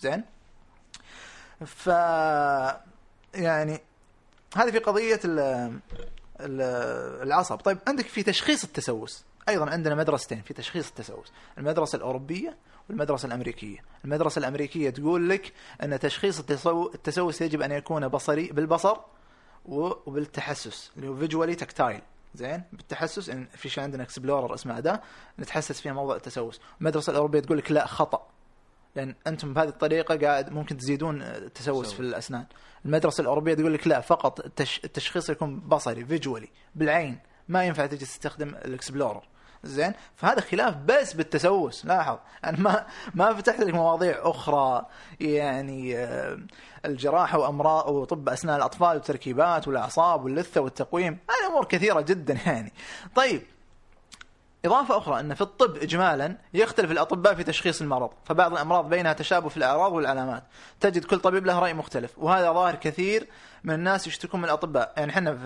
زين؟ 0.00 0.24
ف 1.66 1.86
يعني 3.34 3.80
هذه 4.56 4.70
في 4.70 4.78
قضية 4.78 5.20
العصب. 6.42 7.56
طيب 7.56 7.78
عندك 7.88 8.06
في 8.06 8.22
تشخيص 8.22 8.64
التسوس. 8.64 9.24
أيضا 9.48 9.70
عندنا 9.70 9.94
مدرستين 9.94 10.42
في 10.42 10.54
تشخيص 10.54 10.88
التسوس. 10.88 11.32
المدرسة 11.58 11.96
الأوروبية 11.96 12.56
والمدرسة 12.88 13.26
الأمريكية. 13.26 13.78
المدرسة 14.04 14.38
الأمريكية 14.38 14.90
تقول 14.90 15.28
لك 15.28 15.52
أن 15.82 15.98
تشخيص 15.98 16.38
التسو... 16.38 16.90
التسوس 16.94 17.42
يجب 17.42 17.62
أن 17.62 17.72
يكون 17.72 18.08
بصري 18.08 18.48
بالبصر 18.48 18.96
وبالتحسس 19.64 20.90
اللي 20.96 21.08
هو 21.08 21.16
visually 21.16 21.54
tactile 21.54 22.00
زين؟ 22.34 22.62
بالتحسس 22.72 23.28
ان 23.28 23.46
في 23.56 23.68
شيء 23.68 23.84
عندنا 23.84 24.02
explorer 24.02 24.54
اسمه 24.54 24.78
أداة 24.78 25.02
نتحسس 25.38 25.80
فيها 25.80 25.92
موضوع 25.92 26.16
التسوس. 26.16 26.60
المدرسة 26.80 27.10
الأوروبية 27.10 27.40
تقول 27.40 27.58
لك 27.58 27.72
لا 27.72 27.86
خطأ. 27.86 28.31
لأن 28.96 29.14
أنتم 29.26 29.54
بهذه 29.54 29.68
الطريقة 29.68 30.16
قاعد 30.16 30.52
ممكن 30.52 30.76
تزيدون 30.76 31.22
التسوس 31.22 31.92
في 31.92 32.00
الأسنان. 32.00 32.46
المدرسة 32.84 33.20
الأوروبية 33.20 33.54
تقول 33.54 33.74
لك 33.74 33.86
لا 33.86 34.00
فقط 34.00 34.40
التش... 34.44 34.80
التشخيص 34.84 35.30
يكون 35.30 35.60
بصري 35.60 36.04
visually 36.04 36.48
بالعين. 36.74 37.18
ما 37.48 37.64
ينفع 37.64 37.86
تجي 37.86 38.04
تستخدم 38.04 38.48
ال 38.48 38.55
explorer. 38.55 39.22
زين؟ 39.64 39.92
فهذا 40.16 40.40
خلاف 40.40 40.76
بس 40.76 41.12
بالتسوس. 41.12 41.86
لاحظ. 41.86 42.18
أنا 42.44 42.58
ما 42.58 42.86
ما 43.14 43.34
فتحت 43.34 43.60
لك 43.60 43.74
مواضيع 43.74 44.18
أخرى 44.20 44.86
يعني 45.20 45.96
الجراحة 46.84 47.38
وأمراض 47.38 47.88
وطب 47.88 48.28
أسنان 48.28 48.56
الأطفال 48.56 48.96
والتركيبات 48.96 49.68
والأعصاب 49.68 50.24
واللثة 50.24 50.60
والتقويم. 50.60 51.18
هذه 51.30 51.50
أمور 51.50 51.64
كثيرة 51.64 52.00
جدا 52.00 52.38
يعني. 52.46 52.72
طيب 53.14 53.42
إضافة 54.64 54.98
أخرى 54.98 55.20
أن 55.20 55.34
في 55.34 55.40
الطب 55.40 55.76
إجمالا 55.76 56.36
يختلف 56.54 56.90
الأطباء 56.90 57.34
في 57.34 57.44
تشخيص 57.44 57.80
المرض 57.80 58.10
فبعض 58.24 58.52
الأمراض 58.52 58.88
بينها 58.88 59.12
تشابه 59.12 59.48
في 59.48 59.56
الأعراض 59.56 59.92
والعلامات. 59.92 60.44
تجد 60.80 61.04
كل 61.04 61.18
طبيب 61.18 61.46
له 61.46 61.58
رأي 61.58 61.74
مختلف 61.74 62.18
وهذا 62.18 62.52
ظاهر 62.52 62.74
كثير 62.74 63.26
من 63.64 63.74
الناس 63.74 64.06
يشتكون 64.06 64.40
من 64.40 64.46
الأطباء. 64.46 64.92
يعني 64.96 65.12
إحنا 65.12 65.34
في 65.34 65.42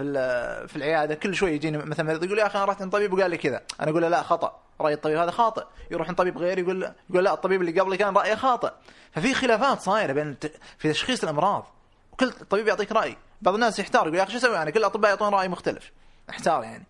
في 0.68 0.76
العيادة 0.76 1.14
كل 1.14 1.34
شوي 1.34 1.52
يجيني 1.52 1.78
مثلا 1.78 2.06
مريض 2.06 2.24
يقول 2.24 2.38
يا 2.38 2.46
أخي 2.46 2.58
أنا 2.58 2.64
رحت 2.64 2.82
عند 2.82 2.92
طبيب 2.92 3.12
وقال 3.12 3.30
لي 3.30 3.36
كذا. 3.36 3.62
أنا 3.80 3.90
أقول 3.90 4.02
له 4.02 4.08
لا 4.08 4.22
خطأ. 4.22 4.60
رأي 4.80 4.94
الطبيب 4.94 5.18
هذا 5.18 5.30
خاطئ. 5.30 5.64
يروح 5.90 6.08
عند 6.08 6.16
طبيب 6.16 6.38
غير 6.38 6.58
يقول 6.58 6.92
يقول 7.10 7.24
لا 7.24 7.34
الطبيب 7.34 7.60
اللي 7.60 7.80
قبلي 7.80 7.96
كان 7.96 8.16
رأيه 8.16 8.34
خاطئ. 8.34 8.70
ففي 9.12 9.34
خلافات 9.34 9.80
صايرة 9.80 10.12
بين 10.12 10.36
في 10.78 10.92
تشخيص 10.92 11.22
الأمراض. 11.22 11.66
وكل 12.12 12.30
طبيب 12.30 12.68
يعطيك 12.68 12.92
رأي. 12.92 13.16
بعض 13.42 13.54
الناس 13.54 13.78
يحتار 13.78 14.02
يقول 14.02 14.14
يا 14.14 14.22
أخي 14.22 14.32
شو 14.32 14.38
أسوي؟ 14.38 14.62
أنا 14.62 14.70
كل 14.70 14.80
الأطباء 14.80 15.10
يعطون 15.10 15.34
رأي 15.34 15.48
مختلف. 15.48 15.92
احتار 16.30 16.62
يعني. 16.62 16.86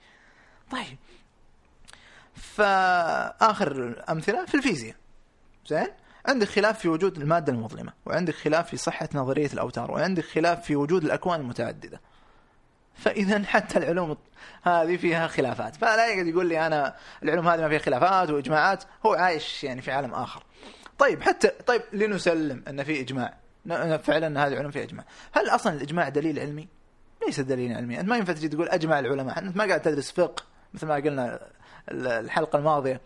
طيب. 0.73 0.99
فآخر 2.37 4.05
أمثلة 4.11 4.45
في 4.45 4.55
الفيزياء. 4.55 4.97
زين؟ 5.67 5.89
عندك 6.27 6.49
خلاف 6.49 6.79
في 6.79 6.89
وجود 6.89 7.19
المادة 7.19 7.53
المظلمة 7.53 7.93
وعندك 8.07 8.35
خلاف 8.35 8.71
في 8.71 8.77
صحة 8.77 9.09
نظرية 9.15 9.47
الأوتار 9.53 9.91
وعندك 9.91 10.25
خلاف 10.25 10.65
في 10.65 10.77
وجود 10.77 11.05
الأكوان 11.05 11.41
المتعددة. 11.41 12.01
فاذا 12.95 13.45
حتى 13.45 13.79
العلوم 13.79 14.17
هذه 14.63 14.97
فيها 14.97 15.27
خلافات. 15.27 15.77
فلا 15.77 16.07
يقعد 16.07 16.27
يقول 16.27 16.47
لي 16.47 16.67
أنا 16.67 16.97
العلوم 17.23 17.49
هذه 17.49 17.61
ما 17.61 17.69
فيها 17.69 17.79
خلافات 17.79 18.31
وإجماعات 18.31 18.85
هو 19.07 19.15
عايش 19.15 19.65
يعني 19.65 19.83
في 19.83 19.93
عالم 19.93 20.15
آخر. 20.15 20.43
طيب 20.99 21.23
حتى 21.23 21.49
طيب 21.49 21.83
لنسلم 21.93 22.65
إن 22.69 22.85
في 22.85 23.01
إجماع. 23.01 23.35
فعلا 23.99 24.47
هذه 24.47 24.53
العلوم 24.53 24.71
فيها 24.71 24.83
إجماع. 24.83 25.05
هل 25.33 25.49
أصلا 25.49 25.73
الإجماع 25.73 26.09
دليل 26.09 26.39
علمي؟ 26.39 26.69
ليس 27.27 27.41
دليل 27.41 27.73
علمي. 27.73 28.01
أنت 28.01 28.09
ما 28.09 28.17
ينفع 28.17 28.33
تجي 28.33 28.49
تقول 28.49 28.69
أجمع 28.69 28.99
العلماء. 28.99 29.39
أنت 29.39 29.57
ما 29.57 29.65
قاعد 29.65 29.83
تدرس 29.83 30.11
فقه 30.11 30.43
مثل 30.75 30.87
ما 30.87 30.95
قلنا 30.95 31.41
الحلقة 31.91 32.59
الماضية. 32.59 33.01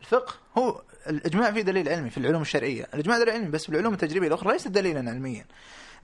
الفقه 0.00 0.34
هو 0.58 0.82
الإجماع 1.06 1.52
فيه 1.52 1.62
دليل 1.62 1.88
علمي 1.88 2.10
في 2.10 2.18
العلوم 2.18 2.42
الشرعية. 2.42 2.86
الإجماع 2.94 3.18
دليل 3.18 3.30
علمي 3.30 3.48
بس 3.48 3.62
في 3.64 3.68
العلوم 3.68 3.94
التجريبية 3.94 4.28
الأخرى 4.28 4.52
ليس 4.52 4.68
دليلا 4.68 5.10
علميا. 5.10 5.46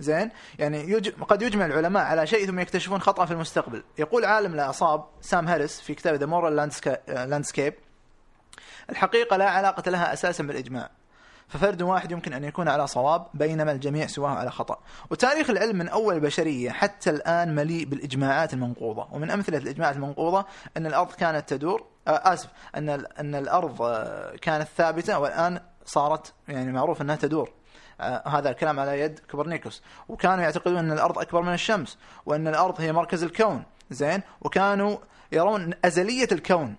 زين؟ 0.00 0.30
يعني 0.58 0.90
يج... 0.90 1.08
قد 1.08 1.42
يجمع 1.42 1.66
العلماء 1.66 2.04
على 2.04 2.26
شيء 2.26 2.46
ثم 2.46 2.58
يكتشفون 2.58 3.00
خطأ 3.00 3.24
في 3.24 3.32
المستقبل. 3.32 3.82
يقول 3.98 4.24
عالم 4.24 4.54
الاعصاب 4.54 5.04
سام 5.20 5.48
هاريس 5.48 5.80
في 5.80 5.94
كتابه 5.94 6.16
The 6.16 6.26
Moral 6.26 6.70
Landscape 7.08 7.74
الحقيقة 8.90 9.36
لا 9.36 9.50
علاقة 9.50 9.90
لها 9.90 10.12
أساسا 10.12 10.42
بالإجماع. 10.42 10.90
ففرد 11.48 11.82
واحد 11.82 12.12
يمكن 12.12 12.32
أن 12.32 12.44
يكون 12.44 12.68
على 12.68 12.86
صواب 12.86 13.26
بينما 13.34 13.72
الجميع 13.72 14.06
سواه 14.06 14.30
على 14.30 14.50
خطأ. 14.50 14.78
وتاريخ 15.10 15.50
العلم 15.50 15.78
من 15.78 15.88
أول 15.88 16.14
البشرية 16.14 16.70
حتى 16.70 17.10
الآن 17.10 17.54
مليء 17.54 17.84
بالإجماعات 17.84 18.54
المنقوضة. 18.54 19.08
ومن 19.12 19.30
أمثلة 19.30 19.58
الإجماعات 19.58 19.96
المنقوضة 19.96 20.46
أن 20.76 20.86
الأرض 20.86 21.12
كانت 21.12 21.48
تدور 21.48 21.91
آه 22.08 22.32
آسف 22.32 22.48
أن 22.76 22.88
أن 22.90 23.34
الأرض 23.34 23.76
كانت 24.42 24.68
ثابتة 24.76 25.18
والآن 25.18 25.60
صارت 25.84 26.32
يعني 26.48 26.72
معروف 26.72 27.02
أنها 27.02 27.16
تدور. 27.16 27.50
آه 28.00 28.28
هذا 28.28 28.50
الكلام 28.50 28.80
على 28.80 29.00
يد 29.00 29.20
كوبرنيكوس. 29.30 29.82
وكانوا 30.08 30.44
يعتقدون 30.44 30.78
أن 30.78 30.92
الأرض 30.92 31.18
أكبر 31.18 31.42
من 31.42 31.54
الشمس 31.54 31.98
وأن 32.26 32.48
الأرض 32.48 32.80
هي 32.80 32.92
مركز 32.92 33.22
الكون. 33.22 33.62
زين؟ 33.90 34.22
وكانوا 34.40 34.96
يرون 35.32 35.74
أزلية 35.84 36.28
الكون. 36.32 36.76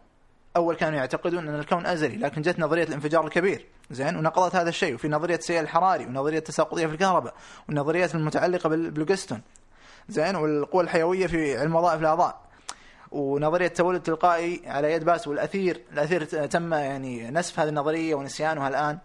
أول 0.56 0.76
كانوا 0.76 1.00
يعتقدون 1.00 1.48
أن 1.48 1.60
الكون 1.60 1.86
أزلي 1.86 2.18
لكن 2.18 2.42
جت 2.42 2.60
نظرية 2.60 2.84
الانفجار 2.84 3.26
الكبير. 3.26 3.66
زين؟ 3.92 4.16
ونقضت 4.16 4.56
هذا 4.56 4.70
الشيء. 4.70 4.96
وفي 4.96 5.08
نظرية 5.08 5.36
السيل 5.36 5.64
الحراري 5.64 6.06
والنظرية 6.06 6.38
التساقطية 6.38 6.88
في 6.88 6.94
الكهرباء 6.94 7.34
والنظريات 7.68 8.16
المتعلقة 8.16 8.70
بالفلوجستون 8.70 9.42
زين؟ 10.10 10.36
والقوى 10.36 10.84
الحيوية 10.84 11.28
في 11.28 11.58
علم 11.58 11.76
وظائف 11.76 12.02
الأعضاء. 12.02 12.42
ونظرية 13.14 13.68
التولد 13.68 13.96
التلقائي 13.96 14.62
على 14.66 14.94
يد 14.94 15.04
باستور 15.04 15.28
والاثير 15.28 15.82
الأثير 15.94 16.26
تم 16.46 16.74
يعني 16.74 17.32
نسف 17.32 17.60
هذه 17.60 17.70
النظرية 17.70 18.16
ونسيانها 18.16 18.68
الآن. 18.68 18.98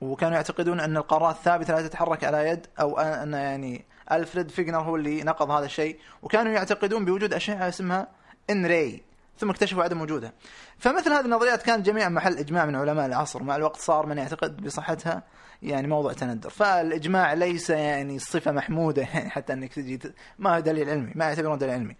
وكانوا 0.00 0.34
يعتقدون 0.34 0.80
أن 0.80 0.96
القارات 0.96 1.36
ثابته 1.36 1.74
لا 1.74 1.88
تتحرك 1.88 2.24
على 2.24 2.48
يد 2.48 2.66
أو 2.80 2.98
أن 2.98 3.32
يعني 3.32 3.84
ألفريد 4.12 4.50
فيجنر 4.50 4.78
هو 4.78 4.96
اللي 4.96 5.22
نقض 5.22 5.50
هذا 5.50 5.64
الشيء. 5.64 5.98
وكانوا 6.22 6.52
يعتقدون 6.52 7.04
بوجود 7.04 7.34
أشعة 7.34 7.68
اسمها 7.68 8.08
ان 8.50 8.66
راي 8.66 9.02
ثم 9.38 9.50
اكتشفوا 9.50 9.82
عدم 9.82 10.00
وجودها. 10.00 10.32
فمثل 10.78 11.12
هذه 11.12 11.24
النظريات 11.24 11.62
كانت 11.62 11.86
جميعا 11.86 12.08
محل 12.08 12.38
إجماع 12.38 12.64
من 12.64 12.76
علماء 12.76 13.06
العصر. 13.06 13.42
مع 13.42 13.56
الوقت 13.56 13.76
صار 13.76 14.06
من 14.06 14.18
يعتقد 14.18 14.62
بصحتها 14.62 15.22
يعني 15.62 15.88
موضوع 15.88 16.12
تندر. 16.12 16.50
فالإجماع 16.50 17.32
ليس 17.32 17.70
يعني 17.70 18.18
صفة 18.18 18.52
محمودة 18.52 19.02
يعني 19.14 19.30
حتى 19.30 19.52
أنك 19.52 19.72
تجي 19.72 20.00
ما 20.38 20.56
هو 20.56 20.60
دليل 20.60 20.90
علمي 20.90 21.12
ما 21.14 21.24
يعتبرون 21.24 21.58
دليل 21.58 21.74
علمي. 21.74 21.96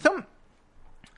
ثم 0.00 0.20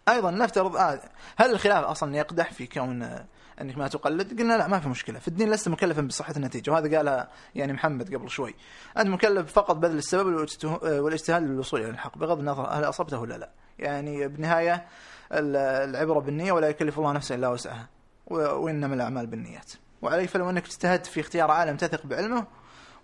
أيضا 0.09 0.31
نفترض 0.31 0.76
آه 0.76 1.01
هل 1.36 1.51
الخلاف 1.51 1.85
أصلا 1.85 2.16
يقدح 2.16 2.52
في 2.52 2.66
كون 2.66 3.02
آه، 3.02 3.24
أنك 3.60 3.78
ما 3.78 3.89
تقلد؟ 3.89 4.40
قلنا 4.40 4.55
لا 4.55 4.66
ما 4.66 4.81
في 4.81 4.89
مشكلة، 4.89 5.18
في 5.18 5.28
الدين 5.28 5.51
لست 5.51 5.68
مكلفا 5.68 6.02
بصحة 6.02 6.35
النتيجة 6.36 6.70
وهذا 6.70 6.97
قالها 6.97 7.28
يعني 7.55 7.72
محمد 7.72 8.14
قبل 8.14 8.31
شوي. 8.31 8.55
أنت 8.98 9.06
مكلف 9.09 9.52
فقط 9.52 9.76
بذل 9.76 9.98
السبب 9.98 10.47
آه، 10.64 11.01
والاجتهاد 11.01 11.43
للوصول 11.43 11.81
إلى 11.81 11.90
الحق 11.90 12.18
بغض 12.18 12.39
النظر 12.39 12.66
هل 12.70 12.85
أصبته 12.85 13.18
ولا 13.18 13.35
لا. 13.39 13.51
يعني 13.78 14.28
بالنهاية 14.28 14.86
ال- 15.32 15.56
العبرة 15.90 16.18
بالنية 16.20 16.52
ولا 16.52 16.68
يكلف 16.68 16.98
الله 16.98 17.12
نفسا 17.12 17.35
إلا 17.35 17.48
وسعها. 17.48 17.89
وإنما 18.26 18.94
الأعمال 18.94 19.26
بالنيات. 19.26 19.72
وعليه 20.02 20.26
فلو 20.26 20.51
أنك 20.51 20.64
اجتهدت 20.64 21.06
في 21.06 21.20
اختيار 21.20 21.51
عالم 21.51 21.76
تثق 21.76 22.06
بعلمه 22.06 22.47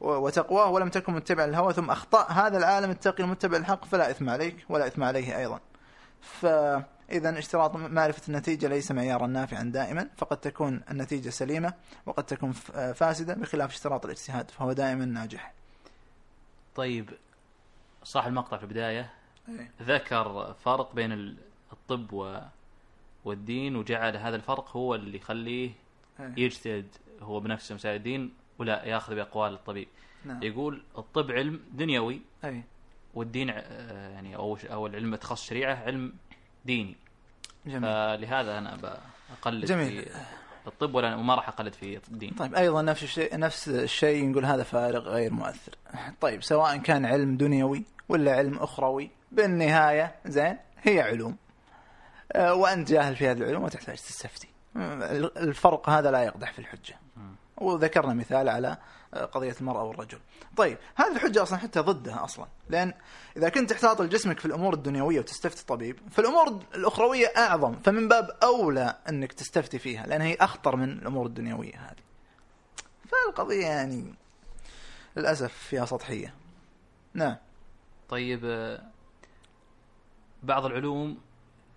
وتقواه 0.01 0.71
ولم 0.71 0.89
تكن 0.89 1.13
متبع 1.13 1.45
الهوى 1.45 1.73
ثم 1.73 1.91
أخطأ 1.91 2.27
هذا 2.33 2.59
العالم 2.59 2.91
التقي 2.91 3.23
المتبع 3.25 3.57
الحق 3.57 3.85
فلا 3.85 4.11
إثم 4.11 4.31
عليك 4.31 4.57
ولا 4.69 4.87
إثم 4.87 5.05
عليه 5.05 5.39
أيضا. 5.39 5.61
فإذا 6.23 7.39
اشتراط 7.39 7.77
معرفة 7.77 8.23
النتيجة 8.29 8.67
ليس 8.69 8.93
معيارا 8.93 9.27
نافعا 9.27 9.63
دائما 9.63 10.09
فقد 10.17 10.37
تكون 10.37 10.81
النتيجة 10.91 11.29
سليمة 11.31 11.75
وقد 12.07 12.25
تكون 12.27 12.53
ف- 12.53 12.71
فاسدة 12.73 13.35
بخلاف 13.35 13.71
اشتراط 13.71 14.05
الاجتهاد 14.05 14.51
فهو 14.51 14.73
دائما 14.73 15.05
ناجح. 15.05 15.53
طيب 16.75 17.11
صاحب 18.05 18.29
المقطع 18.29 18.57
في 18.57 18.63
البداية. 18.63 19.11
إيه. 19.49 19.71
ذكر 19.83 20.55
فرق 20.65 20.95
بين 20.95 21.13
ال- 21.13 21.37
الطب 21.73 22.13
و 22.13 22.41
والدين 23.25 23.77
وجعل 23.77 24.17
هذا 24.17 24.37
الفرق 24.37 24.77
هو 24.77 24.95
اللي 24.95 25.17
يخليه 25.17 25.71
إيه. 26.21 26.33
يجتهد 26.37 26.87
هو 27.23 27.41
بنفسه 27.41 27.75
مسائل 27.75 27.97
الدين 27.97 28.35
ولا 28.59 28.85
ياخذ 28.85 29.15
بأقوال 29.15 29.53
الطبيب. 29.53 29.89
نعم. 30.25 30.43
يقول 30.43 30.83
الطب 30.99 31.31
علم 31.31 31.61
دنيوي 31.73 32.21
أي 32.45 32.63
والدين 33.15 33.51
آه، 33.51 34.09
يعني 34.09 34.37
أو 34.37 34.59
أو 34.71 34.87
العلم 34.87 35.15
تخصص 35.15 35.49
شريعة 35.49 35.75
علم 35.75 36.13
ديني. 36.65 36.97
جميل. 37.67 37.81
فلهذا 37.83 38.59
أنا 38.59 38.99
بقلد 39.43 39.65
جميل. 39.65 40.03
في 40.63 40.67
الطب 40.67 40.95
ولا 40.95 41.17
وما 41.17 41.35
راح 41.35 41.49
أقلد 41.49 41.73
في 41.75 42.01
الدين. 42.09 42.35
طيب 42.35 42.55
أيضا 42.55 42.83
نفس 42.83 43.03
الشيء 43.03 43.39
نفس 43.39 43.69
الشيء 43.69 44.31
نقول 44.31 44.45
هذا 44.45 44.63
فارق 44.63 45.03
غير 45.03 45.33
مؤثر. 45.33 45.75
طيب 46.21 46.43
سواء 46.43 46.77
كان 46.77 47.05
علم 47.05 47.37
دنيوي 47.37 47.85
ولا 48.09 48.37
علم 48.37 48.59
أخروي 48.59 49.11
بالنهاية 49.33 50.15
زين 50.27 50.57
هي 50.83 51.01
علوم. 51.01 51.37
آه، 52.33 52.55
وأنت 52.55 52.91
جاهل 52.91 53.17
في 53.17 53.29
هذه 53.29 53.39
العلوم 53.39 53.63
وتحتاج 53.63 53.97
تستفتي. 53.97 54.49
الفرق 55.37 55.89
هذا 55.89 56.11
لا 56.11 56.23
يقدح 56.23 56.53
في 56.53 56.59
الحجة. 56.59 56.95
وذكرنا 57.57 58.15
مثال 58.15 58.49
على 58.49 58.77
قضية 59.15 59.55
المرأة 59.61 59.85
والرجل. 59.85 60.19
طيب 60.57 60.79
هذه 60.95 61.13
الحجة 61.13 61.43
أصلا 61.43 61.59
حتى 61.59 61.81
ضدها 61.81 62.25
أصلا. 62.25 62.47
لأن 62.69 62.93
إذا 63.37 63.49
كنت 63.49 63.71
تحتاط 63.71 64.03
لجسمك 64.03 64.39
في 64.41 64.47
الأمور 64.47 64.75
الدنيوية 64.75 65.19
وتستفتي 65.21 65.67
طبيب 65.67 65.99
فالأمور 66.11 66.63
الأخروية 66.75 67.27
أعظم. 67.27 67.73
فمن 67.73 68.09
باب 68.09 68.31
أولى 68.43 68.97
أنك 69.09 69.33
تستفتي 69.33 69.79
فيها 69.79 70.07
لأن 70.07 70.21
هي 70.21 70.35
أخطر 70.35 70.77
من 70.77 70.93
الأمور 70.93 71.27
الدنيوية 71.27 71.75
هذه. 71.77 72.03
فالقضية 73.09 73.67
يعني 73.67 74.15
للأسف 75.17 75.53
فيها 75.53 75.85
سطحية. 75.85 76.35
نعم. 77.15 77.37
طيب 78.09 78.41
آه، 78.45 78.83
بعض 80.43 80.65
العلوم 80.67 81.19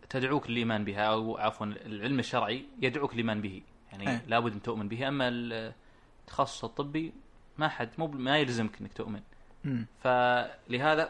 تدعوك 0.09 0.49
للايمان 0.49 0.85
بها 0.85 1.01
أو 1.01 1.37
عفوا 1.37 1.65
العلم 1.65 2.19
الشرعي 2.19 2.65
يدعوك 2.81 3.13
للايمان 3.13 3.41
به. 3.41 3.61
يعني 3.91 4.09
إيه. 4.09 4.23
لابد 4.27 4.53
أن 4.53 4.61
تؤمن 4.61 4.87
به. 4.87 5.07
أما 5.07 5.29
التخصص 5.29 6.63
الطبي 6.63 7.13
ما 7.57 7.67
حد 7.67 7.89
مو 7.97 8.07
ما 8.07 8.37
يلزمك 8.37 8.81
إنك 8.81 8.93
تؤمن. 8.93 9.21
مم. 9.63 9.85
فلهذا 10.03 11.09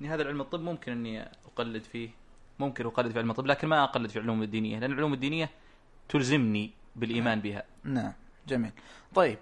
لهذا 0.00 0.22
العلم 0.22 0.40
الطب 0.40 0.60
ممكن 0.60 0.92
إني 0.92 1.22
أقلد 1.22 1.82
فيه 1.82 2.10
ممكن 2.58 2.86
أقلد 2.86 3.12
في 3.12 3.18
علم 3.18 3.30
الطب 3.30 3.46
لكن 3.46 3.68
ما 3.68 3.84
أقلد 3.84 4.10
في 4.10 4.16
العلوم 4.16 4.42
الدينية 4.42 4.78
لأن 4.78 4.92
العلوم 4.92 5.14
الدينية 5.14 5.50
تلزمني 6.08 6.70
بالإيمان 6.96 7.40
بها. 7.40 7.64
نعم. 7.84 8.12
جميل. 8.48 8.70
طيب. 9.14 9.38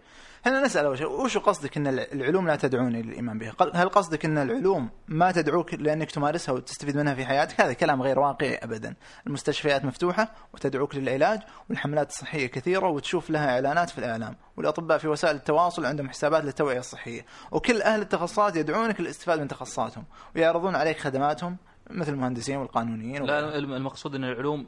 هنا 0.47 0.61
نسأل 0.61 0.85
أول 0.87 0.99
شيء 0.99 1.07
وش 1.11 1.39
قصدك 1.39 1.77
أن 1.77 1.87
العلوم 1.87 2.47
لا 2.47 2.57
تدعوني 2.57 3.03
للإيمان 3.03 3.39
بها؟ 3.39 3.53
هل 3.75 3.89
قصدك 3.89 4.25
أن 4.25 4.39
العلوم 4.39 4.91
ما 5.09 5.33
تدعوك 5.33 5.75
لأنك 5.75 6.11
تمارسها 6.11 6.53
وتستفيد 6.53 6.97
منها 6.97 7.15
في 7.15 7.27
حياتك؟ 7.27 7.61
هذا 7.61 7.73
كلام 7.73 8.03
غير 8.03 8.19
واقعي 8.19 8.55
أبدا. 8.57 8.95
المستشفيات 9.27 9.85
مفتوحة 9.85 10.35
وتدعوك 10.55 10.95
للعلاج 10.95 11.41
والحملات 11.71 12.11
الصحية 12.11 12.47
كثيرة 12.47 12.89
وتشوف 12.89 13.31
لها 13.31 13.51
إعلانات 13.55 13.91
في 13.91 13.99
الإعلام 13.99 14.37
والأطباء 14.57 14.99
في 14.99 15.09
وسائل 15.09 15.37
التواصل 15.37 15.87
عندهم 15.87 16.09
حسابات 16.09 16.45
للتوعية 16.45 16.79
الصحية. 16.79 17.27
وكل 17.53 17.83
أهل 17.83 18.01
التخصصات 18.01 18.57
يدعونك 18.57 19.01
للاستفادة 19.01 19.43
من 19.43 19.49
تخصصاتهم 19.49 20.05
ويعرضون 20.37 20.77
عليك 20.77 20.99
خدماتهم 20.99 21.57
مثل 21.91 22.12
المهندسين 22.12 22.57
والقانونيين 22.57 23.23
لا 23.23 23.59
الم- 23.59 23.73
المقصود 23.73 24.15
إن 24.15 24.25
العلوم 24.25 24.66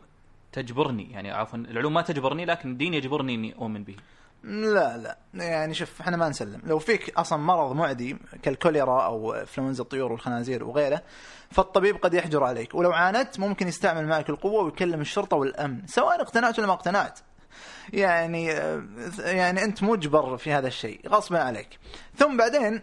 تجبرني 0.52 1.12
يعني 1.12 1.30
عفوا 1.30 1.58
العلوم 1.58 1.94
ما 1.94 2.02
تجبرني 2.02 2.44
لكن 2.44 2.70
الدين 2.72 2.94
يجبرني 2.94 3.34
إني 3.34 3.54
أؤمن 3.54 3.84
به. 3.84 3.96
لا 4.46 4.96
لا. 4.96 5.16
يعني 5.34 5.74
شوف 5.74 6.00
إحنا 6.00 6.16
ما 6.16 6.28
نسلم. 6.28 6.60
لو 6.64 6.78
فيك 6.78 7.12
أصلا 7.18 7.38
مرض 7.38 7.72
معدي 7.72 8.16
كالكوليرا 8.42 9.02
أو 9.02 9.32
إنفلونزا 9.32 9.82
الطيور 9.82 10.12
والخنازير 10.12 10.64
وغيره 10.64 11.02
فالطبيب 11.50 11.96
قد 11.96 12.14
يحجر 12.14 12.44
عليك. 12.44 12.74
ولو 12.74 12.92
عانت 12.92 13.40
ممكن 13.40 13.68
يستعمل 13.68 14.06
معك 14.06 14.30
القوة 14.30 14.64
ويكلم 14.64 15.00
الشرطة 15.00 15.36
والأمن 15.36 15.86
سواء 15.86 16.20
اقتنعت 16.20 16.58
ولا 16.58 16.66
ما 16.66 16.72
اقتنعت. 16.72 17.18
يعني 17.92 18.44
يعني 19.18 19.64
أنت 19.64 19.82
مجبر 19.82 20.36
في 20.36 20.52
هذا 20.52 20.68
الشيء. 20.68 21.08
غصبا 21.08 21.38
عليك. 21.38 21.78
ثم 22.18 22.36
بعدين 22.36 22.82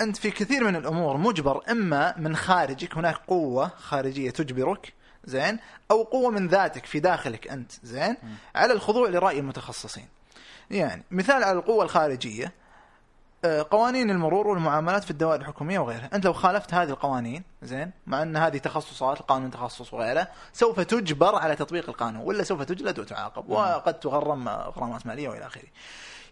أنت 0.00 0.16
في 0.16 0.30
كثير 0.30 0.64
من 0.64 0.76
الأمور 0.76 1.16
مجبر 1.16 1.62
إما 1.70 2.14
من 2.16 2.36
خارجك 2.36 2.96
هناك 2.96 3.16
قوة 3.16 3.68
خارجية 3.68 4.30
تجبرك 4.30 4.92
زين 5.24 5.58
أو 5.90 6.02
قوة 6.02 6.30
من 6.30 6.48
ذاتك 6.48 6.86
في 6.86 7.00
داخلك 7.00 7.48
أنت 7.48 7.72
زين 7.82 8.16
على 8.54 8.72
الخضوع 8.72 9.08
لرأي 9.08 9.38
المتخصصين. 9.38 10.15
يعني 10.70 11.04
مثال 11.10 11.44
على 11.44 11.58
القوة 11.58 11.84
الخارجية 11.84 12.52
آه، 13.44 13.66
قوانين 13.70 14.10
المرور 14.10 14.46
والمعاملات 14.46 15.04
في 15.04 15.10
الدوائر 15.10 15.40
الحكومية 15.40 15.78
وغيرها. 15.78 16.10
أنت 16.14 16.24
لو 16.24 16.32
خالفت 16.32 16.74
هذه 16.74 16.90
القوانين 16.90 17.42
زين 17.62 17.90
مع 18.06 18.22
أن 18.22 18.36
هذه 18.36 18.58
تخصصات 18.58 19.20
القانون 19.20 19.50
تخصص 19.50 19.94
وغيره 19.94 20.28
سوف 20.52 20.80
تجبر 20.80 21.34
على 21.34 21.56
تطبيق 21.56 21.88
القانون 21.88 22.22
ولا 22.22 22.42
سوف 22.42 22.62
تجلد 22.62 22.98
وتعاقب 22.98 23.50
وقد 23.50 24.00
تغرم 24.00 24.48
غرامات 24.48 25.06
مالية 25.06 25.28
وإلى 25.28 25.46
آخره. 25.46 25.68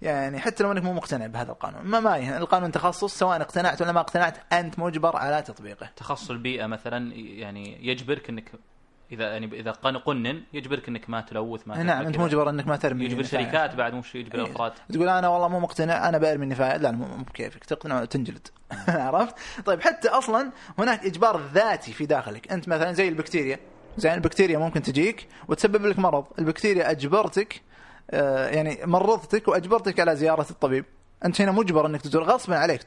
يعني 0.03 0.39
حتى 0.41 0.65
لو 0.65 0.73
أنك 0.73 0.83
مو 0.83 0.93
مقتنع 0.93 1.27
بهذا 1.27 1.53
القانون 1.53 1.83
ما 1.83 2.01
ما 2.01 2.17
يهم 2.17 2.33
القانون 2.37 2.73
تخصص 2.73 3.19
سواء 3.19 3.41
اقتنعت 3.41 3.83
ولا 3.83 3.93
ما 3.93 4.01
اقتنعت 4.01 4.53
أنت 4.53 4.79
مجبر 4.79 5.17
على 5.17 5.43
تطبيقه. 5.43 5.91
تخصص 5.97 6.31
البيئة 6.31 6.67
مثلا 6.67 7.13
يعني 7.15 7.89
يجبرك 7.89 8.29
أنك 8.29 8.53
إذا 9.13 9.25
يعني 9.33 9.61
إذا 9.61 9.71
قنن 9.71 10.43
يجبرك 10.53 10.89
إنك 10.89 11.11
ما 11.11 11.21
تلوث 11.21 11.69
ما 11.69 11.83
نعم 11.83 12.07
أنت. 12.07 12.19
مجبر 12.19 12.51
إنك 12.51 12.67
ما 12.67 12.77
ترمي 12.77 13.05
يجبر 13.05 13.23
نفايات. 13.23 13.47
شركات 13.47 13.75
بعد 13.75 13.95
مش 13.95 14.15
يجبر 14.15 14.39
إيه. 14.39 14.53
أفراد. 14.53 14.73
تقول 14.93 15.09
أنا 15.09 15.29
والله 15.29 15.49
مو 15.49 15.61
مقتنع 15.61 16.09
أنا 16.09 16.19
برمي 16.19 16.45
النفايات 16.45 16.81
لا 16.81 16.91
مو 16.91 17.07
بكيفك 17.17 17.65
تقتنع 17.65 18.03
وتنجلد. 18.03 18.49
عرفت؟ 18.89 19.35
طيب 19.67 19.81
حتى 19.81 20.09
أصلا 20.09 20.51
هناك 20.79 21.07
إجبار 21.07 21.41
ذاتي 21.55 21.93
في 21.93 22.07
داخلك. 22.07 22.53
أنت 22.53 22.69
مثلا 22.69 22.93
زي 22.93 23.09
البكتيريا. 23.09 23.59
زين 23.97 24.15
البكتيريا 24.15 24.59
ممكن 24.59 24.83
تجيك 24.83 25.29
وتسبب 25.49 25.87
لك 25.87 25.99
مرض. 25.99 26.25
البكتيريا 26.39 26.91
أجبرتك 26.91 27.63
آه، 28.11 28.49
يعني 28.49 28.79
مرضتك 28.85 29.49
وأجبرتك 29.49 30.01
على 30.01 30.17
زيارة 30.17 30.47
الطبيب. 30.51 30.85
أنت 31.25 31.41
هنا 31.41 31.53
مجبر 31.53 31.87
إنك 31.87 32.01
تزور 32.01 32.23
غصبا 32.25 32.57
عليك 32.57 32.83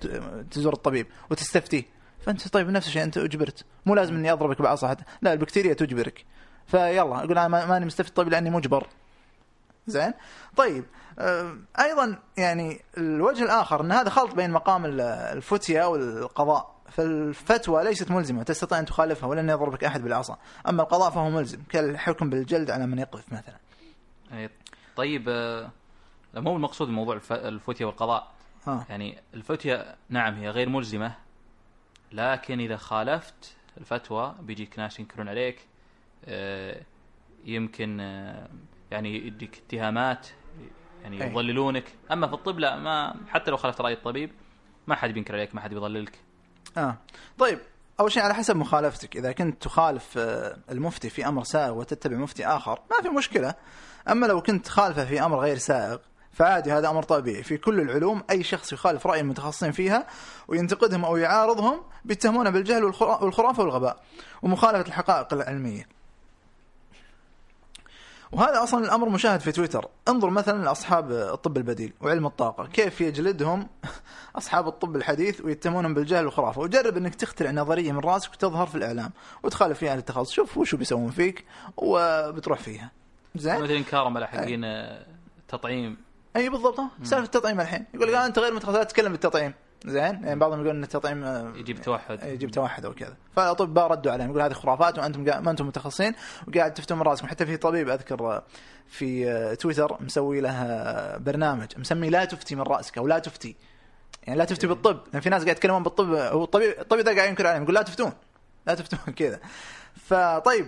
تزور 0.52 0.74
الطبيب 0.74 1.08
وتستفتيه. 1.30 1.97
فأنت 2.22 2.48
طيب 2.48 2.70
نفس 2.70 2.88
الشيء 2.88 3.04
أنت 3.04 3.18
أجبرت. 3.18 3.66
مو 3.86 3.96
لازم 3.96 4.16
إني 4.16 4.32
أضربك 4.32 4.62
بعصا 4.62 4.88
حتى. 4.88 5.04
لا 5.22 5.34
البكتيريا 5.34 5.74
تجبرك. 5.74 6.26
فيلا 6.68 7.02
أقول 7.02 7.32
أنا 7.38 7.48
ما- 7.48 7.66
ماني 7.66 7.86
مستفيد 7.86 8.14
طيب 8.14 8.30
لأني 8.30 8.50
مجبر. 8.50 8.88
زين؟ 9.88 10.14
طيب 10.58 10.86
آه، 11.20 11.58
أيضا 11.80 12.20
يعني 12.38 12.82
الوجه 12.98 13.44
الآخر 13.44 13.82
إن 13.82 13.92
هذا 13.92 14.10
خلط 14.10 14.34
بين 14.36 14.52
مقام 14.52 14.86
ال- 14.86 15.02
الفتيا 15.02 15.86
والقضاء. 15.86 16.78
فالفتوى 16.92 17.84
ليست 17.84 18.12
ملزمة 18.12 18.44
تستطيع 18.44 18.80
أن 18.80 18.86
تخالفها 18.86 19.30
ولن 19.30 19.50
يضربك 19.50 19.84
أحد 19.84 20.02
بالعصا. 20.04 20.38
أما 20.68 20.84
القضاء 20.84 21.10
فهو 21.12 21.30
ملزم 21.30 21.60
كالحكم 21.70 22.30
بالجلد 22.30 22.72
على 22.72 22.88
من 22.88 23.00
يقذف 23.00 23.26
مثلا. 23.34 23.56
طيب 24.96 25.26
آه، 25.30 25.72
مو 26.36 26.56
المقصود 26.56 26.90
موضوع 26.90 27.16
الف- 27.16 27.34
الفتية 27.34 27.86
والقضاء. 27.86 28.28
ها 28.68 28.86
يعني 28.90 29.18
الفتية 29.34 29.96
نعم 30.10 30.34
هي 30.36 30.50
غير 30.50 30.70
ملزمة 30.70 31.16
لكن 32.12 32.60
إذا 32.60 32.78
خالفت 32.78 33.56
الفتوى 33.78 34.36
بيجيك 34.42 34.80
ناس 34.80 35.00
ينكرون 35.00 35.30
عليك 35.30 35.68
آه، 36.26 36.82
يمكن 37.46 38.00
آه، 38.00 38.48
يعني 38.92 39.28
يديك 39.28 39.62
اتهامات 39.68 40.28
يعني 41.04 41.24
أي. 41.24 41.30
يضللونك. 41.30 41.84
أما 42.12 42.28
في 42.28 42.34
الطب 42.34 42.60
لا 42.60 42.76
ما 42.76 43.16
حتى 43.28 43.52
لو 43.52 43.58
خالفت 43.58 43.82
رأي 43.82 43.94
الطبيب 43.94 44.32
ما 44.88 44.96
حد 44.96 45.10
بينكر 45.10 45.36
عليك 45.36 45.56
ما 45.56 45.62
حد 45.62 45.74
بيضللك. 45.74 46.20
آه. 46.78 46.98
طيب 47.38 47.60
أول 48.00 48.12
شيء 48.12 48.24
على 48.24 48.34
حسب 48.34 48.56
مخالفتك. 48.56 49.18
إذا 49.18 49.32
كنت 49.32 49.64
تخالف 49.64 50.18
آه، 50.18 50.58
المفتي 50.72 51.10
في 51.10 51.28
أمر 51.28 51.44
سائغ 51.44 51.74
وتتبع 51.74 52.18
مفتي 52.18 52.48
آخر 52.48 52.80
ما 52.92 53.02
في 53.02 53.10
مشكلة. 53.10 53.56
أما 54.10 54.26
لو 54.26 54.42
كنت 54.42 54.66
تخالفه 54.66 55.06
في 55.06 55.26
أمر 55.26 55.40
غير 55.40 55.58
سائغ 55.58 55.98
فعادي 56.38 56.72
هذا 56.72 56.90
أمر 56.90 57.04
طبيعي. 57.04 57.44
في 57.44 57.58
كل 57.58 57.80
العلوم 57.82 58.24
أي 58.30 58.44
شخص 58.44 58.74
يخالف 58.74 59.08
رأي 59.08 59.20
المتخصصين 59.20 59.72
فيها 59.72 60.08
وينتقدهم 60.48 61.06
أو 61.06 61.18
يعارضهم 61.18 61.82
بيتهمونه 62.06 62.50
بالجهل 62.50 62.84
والخرا- 62.94 63.24
والخرافة 63.24 63.64
والغباء 63.64 64.04
ومخالفة 64.42 64.88
الحقائق 64.88 65.34
العلمية. 65.34 65.88
وهذا 68.32 68.64
أصلا 68.64 68.86
الأمر 68.86 69.10
مشاهد 69.10 69.40
في 69.40 69.52
تويتر. 69.52 69.88
انظر 70.08 70.30
مثلا 70.30 70.64
لأصحاب 70.64 71.12
الطب 71.12 71.58
البديل 71.58 71.94
وعلم 72.02 72.26
الطاقة. 72.26 72.68
كيف 72.68 73.02
يجلدهم 73.02 73.68
أصحاب 74.38 74.68
الطب 74.68 74.96
الحديث 74.96 75.42
ويتهمونهم 75.42 75.94
بالجهل 75.94 76.26
والخرافة. 76.26 76.62
وجرب 76.62 76.98
إنك 76.98 77.16
تخترع 77.16 77.52
نظرية 77.52 77.92
من 77.92 78.00
راسك 78.00 78.32
وتظهر 78.34 78.68
في 78.68 78.76
الإعلام 78.76 79.12
وتخالف 79.44 79.78
فيها 79.80 79.92
أهل 79.92 79.98
التخصص. 79.98 80.32
شوف 80.32 80.58
وشو 80.58 80.78
بيسوون 80.78 81.12
فيك 81.12 81.46
وبتروح 81.78 82.60
فيها. 82.60 82.92
زين؟ 83.36 83.62
مثل 83.62 83.74
انكارهم 83.74 84.18
على 84.18 84.28
حقين 84.28 84.62
تطعيم 85.48 86.07
إي 86.36 86.50
بالضبط. 86.50 86.80
سالفة 87.04 87.26
التطعيم 87.26 87.62
الحين. 87.62 87.86
يقول 87.94 88.08
لك 88.08 88.14
آه 88.14 88.26
أنت 88.26 88.40
غير 88.40 88.54
متخصص 88.54 88.78
تتكلم 88.78 89.12
بالتطعيم. 89.12 89.54
زين. 89.86 90.02
يعني 90.24 90.36
بعضهم 90.36 90.60
يقول 90.62 90.76
إن 90.76 90.84
التطعيم 90.84 91.24
آه، 91.24 91.54
يجيب 91.56 91.82
توحد. 91.82 92.24
يجيب 92.24 92.52
توحد 92.52 92.86
أو 92.86 92.94
كذا. 92.94 93.16
فالاطباء 93.36 93.88
ردوا 93.92 94.12
عليهم. 94.12 94.30
يقول 94.30 94.42
هذه 94.42 94.54
خرافات 94.54 95.00
وأنتم 95.00 95.22
ما 95.44 95.52
أنتم 95.52 95.68
متخصصين 95.68 96.14
وقاعد 96.48 96.74
تفتون 96.74 96.98
من 96.98 97.04
راسكم. 97.04 97.28
حتى 97.28 97.46
في 97.46 97.58
طبيب 97.58 97.90
أذكر 97.90 98.32
آه، 98.32 98.44
في 98.88 99.56
تويتر 99.56 99.98
مسوي 100.00 100.42
له 100.42 101.18
برنامج 101.18 101.68
مسمي 101.78 102.10
لا 102.10 102.26
تفتي 102.26 102.56
من 102.56 102.62
رأسك 102.62 102.98
أو 102.98 103.08
لا 103.08 103.20
تفتي. 103.20 103.56
يعني 104.24 104.40
لا 104.40 104.46
تفتي 104.46 104.68
بالطب. 104.68 105.00
لأن 105.14 105.22
في 105.22 105.30
ناس 105.30 105.44
قاعد 105.44 105.56
يتكلمون 105.56 105.84
بالطب. 105.84 106.10
هو 106.14 106.44
الطبيب 106.44 106.80
الطبيب 106.80 107.06
ذا 107.06 107.16
قاعد 107.16 107.30
ينكر 107.30 107.48
عليهم. 107.48 107.64
يقول 107.64 107.76
لا 107.76 107.82
تفتون. 107.82 108.12
لا 108.68 108.76
تفتون 108.76 109.14
كذا. 109.20 109.40
فطيب 109.96 110.68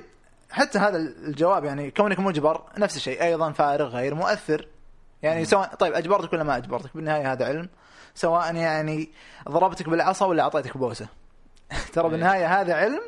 حتى 0.51 0.79
هذا 0.79 0.97
الجواب 0.97 1.65
يعني 1.65 1.91
كونك 1.91 2.19
مجبر 2.19 2.63
نفس 2.77 2.95
الشيء. 2.95 3.23
أيضا 3.23 3.51
فارغ 3.51 3.87
غير 3.87 4.15
مؤثر. 4.15 4.67
يعني 5.23 5.45
سواء 5.45 5.75
طيب 5.75 5.93
أجبرتك 5.93 6.33
ولا 6.33 6.43
ما 6.43 6.57
أجبرتك؟ 6.57 6.95
بالنهاية 6.95 7.31
هذا 7.31 7.45
علم. 7.45 7.69
سواء 8.13 8.55
يعني 8.55 9.09
ضربتك 9.49 9.89
بالعصا 9.89 10.25
ولا 10.25 10.43
أعطيتك 10.43 10.77
بوسة. 10.77 11.07
ترى 11.93 12.09
بالنهاية 12.09 12.61
هذا 12.61 12.73
علم 12.75 13.01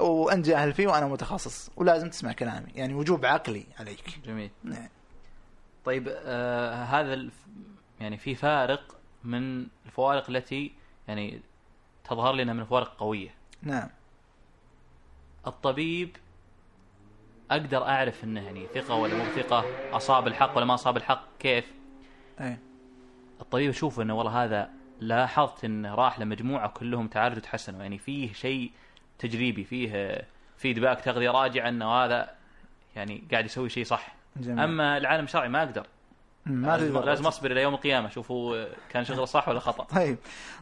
وانت 0.00 0.46
جاهل 0.46 0.72
فيه 0.72 0.86
وأنا 0.86 1.06
متخصص 1.06 1.70
ولازم 1.76 2.10
تسمع 2.10 2.32
كلامي. 2.32 2.72
يعني 2.74 2.94
وجوب 2.94 3.24
عقلي 3.26 3.66
عليك. 3.80 4.18
جميل. 4.26 4.50
نعم. 4.64 4.88
طيب 5.84 6.08
آه 6.08 6.84
هذا 6.84 7.14
الف... 7.14 7.34
يعني 8.00 8.16
في 8.18 8.34
فارق 8.34 8.96
من 9.24 9.66
الفوارق 9.86 10.30
التي 10.30 10.72
يعني 11.08 11.40
تظهر 12.04 12.32
لنا 12.34 12.52
من 12.52 12.64
فوارق 12.64 12.96
قوية. 12.98 13.34
نعم. 13.62 13.88
الطبيب 15.46 16.16
أقدر 17.50 17.82
أعرف 17.82 18.24
إنه 18.24 18.44
يعني 18.44 18.66
ثقة 18.74 18.94
ولا 18.94 19.14
مو 19.14 19.24
ثقة؟ 19.24 19.64
أصاب 19.96 20.26
الحق 20.26 20.56
ولا 20.56 20.64
ما 20.64 20.74
أصاب 20.74 20.96
الحق؟ 20.96 21.24
كيف؟ 21.38 21.72
اي 22.40 22.58
الطبيب 23.40 23.70
أشوف 23.70 24.00
إنه 24.00 24.14
والله 24.14 24.44
هذا 24.44 24.70
لاحظت 25.00 25.64
انه 25.64 25.94
راح 25.94 26.18
لمجموعة 26.18 26.68
كلهم 26.68 27.08
تعالجوا 27.08 27.38
وتحسنوا 27.38 27.82
يعني 27.82 27.98
فيه 27.98 28.32
شيء 28.32 28.70
تجريبي 29.18 29.64
فيه 29.64 30.22
فيدباك 30.56 31.00
تغذية 31.00 31.30
راجعة 31.30 31.68
إنه 31.68 31.90
هذا 31.90 32.30
يعني 32.96 33.24
قاعد 33.30 33.44
يسوي 33.44 33.68
شيء 33.68 33.84
صح. 33.84 34.14
جميل. 34.36 34.60
أما 34.60 34.96
العالم 34.96 35.24
الشرعي 35.24 35.48
ما 35.48 35.62
أقدر. 35.62 35.86
ما 36.46 36.76
لازم, 36.76 36.98
لازم 36.98 37.26
أصبر 37.26 37.50
إلى 37.50 37.62
يوم 37.62 37.74
القيامة 37.74 38.08
اشوفوا 38.08 38.64
كان 38.90 39.04
شغله 39.04 39.24
صح 39.24 39.48
ولا 39.48 39.60
خطأ. 39.60 39.84
طيب 39.84 40.18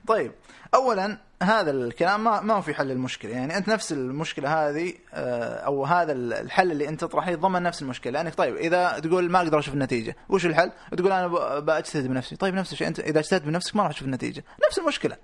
طيب. 0.07 0.33
اولا 0.75 1.19
هذا 1.43 1.71
الكلام 1.71 2.25
ما 2.25 2.41
ما 2.41 2.55
هو 2.55 2.63
في 2.63 2.75
حل 2.75 2.91
المشكلة. 2.91 3.33
يعني 3.33 3.57
أنت 3.57 3.69
نفس 3.69 3.93
المشكلة 3.93 4.69
هذه 4.69 4.93
آه، 5.15 5.57
أو 5.57 5.85
هذا 5.85 6.13
الحل 6.13 6.73
اللي 6.73 6.89
أنت 6.89 7.01
تطرحه 7.01 7.31
يتضمن 7.31 7.63
نفس 7.63 7.83
المشكلة. 7.83 8.13
لأنك 8.13 8.35
طيب 8.35 8.57
إذا 8.57 8.99
تقول 8.99 9.31
ما 9.31 9.39
أقدر 9.39 9.59
أشوف 9.59 9.75
النتيجة 9.75 10.17
وش 10.29 10.47
الحل؟ 10.47 10.73
تقول 10.97 11.13
أنا 11.13 11.27
بجتهد 11.59 12.07
بنفسي. 12.07 12.37
طيب 12.37 12.55
نفس 12.55 12.73
الشيء 12.73 12.89
أنت 12.89 13.01
إذا 13.01 13.19
اجتهدت 13.19 13.45
بنفسك 13.45 13.77
ما 13.77 13.83
راح 13.83 13.93
تشوف 13.93 14.07
النتيجة. 14.07 14.45
نفس 14.67 14.79
المشكلة. 14.79 15.17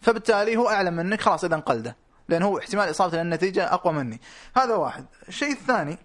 فبالتالي 0.00 0.56
هو 0.56 0.68
أعلم 0.68 0.94
منك 0.94 1.20
خلاص 1.20 1.44
إذا 1.44 1.54
انقلده. 1.54 1.96
لأن 2.28 2.42
هو 2.42 2.58
احتمال 2.58 2.90
اصابته 2.90 3.22
للنتيجه 3.22 3.74
أقوى 3.74 3.92
مني. 3.92 4.20
هذا 4.56 4.74
واحد. 4.74 5.06
الشيء 5.28 5.52
الثاني 5.52 5.98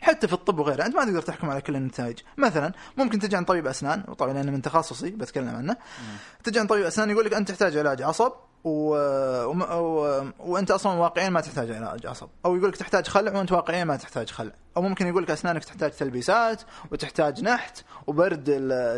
حتى 0.00 0.28
في 0.28 0.32
الطب 0.32 0.58
وغيره. 0.58 0.86
أنت 0.86 0.96
ما 0.96 1.04
تقدر 1.04 1.22
تحكم 1.22 1.50
على 1.50 1.60
كل 1.60 1.76
النتائج. 1.76 2.18
مثلا 2.36 2.72
ممكن 2.96 3.18
تجي 3.18 3.36
عند 3.36 3.46
طبيب 3.46 3.66
أسنان 3.66 4.04
وطبعا 4.08 4.32
لأنه 4.32 4.52
من 4.52 4.62
تخصصي 4.62 5.10
بتكلم 5.10 5.48
عنه. 5.48 5.76
تجي 6.44 6.58
عند 6.58 6.68
طبيب 6.68 6.84
أسنان 6.84 7.10
يقول 7.10 7.24
لك 7.24 7.34
أنت 7.34 7.48
تحتاج 7.48 7.76
علاج 7.76 8.02
عصب 8.02 8.32
و... 8.64 8.96
وم... 9.44 9.62
و... 9.62 10.24
وأنت 10.38 10.70
أصلا 10.70 10.92
واقعيا 10.92 11.28
ما 11.28 11.40
تحتاج 11.40 11.70
علاج 11.70 12.06
عصب 12.06 12.28
أو 12.44 12.56
يقول 12.56 12.68
لك 12.68 12.76
تحتاج 12.76 13.08
خلع 13.08 13.38
وأنت 13.38 13.52
واقعيا 13.52 13.84
ما 13.84 13.96
تحتاج 13.96 14.30
خلع. 14.30 14.52
أو 14.76 14.82
ممكن 14.82 15.06
يقول 15.06 15.22
لك 15.22 15.30
أسنانك 15.30 15.64
تحتاج 15.64 15.90
تلبيسات 15.90 16.62
وتحتاج 16.90 17.42
نحت 17.42 17.84
وبرد 18.06 18.50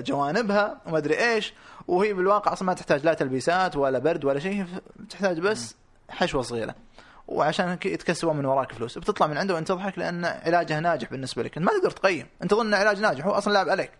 جوانبها 0.06 0.80
وما 0.86 0.98
أدري 0.98 1.18
إيش. 1.18 1.54
وهي 1.88 2.12
بالواقع 2.12 2.52
أصلا 2.52 2.66
ما 2.66 2.74
تحتاج 2.74 3.04
لا 3.04 3.14
تلبيسات 3.14 3.76
ولا 3.76 3.98
برد 3.98 4.24
ولا 4.24 4.40
شيء. 4.40 4.66
تحتاج 5.10 5.40
بس 5.40 5.74
حشوة 6.08 6.42
صغيرة. 6.42 6.74
وعشان 7.28 7.78
يتكسبون 7.84 8.36
من 8.36 8.44
وراك 8.44 8.72
فلوس. 8.72 8.98
بتطلع 8.98 9.26
من 9.26 9.38
عنده 9.38 9.54
وانت 9.54 9.68
تضحك 9.68 9.98
لأن 9.98 10.24
علاجه 10.24 10.80
ناجح 10.80 11.10
بالنسبة 11.10 11.42
لك. 11.42 11.56
أنت 11.56 11.66
ما 11.66 11.72
تقدر 11.78 11.90
تقيم. 11.90 12.26
أنت 12.42 12.50
تظن 12.50 12.74
علاج 12.74 13.00
ناجح 13.00 13.26
هو 13.26 13.32
أصلا 13.32 13.52
لاعب 13.52 13.68
عليك. 13.68 13.90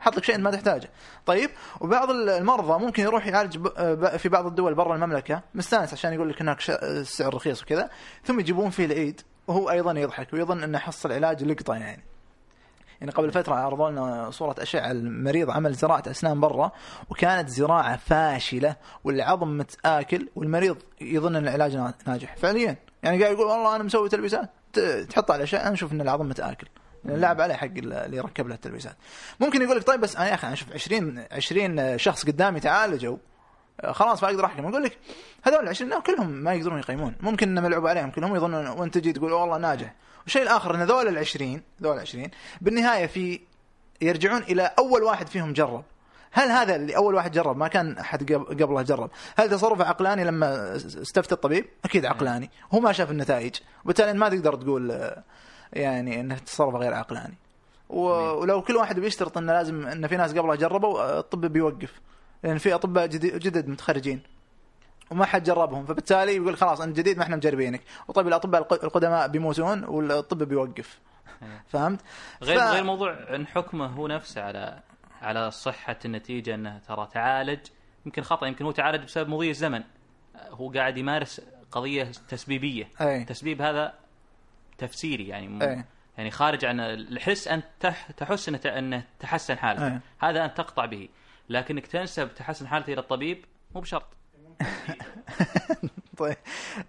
حط 0.00 0.16
لك 0.16 0.24
شيء 0.24 0.34
إنت 0.34 0.44
ما 0.44 0.50
تحتاجه. 0.50 0.90
طيب 1.26 1.50
وبعض 1.80 2.10
المرضى 2.10 2.84
ممكن 2.84 3.02
يروح 3.02 3.26
يعالج 3.26 3.68
في 4.18 4.28
بعض 4.28 4.46
الدول 4.46 4.74
برا 4.74 4.94
المملكة 4.94 5.42
مستانس 5.54 5.92
عشان 5.92 6.12
يقول 6.12 6.28
لك 6.28 6.42
هناك 6.42 6.60
ش- 6.60 6.70
سعر 7.02 7.34
رخيص 7.34 7.62
وكذا 7.62 7.90
ثم 8.24 8.40
يجيبون 8.40 8.70
فيه 8.70 8.84
العيد 8.86 9.20
وهو 9.46 9.70
أيضا 9.70 9.92
يضحك 9.92 10.32
ويظن 10.32 10.62
إنه 10.62 10.78
حصل 10.78 11.12
علاج 11.12 11.44
لقطة 11.44 11.74
يعني. 11.74 12.04
يعني 13.00 13.12
قبل 13.12 13.32
فترة 13.32 13.54
عرضوا 13.54 13.90
لنا 13.90 14.30
صورة 14.30 14.54
أشعة 14.58 14.90
المريض 14.90 15.50
عمل 15.50 15.72
زراعة 15.74 16.02
أسنان 16.06 16.40
برا 16.40 16.70
وكانت 17.10 17.48
زراعة 17.48 17.96
فاشلة 17.96 18.76
والعظم 19.04 19.58
متآكل 19.58 20.28
والمريض 20.36 20.76
يظن 21.00 21.36
أن 21.36 21.42
العلاج 21.48 21.76
نا- 21.76 21.94
ناجح. 22.06 22.36
فعليا. 22.36 22.76
يعني 23.02 23.22
قاعد 23.22 23.34
يقول 23.34 23.46
والله 23.46 23.76
أنا 23.76 23.84
مسوي 23.84 24.08
تلبيسات. 24.08 24.50
تحط 25.10 25.30
على 25.30 25.38
الأشعة 25.38 25.70
نشوف 25.70 25.92
أن 25.92 26.00
العظم 26.00 26.28
متآكل 26.28 26.66
يعني 27.04 27.20
لعب 27.20 27.40
عليه 27.40 27.54
حق 27.54 27.66
اللي 27.66 28.16
يركب 28.16 28.48
له 28.48 28.54
التلبيسات. 28.54 28.96
ممكن 29.40 29.62
يقول 29.62 29.76
لك 29.76 29.86
طيب 29.86 30.00
بس 30.00 30.16
أنا 30.16 30.28
يا 30.28 30.34
أخي 30.34 30.46
أنا 30.46 30.54
أشوف 30.54 30.72
20 30.72 31.24
20 31.32 31.98
شخص 31.98 32.26
قدامي 32.26 32.60
تعالجوا 32.60 33.16
خلاص 33.90 34.22
ما 34.22 34.28
أقدر 34.30 34.44
أحكم. 34.44 34.66
أقول 34.66 34.82
لك 34.82 34.98
هذول 35.42 35.62
ال 35.64 35.68
20 35.68 36.00
كلهم 36.00 36.30
ما 36.30 36.54
يقدرون 36.54 36.78
يقيمون. 36.78 37.14
ممكن 37.20 37.48
انه 37.48 37.60
ملعوب 37.60 37.86
عليهم 37.86 38.10
كلهم 38.10 38.36
يظنون 38.36 38.66
وأنت 38.66 38.98
تجي 38.98 39.12
تقول 39.12 39.32
والله 39.32 39.58
ناجح. 39.58 39.94
والشيء 40.28 40.42
الآخر 40.42 40.74
إن 40.74 40.82
ذول 40.82 41.08
ال 41.08 41.18
20 41.18 41.62
ذول 41.82 41.96
ال 41.96 42.00
20 42.00 42.28
بالنهاية 42.60 43.06
في 43.06 43.40
يرجعون 44.00 44.42
إلى 44.42 44.70
أول 44.78 45.02
واحد 45.02 45.28
فيهم 45.28 45.52
جرب. 45.52 45.84
هل 46.32 46.48
هذا 46.50 46.76
اللي 46.76 46.96
أول 46.96 47.14
واحد 47.14 47.32
جرب؟ 47.32 47.56
ما 47.56 47.68
كان 47.68 47.98
أحد 47.98 48.32
قب- 48.32 48.62
قبله 48.62 48.82
جرب. 48.82 49.10
هل 49.38 49.50
تصرفه 49.50 49.84
عقلاني 49.84 50.24
لما 50.24 50.76
استفتى 50.76 51.34
الطبيب؟ 51.34 51.64
أكيد 51.84 52.06
عقلاني. 52.06 52.50
هو 52.74 52.80
ما 52.80 52.92
شاف 52.92 53.10
النتائج. 53.10 53.54
وبالتالي 53.84 54.12
ما 54.18 54.28
تقدر 54.28 54.54
تقول 54.54 55.12
يعني 55.72 56.20
إنه 56.20 56.38
تصرفه 56.38 56.78
غير 56.78 56.94
عقلاني. 56.94 57.34
و- 57.88 58.00
ولو 58.40 58.62
كل 58.62 58.76
واحد 58.76 59.00
بيشترط 59.00 59.38
إنه 59.38 59.52
لازم 59.52 59.86
ان 59.86 60.06
في 60.06 60.16
ناس 60.16 60.30
قبله 60.34 60.54
جربوا 60.54 61.18
الطب 61.18 61.46
بيوقف. 61.46 62.00
لأن 62.42 62.58
في 62.58 62.74
أطباء 62.74 63.06
جدد 63.06 63.68
متخرجين. 63.68 64.20
وما 65.10 65.24
حد 65.24 65.42
جربهم. 65.44 65.84
فبالتالي 65.86 66.36
يقول 66.36 66.56
خلاص 66.56 66.80
أنت 66.80 66.96
جديد 66.96 67.16
ما 67.16 67.22
إحنا 67.24 67.36
مجربينك. 67.36 67.80
وطيب 68.08 68.28
الأطباء 68.28 68.60
الق- 68.62 68.84
القدماء 68.84 69.28
بيموتون 69.28 69.84
والطب 69.84 70.42
بيوقف. 70.42 70.98
فهمت؟ 71.72 72.00
غير 72.42 72.58
ف- 72.58 72.62
غير 72.62 72.84
موضوع 72.84 73.34
إن 73.34 73.46
حكمه 73.46 73.86
هو 73.86 74.06
نفسه 74.06 74.42
على 74.42 74.80
على 75.22 75.50
صحة 75.50 75.96
النتيجة 76.04 76.54
إنه 76.54 76.78
ترى 76.78 77.08
تعالج. 77.12 77.60
يمكن 78.06 78.22
خطأ 78.22 78.46
يمكن 78.46 78.64
هو 78.64 78.70
تعالج 78.70 79.04
بسبب 79.04 79.28
مضي 79.28 79.50
الزمن. 79.50 79.82
هو 80.50 80.70
قاعد 80.72 80.98
يمارس 80.98 81.40
قضية 81.72 82.04
تسبيبية. 82.28 82.88
أي. 83.00 83.16
التسبيب 83.22 83.62
هذا 83.62 83.94
تفسيري 84.78 85.28
يعني 85.28 85.48
م- 85.48 85.84
يعني 86.18 86.30
خارج 86.30 86.64
عن 86.64 86.80
الحس 86.80 87.48
أن 87.48 87.62
تح 87.80 88.10
تحس 88.10 88.48
إنه 88.48 88.60
إنه 88.78 89.04
تحسن 89.20 89.58
حالته. 89.58 89.86
أي. 89.86 90.00
هذا 90.20 90.44
أن 90.44 90.54
تقطع 90.54 90.86
به. 90.86 91.08
لكنك 91.48 91.86
تنسب 91.86 92.34
تحسن 92.34 92.66
حالته 92.66 92.92
إلى 92.92 93.00
الطبيب 93.00 93.44
مو 93.74 93.80
بشرط. 93.80 94.06
طيب 96.18 96.36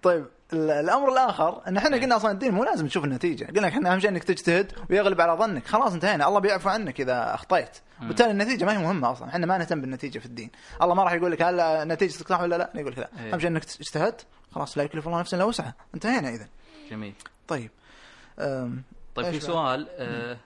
طيب 0.02 0.26
ال- 0.52 0.70
الأمر 0.70 1.12
الآخر 1.12 1.62
إن 1.68 1.76
إحنا 1.76 1.96
قلنا 1.96 2.16
أصلا 2.16 2.30
الدين 2.30 2.54
مو 2.54 2.64
لازم 2.64 2.86
تشوف 2.86 3.04
النتيجة. 3.04 3.44
قلنا 3.44 3.68
إحنا 3.68 3.92
أهم 3.92 4.00
شيء 4.00 4.10
إنك 4.10 4.24
تجتهد 4.24 4.72
ويغلب 4.90 5.20
على 5.20 5.32
ظنك. 5.32 5.66
خلاص 5.66 5.92
انتهينا. 5.92 6.28
الله 6.28 6.38
بيعفو 6.40 6.68
عنك 6.68 7.00
إذا 7.00 7.34
اخطيت 7.34 7.78
بالتالي 8.00 8.30
النتيجة 8.30 8.64
ما 8.64 8.72
هي 8.72 8.78
مهمة 8.78 9.12
أصلا. 9.12 9.28
إحنا 9.28 9.46
ما 9.46 9.58
نهتم 9.58 9.80
بالنتيجة 9.80 10.18
في 10.18 10.26
الدين. 10.26 10.50
الله 10.82 10.94
ما 10.94 11.02
راح 11.02 11.12
يقول 11.12 11.32
لك 11.32 11.42
هل 11.42 11.88
نتيجتك 11.88 12.28
صح 12.28 12.40
ولا 12.40 12.58
لا؟ 12.58 12.70
يقول 12.74 12.92
لك 12.92 12.98
لا. 12.98 13.08
إيه. 13.20 13.32
أهم 13.34 13.40
شيء 13.40 13.48
إنك 13.50 13.62
اجتهدت 13.64 14.26
خلاص 14.52 14.78
لا 14.78 14.84
يكلف 14.84 15.06
الله 15.06 15.20
نفسا 15.20 15.36
إلا 15.36 15.44
وسعها. 15.44 15.74
انتهينا 15.94 16.28
اذا 16.28 16.48
جميل. 16.90 17.14
طيب. 17.48 17.70
طيب 19.14 19.30
في؟ 19.30 19.40
سؤال 19.40 19.88
آه 19.90 20.36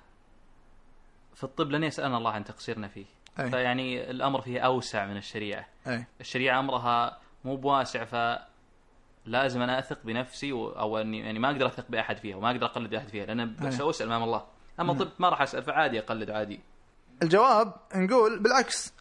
في 1.35 1.45
الطب 1.45 1.71
لن 1.71 1.85
يسألنا 1.85 2.19
الله 2.19 2.31
عن 2.31 2.45
تقصيرنا 2.45 2.89
فيه. 2.89 3.05
أي. 3.41 3.51
فيعني 3.51 4.11
الأمر 4.11 4.41
فيه 4.41 4.61
أوسع 4.61 5.07
من 5.07 5.17
الشريعة. 5.17 5.67
أي. 5.87 6.05
الشريعة 6.21 6.61
أمرها 6.61 7.19
مو 7.45 7.57
بواسع 7.57 8.05
ف 8.05 8.39
لازم 9.27 9.63
أنا 9.63 9.79
أثق 9.79 9.99
بنفسي 10.05 10.53
و... 10.53 10.69
أو 10.69 10.99
اني 10.99 11.19
يعني 11.19 11.39
ما 11.39 11.51
أقدر 11.51 11.67
أثق 11.67 11.85
بأحد 11.89 12.17
فيها 12.17 12.37
وما 12.37 12.51
أقدر 12.51 12.67
أقلد 12.67 12.95
أحد 12.95 13.09
فيها 13.09 13.27
لأن. 13.27 13.71
ساسال 13.71 14.07
امام 14.07 14.23
الله. 14.23 14.45
أما 14.81 14.95
طب 14.95 15.09
ما 15.19 15.29
راح 15.29 15.43
أسأل 15.43 15.63
فعادي 15.63 15.99
أقلد 15.99 16.31
عادي. 16.31 16.61
الجواب 17.23 17.75
نقول 17.95 18.43
بالعكس. 18.43 18.95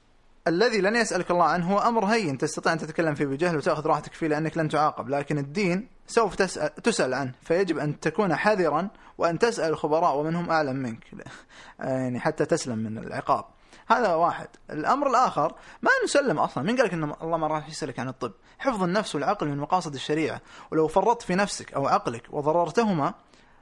الذي 0.47 0.81
لن 0.81 0.95
يسألك 0.95 1.31
الله 1.31 1.45
عنه 1.45 1.73
هو 1.73 1.79
أمر 1.79 2.05
هين 2.05 2.37
تستطيع 2.37 2.73
أن 2.73 2.77
تتكلم 2.77 3.15
فيه 3.15 3.25
بجهل 3.25 3.57
وتأخذ 3.57 3.87
راحتك 3.87 4.13
فيه 4.13 4.27
لأنك 4.27 4.57
لن 4.57 4.69
تعاقب 4.69 5.09
لكن 5.09 5.37
الدين 5.37 5.87
سوف 6.07 6.35
تسأل, 6.35 6.75
تسأل 6.75 7.13
عنه 7.13 7.31
فيجب 7.41 7.77
أن 7.77 7.99
تكون 7.99 8.35
حذرا 8.35 8.89
وأن 9.17 9.39
تسأل 9.39 9.69
الخبراء 9.69 10.17
ومنهم 10.17 10.49
أعلم 10.49 10.75
منك. 10.75 11.03
يعني 11.79 12.19
حتى 12.19 12.45
تسلم 12.45 12.77
من 12.77 12.97
العقاب. 12.97 13.45
هذا 13.97 14.13
واحد. 14.13 14.47
الأمر 14.71 15.09
الآخر 15.09 15.55
ما 15.81 15.91
نسلم 16.03 16.39
أصلا. 16.39 16.63
من 16.63 16.77
قال 16.77 16.85
لك 16.85 16.93
أن 16.93 17.13
الله 17.21 17.37
ما 17.37 17.47
راح 17.47 17.69
يسألك 17.69 17.99
عن 17.99 18.09
الطب؟ 18.09 18.31
حفظ 18.59 18.83
النفس 18.83 19.15
والعقل 19.15 19.47
من 19.47 19.57
مقاصد 19.57 19.93
الشريعة. 19.93 20.41
ولو 20.71 20.87
فرطت 20.87 21.21
في 21.21 21.35
نفسك 21.35 21.73
أو 21.73 21.87
عقلك 21.87 22.23
وضررتهما 22.29 23.13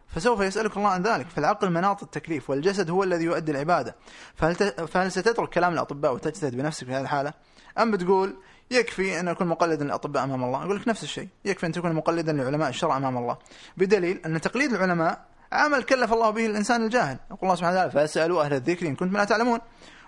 فسوف 0.07 0.39
يسألك 0.39 0.77
الله 0.77 0.89
عن 0.89 1.03
ذلك. 1.03 1.27
فالعقل 1.29 1.69
مناط 1.69 2.03
التكليف 2.03 2.49
والجسد 2.49 2.89
هو 2.89 3.03
الذي 3.03 3.23
يؤدي 3.23 3.51
العبادة. 3.51 3.95
فهل, 4.35 4.55
ت... 4.55 4.63
فهل 4.81 5.11
ستترك 5.11 5.49
كلام 5.49 5.73
الأطباء 5.73 6.13
وتجتهد 6.13 6.55
بنفسك 6.55 6.85
في 6.85 6.93
هذه 6.93 7.01
الحالة؟ 7.01 7.33
أم 7.79 7.91
بتقول 7.91 8.35
يكفي 8.71 9.19
أن 9.19 9.27
أكون 9.27 9.47
مقلدا 9.47 9.85
للأطباء 9.85 10.23
أمام 10.23 10.43
الله؟ 10.43 10.63
أقول 10.63 10.75
لك 10.75 10.87
نفس 10.87 11.03
الشيء. 11.03 11.27
يكفي 11.45 11.65
أن 11.65 11.71
تكون 11.71 11.93
مقلدا 11.93 12.33
لعلماء 12.33 12.69
الشرع 12.69 12.97
أمام 12.97 13.17
الله. 13.17 13.37
بدليل 13.77 14.21
أن 14.25 14.41
تقليد 14.41 14.73
العلماء 14.73 15.25
عمل 15.51 15.83
كلف 15.83 16.13
الله 16.13 16.29
به 16.29 16.45
الإنسان 16.45 16.83
الجاهل. 16.83 17.17
يقول 17.31 17.39
الله 17.43 17.55
سبحانه 17.55 17.75
وتعالى 17.75 17.91
فاسألوا 17.91 18.43
أهل 18.43 18.53
الذكر 18.53 18.87
إن 18.87 18.95
كنتم 18.95 19.17
لا 19.17 19.23
تعلمون. 19.23 19.59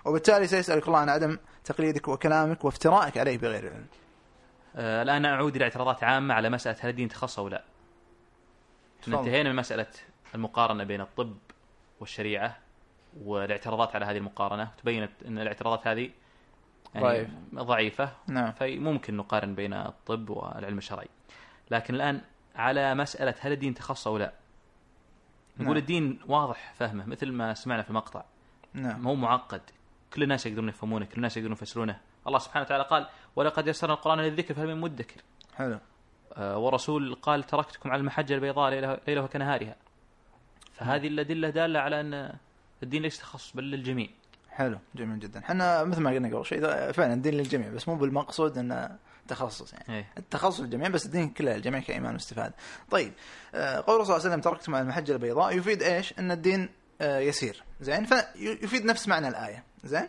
وبالتالي 0.04 0.46
سيسألك 0.46 0.88
الله 0.88 0.98
عن 0.98 1.08
عدم 1.08 1.38
تقليدك 1.64 2.08
وكلامك 2.08 2.64
وافترائك 2.64 3.18
عليه 3.18 3.38
بغير 3.38 3.72
علم. 3.72 3.86
آه 4.76 5.02
الآن 5.02 5.24
اعود 5.24 5.56
إلى 5.56 5.64
اعتراضات 5.64 6.04
عامة 6.04 6.34
على 6.34 6.50
مسألة 6.50 6.76
هل 6.80 6.90
الدين 6.90 7.08
تخصص 7.08 7.38
أو 7.38 7.48
لا. 7.48 7.64
انتهينا 9.08 9.50
من 9.50 9.56
مسألة 9.56 9.86
المقارنة 10.34 10.84
بين 10.84 11.00
الطب 11.00 11.36
والشريعة 12.00 12.56
والاعتراضات 13.22 13.96
على 13.96 14.04
هذه 14.04 14.16
المقارنة. 14.16 14.70
تبينت 14.82 15.10
إن 15.26 15.38
الاعتراضات 15.38 15.86
هذه 15.86 16.10
يعني 16.94 17.06
ضعيف. 17.06 17.28
ضعيفة. 17.54 18.12
نعم. 18.26 18.52
فممكن 18.52 19.16
نقارن 19.16 19.54
بين 19.54 19.72
الطب 19.72 20.30
والعلم 20.30 20.78
الشرعي. 20.78 21.08
لكن 21.70 21.94
الآن 21.94 22.20
على 22.56 22.94
مسألة 22.94 23.34
هل 23.40 23.52
الدين 23.52 23.74
تخصص 23.74 24.06
أو 24.06 24.18
لا. 24.18 24.32
نقول 25.56 25.66
نعم. 25.66 25.76
الدين 25.76 26.20
واضح 26.26 26.74
فهمه 26.76 27.06
مثل 27.06 27.32
ما 27.32 27.54
سمعنا 27.54 27.82
في 27.82 27.90
المقطع. 27.90 28.24
نعم. 28.72 29.02
ما 29.02 29.10
هو 29.10 29.14
معقد. 29.14 29.60
كل 30.14 30.22
الناس 30.22 30.46
يقدرون 30.46 30.68
يفهمونه 30.68 31.04
كل 31.04 31.16
الناس 31.16 31.36
يقدرون 31.36 31.52
يفسرونه. 31.52 32.00
الله 32.26 32.38
سبحانه 32.38 32.64
وتعالى 32.64 32.84
قال 32.84 33.06
ولقد 33.36 33.68
يسرنا 33.68 33.94
القرآن 33.94 34.20
للذكر 34.20 34.54
فهل 34.54 34.66
من 34.66 34.80
مدكر 34.80 35.20
حلو. 35.56 35.78
آه، 36.32 36.58
ورسول 36.58 37.14
قال 37.14 37.42
تركتكم 37.42 37.90
على 37.90 38.00
المحجة 38.00 38.34
البيضاء 38.34 38.70
ليلها 39.06 39.26
كنهارها. 39.26 39.76
فهذه 40.72 41.06
الأدلة 41.06 41.50
دالة 41.50 41.80
على 41.80 42.00
أن 42.00 42.32
الدين 42.82 43.02
ليس 43.02 43.18
تخصص 43.18 43.56
بل 43.56 43.64
للجميع. 43.64 44.08
حلو 44.50 44.78
جميل 44.94 45.18
جدا. 45.18 45.40
إحنا 45.40 45.84
مثل 45.84 46.00
ما 46.00 46.10
قلنا 46.10 46.36
قبل 46.36 46.46
شيء 46.46 46.60
ده 46.60 46.92
فعلا 46.92 47.14
الدين 47.14 47.34
للجميع 47.34 47.70
بس 47.70 47.88
مو 47.88 47.96
بالمقصود 47.96 48.58
إنه 48.58 48.98
تخصص 49.28 49.72
يعني. 49.72 49.84
إيه. 49.88 50.06
التخصص 50.18 50.60
للجميع 50.60 50.88
بس 50.88 51.06
الدين 51.06 51.28
كله 51.30 51.56
للجميع 51.56 51.80
كإيمان 51.80 52.14
واستفادة. 52.14 52.54
طيب 52.90 53.12
آه، 53.54 53.80
قول 53.80 53.96
الرسول 53.96 54.06
صلى 54.06 54.16
الله 54.16 54.26
عليه 54.26 54.28
وسلم 54.28 54.40
تركتم 54.40 54.74
على 54.74 54.82
المحجة 54.82 55.12
البيضاء. 55.12 55.56
يفيد 55.56 55.82
إيش؟ 55.82 56.18
إن 56.18 56.30
الدين 56.30 56.68
يسير. 57.00 57.62
زين؟ 57.80 58.04
فيفيد 58.06 58.84
نفس 58.84 59.08
معنى 59.08 59.28
الآية. 59.28 59.64
زين؟ 59.84 60.08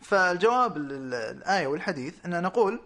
فالجواب 0.00 0.76
ال- 0.76 0.92
ال- 0.92 1.14
الآية 1.14 1.66
والحديث 1.66 2.14
أن 2.26 2.42
نقول 2.42 2.80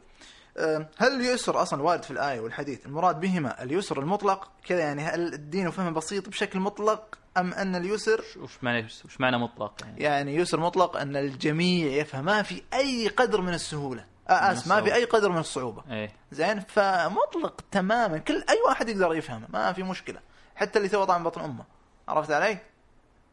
آه، 0.57 0.89
هل 0.99 1.21
اليسر 1.21 1.63
أصلا 1.63 1.83
وارد 1.83 2.03
في 2.03 2.11
الآية 2.11 2.41
والحديث؟ 2.41 2.87
المراد 2.87 3.21
بهما 3.21 3.63
اليسر 3.63 4.01
المطلق 4.01 4.51
كذا 4.67 4.79
يعني 4.81 5.03
هل 5.03 5.35
الدين 5.35 5.71
فهمه 5.71 5.91
بسيط 5.91 6.29
بشكل 6.29 6.61
مطلق 6.61 7.19
أم 7.37 7.53
أن 7.55 7.77
اليسر؟ 7.77 8.25
وش 8.41 8.51
معنى 8.63 8.85
وش 9.05 9.21
معنى 9.21 9.39
مطلق 9.39 9.75
يعني؟ 9.85 10.03
يعني 10.03 10.37
يسر 10.37 10.61
مطلق 10.61 10.97
أن 10.97 11.17
الجميع 11.17 11.87
يفهم. 11.87 12.25
ما 12.25 12.43
في 12.43 12.63
أي 12.75 13.09
قدر 13.09 13.41
من 13.41 13.55
السهولة. 13.55 14.05
آه 14.29 14.33
آسف 14.33 14.67
ما 14.67 14.83
في 14.83 14.95
أي 14.95 15.05
قدر 15.05 15.29
من 15.29 15.39
الصعوبة. 15.39 15.83
إيه. 15.91 16.13
زين؟ 16.33 16.61
فمطلق 16.61 17.61
تماما. 17.71 18.19
كل 18.19 18.45
أي 18.49 18.59
واحد 18.69 18.89
يقدر 18.89 19.15
يفهمه. 19.15 19.47
ما 19.53 19.73
في 19.73 19.83
مشكلة. 19.83 20.21
حتى 20.55 20.79
اللي 20.79 20.89
تو 20.89 21.05
طالع 21.05 21.19
من 21.19 21.25
بطن 21.25 21.41
أمه. 21.41 21.65
عرفت 22.09 22.31
علي؟ 22.31 22.59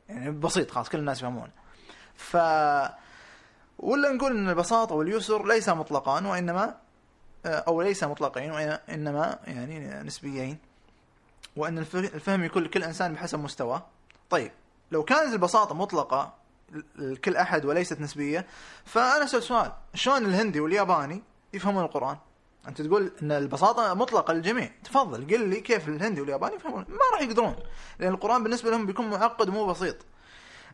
يعني 0.09 0.31
بسيط 0.31 0.71
خلاص 0.71 0.89
كل 0.89 0.97
الناس 0.99 1.17
يفهمونه 1.19 1.51
ف 2.15 2.35
ولا 3.79 4.11
نقول 4.11 4.31
إن 4.37 4.49
البساطة 4.49 4.95
واليسر 4.95 5.47
ليس 5.47 5.69
مطلقان 5.69 6.25
وإنما 6.25 6.75
أو 7.45 7.81
ليس 7.81 8.03
مطلقين 8.03 8.51
وإنما 8.51 9.39
يعني 9.47 10.03
نسبيين. 10.03 10.57
وإن 11.55 11.77
الف- 11.77 11.95
الفهم 11.95 12.43
يكون 12.43 12.63
لكل 12.63 12.83
إنسان 12.83 13.13
بحسب 13.13 13.39
مستواه. 13.39 13.85
طيب 14.29 14.51
لو 14.91 15.03
كانت 15.03 15.33
البساطة 15.33 15.75
مطلقة 15.75 16.33
لكل 16.95 17.35
أحد 17.35 17.65
وليست 17.65 18.01
نسبية 18.01 18.45
فأنا 18.85 19.23
أسأل 19.23 19.43
سؤال. 19.43 19.71
شلون 19.93 20.25
الهندي 20.25 20.59
والياباني 20.59 21.23
يفهمون 21.53 21.83
القرآن؟ 21.83 22.17
أنت 22.67 22.81
تقول 22.81 23.11
إن 23.23 23.31
البساطة 23.31 23.93
مطلقة 23.93 24.33
للجميع. 24.33 24.69
تفضل 24.83 25.27
قل 25.27 25.49
لي 25.49 25.61
كيف 25.61 25.87
الهندي 25.87 26.21
والياباني 26.21 26.55
يفهمون. 26.55 26.85
ما 26.89 26.97
راح 27.13 27.21
يقدرون 27.21 27.55
لأن 27.99 28.13
القرآن 28.13 28.43
بالنسبة 28.43 28.69
لهم 28.71 28.85
بيكون 28.85 29.09
معقد 29.09 29.49
ومو 29.49 29.65
بسيط. 29.65 29.95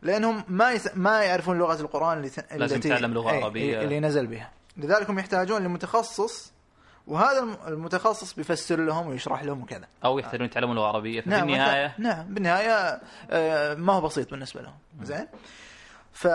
لأنهم 0.02 0.44
ما 0.48 0.72
يس... 0.72 0.88
ما 0.96 1.22
يعرفون 1.22 1.58
لغة 1.58 1.80
القرآن 1.80 2.16
اللي 2.18 2.30
ت... 2.30 2.52
لازم 2.52 2.76
التي- 2.76 2.88
يتعلم 2.88 3.14
لغة 3.14 3.30
أي- 3.30 3.42
عربية. 3.44 3.82
اللي 3.82 4.00
نزل 4.00 4.26
بها. 4.26 4.50
لذلك 4.76 5.10
هم 5.10 5.18
يحتاجون 5.18 5.62
لمتخصص 5.62 6.52
وهذا 7.06 7.38
الم- 7.38 7.56
المتخصص 7.66 8.34
بيفسر 8.34 8.80
لهم 8.80 9.06
ويشرح 9.06 9.42
لهم 9.42 9.62
وكذا. 9.62 9.88
أو 10.04 10.18
يحتاجون 10.18 10.46
يتعلمون 10.46 10.76
اللغة 10.76 10.90
العربيه 10.90 11.20
ففي 11.20 11.30
نعم 11.30 11.48
النهايه 11.48 11.94
نعم 11.98 12.34
بالنهاية 12.34 13.00
آه، 13.30 13.74
ما 13.74 13.92
هو 13.92 14.00
بسيط 14.00 14.30
بالنسبة 14.30 14.62
لهم. 14.62 14.74
زين؟ 15.02 15.26
ف 16.12 16.26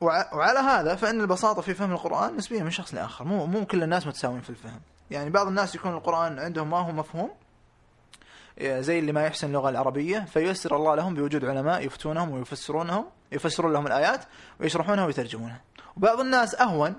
وعلى 0.00 0.58
هذا 0.58 0.94
فإن 0.94 1.20
البساطة 1.20 1.62
في 1.62 1.74
فهم 1.74 1.92
القرآن 1.92 2.36
نسبية 2.36 2.62
من 2.62 2.70
شخص 2.70 2.94
لآخر. 2.94 3.24
مو 3.24 3.46
مو 3.46 3.66
كل 3.66 3.82
الناس 3.82 4.06
متساويين 4.06 4.40
في 4.40 4.50
الفهم. 4.50 4.80
يعني 5.10 5.30
بعض 5.30 5.46
الناس 5.46 5.74
يكون 5.74 5.92
القرآن 5.92 6.38
عندهم 6.38 6.70
ما 6.70 6.78
هو 6.78 6.92
مفهوم 6.92 7.30
زي 8.60 8.98
اللي 8.98 9.12
ما 9.12 9.26
يحسن 9.26 9.48
اللغة 9.48 9.68
العربية 9.68 10.18
فييسر 10.18 10.76
الله 10.76 10.94
لهم 10.94 11.14
بوجود 11.14 11.44
علماء 11.44 11.86
يفتونهم 11.86 12.30
ويفسرونهم 12.30 13.04
يفسرون 13.32 13.72
لهم 13.72 13.86
الآيات 13.86 14.24
ويشرحونها 14.60 15.06
ويترجمونها. 15.06 15.60
وبعض 15.96 16.20
الناس 16.20 16.54
أهون 16.54 16.94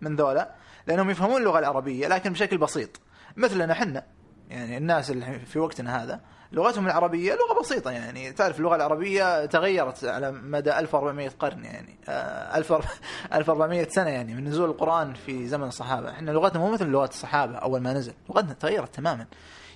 من 0.00 0.16
ذولا 0.16 0.50
لأنهم 0.86 1.10
يفهمون 1.10 1.40
اللغة 1.40 1.58
العربية 1.58 2.08
لكن 2.08 2.32
بشكل 2.32 2.58
بسيط. 2.58 3.00
مثلنا 3.36 3.72
إحنا 3.72 4.04
يعني 4.50 4.76
الناس 4.76 5.10
اللي 5.10 5.38
في 5.38 5.58
وقتنا 5.58 6.02
هذا 6.02 6.20
لغتهم 6.52 6.86
العربية 6.86 7.32
لغة 7.34 7.60
بسيطة 7.60 7.90
يعني. 7.90 8.32
تعرف 8.32 8.58
اللغة 8.58 8.76
العربية 8.76 9.46
تغيرت 9.46 10.04
على 10.04 10.32
مدى 10.32 10.78
1400 10.78 11.28
قرن 11.28 11.64
يعني. 11.64 11.96
آه، 12.08 12.56
1400 12.56 13.88
سنة 13.96 14.10
يعني 14.10 14.34
من 14.34 14.44
نزول 14.44 14.70
القرآن 14.70 15.14
في 15.14 15.48
زمن 15.48 15.68
الصحابة. 15.68 16.10
إحنا 16.10 16.30
لغتنا 16.30 16.60
مو 16.60 16.70
مثل 16.70 16.86
لغات 16.86 17.10
الصحابة 17.10 17.56
أول 17.56 17.80
ما 17.80 17.92
نزل. 17.92 18.14
لغتنا 18.30 18.52
تغيرت 18.52 18.94
تماما. 18.94 19.26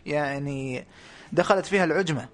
يعني 0.07 0.86
دخلت 1.32 1.66
فيها 1.66 1.85
العجمة. 1.85 2.28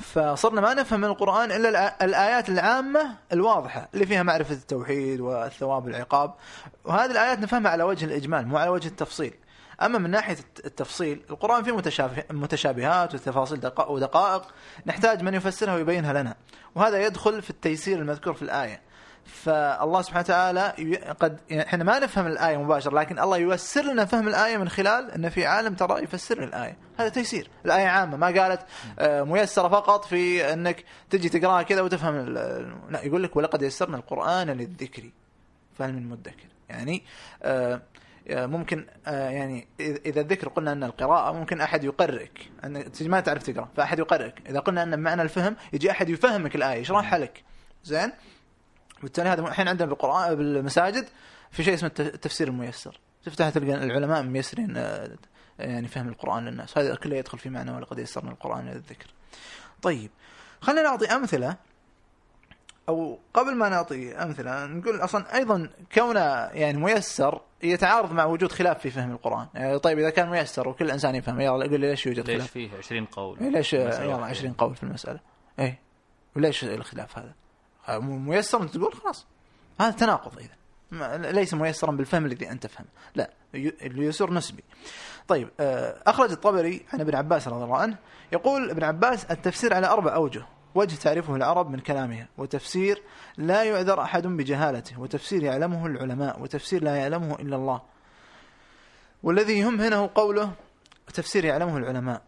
فصرنا 0.00 0.60
ما 0.60 0.74
نفهم 0.74 1.00
من 1.00 1.08
القرآن 1.08 1.52
إلا 1.52 1.70
الآ- 1.90 2.02
الآيات 2.02 2.48
العامة 2.48 3.16
الواضحة 3.32 3.88
اللي 3.94 4.06
فيها 4.06 4.22
معرفة 4.22 4.54
التوحيد 4.54 5.20
والثواب 5.20 5.84
والعقاب. 5.84 6.34
وهذه 6.84 7.10
الآيات 7.10 7.38
نفهمها 7.38 7.70
على 7.70 7.82
وجه 7.82 8.04
الإجمال 8.04 8.46
مو 8.48 8.56
على 8.56 8.70
وجه 8.70 8.88
التفصيل. 8.88 9.34
أما 9.82 9.98
من 9.98 10.10
ناحية 10.10 10.32
الت- 10.38 10.66
التفصيل 10.66 11.22
القرآن 11.30 11.62
فيه 11.64 11.76
متشابه 11.76 12.24
متشابهات 12.30 13.14
وتفاصيل 13.14 13.60
دقائق 13.60 13.90
ودقائق 13.90 14.42
نحتاج 14.86 15.22
من 15.22 15.34
يفسرها 15.34 15.74
ويبينها 15.74 16.12
لنا 16.22 16.34
وهذا 16.74 17.06
يدخل 17.06 17.42
في 17.42 17.50
التيسير 17.50 17.98
المذكور 17.98 18.34
في 18.34 18.42
الآية. 18.42 18.80
فالله 19.24 20.02
سبحانه 20.02 20.20
وتعالى 20.24 20.68
قد 21.20 21.40
إحنا 21.52 21.84
ما 21.84 21.98
نفهم 21.98 22.26
الآية 22.26 22.56
مباشرة 22.56 22.94
لكن 23.00 23.18
الله 23.18 23.36
ييسر 23.36 23.82
لنا 23.82 24.04
فهم 24.04 24.28
الآية 24.28 24.56
من 24.56 24.68
خلال 24.68 25.10
أن 25.10 25.28
في 25.28 25.46
عالم 25.46 25.74
ترى 25.74 26.02
يفسر 26.02 26.42
الآية. 26.44 26.76
هذا 26.98 27.08
تيسير. 27.08 27.50
الآية 27.64 27.86
عامة 27.86 28.16
ما 28.16 28.26
قالت 28.26 28.60
آه، 28.98 29.22
ميسرة 29.22 29.68
فقط 29.68 30.04
في 30.04 30.52
أنك 30.52 30.84
تجي 31.10 31.28
تقراها 31.28 31.62
كذا 31.62 31.80
وتفهم 31.82 32.16
لا 32.90 33.02
يقول 33.02 33.22
لك 33.22 33.36
ولقد 33.36 33.62
يسرنا 33.62 33.96
القرآن 33.96 34.50
للذكر 34.50 35.10
فهل 35.78 35.92
من 35.92 36.08
مدكر؟ 36.08 36.46
يعني 36.68 37.02
آه، 37.42 37.80
ممكن 38.30 38.86
آه، 39.06 39.30
يعني 39.30 39.66
اذا 39.80 40.20
الذكر 40.20 40.48
قلنا 40.48 40.72
أن 40.72 40.84
القراءة 40.84 41.32
ممكن 41.32 41.60
أحد 41.60 41.84
يقرئك 41.84 42.50
أن 42.64 42.84
ما 43.00 43.20
تعرف 43.20 43.42
تقرأ 43.42 43.68
فأحد 43.76 43.98
يقرئك 43.98 44.34
إذا 44.48 44.60
قلنا 44.60 44.82
أن 44.82 44.96
بمعنى 44.96 45.22
الفهم 45.22 45.56
يجي 45.72 45.90
أحد 45.90 46.08
يفهمك 46.08 46.54
الآية 46.56 46.80
يشرحها 46.80 47.18
لك. 47.18 47.44
زين؟ 47.84 48.12
بالتالي 49.02 49.28
هذا 49.28 49.40
الحين 49.40 49.68
عندنا 49.68 49.88
بالقران 49.88 50.34
بالمساجد 50.34 51.06
في 51.50 51.64
شيء 51.64 51.74
اسمه 51.74 51.88
الت- 51.88 52.00
التفسير 52.00 52.48
الميسر. 52.48 53.00
تفتح 53.24 53.48
تلقى 53.48 53.74
العلماء 53.74 54.22
ميسرين 54.22 54.76
آه، 54.76 55.08
يعني 55.58 55.88
فهم 55.88 56.08
القرآن 56.08 56.44
للناس. 56.44 56.78
هذا 56.78 56.94
كله 56.94 57.16
يدخل 57.16 57.38
في 57.38 57.50
معنى 57.50 57.70
ولقد 57.70 57.98
يسرنا 57.98 58.30
القرآن 58.30 58.66
للذكر. 58.66 59.06
طيب 59.82 60.10
خلينا 60.60 60.82
نعطي 60.82 61.06
أمثلة 61.06 61.56
أو 62.88 63.18
قبل 63.34 63.54
ما 63.54 63.68
نعطي 63.68 64.14
أمثلة 64.14 64.66
نقول 64.66 65.00
أصلا 65.00 65.36
أيضا 65.36 65.70
كونه 65.94 66.20
يعني 66.52 66.78
ميسر 66.78 67.40
يتعارض 67.62 68.12
مع 68.12 68.24
وجود 68.24 68.52
خلاف 68.52 68.78
في 68.78 68.90
فهم 68.90 69.10
القرآن. 69.10 69.46
يعني 69.54 69.78
طيب 69.78 69.98
إذا 69.98 70.10
كان 70.10 70.30
ميسر 70.30 70.68
وكل 70.68 70.90
إنسان 70.90 71.14
يفهم 71.14 71.40
يلا 71.40 71.50
قول 71.50 71.80
لي 71.80 71.88
ليش 71.90 72.06
يوجد 72.06 72.26
ليش 72.26 72.38
خلاف؟ 72.38 72.50
فيه 72.50 72.70
20 72.78 73.04
قول؟ 73.04 73.38
إيه 73.40 73.48
ليش 73.48 73.72
يلا 73.72 74.06
واحدة. 74.06 74.26
20 74.26 74.52
قول 74.52 74.74
في 74.74 74.82
المسألة. 74.82 75.20
إيه. 75.58 75.78
وليش 76.36 76.64
الخلاف 76.64 77.18
هذا؟ 77.18 77.32
ميسر 78.00 78.62
أنت 78.62 78.76
تقول 78.76 78.94
خلاص. 78.94 79.26
هذا 79.80 79.90
تناقض 79.90 80.38
إذا. 80.38 80.56
ليس 81.32 81.54
ميسرا 81.54 81.92
بالفهم 81.92 82.26
الذي 82.26 82.50
أنت 82.50 82.66
تفهم. 82.66 82.86
لا 83.14 83.30
اليسر 83.54 84.32
نسبي. 84.32 84.64
طيب 85.28 85.48
آه، 85.60 86.02
أخرج 86.06 86.30
الطبري 86.30 86.86
عن 86.92 87.00
ابن 87.00 87.14
عباس 87.14 87.48
رضي 87.48 87.64
الله 87.64 87.76
عنه 87.76 87.96
يقول 88.32 88.70
ابن 88.70 88.84
عباس 88.84 89.24
التفسير 89.24 89.74
على 89.74 89.86
أربع 89.86 90.14
أوجه. 90.14 90.46
وجه 90.76 90.96
تعرفه 90.96 91.36
العرب 91.36 91.70
من 91.70 91.78
كلامها 91.78 92.28
وتفسير 92.38 93.02
لا 93.36 93.64
يعذر 93.64 94.02
أحد 94.02 94.26
بجهالته 94.26 95.00
وتفسير 95.00 95.42
يعلمه 95.42 95.86
العلماء 95.86 96.42
وتفسير 96.42 96.84
لا 96.84 96.96
يعلمه 96.96 97.34
إلا 97.34 97.56
الله. 97.56 97.82
والذي 99.22 99.58
يهم 99.58 99.80
هنا 99.80 99.96
هو 99.96 100.06
قوله 100.06 100.52
تفسير 101.14 101.44
يعلمه 101.44 101.76
العلماء. 101.76 102.22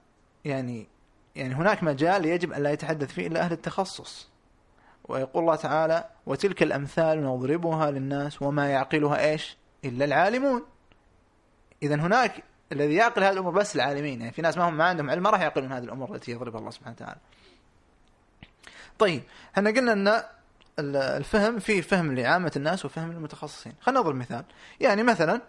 يعني 0.45 0.89
يعني 1.37 1.55
هناك 1.55 1.83
مجال 1.83 2.25
يجب 2.25 2.53
أن 2.53 2.63
لا 2.63 2.71
يتحدث 2.71 3.13
فيه 3.13 3.27
إلا 3.27 3.41
أهل 3.41 3.53
التخصص. 3.53 4.29
ويقول 5.05 5.43
الله 5.43 5.57
تعالى 5.57 6.05
وتلك 6.27 6.63
الأمثال 6.63 7.25
نضربها 7.25 7.91
للناس 7.91 8.43
وما 8.43 8.69
يعقلها 8.69 9.31
إيش؟ 9.31 9.57
إلا 9.85 10.05
العالمون. 10.05 10.63
إذا 11.83 11.95
هناك 11.95 12.43
الذي 12.73 12.95
يعقل 12.95 13.25
هذه 13.25 13.33
الأمور 13.33 13.53
بس 13.53 13.77
العالمين. 13.77 14.21
يعني 14.21 14.33
في 14.33 14.43
ناس 14.43 14.59
ما 14.59 14.69
هم 14.69 14.77
ما 14.77 14.85
عندهم 14.85 15.11
علم 15.11 15.23
ما 15.23 15.31
راح 15.31 15.41
يعقلون 15.41 15.73
هذه 15.73 15.85
الأمور 15.85 16.15
التي 16.15 16.33
يضربها 16.33 16.61
الله 16.61 16.71
سبحانه 16.71 16.97
وتعالى. 16.97 17.21
طيب 18.99 19.23
إحنا 19.55 19.71
قلنا 19.71 19.93
ال- 20.79 20.97
الفهم 20.97 21.59
فيه 21.59 21.81
فهم 21.81 22.15
لعامة 22.15 22.53
الناس 22.57 22.85
وفهم 22.85 23.13
للمتخصصين 23.13 23.73
خلينا 23.81 24.01
نضرب 24.01 24.15
مثال. 24.15 24.45
يعني 24.81 25.03
مثلا 25.03 25.41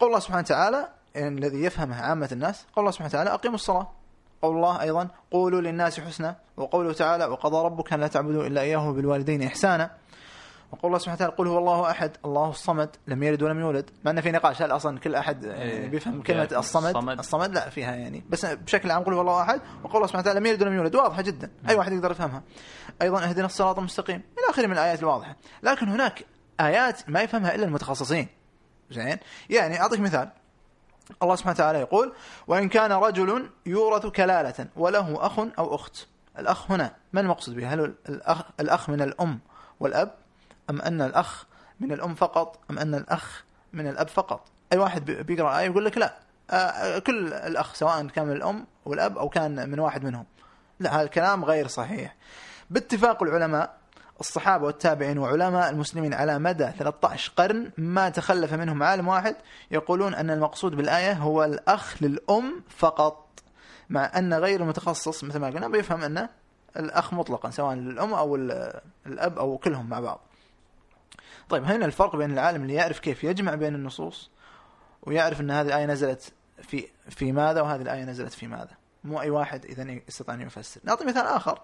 قول 0.00 0.08
الله 0.08 0.20
سبحانه 0.20 0.40
وتعالى 0.40 0.88
يعني 1.14 1.38
الذي 1.38 1.62
يفهمه 1.64 2.00
عامة 2.02 2.28
الناس 2.32 2.64
قول 2.76 2.82
الله 2.82 2.90
سبحانه 2.90 3.08
وتعالى 3.10 3.30
أقيموا 3.34 3.54
الصلاة. 3.54 3.90
قول 4.42 4.56
الله 4.56 4.80
أيضا 4.82 5.08
قولوا 5.30 5.60
للناس 5.60 6.00
حسنا 6.00 6.36
وقوله 6.56 6.92
تعالى 6.92 7.24
وقضى 7.24 7.64
ربك 7.64 7.92
أن 7.92 8.00
لا 8.00 8.06
تعبدوا 8.06 8.46
إلا 8.46 8.60
إياه 8.60 8.90
بالوالدين 8.92 9.42
إحسانا. 9.42 9.90
وقول 10.72 10.86
الله 10.86 10.98
سبحانه 10.98 11.16
وتعالى 11.16 11.32
قل 11.32 11.46
هو 11.46 11.58
الله 11.58 11.90
أحد 11.90 12.16
الله 12.24 12.50
الصمد 12.50 12.96
لم 13.06 13.22
يلد 13.22 13.42
ولم 13.42 13.60
يولد. 13.60 13.90
مع 14.04 14.10
أن 14.10 14.20
في 14.20 14.30
نقاش 14.30 14.62
هل 14.62 14.70
أصلا 14.70 14.98
كل 14.98 15.14
أحد 15.14 15.44
يعني 15.44 15.62
إيه. 15.62 15.88
بيفهم 15.88 16.22
كلمة 16.22 16.44
جاءكم 16.44 16.58
الصمد؟ 16.58 16.96
الصمد. 16.96 17.18
الصمد 17.18 17.54
لا 17.54 17.68
فيها 17.68 17.94
يعني. 17.94 18.24
بس 18.28 18.46
بشكل 18.46 18.90
عام 18.90 19.02
قل 19.02 19.14
هو 19.14 19.20
الله 19.20 19.42
أحد 19.42 19.60
وقول 19.82 19.96
الله 19.96 20.06
سبحانه 20.06 20.22
وتعالى 20.22 20.40
لم 20.40 20.46
يلد 20.46 20.62
ولم 20.62 20.74
يولد. 20.74 20.94
واضحة 20.94 21.22
جدا. 21.22 21.50
أي 21.68 21.74
واحد 21.74 21.92
يقدر 21.92 22.10
يفهمها. 22.10 22.42
أيضا 23.02 23.24
اهدنا 23.24 23.46
الصراط 23.46 23.78
المستقيم. 23.78 24.16
إلى 24.16 24.50
آخره 24.50 24.66
من 24.66 24.72
الآيات 24.72 25.00
الواضحة. 25.00 25.36
لكن 25.62 25.88
هناك 25.88 26.24
آيات 26.60 27.10
ما 27.10 27.20
يفهمها 27.20 27.54
إلا 27.54 27.64
المتخصصين. 27.64 28.28
زين؟ 28.90 29.18
يعني 29.50 29.80
أعطيك 29.80 30.00
مثال. 30.00 30.28
الله 31.22 31.36
سبحانه 31.36 31.54
وتعالى 31.54 31.78
يقول 31.78 32.12
وإن 32.46 32.68
كان 32.68 32.92
رجل 32.92 33.50
يورث 33.66 34.06
كلالة 34.06 34.66
وله 34.76 35.26
أخ 35.26 35.38
أو 35.38 35.74
أخت. 35.74 36.06
الأخ 36.38 36.70
هنا 36.70 36.94
ما 37.12 37.20
المقصود 37.20 37.56
به 37.56 37.74
هل 37.74 37.94
الأخ, 38.08 38.42
الأخ 38.60 38.90
من 38.90 39.02
الأم 39.02 39.38
والأب؟ 39.80 40.14
أم 40.70 40.80
أن 40.82 41.02
الأخ 41.02 41.46
من 41.80 41.92
الأم 41.92 42.14
فقط؟ 42.14 42.58
أم 42.70 42.78
أن 42.78 42.94
الأخ 42.94 43.44
من 43.72 43.86
الأب 43.86 44.08
فقط؟ 44.08 44.48
أي 44.72 44.78
واحد 44.78 45.04
بي- 45.04 45.22
بيقرأ 45.22 45.58
آية 45.58 45.66
يقول 45.66 45.84
لك 45.84 45.98
لا. 45.98 46.14
آه، 46.50 46.54
آه، 46.54 46.98
كل 46.98 47.32
الأخ 47.32 47.74
سواء 47.74 48.06
كان 48.06 48.26
من 48.26 48.32
الأم 48.32 48.66
والأب 48.84 49.18
أو 49.18 49.28
كان 49.28 49.70
من 49.70 49.80
واحد 49.80 50.04
منهم. 50.04 50.24
لا 50.80 50.94
هذا 50.96 51.02
الكلام 51.02 51.44
غير 51.44 51.66
صحيح. 51.66 52.16
باتفاق 52.70 53.22
العلماء 53.22 53.76
الصحابة 54.20 54.64
والتابعين 54.66 55.18
وعلماء 55.18 55.70
المسلمين 55.70 56.14
على 56.14 56.38
مدى 56.38 56.70
13 56.78 57.32
قرن 57.36 57.70
ما 57.78 58.08
تخلف 58.08 58.52
منهم 58.54 58.82
عالم 58.82 59.08
واحد 59.08 59.36
يقولون 59.70 60.14
أن 60.14 60.30
المقصود 60.30 60.74
بالآية 60.76 61.12
هو 61.12 61.44
الأخ 61.44 62.02
للأم 62.02 62.62
فقط. 62.68 63.26
مع 63.90 64.10
أن 64.18 64.34
غير 64.34 64.60
المتخصص 64.60 65.24
مثل 65.24 65.38
ما 65.38 65.46
قلنا 65.46 65.68
بيفهم 65.68 66.02
أن 66.02 66.28
الأخ 66.76 67.14
مطلقا 67.14 67.50
سواء 67.50 67.74
للأم 67.74 68.14
أو 68.14 68.36
ال- 68.36 68.80
الأب 69.06 69.38
أو 69.38 69.58
كلهم 69.58 69.88
مع 69.88 70.00
بعض. 70.00 70.20
طيب 71.50 71.64
هنا 71.64 71.86
الفرق 71.86 72.16
بين 72.16 72.32
العالم 72.32 72.62
اللي 72.62 72.74
يعرف 72.74 72.98
كيف 72.98 73.24
يجمع 73.24 73.54
بين 73.54 73.74
النصوص 73.74 74.30
ويعرف 75.02 75.40
أن 75.40 75.50
هذه 75.50 75.66
الآية 75.66 75.86
نزلت 75.86 76.32
في 76.62 76.88
في 77.08 77.32
ماذا 77.32 77.60
وهذه 77.60 77.82
الآية 77.82 78.04
نزلت 78.04 78.32
في 78.32 78.46
ماذا. 78.46 78.80
مو 79.04 79.20
أي 79.20 79.30
واحد 79.30 79.64
إذا 79.64 80.00
يستطيع 80.08 80.34
أن 80.34 80.40
يفسر. 80.40 80.80
نعطي 80.84 81.04
مثال 81.04 81.26
آخر. 81.26 81.60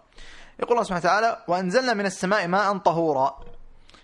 يقول 0.61 0.73
الله 0.73 0.83
سبحانه 0.83 1.01
وتعالى 1.01 1.45
وأنزلنا 1.49 1.95
من 1.95 2.07
السماء 2.07 2.49
ماء 2.49 2.79
طهورا. 2.79 3.39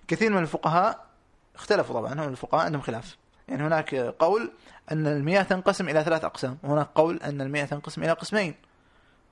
كثير 0.08 0.32
من 0.32 0.42
الفقهاء 0.42 1.06
اختلفوا 1.54 1.94
طبعا 1.94 2.12
هم 2.12 2.28
الفقهاء 2.28 2.64
عندهم 2.64 2.80
خلاف. 2.80 3.16
يعني 3.48 3.62
هناك 3.62 3.94
قول 3.94 4.52
أن 4.92 5.06
المياه 5.06 5.42
تنقسم 5.42 5.88
إلى 5.88 6.04
ثلاث 6.04 6.24
أقسام 6.24 6.58
وهناك 6.62 6.88
قول 6.94 7.16
أن 7.16 7.40
المياه 7.40 7.64
تنقسم 7.64 8.02
إلى 8.02 8.12
قسمين. 8.12 8.54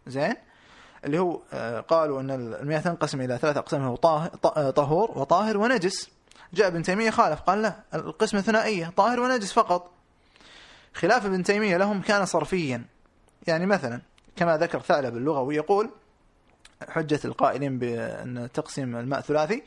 زين؟ 0.06 0.35
اللي 1.05 1.18
هو 1.18 1.40
آه، 1.52 1.81
قالوا 1.81 2.20
أن 2.20 2.31
المياه 2.31 2.81
تنقسم 2.81 3.20
إلى 3.20 3.39
ثلاث 3.39 3.56
أقسام 3.56 3.82
هو 3.82 3.97
طهور 4.70 5.10
وطاهر 5.18 5.59
ونجس. 5.59 6.10
جاء 6.55 6.66
ابن 6.66 6.82
تيمية 6.82 7.10
خالف 7.10 7.40
قال 7.40 7.62
لا 7.62 7.77
القسمة 7.94 8.40
ثنائية 8.40 8.93
طاهر 8.97 9.20
ونجس 9.20 9.52
فقط. 9.52 9.90
خلاف 10.94 11.27
ابن 11.27 11.43
تيمية 11.43 11.77
لهم 11.77 12.01
كان 12.01 12.27
صرفيا. 12.27 12.85
يعني 13.47 13.66
مثلا 13.66 14.01
كما 14.36 14.56
ذكر 14.56 14.81
ثعلب 14.81 15.16
اللغوي 15.16 15.56
يقول 15.56 15.90
حجة 16.89 17.20
القائلين 17.24 17.78
بأن 17.78 18.48
تقسيم 18.55 18.97
الماء 18.97 19.20
ثلاثي 19.20 19.62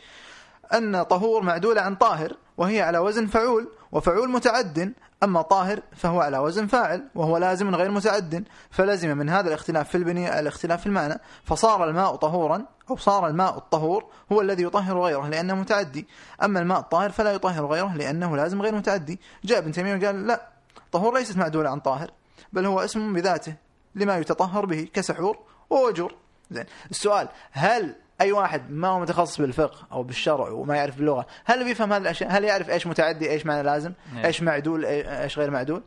أن 0.73 1.03
طهور 1.03 1.43
معدولة 1.43 1.81
عن 1.81 1.95
طاهر 1.95 2.37
وهي 2.57 2.81
على 2.81 2.97
وزن 2.97 3.27
فعول 3.27 3.67
وفعول 3.91 4.29
متعد 4.29 4.93
أما 5.23 5.41
طاهر 5.41 5.79
فهو 5.95 6.21
على 6.21 6.37
وزن 6.37 6.67
فاعل 6.67 7.07
وهو 7.15 7.37
لازم 7.37 7.75
غير 7.75 7.91
متعد 7.91 8.43
فلزم 8.69 9.17
من 9.17 9.29
هذا 9.29 9.47
الاختلاف 9.47 9.89
في 9.89 9.97
البنية 9.97 10.39
الاختلاف 10.39 10.81
في 10.81 10.87
المعنى 10.87 11.19
فصار 11.43 11.89
الماء 11.89 12.15
طهورا 12.15 12.65
أو 12.89 12.97
صار 12.97 13.27
الماء 13.27 13.57
الطهور 13.57 14.05
هو 14.31 14.41
الذي 14.41 14.63
يطهر 14.63 15.01
غيره 15.01 15.27
لأنه 15.27 15.55
متعدي. 15.55 16.07
أما 16.43 16.59
الماء 16.59 16.79
الطاهر 16.79 17.09
فلا 17.09 17.31
يطهر 17.31 17.65
غيره 17.65 17.93
لأنه 17.95 18.37
لازم 18.37 18.61
غير 18.61 18.75
متعدي. 18.75 19.19
جاء 19.43 19.57
ابن 19.57 19.71
تيمية 19.71 19.95
وقال 19.95 20.27
لا 20.27 20.49
طهور 20.91 21.13
ليست 21.17 21.37
معدولة 21.37 21.69
عن 21.69 21.79
طاهر 21.79 22.11
بل 22.53 22.65
هو 22.65 22.79
اسم 22.79 23.13
بذاته 23.13 23.55
لما 23.95 24.17
يتطهر 24.17 24.65
به 24.65 24.87
كسحور 24.93 25.37
ووجور. 25.69 26.15
زين 26.51 26.65
السؤال 26.91 27.27
هل 27.51 27.95
أي 28.21 28.31
واحد 28.31 28.71
ما 28.71 28.87
هو 28.87 28.99
متخصص 28.99 29.41
بالفقه 29.41 29.87
أو 29.91 30.03
بالشرع 30.03 30.49
وما 30.49 30.75
يعرف 30.75 30.97
باللغة 30.97 31.25
هل 31.45 31.63
بيفهم 31.63 31.93
هذه 31.93 32.01
الأشياء؟ 32.01 32.31
هل 32.31 32.43
يعرف 32.43 32.69
إيش 32.69 32.87
متعدي 32.87 33.31
إيش 33.31 33.45
معنى 33.45 33.63
لازم؟ 33.63 33.93
نعم. 34.13 34.25
إيش 34.25 34.41
معدول 34.41 34.85
إيش 34.85 35.39
غير 35.39 35.51
معدول؟ 35.51 35.83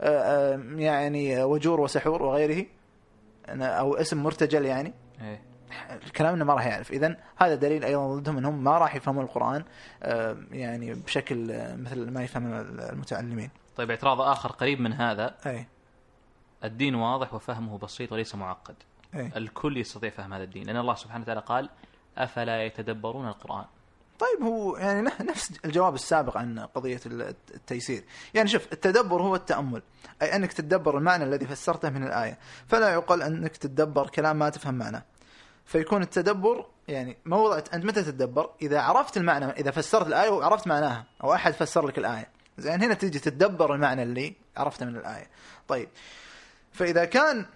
آه، 0.00 0.54
آه، 0.54 0.60
يعني 0.76 1.42
وجور 1.42 1.80
وسحور 1.80 2.22
وغيره 2.22 2.66
أو 3.48 3.94
اسم 3.94 4.22
مرتجل 4.22 4.64
يعني. 4.64 4.92
إيه. 5.22 5.55
الكلام 6.06 6.34
إنه 6.34 6.44
ما 6.44 6.54
راح 6.54 6.66
يعرف. 6.66 6.90
اذا 6.90 7.16
هذا 7.36 7.54
دليل 7.54 7.84
أيضا 7.84 8.16
ضدهم 8.16 8.38
إنهم 8.38 8.64
ما 8.64 8.78
راح 8.78 8.94
يفهمون 8.94 9.24
القرآن 9.24 9.64
آه، 10.02 10.36
يعني 10.50 10.94
بشكل 10.94 11.50
آه، 11.50 11.76
مثل 11.76 12.10
ما 12.10 12.22
يفهم 12.24 12.52
المتعلمين. 12.80 13.50
طيب 13.76 13.90
اعتراض 13.90 14.20
آخر 14.20 14.52
قريب 14.52 14.80
من 14.80 14.92
هذا. 14.92 15.34
أي. 15.46 15.66
الدين 16.64 16.94
واضح 16.94 17.34
وفهمه 17.34 17.78
بسيط 17.78 18.12
وليس 18.12 18.34
معقد. 18.34 18.74
أي. 19.14 19.30
الكل 19.36 19.76
يستطيع 19.76 20.10
فهم 20.10 20.32
هذا 20.34 20.44
الدين 20.44 20.66
لأن 20.66 20.76
الله 20.76 20.94
سبحانه 20.94 21.22
وتعالى 21.22 21.40
قال 21.40 21.70
أفلا 22.18 22.64
يتدبرون 22.64 23.28
القرآن؟ 23.28 23.64
طيب 24.18 24.42
هو 24.46 24.76
يعني 24.76 25.00
نفس 25.20 25.52
الجواب 25.64 25.94
السابق 25.94 26.36
عن 26.36 26.58
قضية 26.58 27.00
ال- 27.06 27.34
التيسير. 27.54 28.04
يعني 28.34 28.48
شوف 28.48 28.72
التدبر 28.72 29.22
هو 29.22 29.34
التأمل 29.34 29.82
أي 30.22 30.36
أنك 30.36 30.52
تتدبر 30.52 30.98
المعنى 30.98 31.24
الذي 31.24 31.46
فسرته 31.46 31.90
من 31.90 32.02
الآية. 32.06 32.38
فلا 32.66 32.92
يقال 32.92 33.22
أنك 33.22 33.56
تتدبر 33.56 34.08
كلام 34.08 34.38
ما 34.38 34.48
تفهم 34.50 34.74
معناه. 34.74 35.02
فيكون 35.66 36.02
التدبر 36.02 36.66
يعني 36.88 37.16
موضع 37.24 37.58
أنت 37.58 37.84
متى 37.84 38.02
تتدبر؟ 38.02 38.50
إذا 38.62 38.80
عرفت 38.80 39.16
المعنى 39.16 39.50
إذا 39.50 39.70
فسرت 39.70 40.06
الآية 40.06 40.30
وعرفت 40.30 40.66
معناها 40.66 41.04
أو 41.24 41.34
أحد 41.34 41.52
فسر 41.52 41.86
لك 41.86 41.98
الآية. 41.98 42.28
زين 42.58 42.82
هنا 42.82 42.94
تيجي 42.94 43.18
تتدبر 43.18 43.74
المعنى 43.74 44.02
اللي 44.02 44.34
عرفته 44.56 44.86
من 44.86 44.96
الآية. 44.96 45.26
طيب. 45.68 45.88
فإذا 46.72 47.04
كان 47.04 47.46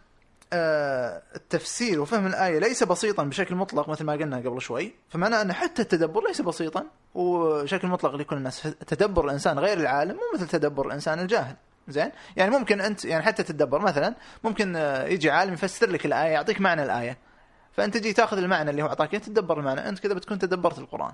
آه، 0.53 1.23
التفسير 1.37 2.01
وفهم 2.01 2.27
الآية 2.27 2.59
ليس 2.59 2.83
بسيطا 2.83 3.25
بشكل 3.25 3.55
مطلق 3.55 3.89
مثل 3.89 4.05
ما 4.05 4.13
قلنا 4.13 4.37
قبل 4.37 4.61
شوي 4.61 4.95
فمعنى 5.09 5.41
أن 5.41 5.53
حتى 5.53 5.83
التدبر 5.83 6.27
ليس 6.27 6.41
بسيطا 6.41 6.87
وشكل 7.15 7.89
مطلق 7.89 8.15
لكل 8.15 8.37
الناس. 8.37 8.63
تدبر 8.87 9.25
الإنسان 9.25 9.59
غير 9.59 9.79
العالم 9.79 10.15
مو 10.15 10.21
مثل 10.35 10.49
تدبر 10.49 10.87
الإنسان 10.87 11.21
الجاهل. 11.21 11.57
زين؟ 11.89 12.11
يعني 12.37 12.51
ممكن 12.51 12.81
أنت 12.81 13.05
يعني 13.05 13.23
حتى 13.23 13.43
تتدبر 13.43 13.79
مثلا 13.79 14.15
ممكن 14.45 14.77
آه، 14.77 15.07
يجي 15.07 15.31
عالم 15.31 15.53
يفسر 15.53 15.91
لك 15.91 16.07
الآية 16.07 16.31
يعطيك 16.31 16.61
معنى 16.61 16.83
الآية. 16.83 17.30
فأنت 17.73 17.97
تجي 17.97 18.13
تاخذ 18.13 18.39
المعنى 18.39 18.71
اللي 18.71 18.83
هو 18.83 18.87
أعطاك 18.87 19.13
إياه 19.15 19.21
تتدبر 19.23 19.59
المعنى. 19.59 19.89
أنت 19.89 19.99
كذا 19.99 20.15
بتكون 20.15 20.39
تدبرت 20.39 20.79
القرآن. 20.79 21.13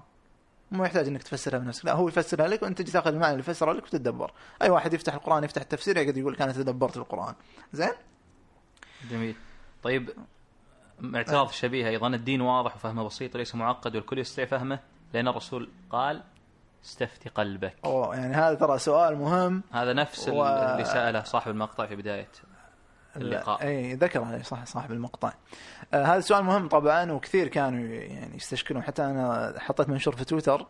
مو 0.71 0.85
يحتاج 0.85 1.07
إنك 1.07 1.23
تفسرها 1.23 1.59
بنفسك 1.59 1.85
لا 1.85 1.93
هو 1.93 2.09
يفسرها 2.09 2.49
لك 2.49 2.63
وأنت 2.63 2.79
تجي 2.79 2.93
تاخذ 2.93 3.11
المعنى 3.13 3.33
اللي 3.33 3.43
فسره 3.43 3.73
لك 3.73 3.83
وتتدبر 3.83 4.33
أي 4.63 4.71
واحد 4.71 4.95
يفتح 4.95 5.15
القرآن 5.15 5.45
يفتح 5.45 5.63
التفسير 5.63 5.97
يقعد 5.97 6.17
يقول 6.17 6.37
كان 6.37 6.53
تدبرت 6.53 6.97
القرآن. 6.97 7.35
زين؟ 7.73 7.93
جميل. 9.11 9.35
طيب 9.83 10.11
اعتراض 11.15 11.51
شبيه 11.51 11.89
أيضا. 11.89 12.07
الدين 12.09 12.41
واضح 12.41 12.77
وفهمه 12.77 13.05
بسيط 13.05 13.35
وليس 13.35 13.55
معقد 13.55 13.97
والكل 13.97 14.19
يستطيع 14.19 14.45
فهمه 14.45 14.79
لأن 15.15 15.29
الرسول 15.29 15.71
قال 15.91 16.23
استفتي 16.85 17.29
قلبك. 17.29 17.75
أوه 17.85 18.17
يعني 18.17 18.35
هذا 18.35 18.55
ترى 18.55 18.79
سؤال 18.79 19.17
مهم. 19.17 19.63
هذا 19.73 19.93
نفس 19.93 20.29
و- 20.29 20.47
اللي 20.47 20.85
سأله 20.85 21.23
صاحب 21.23 21.51
المقطع 21.51 21.87
في 21.87 21.97
بداية. 21.97 22.29
اللقاء. 23.17 23.63
اي 23.63 23.95
ذكر 23.95 24.43
صح 24.43 24.65
صاحب 24.65 24.93
المقطع. 24.93 25.33
آه 25.95 26.05
هذا 26.05 26.21
سؤال 26.21 26.45
مهم 26.45 26.69
طبعا 26.69 27.13
وكثير 27.13 27.49
كانوا 27.49 27.87
يعني 27.87 28.37
يستشكلون 28.37 28.83
حتى 28.83 29.05
أنا 29.05 29.55
حطيت 29.59 29.89
منشور 29.89 30.17
في 30.17 30.25
تويتر 30.25 30.67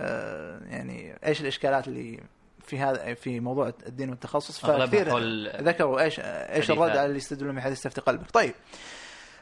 آه 0.00 0.60
يعني 0.64 1.18
إيش 1.26 1.40
الإشكالات 1.40 1.88
اللي 1.88 2.22
في 2.64 2.78
هذا 2.78 3.14
في 3.14 3.40
موضوع 3.40 3.72
الدين 3.86 4.10
والتخصص؟ 4.10 4.58
فكثير 4.58 5.18
ذكروا 5.62 6.00
إيش 6.00 6.20
إيش 6.24 6.70
الرد. 6.70 6.90
على 6.90 7.04
اللي 7.04 7.16
يستدلون 7.16 7.54
بحديث 7.54 7.78
استفتي 7.78 8.00
قلبك. 8.00 8.30
طيب 8.30 8.54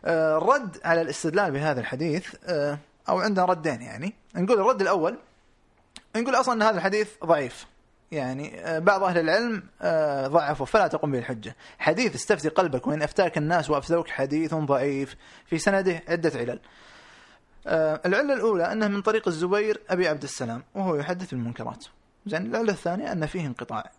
آه 0.05 0.39
الرد 0.39 0.79
على 0.85 1.03
الاستدلال 1.03 1.51
بهذا 1.51 1.81
الحديث 1.81 2.35
آه 2.45 2.79
أو 3.09 3.21
عندنا 3.21 3.45
ردين 3.45 3.83
يعني. 3.83 4.15
نقول 4.37 4.61
الرد 4.61 4.81
الأول 4.81 5.19
نقول 6.17 6.35
أصلا 6.35 6.55
إن 6.55 6.63
هذا 6.63 6.77
الحديث 6.77 7.09
ضعيف. 7.25 7.67
يعني 8.13 8.61
آه، 8.61 8.79
بعض 8.79 9.03
أهل 9.03 9.19
العلم 9.19 9.63
آه، 9.83 10.27
ضعفوا 10.27 10.67
فلا 10.67 10.87
تقوم 10.87 11.13
به 11.13 11.19
الحجة. 11.19 11.57
حديث 11.79 12.15
استفتي 12.15 12.49
قلبك 12.49 12.87
وإن 12.87 13.03
أفتاك 13.03 13.39
الناس 13.39 13.71
وافتوك 13.71 14.09
حديث 14.09 14.55
ضعيف 14.55 15.17
في 15.47 15.59
سنده 15.59 16.03
عدة 16.09 16.39
علل. 16.39 16.61
آه، 17.67 18.01
العلة 18.07 18.35
الأولى 18.35 18.73
أنه 18.73 18.89
من 18.89 19.03
طريق 19.03 19.29
الزبير 19.29 19.81
أبي 19.91 20.09
عبد 20.09 20.23
السلام 20.23 20.63
وهو 20.75 20.97
يحدث 20.97 21.31
بالمنكرات 21.31 21.85
زين 22.27 22.47
العلة 22.47 22.73
الثانية 22.73 23.13
أن 23.13 23.27
فيه 23.27 23.47
انقطاع. 23.47 23.91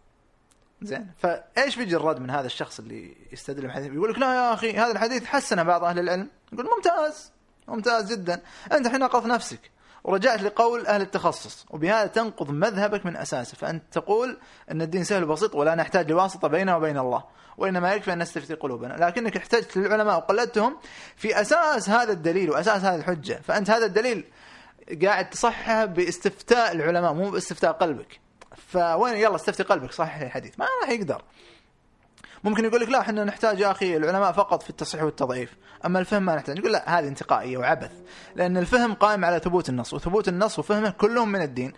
زين 0.82 1.08
فإيش 1.18 1.76
بيجي 1.76 1.96
الرد 1.96 2.20
من 2.20 2.30
هذا 2.30 2.46
الشخص 2.46 2.80
اللي 2.80 3.16
يستدل 3.32 3.62
بالحديث 3.62 3.94
يقول 3.94 4.12
لك 4.12 4.20
لا 4.20 4.36
يا 4.36 4.54
أخي 4.54 4.78
هذا 4.78 4.92
الحديث 4.92 5.26
حسن 5.26 5.64
بعض 5.64 5.84
أهل 5.84 6.00
العلم. 6.00 6.30
يقول 6.54 6.68
ممتاز 6.76 7.32
ممتاز 7.68 8.14
جدا. 8.14 8.42
أنت 8.72 8.86
الحين 8.86 9.00
نقضت 9.00 9.26
نفسك 9.26 9.60
ورجعت 10.08 10.42
لقول 10.42 10.88
أهل 10.88 11.02
التخصص 11.02 11.66
وبهذا 11.70 12.08
تنقض 12.08 12.50
مذهبك 12.50 13.06
من 13.06 13.16
أساسه. 13.16 13.56
فأنت 13.56 13.84
تقول 13.92 14.38
أن 14.72 14.82
الدين 14.82 15.04
سهل 15.04 15.24
وبسيط 15.24 15.56
ولا 15.56 15.76
نحتاج 15.76 16.12
لواسطة 16.12 16.48
بيننا 16.48 16.76
وبين 16.76 16.98
الله 16.98 17.24
وإنما 17.58 17.94
يكفي 17.94 18.14
أن 18.14 18.20
نستفتي 18.20 18.54
قلوبنا. 18.54 18.94
لكنك 18.94 19.38
احتجت 19.38 19.78
للعلماء 19.78 20.18
وقلدتهم 20.18 20.78
في 21.16 21.42
أساس 21.42 21.90
هذا 21.90 22.12
الدليل 22.12 22.52
وأساس 22.52 22.84
هذه 22.84 22.96
الحجة. 22.96 23.42
فأنت 23.44 23.70
هذا 23.70 23.86
الدليل 23.86 24.26
قاعد 25.04 25.30
تصححه 25.30 25.86
باستفتاء 25.86 26.72
العلماء 26.72 27.14
مو 27.14 27.32
باستفتاء 27.32 27.72
قلبك. 27.72 28.20
فوين؟ 28.68 29.14
يلا 29.14 29.36
استفتي 29.36 29.64
قلبك 29.64 29.92
صحح 29.92 30.22
الحديث. 30.22 30.60
ما 30.60 30.66
راح 30.82 30.90
يقدر. 30.90 31.22
ممكن 32.50 32.66
يقول 32.66 32.82
لك 32.82 32.90
لا 32.90 33.00
إحنا 33.02 33.24
نحتاج 33.24 33.60
يا 33.60 33.72
أخي 33.72 33.98
العلماء 33.98 34.32
فقط 34.32 34.64
في 34.64 34.70
التصحيح 34.70 35.04
والتضعيف. 35.04 35.58
أما 35.86 36.00
الفهم 36.00 36.24
ما 36.24 36.36
نحتاج. 36.36 36.58
يقول 36.58 36.72
لا 36.72 37.00
هذه 37.00 37.08
انتقائية 37.08 37.58
وعبث. 37.58 37.92
لأن 38.36 38.58
الفهم 38.58 38.94
قائم 38.94 39.26
على 39.26 39.40
ثبوت 39.40 39.70
النص 39.70 39.94
وثبوت 39.94 40.28
النص 40.28 40.60
وفهمه 40.60 40.90
كلهم 40.90 41.32
من 41.32 41.42
الدين. 41.42 41.74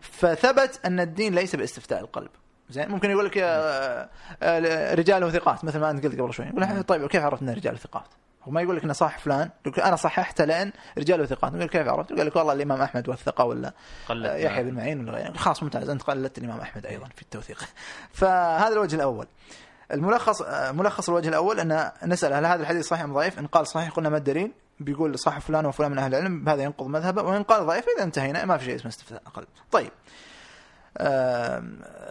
فثبت 0.00 0.80
أن 0.84 1.00
الدين 1.00 1.34
ليس 1.34 1.56
باستفتاء 1.56 2.00
القلب. 2.00 2.30
زين؟ 2.70 2.88
ممكن 2.88 3.10
يقول 3.10 3.24
لك 3.24 3.38
آه، 3.38 4.08
آه، 4.42 4.94
رجال 4.94 5.24
وثقات 5.24 5.64
مثل 5.64 5.78
ما 5.78 5.90
أنت 5.90 6.06
قلت 6.06 6.20
قبل 6.20 6.34
شوي. 6.34 6.46
يقول 6.46 6.82
طيب 6.82 7.06
كيف 7.06 7.22
عرفنا 7.22 7.52
رجال 7.52 7.74
وثقات؟ 7.74 8.08
هو 8.42 8.52
ما 8.52 8.62
يقول 8.62 8.76
لك 8.76 8.84
انه 8.84 8.92
صح 8.92 9.18
فلان. 9.18 9.50
يقول 9.66 9.84
أنا 9.84 9.96
صححت 9.96 10.40
لأن 10.40 10.72
رجال 10.98 11.20
وثقات. 11.20 11.54
يقول 11.54 11.68
كيف 11.68 11.88
عرفت؟ 11.88 12.10
يقول 12.10 12.26
لك 12.26 12.36
والله 12.36 12.52
الإمام 12.52 12.82
أحمد 12.82 13.08
وثقه 13.08 13.44
ولا 13.44 13.72
آه، 14.10 14.36
يحيى 14.36 14.64
بن 14.64 14.74
معين 14.74 15.00
ولا 15.00 15.12
غيره. 15.12 15.32
خلاص 15.32 15.62
ممتاز. 15.62 15.88
أنت 15.88 16.02
قلدت 16.02 16.38
الإمام 16.38 16.60
أحمد 16.60 16.86
أيضا 16.86 17.08
في 17.16 17.22
التوثيق. 17.22 17.64
فهذا 18.12 18.72
الوجه 18.72 18.96
الأول. 18.96 19.26
الملخص 19.94 20.42
آه، 20.42 20.72
ملخص 20.72 21.08
الوجه 21.08 21.28
الأول 21.28 21.60
أن 21.60 21.90
نسأل 22.04 22.32
هل 22.32 22.46
هذا 22.46 22.62
الحديث 22.62 22.86
صحيح 22.86 23.02
أم 23.02 23.14
ضعيف؟ 23.14 23.38
إن 23.38 23.46
قال 23.46 23.66
صحيح 23.66 23.90
قلنا 23.90 24.08
ما 24.08 24.16
الدليل؟ 24.16 24.52
بيقول 24.80 25.18
صح 25.18 25.38
فلان 25.38 25.66
وفلان 25.66 25.90
من 25.90 25.98
أهل 25.98 26.14
العلم 26.14 26.48
هذا 26.48 26.62
ينقض 26.62 26.86
مذهبه 26.86 27.22
وإن 27.22 27.42
قال 27.42 27.66
ضعيف 27.66 27.84
إذا 27.96 28.04
انتهينا 28.04 28.44
ما 28.44 28.56
في 28.56 28.64
شيء 28.64 28.74
اسمه 28.74 28.88
استفتاء 28.88 29.22
قلب. 29.34 29.46
طيب 29.72 29.90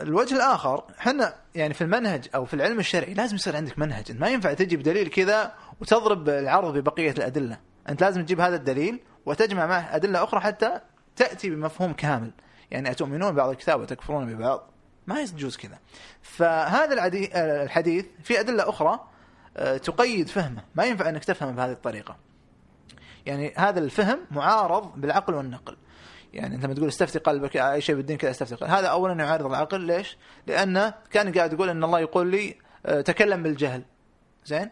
الوجه 0.02 0.36
الآخر 0.36 0.84
إحنا 1.00 1.34
يعني 1.56 1.74
في 1.74 1.84
المنهج 1.84 2.28
أو 2.36 2.46
في 2.46 2.54
العلم 2.54 2.80
الشرعي 2.80 3.14
لازم 3.14 3.36
يصير 3.36 3.56
عندك 3.56 3.80
منهج 3.80 4.20
ما 4.20 4.28
ينفع 4.28 4.54
تجي 4.54 4.78
بدليل 4.78 5.08
كذا 5.08 5.54
وتضرب 5.82 6.30
العرض 6.30 6.78
ببقية 6.78 7.12
الأدلة 7.12 7.58
أنت 7.90 8.02
لازم 8.02 8.24
تجيب 8.24 8.40
هذا 8.40 8.56
الدليل 8.56 9.00
وتجمع 9.26 9.66
معه 9.66 9.96
أدلة 9.96 10.24
أخرى 10.24 10.40
حتى 10.40 10.80
تأتي 11.16 11.50
بمفهوم 11.50 11.94
كامل 11.94 12.32
يعني 12.72 12.92
أتؤمنون 12.92 13.32
ببعض 13.32 13.50
الكتاب 13.50 13.82
وتكفرون 13.82 14.36
ببعض 14.36 14.73
ما 15.08 15.22
يجوز 15.22 15.58
كذا. 15.58 15.80
فهذا 16.22 17.08
الحديث 17.64 18.06
في 18.24 18.40
أدلة 18.40 18.70
أخرى 18.70 19.00
آه، 19.58 19.78
تقيد 19.78 20.28
فهمه. 20.28 20.64
ما 20.76 20.86
ينفع 20.86 21.10
إنك 21.10 21.24
تفهمه 21.26 21.52
بهذه 21.52 21.72
الطريقة. 21.72 22.16
يعني 23.26 23.54
هذا 23.58 23.80
الفهم 23.80 24.20
معارض 24.32 25.02
بالعقل 25.02 25.34
والنقل. 25.34 25.78
يعني 26.34 26.56
أنت 26.56 26.66
لما 26.66 26.74
تقول 26.74 26.88
استفتي 26.88 27.20
قلبك 27.20 27.58
أي 27.58 27.82
شيء 27.82 27.96
بالدين 27.96 28.18
كذا 28.18 28.32
استفتي 28.32 28.56
قلبك. 28.56 28.74
هذا 28.74 28.88
اولا 28.88 29.24
يعارض 29.24 29.46
العقل. 29.46 29.82
ليش؟ 29.82 30.18
لأنه 30.48 30.94
كان 31.12 31.34
قاعد 31.34 31.54
يقول 31.54 31.70
إن 31.70 31.84
الله 31.84 32.00
يقول 32.00 32.28
لي 32.28 32.56
آه، 32.86 33.02
تكلم 33.02 33.44
بالجهل. 33.44 33.84
زين؟ 34.46 34.70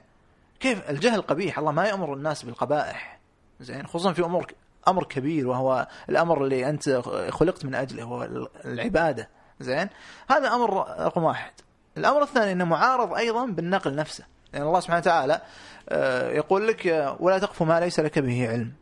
كيف؟ 0.59 0.89
الجهل 0.89 1.21
قبيح. 1.21 1.59
الله 1.59 1.71
ما 1.71 1.85
يأمر 1.85 2.13
الناس 2.13 2.43
بالقبائح. 2.43 3.19
زين؟ 3.59 3.87
خصوصا 3.87 4.13
في 4.13 4.21
أمور 4.21 4.53
أمر 4.87 5.03
كبير 5.03 5.47
وهو 5.47 5.87
الأمر 6.09 6.43
اللي 6.43 6.69
أنت 6.69 6.89
خلقت 7.29 7.65
من 7.65 7.75
أجله 7.75 8.03
هو 8.03 8.47
العبادة. 8.65 9.29
زين؟ 9.61 9.89
هذا 10.29 10.47
أمر 10.47 10.87
رقم 11.05 11.23
واحد. 11.23 11.51
الأمر 11.97 12.23
الثاني 12.23 12.51
إنه 12.51 12.65
معارض 12.65 13.13
أيضا 13.13 13.45
بالنقل 13.45 13.95
نفسه. 13.95 14.23
لأن 14.53 14.61
الله 14.61 14.79
سبحانه 14.79 14.99
وتعالى 14.99 15.41
آه، 15.89 16.29
يقول 16.29 16.67
لك 16.67 16.87
آه، 16.87 17.17
ولا 17.19 17.39
تقف 17.39 17.63
ما 17.63 17.79
ليس 17.79 17.99
لك 17.99 18.19
به 18.19 18.49
علم. 18.49 18.73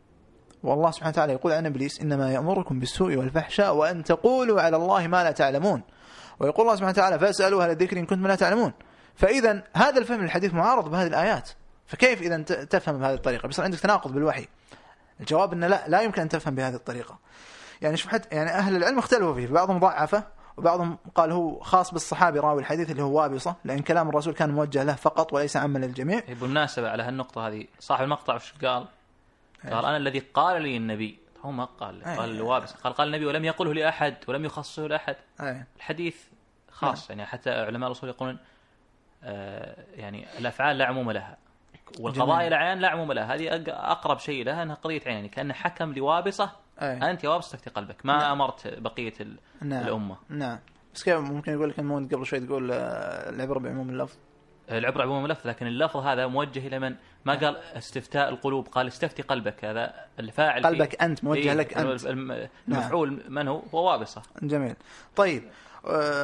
والله 0.62 0.90
سبحانه 0.90 1.10
وتعالى 1.10 1.32
يقول 1.32 1.52
عن 1.52 1.66
إبليس 1.66 2.00
إنما 2.00 2.32
يأمركم 2.32 2.78
بالسوء 2.78 3.16
والفحشاء 3.16 3.74
وأن 3.74 4.04
تقولوا 4.04 4.60
على 4.60 4.76
الله 4.76 5.06
ما 5.06 5.24
لا 5.24 5.30
تعلمون. 5.30 5.82
ويقول 6.40 6.66
الله 6.66 6.76
سبحانه 6.76 6.92
وتعالى 6.92 7.18
فاسالوا 7.18 7.62
أهل 7.64 7.70
الذكر 7.70 7.98
إن 7.98 8.06
كنتم 8.06 8.26
لا 8.26 8.34
تعلمون. 8.34 8.72
فاذا 9.14 9.62
هذا 9.76 9.98
الفهم 9.98 10.22
للحديث 10.22 10.54
معارض 10.54 10.90
بهذه 10.90 11.06
الآيات. 11.06 11.50
فكيف 11.86 12.22
اذا 12.22 12.42
تفهم 12.42 12.98
بهذه 12.98 13.14
الطريقة؟ 13.14 13.46
بيصير 13.46 13.64
عندك 13.64 13.78
تناقض 13.78 14.12
بالوحي. 14.12 14.48
الجواب 15.20 15.52
إنه 15.52 15.66
لا 15.66 15.84
لا 15.88 16.00
يمكن 16.00 16.22
أن 16.22 16.28
تفهم 16.28 16.54
بهذه 16.54 16.74
الطريقة. 16.74 17.18
يعني 17.80 17.96
شوف 17.96 18.10
حتى 18.10 18.36
يعني 18.36 18.50
أهل 18.50 18.76
العلم 18.76 18.98
اختلفوا 18.98 19.34
فيه 19.34 19.46
بعضهم 19.46 19.78
ضعفه 19.78 20.24
وبعضهم 20.60 20.98
قال 21.14 21.32
هو 21.32 21.60
خاص 21.60 21.92
بالصحابي 21.92 22.38
راوي 22.38 22.60
الحديث 22.60 22.90
اللي 22.90 23.02
هو 23.02 23.20
وابصة 23.20 23.56
لأن 23.64 23.78
كلام 23.78 24.08
الرسول 24.08 24.34
كان 24.34 24.50
موجه 24.50 24.82
له 24.82 24.94
فقط 24.94 25.32
وليس 25.32 25.56
عاما 25.56 25.78
للجميع 25.78 26.18
إيه، 26.28 26.34
بالمناسبة 26.34 26.90
على 26.90 27.02
هالنقطة 27.02 27.48
هذه 27.48 27.66
صاحب 27.78 28.04
المقطع 28.04 28.34
وش 28.34 28.52
قال؟ 28.52 28.86
قال 29.70 29.84
أنا 29.84 29.96
الذي 29.96 30.18
قال 30.18 30.62
لي 30.62 30.76
النبي 30.76 31.18
هو 31.44 31.50
ما 31.50 31.64
قال 31.64 32.04
أي. 32.04 32.16
قال 32.16 32.36
لوابس 32.36 32.72
قال 32.72 32.92
قال 32.92 33.06
النبي 33.08 33.26
ولم 33.26 33.44
يقله 33.44 33.74
لأحد 33.74 34.16
ولم 34.28 34.44
يخصصه 34.44 34.86
لأحد. 34.86 35.16
الحديث 35.76 36.16
خاص 36.70 37.10
يعني 37.10 37.26
حتى 37.26 37.50
علماء 37.50 37.86
الأصول 37.90 38.08
يقولون 38.10 38.38
آه 39.24 39.84
يعني 39.94 40.26
الأفعال 40.38 40.78
لا 40.78 40.86
عموم 40.86 41.10
لها 41.10 41.36
والقضايا. 42.00 42.48
الأعيان 42.48 42.78
لا 42.78 42.88
عموم 42.88 43.12
لها 43.12 43.34
هذه 43.34 43.48
أق- 43.50 43.68
أقرب 43.68 44.18
شيء 44.18 44.44
لها 44.44 44.62
أنها 44.62 44.74
قضية 44.74 45.00
عين 45.06 45.14
يعني 45.14 45.28
كأنه 45.28 45.54
حكم 45.54 45.92
لوابصة 45.92 46.50
أي. 46.82 47.28
وابصة 47.28 47.56
تفتي 47.56 47.70
قلبك 47.70 48.06
ما 48.06 48.32
أمرت 48.32 48.66
بقية 48.78 49.12
ال- 49.20 49.36
نعم. 49.62 49.82
الأمة. 49.86 50.16
نعم. 50.28 50.58
بس 50.94 51.02
كيف 51.04 51.18
ممكن 51.18 51.52
يقول 51.52 51.68
لك 51.70 51.78
المون 51.78 52.08
قبل 52.08 52.26
شوي 52.26 52.40
تقول 52.40 52.70
آه، 52.72 52.76
العبره 53.30 53.58
بعموم 53.58 53.90
اللفظ؟ 53.90 54.16
العبرة 54.70 55.02
عموم 55.02 55.24
اللفظ 55.24 55.46
لكن 55.46 55.66
اللفظ 55.66 55.96
هذا 56.00 56.26
موجه 56.26 56.66
إلى 56.66 56.78
من؟ 56.78 56.94
ما 57.24 57.34
قال 57.34 57.56
استفتاء 57.56 58.28
القلوب 58.28 58.68
قال 58.68 58.86
استفتي 58.86 59.22
قلبك 59.22 59.64
هذا 59.64 59.94
الفاعل 60.18 60.62
فيه. 60.62 60.68
قلبك 60.68 61.02
أنت 61.02 61.24
موجه 61.24 61.38
إيه، 61.38 61.54
لك 61.54 61.74
أنت. 61.78 62.06
الم- 62.06 62.48
المفعول 62.68 63.22
من 63.28 63.48
هو؟ 63.48 63.62
هو 63.74 63.90
وابصة. 63.90 64.22
جميل. 64.42 64.74
طيب. 65.16 65.42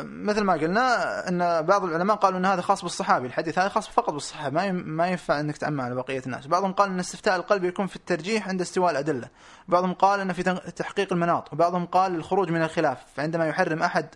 مثل 0.05 0.41
ما 0.45 0.53
قلنا 0.53 1.29
أن 1.29 1.63
بعض 1.63 1.85
العلماء 1.85 2.17
قالوا 2.17 2.39
أن 2.39 2.47
هذا 2.47 2.61
خاص 2.61 2.83
بالصحابي 2.83 3.27
الحديث 3.27 3.59
هذا 3.59 3.69
خاص 3.69 3.89
فقط 3.89 4.13
بالصحابة 4.13 4.51
ما 4.51 4.73
ما 4.73 5.09
ينفع 5.09 5.41
انك 5.41 5.57
تعمم 5.57 5.81
على 5.81 5.95
بقية 5.95 6.23
الناس. 6.27 6.47
بعضهم 6.47 6.73
قال 6.73 6.91
أن 6.91 7.01
استفتاء 7.01 7.37
القلب 7.37 7.65
يكون 7.65 7.87
في 7.87 7.97
الترجيح 7.97 8.49
عند 8.49 8.61
استواء 8.61 8.91
الأدلة. 8.91 9.29
بعضهم 9.69 9.93
قال 9.95 10.21
أن 10.21 10.33
في 10.33 10.43
تحقيق 10.77 11.13
المناط. 11.13 11.53
وبعضهم 11.53 11.87
قال 11.87 12.15
الخروج 12.15 12.51
من 12.51 12.63
الخلاف. 12.63 12.99
فعندما 13.15 13.47
يحرم 13.47 13.83
أحد 13.83 14.09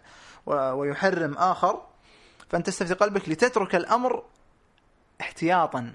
ويحرم 0.47 1.35
آخر 1.35 1.83
فأنت 2.49 2.67
تستفتي 2.67 2.95
قلبك 2.95 3.29
لتترك 3.29 3.75
الأمر 3.75 4.23
احتياطا. 5.21 5.95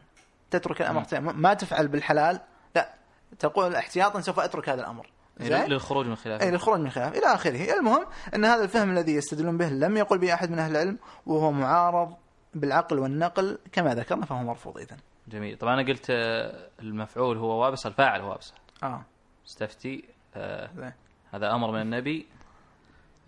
تترك 0.51 0.81
الأمر 0.81 0.99
احتياطا. 0.99 1.23
ما 1.23 1.53
تفعل 1.53 1.87
بالحلال 1.87 2.39
لا. 2.75 2.93
تقول 3.39 3.75
احتياطا 3.75 4.21
سوف 4.21 4.39
أترك 4.39 4.69
هذا 4.69 4.81
الأمر. 4.81 5.14
للخروج 5.39 6.05
من 6.05 6.11
الخلاف 6.11 6.41
اي 6.41 6.51
للخروج 6.51 6.79
من 6.79 6.85
الخلاف 6.85 7.13
إلى 7.17 7.25
آخره. 7.25 7.73
المهم 7.79 8.05
أن 8.35 8.45
هذا 8.45 8.63
الفهم 8.63 8.91
الذي 8.91 9.11
يستدلون 9.15 9.57
به 9.57 9.69
لم 9.69 9.97
يقل 9.97 10.17
به 10.17 10.33
أحد 10.33 10.51
من 10.51 10.59
أهل 10.59 10.71
العلم 10.71 10.97
وهو 11.25 11.51
معارض 11.51 12.15
بالعقل 12.53 12.99
والنقل 12.99 13.57
كما 13.71 13.95
ذكرنا 13.95 14.25
فهو 14.25 14.43
مرفوض 14.43 14.77
اذا 14.77 14.97
جميل. 15.27 15.57
طبعا 15.57 15.73
أنا 15.81 15.87
قلت 15.89 16.05
آه، 16.09 16.67
المفعول 16.79 17.37
هو 17.37 17.61
وابصة 17.63 17.87
الفاعل 17.87 18.21
هو 18.21 18.29
وابصة 18.29 18.53
آه. 18.83 19.01
استفتي 19.47 20.03
آه 20.35 20.93
هذا 21.33 21.51
أمر 21.55 21.71
من 21.71 21.81
النبي 21.81 22.25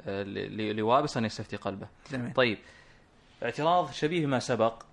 آه 0.07 0.23
ل- 0.23 0.57
ل- 0.57 0.75
لوابص 0.75 1.17
أن 1.17 1.25
يستفتي 1.25 1.55
قلبه. 1.55 1.87
جميل. 2.11 2.33
طيب. 2.33 2.57
اعتراض 3.43 3.91
شبيه 3.91 4.25
ما 4.25 4.39
سبق. 4.39 4.83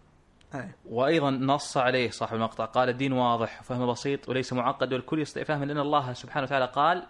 وأيضا 0.90 1.30
نص 1.30 1.76
عليه 1.76 2.10
صاحب 2.10 2.34
المقطع 2.34 2.64
قال 2.64 2.88
الدين 2.88 3.12
واضح 3.12 3.60
وفهمه 3.60 3.86
بسيط 3.86 4.28
وليس 4.28 4.52
معقد 4.52 4.92
والكل 4.92 5.20
يستطيع 5.20 5.44
فهمه 5.44 5.64
لأن 5.64 5.78
الله 5.78 6.12
سبحانه 6.12 6.46
وتعالى 6.46 6.66
قال 6.66 7.06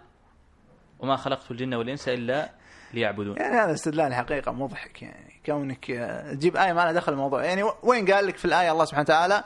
وما 0.99 1.15
خلقت 1.15 1.51
الجن 1.51 1.73
والإنس 1.73 2.09
إلا 2.09 2.51
ليعبدون. 2.93 3.37
يعني 3.37 3.55
هذا 3.57 3.73
استدلال 3.73 4.13
حقيقة 4.13 4.51
مضحك 4.51 5.01
يعني 5.01 5.41
كونك 5.45 5.85
تجيب 6.31 6.57
آية 6.57 6.73
ما 6.73 6.81
لها 6.81 6.91
دخل 6.91 7.11
الموضوع. 7.13 7.43
يعني 7.43 7.63
وين 7.83 8.11
قال 8.11 8.27
لك 8.27 8.37
في 8.37 8.45
الآية 8.45 8.71
الله 8.71 8.85
سبحانه 8.85 9.03
وتعالى 9.03 9.43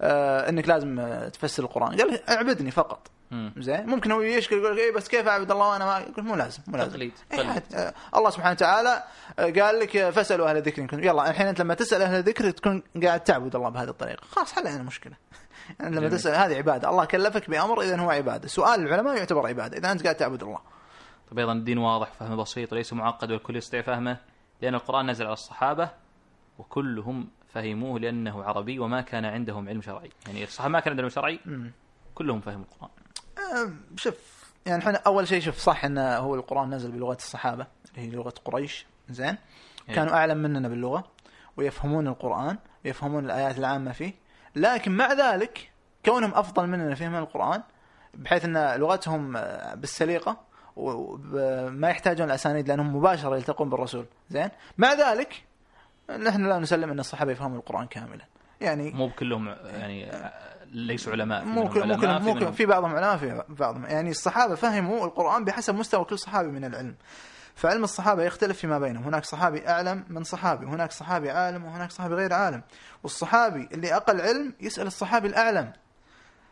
آه 0.00 0.48
إنك 0.48 0.68
لازم 0.68 1.18
تفسر 1.32 1.62
القرآن؟ 1.62 1.96
قال 1.96 2.28
أعبدني 2.30 2.70
فقط. 2.70 3.10
زين؟ 3.58 3.86
ممكن 3.86 4.12
هو 4.12 4.20
يشكل 4.20 4.56
يقول 4.56 4.72
لك 4.72 4.78
إيه 4.78 4.94
بس 4.94 5.08
كيف 5.08 5.28
اعبد 5.28 5.50
الله؟ 5.50 5.68
وأنا 5.68 5.84
ما 5.84 5.98
يقول 5.98 6.24
مو 6.24 6.34
لازم 6.34 6.62
مو 6.66 6.76
لازم. 6.76 6.90
تقليد 6.90 7.12
إيه 7.32 7.38
تقليد. 7.38 7.62
آه، 7.74 7.94
الله 8.16 8.30
سبحانه 8.30 8.50
وتعالى 8.50 9.02
آه، 9.38 9.50
قال 9.62 9.78
لك 9.78 9.96
آه، 9.96 10.10
فاسألوا 10.10 10.50
أهل 10.50 10.56
الذكر 10.56 11.04
يلا 11.04 11.30
الحين 11.30 11.46
أنت 11.46 11.60
لما 11.60 11.74
تسأل 11.74 12.02
أهل 12.02 12.14
الذكر 12.14 12.50
تكون 12.50 12.82
قاعد 13.02 13.20
تعبد 13.20 13.56
الله 13.56 13.68
بهذه 13.68 13.88
الطريقة. 13.88 14.24
خلاص 14.30 14.52
حل 14.52 14.66
المشكلة. 14.66 15.12
يعني 15.80 15.96
لما. 15.96 16.08
تسأل 16.08 16.34
هذه 16.34 16.56
عبادة. 16.56 16.90
الله 16.90 17.04
كلفك 17.04 17.50
بأمر 17.50 17.80
اذا 17.82 18.00
هو 18.00 18.10
عبادة. 18.10 18.48
سؤال 18.48 18.80
العلماء 18.80 19.16
يعتبر 19.16 19.46
عبادة. 19.46 19.78
إذا 19.78 19.92
أنت 19.92 20.02
قاعد 20.02 20.16
تعبد 20.16 20.42
الله. 20.42 20.58
طيب 21.30 21.38
أيضا 21.38 21.52
الدين 21.52 21.78
واضح 21.78 22.10
وفهمه 22.10 22.36
بسيط 22.36 22.72
وليس 22.72 22.92
معقد 22.92 23.30
والكل 23.30 23.56
يستطيع 23.56 23.82
فهمه 23.82 24.18
لأن 24.62 24.74
القرآن 24.74 25.10
نزل 25.10 25.24
على 25.24 25.32
الصحابة 25.32 25.90
وكلهم 26.58 27.30
فهموه 27.48 28.00
لأنه 28.00 28.42
عربي 28.44 28.78
وما 28.78 29.00
كان 29.00 29.24
عندهم 29.24 29.68
علم 29.68 29.80
شرعي. 29.80 30.10
يعني 30.26 30.44
الصحابة 30.44 30.72
ما 30.72 30.80
كان 30.80 30.90
عندهم 30.90 31.04
علم 31.04 31.14
شرعي. 31.14 31.40
كلهم 32.14 32.40
فهموا 32.40 32.64
القرآن. 32.64 32.90
شوف 33.96 34.14
يعني 34.66 34.82
إحنا 34.82 35.00
أول 35.06 35.28
شيء 35.28 35.40
شوف 35.40 35.58
صح 35.58 35.84
إن 35.84 35.98
هو 35.98 36.34
القرآن 36.34 36.74
نزل 36.74 36.90
بلغة 36.90 37.14
الصحابة 37.14 37.66
اللي 37.90 38.06
هي 38.06 38.10
لغة 38.10 38.34
قريش. 38.44 38.86
زين. 39.08 39.38
إيه. 39.88 39.94
كانوا 39.94 40.12
أعلم 40.12 40.38
مننا 40.38 40.68
باللغة 40.68 41.04
ويفهمون 41.56 42.08
القرآن 42.08 42.58
ويفهمون 42.84 43.24
الآيات 43.24 43.58
العامة 43.58 43.92
فيه. 43.92 44.12
لكن 44.56 44.92
مع 44.92 45.12
ذلك 45.12 45.70
كونهم 46.04 46.34
أفضل 46.34 46.66
مننا 46.66 46.94
فهم 46.94 47.14
القرآن 47.14 47.62
بحيث 48.14 48.44
إن 48.44 48.74
لغتهم 48.76 49.32
بالسليقة 49.74 50.40
وما 50.76 51.90
يحتاجون 51.90 52.26
الأسانيد 52.26 52.68
لأنهم 52.68 52.96
مباشرة 52.96 53.36
يلتقون 53.36 53.70
بالرسول. 53.70 54.06
زين. 54.30 54.48
مع 54.78 54.92
ذلك 54.92 55.44
نحن 56.10 56.46
لا 56.46 56.58
نسلم 56.58 56.90
إن 56.90 57.00
الصحابة 57.00 57.32
يفهموا 57.32 57.58
القرآن 57.58 57.86
كاملا. 57.86 58.24
يعني 58.60 58.90
مو 58.90 59.06
بكلهم 59.06 59.48
يعني 59.48 60.12
ليسوا 60.72 61.12
علماء 61.12 61.40
في 61.40 61.48
مو 61.48 61.60
علماء، 61.62 62.00
كلهم 62.00 62.18
في 62.18 62.34
منهم- 62.34 62.52
في 62.52 62.66
بعضهم 62.66 62.94
علماء 62.96 63.16
في 63.16 63.44
بعضهم. 63.48 63.84
يعني 63.84 64.10
الصحابة 64.10 64.54
فهموا 64.54 65.04
القرآن 65.06 65.44
بحسب 65.44 65.74
مستوى 65.74 66.04
كل 66.04 66.18
صحابي 66.18 66.48
من 66.48 66.64
العلم. 66.64 66.94
فعلم 67.54 67.84
الصحابة 67.84 68.22
يختلف 68.22 68.58
فيما 68.58 68.78
بينهم. 68.78 69.04
هناك 69.04 69.24
صحابي 69.24 69.68
أعلم 69.68 70.04
من 70.08 70.24
صحابي 70.24 70.66
وهناك 70.66 70.92
صحابي 70.92 71.30
عالم 71.30 71.64
وهناك 71.64 71.90
صحابي 71.90 72.14
غير 72.14 72.32
عالم. 72.32 72.62
والصحابي 73.02 73.68
اللي 73.72 73.96
أقل 73.96 74.20
علم 74.20 74.54
يسأل 74.60 74.86
الصحابي 74.86 75.28
الأعلم. 75.28 75.72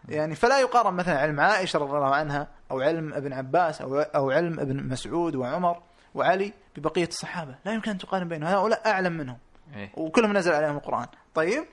يعني 0.09 0.35
فلا 0.35 0.61
يقارن 0.61 0.95
مثلا 0.95 1.19
علم 1.19 1.41
عائشة 1.41 1.79
رضي 1.79 1.97
الله 1.97 2.15
عنها 2.15 2.49
أو 2.71 2.81
علم 2.81 3.15
ابن 3.15 3.33
عباس 3.33 3.81
أو 3.81 4.01
أو 4.01 4.31
علم 4.31 4.61
ابن 4.61 4.89
مسعود 4.89 5.35
وعمر 5.35 5.83
وعلي 6.15 6.53
ببقية 6.77 7.09
الصحابة. 7.09 7.55
لا 7.65 7.73
يمكن 7.73 7.91
أن 7.91 7.99
تقارن 7.99 8.29
بينهم. 8.29 8.49
هؤلاء 8.53 8.87
أعلم 8.87 9.13
منهم. 9.13 9.39
إيه. 9.77 9.93
وكلهم 9.95 10.37
نزل 10.37 10.53
عليهم 10.53 10.77
القرآن. 10.77 11.07
طيب؟ 11.35 11.65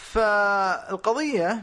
فالقضية 0.00 1.62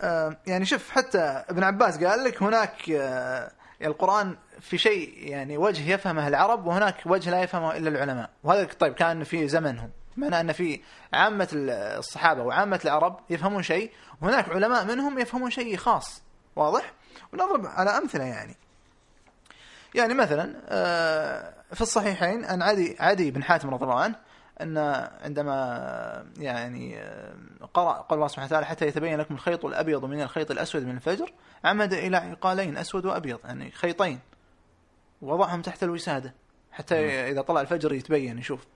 آه، 0.00 0.36
يعني 0.46 0.64
شوف 0.64 0.90
حتى 0.90 1.18
ابن 1.18 1.62
عباس 1.62 2.04
قال 2.04 2.24
لك 2.24 2.42
هناك 2.42 2.90
آه، 2.90 3.50
القرآن 3.82 4.36
في 4.60 4.78
شيء 4.78 5.14
يعني 5.18 5.58
وجه 5.58 5.90
يفهمه 5.90 6.28
العرب 6.28 6.66
وهناك 6.66 6.96
وجه 7.06 7.30
لا 7.30 7.42
يفهمه 7.42 7.76
إلا 7.76 7.88
العلماء. 7.88 8.30
وهذا 8.44 8.64
طيب 8.64 8.94
كان 8.94 9.24
في 9.24 9.48
زمنهم. 9.48 9.90
معنى 10.16 10.40
أن 10.40 10.52
في 10.52 10.80
عامة 11.12 11.48
الصحابة 11.52 12.42
وعامة 12.42 12.80
العرب 12.84 13.20
يفهمون 13.30 13.62
شيء 13.62 13.90
وهناك 14.22 14.48
علماء 14.48 14.84
منهم 14.84 15.18
يفهمون 15.18 15.50
شيء 15.50 15.76
خاص. 15.76 16.22
واضح؟ 16.56 16.92
ونضرب 17.32 17.66
على 17.66 17.90
أمثلة 17.90 18.24
يعني. 18.24 18.56
يعني 19.94 20.14
مثلا 20.14 20.54
آه، 20.68 21.54
في 21.74 21.80
الصحيحين 21.80 22.44
أن 22.44 22.62
عدي 22.62 22.96
عدي 23.00 23.30
بن 23.30 23.42
حاتم 23.42 23.70
رضي 23.70 23.84
الله 23.84 24.00
عنه 24.00 24.14
أن 24.60 24.78
عندما 25.22 26.26
يعني 26.38 27.02
قرأ 27.74 27.92
قال 27.92 28.16
الله 28.16 28.28
سبحانه 28.28 28.46
وتعالى 28.46 28.66
حتى 28.66 28.86
يتبين 28.86 29.18
لكم 29.18 29.34
الخيط 29.34 29.64
الأبيض 29.64 30.04
من 30.04 30.22
الخيط 30.22 30.50
الأسود 30.50 30.82
من 30.82 30.96
الفجر 30.96 31.32
عمد 31.64 31.92
إلى 31.92 32.16
عقالين 32.16 32.76
أسود 32.76 33.06
وأبيض 33.06 33.38
يعني 33.44 33.70
خيطين 33.70 34.20
وضعهم 35.22 35.62
تحت 35.62 35.82
الوسادة 35.82 36.34
حتى 36.72 36.96
إذا 37.30 37.42
طلع 37.42 37.60
الفجر 37.60 37.92
يتبين 37.92 38.38
يشوف. 38.38 38.66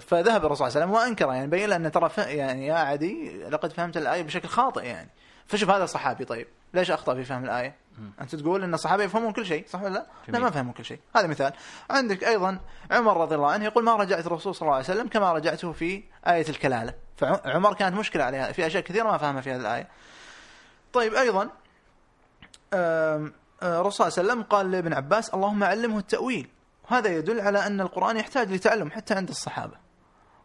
فذهب 0.00 0.44
الرسول 0.44 0.56
صلى 0.56 0.68
الله 0.68 0.80
عليه 0.80 0.86
وسلم 0.86 0.90
وأنكر 0.90 1.32
يعني 1.32 1.46
بين 1.46 1.68
له 1.68 1.76
أن 1.76 1.90
ترى 1.90 2.10
يعني 2.18 2.66
يا 2.66 2.74
عدي 2.74 3.44
لقد 3.44 3.72
فهمت 3.72 3.96
الآية 3.96 4.22
بشكل 4.22 4.48
خاطئ 4.48 4.84
يعني. 4.84 5.08
فشوف 5.46 5.70
هذا 5.70 5.86
صحابي 5.86 6.24
طيب 6.24 6.46
ليش 6.74 6.90
أخطأ 6.90 7.14
في 7.14 7.24
فهم 7.24 7.44
الآية؟ 7.44 7.74
أنت 8.20 8.34
تقول 8.34 8.62
إن 8.62 8.74
الصحابة 8.74 9.04
يفهمون 9.04 9.32
كل 9.32 9.46
شيء 9.46 9.64
صح 9.68 9.82
ولا 9.82 9.94
لا؟ 9.94 10.06
لا. 10.28 10.38
ما 10.38 10.50
فهموا 10.50 10.72
كل 10.72 10.84
شيء. 10.84 11.00
هذا 11.16 11.26
مثال. 11.26 11.52
عندك 11.90 12.24
أيضا 12.24 12.60
عمر 12.90 13.20
رضي 13.20 13.34
الله 13.34 13.50
عنه 13.50 13.64
يقول 13.64 13.84
ما 13.84 13.96
رجعت 13.96 14.26
الرسول 14.26 14.54
صلى 14.54 14.62
الله 14.62 14.74
عليه 14.74 14.84
وسلم 14.84 15.08
كما 15.08 15.32
رجعته 15.32 15.72
في 15.72 16.02
آية 16.26 16.48
الكلالة. 16.48 16.94
فعمر 17.16 17.74
كانت 17.74 17.96
مشكلة 17.96 18.24
عليها 18.24 18.52
في 18.52 18.66
أشياء 18.66 18.82
كثيرة 18.82 19.04
ما 19.04 19.18
فهمها 19.18 19.40
في 19.40 19.52
هذه 19.52 19.60
الآية. 19.60 19.88
طيب 20.92 21.14
أيضا 21.14 21.48
آه، 22.72 23.30
الرسول 23.62 23.92
صلى 23.92 24.08
الله 24.08 24.18
عليه 24.18 24.28
وسلم 24.28 24.42
قال 24.42 24.70
لابن 24.70 24.92
عباس 24.92 25.34
اللهم 25.34 25.64
علمه 25.64 25.98
التأويل. 25.98 26.48
وهذا 26.90 27.08
يدل 27.08 27.40
على 27.40 27.66
أن 27.66 27.80
القرآن 27.80 28.16
يحتاج 28.16 28.52
لتعلم 28.52 28.90
حتى 28.90 29.14
عند 29.14 29.28
الصحابة. 29.28 29.87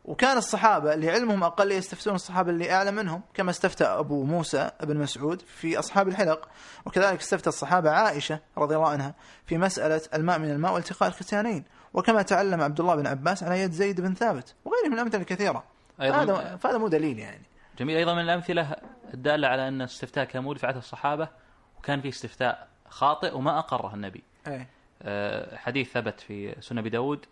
وكان 0.05 0.37
الصحابة 0.37 0.93
اللي 0.93 1.11
علمهم 1.11 1.43
أقل 1.43 1.71
يستفتون 1.71 2.15
الصحابة 2.15 2.51
اللي 2.51 2.71
أعلى 2.71 2.91
منهم 2.91 3.21
كما 3.33 3.49
استفتى 3.49 3.85
أبو 3.85 4.23
موسى 4.23 4.71
بن 4.83 4.97
مسعود 4.97 5.41
في 5.41 5.79
أصحاب 5.79 6.07
الحلق 6.07 6.49
وكذلك 6.85 7.19
استفتى 7.19 7.49
الصحابة 7.49 7.91
عائشة 7.91 8.39
رضي 8.57 8.75
الله 8.75 8.89
عنها 8.89 9.15
في 9.45 9.57
مسألة 9.57 10.01
الماء 10.13 10.39
من 10.39 10.51
الماء 10.51 10.73
والتقاء 10.73 11.09
الختانين 11.09 11.63
وكما 11.93 12.21
تعلم 12.21 12.61
عبد 12.61 12.79
الله 12.79 12.95
بن 12.95 13.07
عباس 13.07 13.43
على 13.43 13.61
يد 13.61 13.71
زيد 13.71 14.01
بن 14.01 14.13
ثابت 14.13 14.55
وغيره 14.65 14.87
من 14.87 14.93
الأمثلة 14.93 15.21
الكثيرة. 15.21 15.63
أيضا 16.01 16.23
هذا 16.23 16.55
فهذا 16.55 16.77
مو 16.77 16.87
دليل 16.87 17.19
يعني. 17.19 17.43
جميل. 17.77 17.97
أيضا 17.97 18.13
من 18.13 18.21
الأمثلة 18.21 18.75
الدالة 19.13 19.47
على 19.47 19.67
أن 19.67 19.81
الاستفتاء 19.81 20.25
كان 20.25 20.53
في 20.53 20.67
عهد 20.67 20.77
الصحابة 20.77 21.29
وكان 21.77 22.01
في 22.01 22.09
استفتاء 22.09 22.67
خاطئ 22.89 23.35
وما 23.35 23.59
أقره 23.59 23.95
النبي. 23.95 24.23
أي. 24.47 24.67
آه، 25.01 25.57
حديث 25.57 25.91
ثبت 25.91 26.19
في 26.19 26.55
سنة 26.59 26.81
أبي 26.81 26.89
داود 26.89 27.25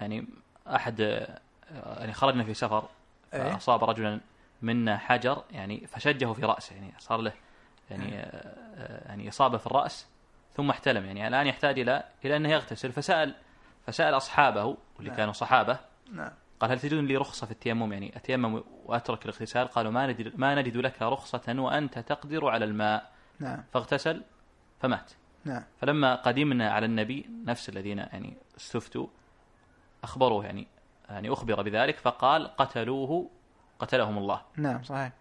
يعني 0.00 0.28
أحد 0.66 1.26
يعني 1.70 2.12
خرجنا 2.12 2.44
في 2.44 2.54
سفر 2.54 2.88
إيه. 3.34 3.52
فأصاب 3.52 3.84
رجلا 3.84 4.20
منا 4.62 4.98
حجر 4.98 5.42
يعني 5.50 5.86
فشجه 5.86 6.32
في 6.32 6.42
رأسه 6.42 6.74
يعني 6.74 6.92
صار 6.98 7.20
له 7.20 7.32
يعني 7.90 8.18
آه، 8.18 8.26
آه، 8.76 9.08
يعني 9.08 9.28
إصابة 9.28 9.58
في 9.58 9.66
الرأس 9.66 10.06
ثم 10.56 10.70
احتلم. 10.70 11.04
يعني 11.04 11.28
الآن 11.28 11.46
يحتاج 11.46 11.78
إلى 11.78 12.04
إلى 12.24 12.36
أنه 12.36 12.48
يغتسل. 12.48 12.92
فسأل 12.92 13.34
فسأل 13.86 14.16
أصحابه 14.16 14.64
واللي 14.64 15.10
نعم. 15.10 15.16
كانوا 15.16 15.32
صحابه 15.32 15.78
نعم. 16.12 16.30
قال 16.60 16.70
هل 16.70 16.80
تجدون 16.80 17.06
لي 17.06 17.16
رخصة 17.16 17.46
في 17.46 17.52
التيمم؟ 17.52 17.92
يعني 17.92 18.16
أتيمم 18.16 18.62
وأترك 18.84 19.24
الاغتسال؟ 19.24 19.68
قالوا 19.68 19.92
ما 19.92 20.06
نجد, 20.06 20.38
ما 20.38 20.54
نجد 20.54 20.76
لك 20.76 21.02
رخصة 21.02 21.54
وأنت 21.58 21.98
تقدر 21.98 22.48
على 22.48 22.64
الماء. 22.64 23.12
نعم. 23.38 23.64
فاغتسل 23.72 24.22
فمات. 24.80 25.12
نعم. 25.44 25.62
فلما 25.80 26.14
قدمنا 26.14 26.70
على 26.70 26.86
النبي 26.86 27.26
نفس 27.44 27.68
الذين 27.68 27.98
يعني 27.98 28.36
استفتوا 28.56 29.06
أخبروه 30.04 30.44
يعني 30.44 30.66
يعني 31.08 31.32
أخبر 31.32 31.62
بذلك 31.62 31.96
فقال 31.98 32.46
قتلوه 32.56 33.30
قتلهم 33.78 34.18
الله. 34.18 34.42
نعم 34.56 34.82
صحيح. 34.82 35.12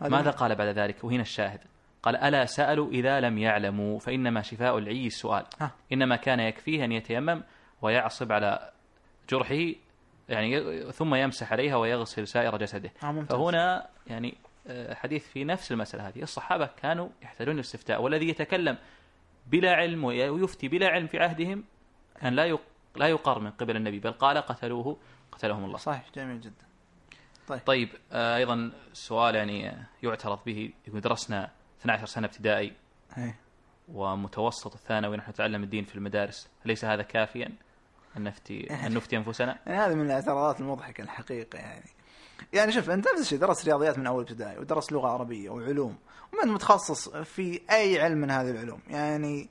ماذا 0.00 0.30
قال 0.30 0.54
بعد 0.54 0.68
ذلك؟ 0.78 1.04
وهنا 1.04 1.22
الشاهد. 1.22 1.60
قال 2.02 2.16
ألا 2.16 2.44
سألوا 2.44 2.90
إذا 2.90 3.20
لم 3.20 3.38
يعلموا 3.38 3.98
فإنما 3.98 4.42
شفاء 4.42 4.78
العي 4.78 5.06
السؤال 5.06 5.44
ها. 5.60 5.70
إنما 5.92 6.16
كان 6.16 6.40
يكفيه 6.40 6.84
أن 6.84 6.92
يتيمم 6.92 7.42
ويعصب 7.82 8.32
على 8.32 8.70
جرحه 9.30 9.72
يعني 10.28 10.82
ثم 10.92 11.14
يمسح 11.14 11.52
عليها 11.52 11.76
ويغسل 11.76 12.28
سائر 12.28 12.56
جسده. 12.56 12.90
آه،. 13.02 13.22
فهنا 13.22 13.86
يعني 14.06 14.34
آه، 14.66 14.94
حديث 14.94 15.28
في 15.28 15.44
نفس 15.44 15.72
المسألة 15.72 16.08
هذه. 16.08 16.22
الصحابة 16.22 16.66
كانوا 16.82 17.08
يحتاجون 17.22 17.54
الاستفتاء 17.54 18.02
والذي 18.02 18.28
يتكلم 18.28 18.78
بلا 19.46 19.74
علم 19.74 20.04
ويفتي 20.04 20.68
بلا 20.68 20.88
علم 20.88 21.06
في 21.06 21.18
عهدهم 21.18 21.64
أن 22.22 22.32
لا 22.34 22.44
يق- 22.44 22.60
لا 22.96 23.06
يقر 23.06 23.38
من 23.38 23.50
قبل 23.50 23.76
النبي 23.76 24.00
بل 24.00 24.12
قال 24.12 24.38
قتلوه 24.38 24.96
قتلهم 25.32 25.64
الله. 25.64 25.78
صحيح 25.78 26.10
جميل 26.14 26.40
جدا. 26.40 26.64
طيب. 27.66 27.88
آه، 28.12 28.36
أيضا 28.36 28.72
سؤال 28.92 29.34
يعني 29.34 29.76
يعترض 30.02 30.38
به 30.46 30.72
يقول 30.88 31.00
درسنا 31.00 31.50
12 31.80 32.06
سنة 32.06 32.26
ابتدائي 32.26 32.72
أي. 33.18 33.34
ومتوسط 33.88 34.74
الثانوي 34.74 35.16
نحن 35.16 35.30
نتعلم 35.30 35.62
الدين 35.62 35.84
في 35.84 35.94
المدارس 35.94 36.48
أليس 36.66 36.84
هذا 36.84 37.02
كافيا؟ 37.02 37.52
أن 38.16 38.22
نفتي 38.22 38.70
أن 38.86 38.94
نفتي 38.94 39.16
أنفسنا؟ 39.16 39.58
يعني 39.66 39.78
هذه 39.78 39.94
من 39.94 40.06
الاعتراضات 40.06 40.60
المضحكة 40.60 41.02
الحقيقة 41.02 41.58
يعني. 41.58 41.90
يعني 42.52 42.72
شوف 42.72 42.90
أنت 42.90 43.08
نفس 43.08 43.20
الشيء 43.20 43.38
درست 43.38 43.64
رياضيات 43.64 43.98
من 43.98 44.06
أول 44.06 44.22
ابتدائي 44.22 44.58
ودرست 44.58 44.92
لغة 44.92 45.08
عربية 45.08 45.50
وعلوم 45.50 45.98
وما 46.32 46.42
انت 46.42 46.52
متخصص 46.52 47.08
في 47.08 47.60
أي 47.70 48.00
علم 48.00 48.18
من 48.18 48.30
هذه 48.30 48.50
العلوم. 48.50 48.80
يعني 48.88 49.48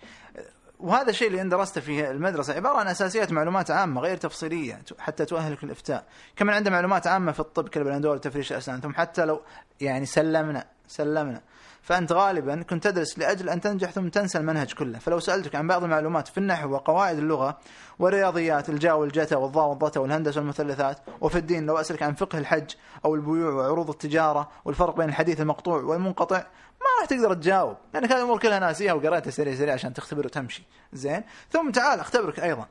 وهذا 0.84 1.10
الشيء 1.10 1.28
اللي 1.28 1.44
درسته 1.44 1.82
في 1.82 2.12
المدرسة 2.12 2.54
عبارة 2.54 2.78
عن 2.78 2.88
أساسيات 2.88 3.32
معلومات 3.32 3.72
عامة 3.72 4.02
غير 4.02 4.18
تفصيلية 4.18 4.82
حتى 5.00 5.26
تؤهلك 5.26 5.64
الإفتاء 5.64 6.06
كمان 6.36 6.56
عنده 6.56 6.72
معلومات 6.72 7.08
عامة 7.08 7.32
في 7.32 7.40
الطب 7.40 7.70
كالبلندول 7.70 8.20
تفريش 8.20 8.52
الأسنان 8.52 8.82
ثم 8.82 8.94
حتى 8.94 9.26
لو 9.26 9.42
يعني 9.82 10.06
سلمنا 10.06 10.66
سلمنا. 10.88 11.42
فأنت 11.84 12.12
غالبا 12.12 12.64
كنت 12.64 12.84
تدرس 12.84 13.20
لأجل 13.20 13.50
أن 13.50 13.62
تنجح 13.62 13.92
ثم 13.92 14.08
تنسى 14.08 14.38
المنهج 14.38 14.74
كله. 14.74 15.00
فلو 15.00 15.20
سألتك 15.20 15.56
عن 15.56 15.68
بعض 15.68 15.84
المعلومات 15.84 16.28
في 16.28 16.38
النحو 16.38 16.72
وقواعد 16.72 17.18
اللغة 17.18 17.58
والرياضيات 18.00 18.70
الجا 18.70 18.94
والجتا 18.94 19.36
والضاء 19.38 19.68
والضتا 19.68 20.00
والهندسة 20.00 20.40
والمثلثات 20.40 20.98
وفي 21.22 21.38
الدين 21.38 21.66
لو 21.66 21.78
أسألك 21.78 22.04
عن 22.04 22.14
فقه 22.14 22.38
الحج 22.38 22.72
أو 23.06 23.16
البيوع 23.16 23.54
وعروض 23.54 23.90
التجارة 23.90 24.50
والفرق 24.66 24.96
بين 24.98 25.10
الحديث 25.10 25.42
المقطوع 25.42 25.82
والمنقطع 25.82 26.38
ما 26.38 26.88
راح 27.00 27.10
تقدر 27.10 27.34
تجاوب 27.34 27.78
لأنك 27.94 28.12
هذه 28.12 28.18
الأمور 28.18 28.40
كلها 28.40 28.60
ناسيها 28.60 28.94
وقرأتها 28.94 29.32
سريع 29.32 29.56
سريع 29.56 29.74
عشان 29.74 29.94
تختبر 29.94 30.26
وتمشي. 30.26 30.64
زين؟ 30.94 31.24
ثم 31.52 31.72
تعال 31.72 32.00
أختبرك 32.00 32.40
أيضا. 32.40 32.66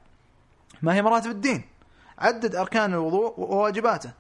ما 0.82 0.94
هي 0.94 1.02
مراتب 1.02 1.30
الدين؟ 1.30 1.62
عدد 2.18 2.56
أركان 2.56 2.92
الوضوء 2.92 3.40
وواجباته. 3.40 4.10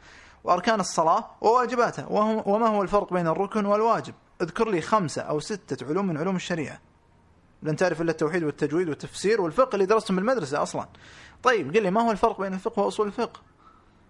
وأركان 0.44 0.80
الصلاة 0.80 1.30
وواجباته. 1.40 2.12
وهم- 2.12 2.42
وما 2.46 2.66
هو 2.68 2.82
الفرق 2.82 3.12
بين 3.12 3.26
الركن 3.26 3.66
والواجب؟ 3.66 4.14
اذكر 4.42 4.70
لي 4.70 4.80
خمسة 4.80 5.22
أو 5.22 5.40
ستة 5.40 5.86
علوم 5.86 6.06
من 6.06 6.18
علوم 6.18 6.36
الشريعة. 6.36 6.80
لن 7.62 7.76
تعرف 7.76 8.00
إلا 8.00 8.10
التوحيد 8.10 8.44
والتجويد 8.44 8.88
والتفسير 8.88 9.40
والفقه 9.40 9.74
اللي 9.74 9.86
درستهم 9.86 10.16
بالمدرسة 10.16 10.62
أصلا. 10.62 10.88
طيب 11.42 11.76
قل 11.76 11.82
لي 11.82 11.90
ما 11.90 12.02
هو 12.02 12.10
الفرق 12.10 12.40
بين 12.40 12.54
الفقه 12.54 12.82
وأصول 12.82 13.06
الفقه؟ 13.06 13.40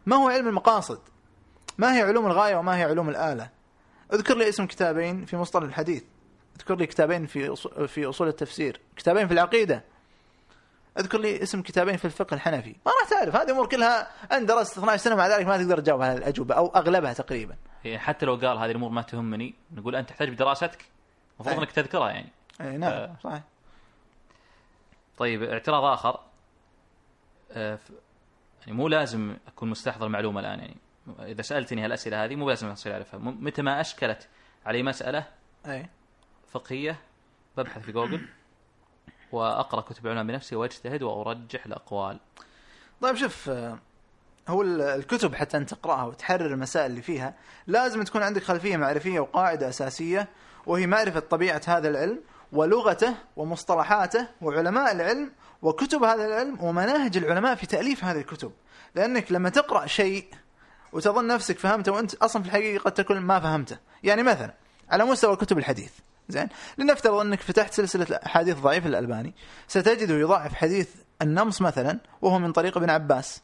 ما 0.06 0.16
هو 0.16 0.28
علم 0.28 0.48
المقاصد؟ 0.48 0.98
ما 1.78 1.96
هي 1.96 2.02
علوم 2.02 2.26
الغاية 2.26 2.56
وما 2.56 2.76
هي 2.76 2.82
علوم 2.82 3.08
الآلة؟ 3.08 3.50
اذكر 4.12 4.36
لي 4.36 4.48
اسم 4.48 4.66
كتابين 4.66 5.24
في 5.24 5.36
مصطلح 5.36 5.64
الحديث. 5.64 6.02
اذكر 6.56 6.76
لي 6.76 6.86
كتابين 6.86 7.26
في 7.26 7.56
في 7.86 8.06
أصول 8.06 8.28
التفسير. 8.28 8.80
كتابين 8.96 9.26
في 9.26 9.34
العقيدة. 9.34 9.84
اذكر 10.98 11.18
لي 11.18 11.42
اسم 11.42 11.62
كتابين 11.62 11.96
في 11.96 12.04
الفقه 12.04 12.34
الحنفي. 12.34 12.76
ما 12.86 12.92
راح 13.00 13.10
تعرف 13.10 13.36
هذه 13.36 13.50
أمور 13.50 13.66
كلها 13.66 14.08
انت 14.32 14.48
درست 14.48 14.78
12 14.78 15.02
سنة 15.02 15.14
مع 15.14 15.26
ذلك 15.28 15.46
ما 15.46 15.56
تقدر 15.56 15.80
تجاوب 15.80 16.02
على 16.02 16.18
الأجوبة 16.18 16.54
أو 16.54 16.66
أغلبها 16.66 17.12
تقريبا. 17.12 17.56
حتى 17.96 18.26
لو 18.26 18.34
قال 18.34 18.58
هذه 18.58 18.70
الأمور 18.70 18.90
ما 18.90 19.02
تهمني 19.02 19.54
نقول 19.72 19.96
أنت 19.96 20.08
تحتاج 20.08 20.28
بدراستك 20.28 20.84
المفروض. 21.36 21.58
إنك 21.58 21.70
تذكرها 21.72 22.10
يعني. 22.10 22.28
اي 22.60 22.76
نعم 22.76 22.92
آه. 22.92 23.16
صحيح. 23.24 23.42
طيب 25.18 25.42
اعتراض 25.42 25.84
آخر. 25.84 26.20
آه، 27.52 27.74
ف- 27.76 27.90
يعني 28.60 28.72
مو 28.72 28.88
لازم 28.88 29.36
أكون 29.48 29.70
مستحضر 29.70 30.06
المعلومة 30.06 30.40
الآن 30.40 30.58
يعني. 30.58 30.76
إذا 31.20 31.42
سألتني 31.42 31.84
هالأسئلة 31.84 32.24
هذه 32.24 32.34
مو 32.36 32.48
لازم 32.48 32.68
اصير 32.68 32.92
اعرفها 32.92 33.20
متى 33.20 33.62
ما 33.62 33.80
أشكلت 33.80 34.28
علي 34.66 34.82
مسألة 34.82 35.24
اي 35.66 35.86
فقهية 36.52 36.98
ببحث 37.56 37.82
في 37.82 37.92
جوجل 37.92 38.26
وأقرأ 39.32 39.80
كتب 39.80 40.06
العلماء 40.06 40.24
بنفسي 40.24 40.56
وأجتهد 40.56 41.02
وأرجح 41.02 41.66
الأقوال. 41.66 42.18
طيب 43.00 43.16
شوف 43.16 43.48
آه، 43.48 43.78
هو 44.48 44.62
ال- 44.62 44.80
الكتب 44.80 45.34
حتى 45.34 45.56
انت 45.56 45.74
تقرأها 45.74 46.04
وتحرر 46.04 46.46
المسائل 46.46 46.90
اللي 46.90 47.02
فيها 47.02 47.34
لازم 47.66 48.02
تكون 48.02 48.22
عندك 48.22 48.42
خلفية 48.42 48.76
معرفية 48.76 49.20
وقاعدة 49.20 49.68
أساسية 49.68 50.28
وهي 50.66 50.86
معرفة 50.86 51.20
طبيعة 51.20 51.60
هذا 51.66 51.88
العلم 51.88 52.20
ولغته 52.52 53.14
ومصطلحاته 53.36 54.26
وعلماء 54.40 54.92
العلم 54.92 55.30
وكتب 55.62 56.02
هذا 56.02 56.26
العلم 56.26 56.64
ومناهج 56.64 57.16
العلماء 57.16 57.54
في 57.54 57.66
تأليف 57.66 58.04
هذه 58.04 58.18
الكتب. 58.18 58.52
لأنك 58.94 59.32
لما 59.32 59.48
تقرأ 59.48 59.86
شيء 59.86 60.24
وتظن 60.92 61.26
نفسك 61.26 61.58
فهمته 61.58 61.92
وأنت 61.92 62.14
أصلا 62.14 62.42
في 62.42 62.48
الحقيقة 62.48 62.82
قد 62.82 62.92
تكون 62.92 63.18
ما 63.18 63.40
فهمته. 63.40 63.78
يعني 64.02 64.22
مثلا 64.22 64.54
على 64.90 65.04
مستوى 65.04 65.36
كتب 65.36 65.58
الحديث 65.58 65.92
زين؟ 66.28 66.48
لنفترض 66.78 67.14
أنك 67.14 67.40
فتحت 67.40 67.74
سلسلة 67.74 68.16
احاديث 68.26 68.56
ضعيف 68.58 68.86
الالباني 68.86 69.34
ستجده 69.68 70.14
يضاعف 70.14 70.54
حديث 70.54 70.88
النمص 71.22 71.62
مثلا 71.62 71.98
وهو 72.22 72.38
من 72.38 72.52
طريق 72.52 72.76
ابن 72.76 72.90
عباس. 72.90 73.42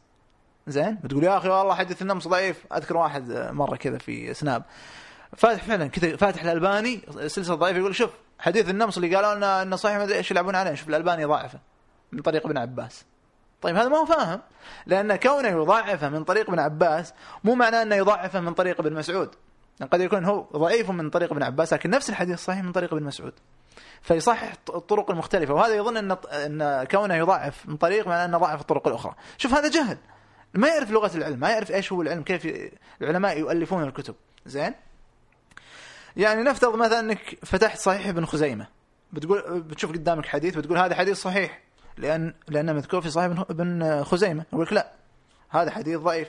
زين؟ 0.70 0.98
بتقول 1.04 1.24
يا 1.24 1.36
أخي 1.38 1.48
والله 1.48 1.74
حديث 1.74 2.02
النمص 2.02 2.28
ضعيف. 2.28 2.64
أذكر 2.72 2.96
واحد 2.96 3.30
آه، 3.30 3.50
مرة 3.50 3.76
كذا 3.76 3.98
في 3.98 4.34
سناب. 4.34 4.62
فاتح 5.36 5.64
فعلا 5.64 5.86
كذا 5.86 6.16
فاتح 6.16 6.42
الألباني 6.42 7.00
سلسلة 7.26 7.54
ضعيفة 7.54 7.78
يقول 7.78 7.94
شوف 7.94 8.10
حديث 8.38 8.70
النمص 8.70 8.96
اللي 8.96 9.16
قالوا 9.16 9.34
لنا 9.34 9.62
إنه 9.62 9.76
صحيح 9.76 9.96
ما 9.96 10.04
أدري 10.04 10.16
إيش 10.16 10.30
يلعبون 10.30 10.54
عليه. 10.54 10.74
شوف 10.74 10.88
الألباني 10.88 11.24
ضاعفه 11.24 11.58
من 12.12 12.22
طريق 12.22 12.46
ابن 12.46 12.58
عباس. 12.58 13.04
طيب 13.62 13.76
هذا 13.76 13.88
ما 13.88 13.96
هو 13.96 14.06
فاهم. 14.06 14.40
لأن 14.86 15.16
كونه 15.16 15.48
يضاعفه 15.48 16.08
من 16.08 16.24
طريق 16.24 16.50
ابن 16.50 16.58
عباس 16.58 17.14
مو 17.44 17.54
معناه 17.54 17.82
إنه 17.82 17.94
يضاعفه 17.94 18.40
من 18.40 18.54
طريق 18.54 18.80
ابن 18.80 18.92
مسعود. 18.92 19.30
يعني 19.80 19.90
قد 19.92 20.00
يكون 20.00 20.24
هو 20.24 20.46
ضعيف 20.52 20.90
من 20.90 21.10
طريق 21.10 21.32
ابن 21.32 21.42
عباس 21.42 21.72
لكن 21.72 21.90
نفس 21.90 22.10
الحديث 22.10 22.38
صحيح 22.38 22.62
من 22.62 22.72
طريق 22.72 22.94
ابن 22.94 23.04
مسعود. 23.04 23.32
فيصحح 24.02 24.52
الطرق 24.68 25.10
المختلفة. 25.10 25.54
وهذا 25.54 25.74
يظن 25.74 25.96
إن 25.96 26.16
إن 26.32 26.84
كونه 26.84 27.14
يضاعف 27.14 27.68
من 27.68 27.76
طريق 27.76 28.06
معناه 28.06 28.24
إنه 28.24 28.38
ضاعف 28.38 28.60
الطرق 28.60 28.88
الأخرى. 28.88 29.14
شوف 29.38 29.54
هذا 29.54 29.68
جهل. 29.68 29.98
ما 30.54 30.68
يعرف 30.68 30.90
لغة 30.90 31.16
العلم 31.16 31.40
ما 31.40 31.50
يعرف 31.50 31.70
إيش 31.70 31.92
هو 31.92 32.02
العلم 32.02 32.22
كيف 32.22 32.70
العلماء 33.02 33.38
يؤلفون 33.38 33.84
الكتب. 33.84 34.14
زين؟ 34.46 34.74
يعني 36.16 36.42
نفترض 36.42 36.74
مثلا 36.74 37.00
إنك 37.00 37.38
فتحت 37.44 37.78
صحيح 37.78 38.06
ابن 38.08 38.24
خزيمة. 38.24 38.66
بتقول 39.12 39.60
بتشوف 39.60 39.92
قدامك 39.92 40.26
حديث 40.26 40.56
بتقول 40.56 40.78
هذا 40.78 40.94
حديث 40.94 41.20
صحيح 41.22 41.60
لأن 41.96 42.34
لأنه 42.48 42.72
مذكور 42.72 43.00
في 43.00 43.10
صحيح 43.10 43.44
ابن- 43.50 44.04
خزيمة. 44.04 44.44
يقول 44.52 44.66
لك 44.66 44.72
لا 44.72 44.92
هذا 45.50 45.70
حديث 45.70 45.98
ضعيف. 45.98 46.28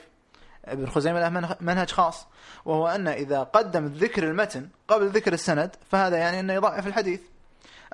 ابن 0.64 0.86
خزيمة 0.86 1.20
له 1.20 1.28
منه- 1.28 1.56
منهج 1.60 1.90
خاص 1.90 2.26
وهو 2.64 2.88
أن 2.88 3.08
إذا 3.08 3.42
قدم 3.42 3.86
ذكر 3.86 4.24
المتن 4.24 4.68
قبل 4.88 5.08
ذكر 5.08 5.32
السند 5.32 5.70
فهذا 5.90 6.16
يعني 6.16 6.40
إنه 6.40 6.52
يضعف 6.52 6.86
الحديث. 6.86 7.20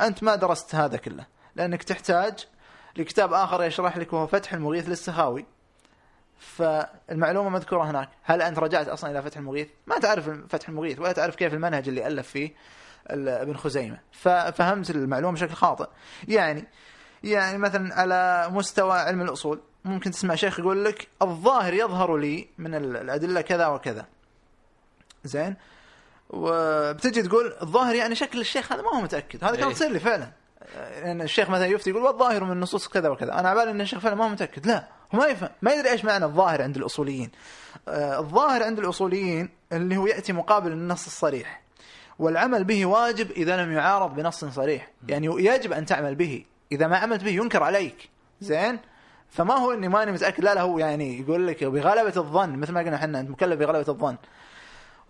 أنت 0.00 0.22
ما 0.22 0.34
درست 0.34 0.74
هذا 0.74 0.96
كله 0.96 1.26
لأنك 1.56 1.82
تحتاج 1.82 2.46
لكتاب 2.96 3.32
آخر 3.32 3.62
يشرح 3.64 3.96
لك 3.96 4.12
وهو 4.12 4.26
فتح 4.26 4.52
المغيث 4.52 4.88
للسخاوي. 4.88 5.46
فالمعلومة 6.38 7.48
مذكورة 7.48 7.90
هناك. 7.90 8.08
هل 8.22 8.42
أنت 8.42 8.58
رجعت 8.58 8.88
أصلا 8.88 9.10
إلى 9.10 9.22
فتح 9.22 9.36
المغيث؟ 9.36 9.68
ما 9.86 9.98
تعرف 9.98 10.30
فتح 10.48 10.68
المغيث 10.68 10.98
ولا 10.98 11.12
تعرف 11.12 11.34
كيف 11.34 11.54
المنهج 11.54 11.88
اللي 11.88 12.06
ألف 12.06 12.28
فيه 12.28 12.54
ابن 13.10 13.56
خزيمة. 13.56 13.98
ففهمت 14.12 14.90
المعلومة 14.90 15.34
بشكل 15.34 15.54
خاطئ. 15.54 15.86
يعني 16.28 16.64
يعني 17.24 17.58
مثلا 17.58 17.94
على 18.00 18.48
مستوى 18.50 18.98
علم 18.98 19.22
الأصول 19.22 19.60
ممكن 19.84 20.10
تسمع 20.10 20.34
شيخ 20.34 20.58
يقول 20.58 20.84
لك 20.84 21.08
الظاهر 21.22 21.74
يظهر 21.74 22.16
لي 22.16 22.48
من 22.58 22.74
ال- 22.74 22.96
الأدلة 22.96 23.40
كذا 23.40 23.66
وكذا. 23.66 24.06
زين؟ 25.24 25.56
وبتجي 26.30 27.22
تقول 27.22 27.56
الظاهر 27.62 27.94
يعني 27.94 28.14
شكل 28.14 28.40
الشيخ 28.40 28.72
هذا 28.72 28.82
ما 28.82 28.88
هو 28.94 29.00
متأكد. 29.00 29.44
هذا 29.44 29.56
كان 29.56 29.66
إيه. 29.66 29.74
تصير 29.74 29.90
لي 29.90 30.00
فعلا. 30.00 30.32
ان 31.04 31.22
الشيخ 31.22 31.50
مثلا 31.50 31.66
يفتي 31.66 31.90
يقول 31.90 32.02
والظاهر 32.02 32.44
من 32.44 32.52
النصوص 32.52 32.88
كذا 32.88 33.08
وكذا. 33.08 33.32
أنا 33.40 33.48
على 33.48 33.58
بالي 33.60 33.70
إن 33.70 33.80
الشيخ 33.80 33.98
فعلا 33.98 34.14
ما 34.14 34.24
هو 34.24 34.28
متأكد. 34.28 34.66
لا. 34.66 34.88
هو 35.14 35.18
ما 35.18 35.26
يفهم 35.26 35.50
ما 35.62 35.72
يدري 35.72 35.90
إيش 35.90 36.04
معنى 36.04 36.24
الظاهر 36.24 36.62
عند 36.62 36.76
الأصوليين. 36.76 37.30
آه، 37.88 38.18
الظاهر 38.20 38.62
عند 38.62 38.78
الأصوليين 38.78 39.48
اللي 39.72 39.96
هو 39.96 40.06
يأتي 40.06 40.32
مقابل 40.32 40.72
النص 40.72 41.06
الصريح. 41.06 41.62
والعمل 42.18 42.64
به 42.64 42.86
واجب 42.86 43.30
إذا 43.30 43.64
لم 43.64 43.72
يعارض 43.72 44.14
بنص 44.14 44.44
صريح. 44.44 44.90
يعني 45.08 45.26
يجب 45.26 45.72
أن 45.72 45.86
تعمل 45.86 46.14
به. 46.14 46.44
إذا 46.72 46.86
ما 46.86 46.96
عملت 46.96 47.24
به 47.24 47.30
ينكر 47.30 47.62
عليك. 47.62 48.08
زين؟ 48.40 48.78
فما 49.30 49.54
هو 49.54 49.72
إني 49.72 49.88
ماني 49.88 50.12
متأكد. 50.12 50.44
لا 50.44 50.54
لا 50.54 50.60
هو 50.60 50.78
يعني 50.78 51.20
يقول 51.20 51.46
لك 51.46 51.64
بغلبة 51.64 52.12
الظن. 52.16 52.56
مثل 52.56 52.72
ما 52.72 52.80
قلنا 52.80 52.96
إحنا 52.96 53.20
أنت 53.20 53.30
مكلف 53.30 53.58
بغلبة 53.58 53.88
الظن. 53.88 54.16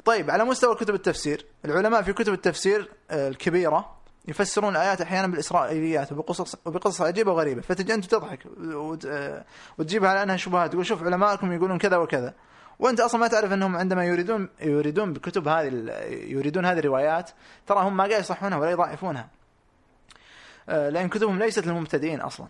طيب 0.05 0.31
على 0.31 0.45
مستوى 0.45 0.75
كتب 0.75 0.95
التفسير. 0.95 1.47
العلماء 1.65 2.03
في 2.03 2.13
كتب 2.13 2.33
التفسير 2.33 2.91
آه، 3.11 3.29
الكبيرة 3.29 3.96
يفسرون 4.29 4.77
الآيات 4.77 5.01
أحيانا 5.01 5.27
بالإسرائيليات 5.27 6.13
وبقصص 6.13 6.57
وبقصص 6.65 7.01
عجيبة 7.01 7.33
وغريبة 7.33 7.61
فتجي 7.61 7.95
أنت 7.95 8.05
تضحك 8.05 8.47
وت- 8.61 9.43
وتجيبها 9.79 10.11
على 10.11 10.23
أنها 10.23 10.37
شبهات 10.37 10.73
تقول 10.73 10.87
شوف 10.87 11.03
علماءكم 11.03 11.53
يقولون 11.53 11.79
كذا 11.79 11.97
وكذا. 11.97 12.35
وأنت 12.79 13.01
أصلا 13.01 13.21
ما 13.21 13.29
تعرف 13.29 13.53
أنهم 13.53 13.77
عندما 13.77 14.05
يريدون 14.05 14.49
يريدون 14.61 15.13
بكتب 15.13 15.49
هذه 15.49 15.67
يريدون 16.11 16.67
هذه 16.67 16.79
الروايات 16.79 17.31
ترى 17.67 17.79
هم 17.81 17.97
ما 17.97 18.05
قاعد 18.05 18.21
يصحونها 18.21 18.59
ولا 18.59 18.71
يضاعفونها. 18.71 19.29
آه، 20.69 20.89
لأن 20.89 21.09
كتبهم 21.09 21.39
ليست 21.39 21.67
للمبتدئين 21.67 22.21
أصلا. 22.21 22.47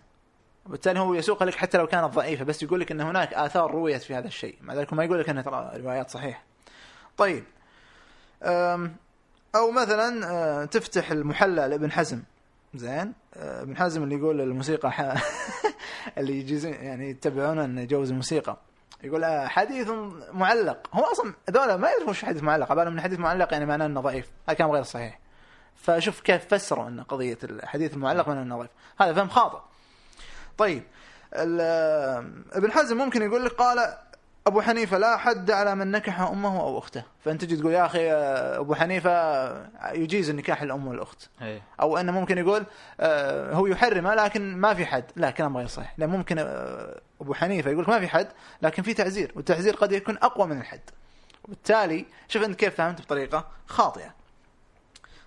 وبالتالي 0.65 0.99
هو 0.99 1.13
يسوق 1.13 1.43
لك 1.43 1.55
حتى 1.55 1.77
لو 1.77 1.87
كانت 1.87 2.13
ضعيفة 2.13 2.45
بس 2.45 2.63
يقول 2.63 2.79
لك 2.79 2.91
إن 2.91 3.01
هناك 3.01 3.33
آثار 3.33 3.71
رويت 3.71 4.01
في 4.01 4.15
هذا 4.15 4.27
الشيء. 4.27 4.55
مع 4.61 4.73
ذلك 4.73 4.93
ما 4.93 5.03
يقول 5.03 5.19
لك 5.19 5.29
انها 5.29 5.41
ترى 5.43 5.71
روايات 5.75 6.09
صحيحة. 6.09 6.43
طيب. 7.17 7.43
أو 9.55 9.71
مثلا 9.71 10.31
أه، 10.31 10.65
تفتح 10.65 11.11
المحلى 11.11 11.67
لابن 11.67 11.91
حزم. 11.91 12.23
زين؟ 12.75 13.13
أه، 13.33 13.61
ابن 13.61 13.77
حزم 13.77 14.03
اللي 14.03 14.15
يقول 14.15 14.41
الموسيقى 14.41 14.91
ح... 14.91 15.01
اللي 16.17 16.39
يجيزون 16.39 16.73
يعني 16.73 17.09
يتبعون 17.09 17.59
إن 17.59 17.77
يجوز 17.77 18.09
الموسيقى. 18.09 18.57
يقول 19.03 19.23
أه، 19.23 19.47
حديث 19.47 19.89
معلق. 20.33 20.77
هو 20.93 21.03
أصلا 21.03 21.33
هذول 21.49 21.75
ما 21.75 21.89
يعرفون 21.89 22.09
وش 22.09 22.25
حديث 22.25 22.43
معلق 22.43 22.71
على 22.71 22.87
إن 22.87 23.01
حديث 23.01 23.19
معلق 23.19 23.53
يعني 23.53 23.65
معناه 23.65 23.85
إنه 23.85 24.01
ضعيف. 24.01 24.29
هذا 24.49 24.57
كلام 24.57 24.71
غير 24.71 24.83
صحيح. 24.83 25.19
فشوف 25.75 26.21
كيف 26.21 26.45
فسروا 26.53 26.87
إن 26.87 27.03
قضية 27.03 27.37
الحديث 27.43 27.93
المعلق 27.93 28.29
من 28.29 28.37
إنه 28.37 28.57
ضعيف. 28.57 28.71
هذا 28.99 29.13
فهم 29.13 29.29
خاطئ. 29.29 29.59
طيب 30.57 30.83
ابن 32.53 32.71
حزم 32.71 32.97
ممكن 32.97 33.21
يقول 33.21 33.45
لك 33.45 33.51
قال 33.51 33.97
أبو 34.47 34.61
حنيفة 34.61 34.97
لا 34.97 35.17
حد 35.17 35.51
على 35.51 35.75
من 35.75 35.91
نكح 35.91 36.19
أمه 36.19 36.59
أو 36.59 36.77
أخته. 36.77 37.03
فأنت 37.19 37.45
تجي 37.45 37.55
تقول 37.55 37.73
يا 37.73 37.85
أخي 37.85 38.11
أبو 38.59 38.75
حنيفة 38.75 39.11
يجيز 39.93 40.29
النكاح 40.29 40.61
الام 40.61 40.87
والأخت. 40.87 41.29
إيه. 41.41 41.61
أو 41.81 41.97
أنه 41.97 42.11
ممكن 42.11 42.37
يقول 42.37 42.65
آه، 42.99 43.53
هو 43.53 43.67
يحرمها 43.67 44.15
لكن 44.15 44.57
ما 44.57 44.73
في 44.73 44.85
حد. 44.85 45.03
لا 45.15 45.31
كلام 45.31 45.57
غير 45.57 45.67
صحيح. 45.67 45.93
لأن 45.97 46.09
ممكن 46.09 46.39
آه، 46.39 47.01
أبو 47.21 47.33
حنيفة 47.33 47.71
يقول 47.71 47.83
لك 47.83 47.89
ما 47.89 47.99
في 47.99 48.07
حد 48.07 48.27
لكن 48.61 48.83
في 48.83 48.93
تعزير 48.93 49.31
والتعزير 49.35 49.75
قد 49.75 49.91
يكون 49.91 50.17
أقوى 50.17 50.47
من 50.47 50.61
الحد. 50.61 50.81
وبالتالي 51.45 52.05
شوف 52.27 52.43
أنت 52.43 52.59
كيف 52.59 52.75
فهمت 52.75 53.01
بطريقة 53.01 53.47
خاطئة. 53.67 54.13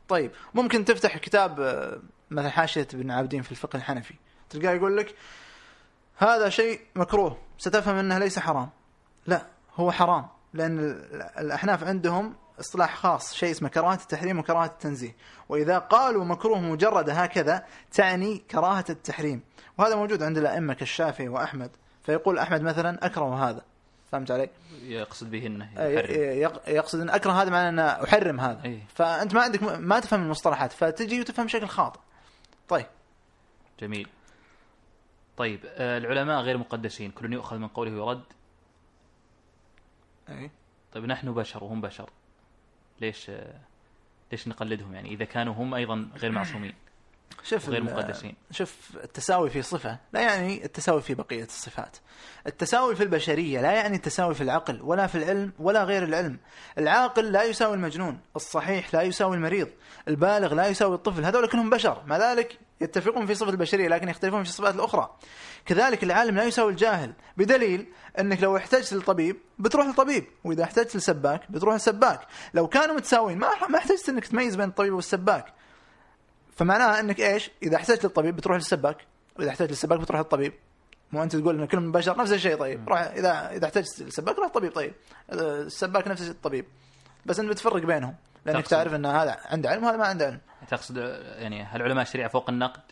طيب 0.09 0.31
ممكن 0.55 0.85
تفتح 0.85 1.19
كتاب 1.19 1.61
آه، 1.61 2.01
مثلا 2.31 2.51
حاشية 2.51 2.89
ابن 2.95 3.11
عابدين 3.11 3.43
في 3.43 3.51
الفقه 3.51 3.77
الحنفي. 3.77 4.15
تلقاه 4.51 4.73
يقول 4.73 4.97
لك 4.97 5.15
هذا 6.17 6.49
شيء 6.49 6.81
مكروه. 6.95 7.39
ستفهم 7.59 7.97
أنه 7.97 8.19
ليس 8.19 8.39
حرام. 8.39 8.71
لا 9.31 9.43
هو 9.77 9.93
حرام 9.93 10.27
لأن 10.55 10.79
ال- 10.79 11.23
الأحناف 11.39 11.85
عندهم 11.85 12.35
اصطلاح 12.61 12.97
خاص 12.97 13.35
شيء 13.35 13.51
اسمه 13.51 13.69
كراهة 13.69 13.95
التحريم 13.95 14.39
وكراهة 14.39 14.67
التنزيه. 14.67 15.17
وإذا 15.49 15.79
قالوا 15.79 16.25
مكروه 16.25 16.61
مجرد 16.61 17.11
هكذا 17.11 17.65
تعني 17.93 18.39
كراهة 18.51 18.85
التحريم. 18.91 19.43
وهذا 19.79 19.97
موجود 19.97 20.23
عند 20.23 20.39
الأئمة 20.39 20.75
كالشافعي 20.75 21.29
وأحمد. 21.29 21.71
فيقول 22.03 22.39
أحمد 22.39 22.63
مثلا 22.63 23.07
أكره 23.07 23.49
هذا. 23.51 23.63
فهمت 24.13 24.31
علي؟ 24.31 24.51
يقصد 24.83 25.31
به 25.31 25.47
إنه 25.47 25.71
يحرم. 25.81 26.15
يق- 26.15 26.69
يقصد 26.69 27.01
إن 27.01 27.11
أكره 27.11 27.33
هذا 27.33 27.51
معناه 27.51 27.69
إن 27.69 28.05
أحرم 28.05 28.41
هذا. 28.41 28.65
أي. 28.65 28.83
فأنت 28.95 29.35
ما 29.35 29.41
عندك 29.43 29.63
ما 29.63 30.01
تفهم 30.01 30.23
المصطلحات 30.23 30.73
فتجي 30.73 31.21
وتفهم 31.21 31.47
بشكل 31.47 31.67
خاطئ. 31.67 32.01
طيب. 32.69 32.87
جميل. 33.81 34.09
طيب 35.37 35.61
آه، 35.67 35.99
العلماء 35.99 36.41
غير 36.41 36.59
مقدسين 36.59 37.11
كل 37.11 37.33
يؤخذ 37.33 37.57
من 37.59 37.69
قوله 37.69 37.91
ويرد 37.91 38.23
أي. 40.31 40.51
طيب 40.93 41.05
نحن 41.05 41.35
بشر 41.35 41.65
وهم 41.65 41.81
بشر. 41.81 42.11
ليش 43.01 43.31
ليش 44.33 44.49
نقلدهم 44.49 44.95
يعني؟ 44.95 45.11
إذا 45.15 45.25
كانوا 45.25 45.55
هم 45.55 45.75
أيضا 45.75 46.09
غير 46.17 46.31
معصومين 46.31 46.75
شوف 47.51 47.69
غير 47.69 47.83
مقدسين. 47.83 48.35
شوف 48.51 48.97
التساوي 49.05 49.51
في 49.51 49.63
صفة 49.63 49.99
لا 50.13 50.21
يعني 50.21 50.65
التساوي 50.65 51.03
في 51.03 51.15
بقية 51.15 51.45
الصفات. 51.45 51.97
التساوي 52.47 52.97
في 52.97 53.03
البشرية 53.03 53.61
لا 53.61 53.73
يعني 53.73 53.97
التساوي 53.97 54.35
في 54.35 54.41
العقل 54.41 54.83
ولا 54.83 55.07
في 55.07 55.15
العلم 55.15 55.53
ولا 55.59 55.85
غير 55.85 56.05
العلم. 56.05 56.39
العاقل 56.79 57.33
لا 57.33 57.45
يساوي 57.45 57.75
المجنون 57.75 58.21
الصحيح 58.37 58.95
لا 58.95 59.03
يساوي 59.03 59.37
المريض 59.37 59.69
البالغ 60.09 60.55
لا 60.55 60.69
يساوي 60.69 60.95
الطفل 60.95 61.25
هذول 61.25 61.49
كلهم 61.49 61.71
بشر. 61.71 62.03
مع 62.07 62.17
ذلك 62.17 62.59
يتفقون 62.81 63.27
في 63.27 63.35
صفة 63.35 63.51
البشرية 63.51 63.89
لكن 63.89 64.09
يختلفون 64.09 64.43
في 64.43 64.49
الصفات 64.49 64.75
الأخرى 64.75 65.17
كذلك 65.67 66.03
العالم 66.05 66.37
لا 66.37 66.45
يساوي 66.45 66.71
الجاهل 66.71 67.13
بدليل 67.37 67.87
أنك 68.19 68.43
لو 68.43 68.57
احتجت 68.57 68.93
للطبيب 68.93 69.37
بتروح 69.59 69.87
للطبيب 69.87 70.25
وإذا 70.45 70.65
احتجت 70.65 70.95
للسباك 70.95 71.51
بتروح 71.51 71.75
للسباك 71.75 72.21
لو 72.55 72.69
كانوا 72.69 72.95
متساويين 72.95 73.39
ما 73.39 73.49
ما 73.69 73.79
احتجت 73.79 74.09
أنك 74.09 74.27
تميز 74.27 74.57
بين 74.57 74.69
الطبيب 74.69 74.95
والسباك 74.95 75.53
فمعناها 76.61 77.01
أنك 77.01 77.21
إيش؟ 77.21 77.51
إذا 77.63 77.77
احتجت 77.77 78.05
للطبيب 78.05 78.37
بتروح 78.37 78.57
للسباك، 78.57 78.97
وإذا 79.39 79.51
احتجت 79.51 79.71
للسباك 79.71 80.01
بتروح 80.01 80.21
للطبيب. 80.21 80.53
مو 81.13 81.23
أنت 81.23 81.37
تقول 81.37 81.61
إن 81.61 81.67
كلهم 81.67 81.93
بشر 81.93 82.19
نفس 82.19 82.33
الشيء 82.33 82.57
طيب، 82.57 82.89
روح 82.89 83.01
اذا 83.01 83.51
إذا 83.53 83.65
احتجت 83.65 84.01
للسباك 84.01 84.37
روح 84.37 84.47
للطبيب 84.47 84.73
طيب. 84.73 84.93
السباك 85.33 86.09
نفس 86.09 86.23
الطبيب. 86.23 86.65
بس 87.27 87.41
أنت 87.41 87.49
بتفرق 87.49 87.83
بينهم 87.83 88.15
لأنك 88.47 88.67
تعرف 88.67 88.95
إن 88.95 89.07
هذا 89.07 89.37
عنده 89.45 89.71
علم 89.71 89.85
وهذا 89.85 89.97
ما 89.97 90.07
عنده 90.07 90.27
علم. 90.27 90.41
تقصد 90.69 90.97
يعني 91.37 91.63
هل 91.63 91.83
علماء 91.83 92.03
الشريعة 92.03 92.29
فوق 92.29 92.51
النقد؟ 92.51 92.83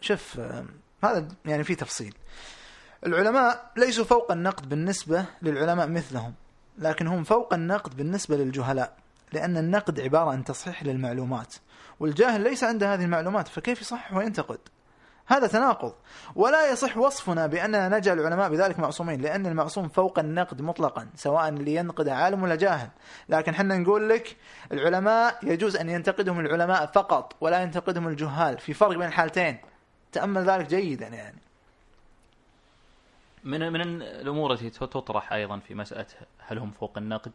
شوف 0.00 0.40
هذا 1.04 1.28
يعني 1.44 1.64
في 1.64 1.74
تفصيل. 1.74 2.14
العلماء 3.06 3.70
ليسوا 3.76 4.04
فوق 4.04 4.32
النقد 4.32 4.68
بالنسبة 4.68 5.26
للعلماء 5.42 5.86
مثلهم، 5.88 6.34
لكن 6.78 7.06
هم 7.06 7.24
فوق 7.24 7.54
النقد 7.54 7.96
بالنسبة 7.96 8.36
للجهلاء، 8.36 8.96
لأن 9.32 9.56
النقد 9.56 10.00
عبارة 10.00 10.30
عن 10.30 10.44
تصحيح 10.44 10.82
للمعلومات، 10.82 11.54
والجاهل 12.00 12.40
ليس 12.40 12.64
عنده 12.64 12.94
هذه 12.94 13.04
المعلومات 13.04 13.48
فكيف 13.48 13.80
يصحح 13.80 14.12
وينتقد؟ 14.12 14.58
هذا 15.26 15.46
تناقض، 15.46 15.94
ولا 16.34 16.72
يصح 16.72 16.96
وصفنا 16.96 17.46
بأننا 17.46 17.88
نجعل 17.88 18.20
العلماء 18.20 18.50
بذلك 18.50 18.78
معصومين، 18.78 19.20
لأن 19.20 19.46
المعصوم 19.46 19.88
فوق 19.88 20.18
النقد 20.18 20.62
مطلقا، 20.62 21.08
سواء 21.14 21.48
اللي 21.48 21.74
ينقد 21.74 22.08
عالم 22.08 22.42
ولا 22.42 22.54
جاهل، 22.54 22.88
لكن 23.28 23.54
حنا 23.54 23.78
نقول 23.78 24.08
لك 24.08 24.36
العلماء 24.72 25.38
يجوز 25.42 25.76
أن 25.76 25.88
ينتقدهم 25.88 26.40
العلماء 26.40 26.86
فقط 26.86 27.36
ولا 27.40 27.62
ينتقدهم 27.62 28.08
الجهال، 28.08 28.58
في 28.58 28.74
فرق 28.74 28.98
بين 28.98 29.08
الحالتين. 29.08 29.58
تأمل 30.12 30.44
ذلك 30.44 30.66
جيدا 30.66 31.06
يعني. 31.06 31.38
من 33.44 33.72
من 33.72 34.02
الأمور 34.02 34.52
التي 34.52 34.70
تطرح 34.70 35.32
أيضا 35.32 35.58
في 35.58 35.74
مسألة 35.74 36.06
هل 36.38 36.58
هم 36.58 36.70
فوق 36.70 36.98
النقد؟ 36.98 37.32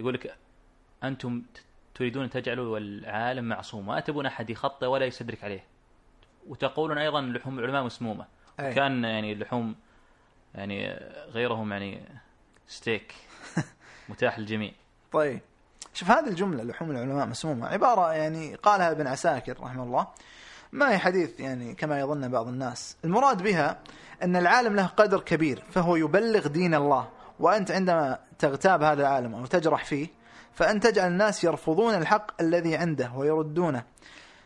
يقول 0.00 0.14
لك 0.14 0.34
أنتم 1.04 1.42
تريدون 1.94 2.22
أن 2.24 2.30
تجعلوا 2.30 2.78
العالم 2.78 3.44
معصوم 3.44 3.86
ما 3.86 4.00
تبون 4.00 4.26
أحد 4.26 4.50
يخطئ 4.50 4.86
ولا 4.86 5.06
يستدرك 5.06 5.44
عليه. 5.44 5.64
وتقولون 6.46 6.98
أيضا 6.98 7.20
لحوم 7.20 7.58
العلماء 7.58 7.84
مسمومة. 7.84 8.26
أي. 8.60 8.74
كان 8.74 9.04
يعني 9.04 9.34
لحوم 9.34 9.74
يعني 10.54 11.00
غيرهم 11.28 11.72
يعني 11.72 12.00
ستيك 12.68 13.14
متاح 14.08 14.38
للجميع. 14.38 14.72
طيب 15.12 15.40
شوف 15.94 16.10
هذه 16.10 16.28
الجملة 16.28 16.64
لحوم 16.64 16.90
العلماء 16.90 17.26
مسمومة 17.26 17.68
عبارة 17.68 18.12
يعني 18.12 18.54
قالها 18.54 18.90
ابن 18.90 19.06
عساكر 19.06 19.56
رحمه 19.60 19.82
الله 19.82 20.06
ما 20.72 20.90
هي 20.90 20.98
حديث 20.98 21.40
يعني 21.40 21.74
كما 21.74 22.00
يظن 22.00 22.28
بعض 22.28 22.48
الناس 22.48 22.96
المراد 23.04 23.42
بها 23.42 23.78
أن 24.22 24.36
العالم 24.36 24.76
له 24.76 24.86
قدر 24.86 25.20
كبير 25.20 25.62
فهو 25.70 25.96
يبلغ 25.96 26.46
دين 26.46 26.74
الله 26.74 27.08
وأنت 27.40 27.70
عندما 27.70 28.18
تغتاب 28.38 28.82
هذا 28.82 29.02
العالم 29.02 29.34
أو 29.34 29.46
تجرح 29.46 29.84
فيه 29.84 30.08
فأن 30.54 30.80
تجعل 30.80 31.08
الناس 31.08 31.44
يرفضون 31.44 31.94
الحق 31.94 32.42
الذي 32.42 32.76
عنده 32.76 33.12
ويردونه 33.14 33.82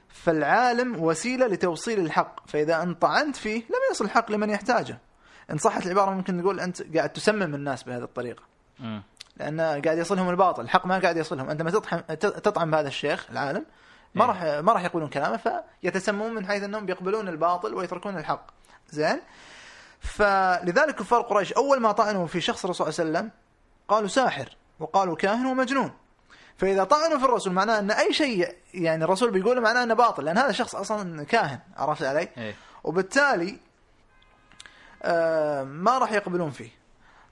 فالعالم 0.08 1.02
وسيلة 1.02 1.46
لتوصيل 1.46 2.00
الحق. 2.00 2.48
فإذا 2.48 2.82
أنت 2.82 3.02
طعنت 3.02 3.36
فيه 3.36 3.58
لم 3.62 3.80
يصل 3.90 4.04
الحق 4.04 4.30
لمن 4.32 4.50
يحتاجه. 4.50 4.98
إن 5.50 5.58
صحت 5.58 5.86
العبارة 5.86 6.10
ممكن 6.10 6.36
نقول 6.36 6.60
أنت 6.60 6.96
قاعد 6.96 7.12
تسمم 7.12 7.54
الناس 7.54 7.82
بهذه 7.82 8.02
الطريقة. 8.02 8.42
مم. 8.78 9.02
لأن 9.36 9.60
قاعد 9.60 9.98
يصلهم 9.98 10.30
الباطل. 10.30 10.62
الحق 10.62 10.86
ما 10.86 10.98
قاعد 10.98 11.16
يصلهم. 11.16 11.50
انت 11.50 11.60
لما 11.60 11.70
تطحن 11.70 12.18
تطعن 12.18 12.70
بهذا 12.70 12.88
الشيخ 12.88 13.26
العالم 13.30 13.66
ما 14.14 14.24
إيه. 14.24 14.28
راح 14.28 14.42
ما 14.64 14.72
راح 14.72 14.84
يقولون 14.84 15.08
كلامه 15.08 15.62
فيتسممون 15.82 16.34
من 16.34 16.46
حيث 16.46 16.62
أنهم 16.62 16.86
بيقبلون 16.86 17.28
الباطل 17.28 17.74
ويتركون 17.74 18.18
الحق. 18.18 18.46
زين؟ 18.90 19.20
فلذلك 20.00 20.94
كفار 20.94 21.22
قريش 21.22 21.52
أول 21.52 21.80
ما 21.80 21.92
طعنوا 21.92 22.26
في 22.26 22.40
شخص 22.40 22.64
الرسول 22.64 22.92
صلى 22.92 23.02
الله 23.02 23.18
عليه 23.18 23.28
وسلم 23.28 23.40
قالوا 23.88 24.08
ساحر 24.08 24.56
وقالوا 24.80 25.16
كاهن 25.16 25.46
ومجنون. 25.46 25.92
فإذا 26.58 26.84
طعنوا 26.84 27.18
في 27.18 27.24
الرسول 27.24 27.52
معناه 27.52 27.78
أن 27.78 27.90
أي 27.90 28.12
شيء 28.12 28.54
يعني 28.74 29.04
الرسول 29.04 29.30
بيقوله 29.30 29.60
معناه 29.60 29.82
أنه 29.82 29.94
باطل 29.94 30.24
لأن 30.24 30.38
هذا 30.38 30.50
الشخص 30.50 30.74
أصلا 30.74 31.24
كاهن 31.24 31.58
عرفت 31.76 32.02
علي؟ 32.02 32.28
إيه. 32.38 32.54
وبالتالي 32.84 33.58
آه، 35.02 35.62
ما 35.62 35.98
راح 35.98 36.12
يقبلون 36.12 36.50
فيه. 36.50 36.70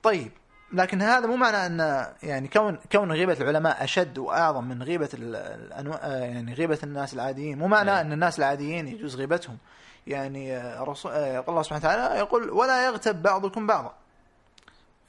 طيب 0.02 0.32
لكن 0.72 1.02
هذا 1.02 1.26
مو 1.26 1.36
معنى 1.36 1.56
أن 1.66 2.06
يعني 2.22 2.48
كون 2.48 2.78
كون 2.92 3.12
غيبة 3.12 3.32
العلماء 3.40 3.84
أشد 3.84 4.18
وأعظم 4.18 4.64
من 4.64 4.82
غيبة 4.82 5.08
ال- 5.14 5.36
الأنواع 5.36 5.98
آه، 6.02 6.18
يعني 6.24 6.54
غيبة 6.54 6.78
الناس 6.82 7.14
العاديين. 7.14 7.58
مو 7.58 7.68
معنى 7.68 7.90
أي. 7.96 8.00
أن 8.00 8.12
الناس 8.12 8.38
العاديين 8.38 8.88
يجوز 8.88 9.16
غيبتهم. 9.16 9.58
يعني 10.06 10.56
آه، 10.56 10.82
الرسول 10.82 11.12
آه، 11.12 11.44
الله 11.48 11.62
سبحانه 11.62 11.80
وتعالى 11.86 12.18
يقول 12.18 12.50
ولا 12.50 12.86
يغتب 12.86 13.22
بعضكم 13.22 13.66
بعضا. 13.66 13.94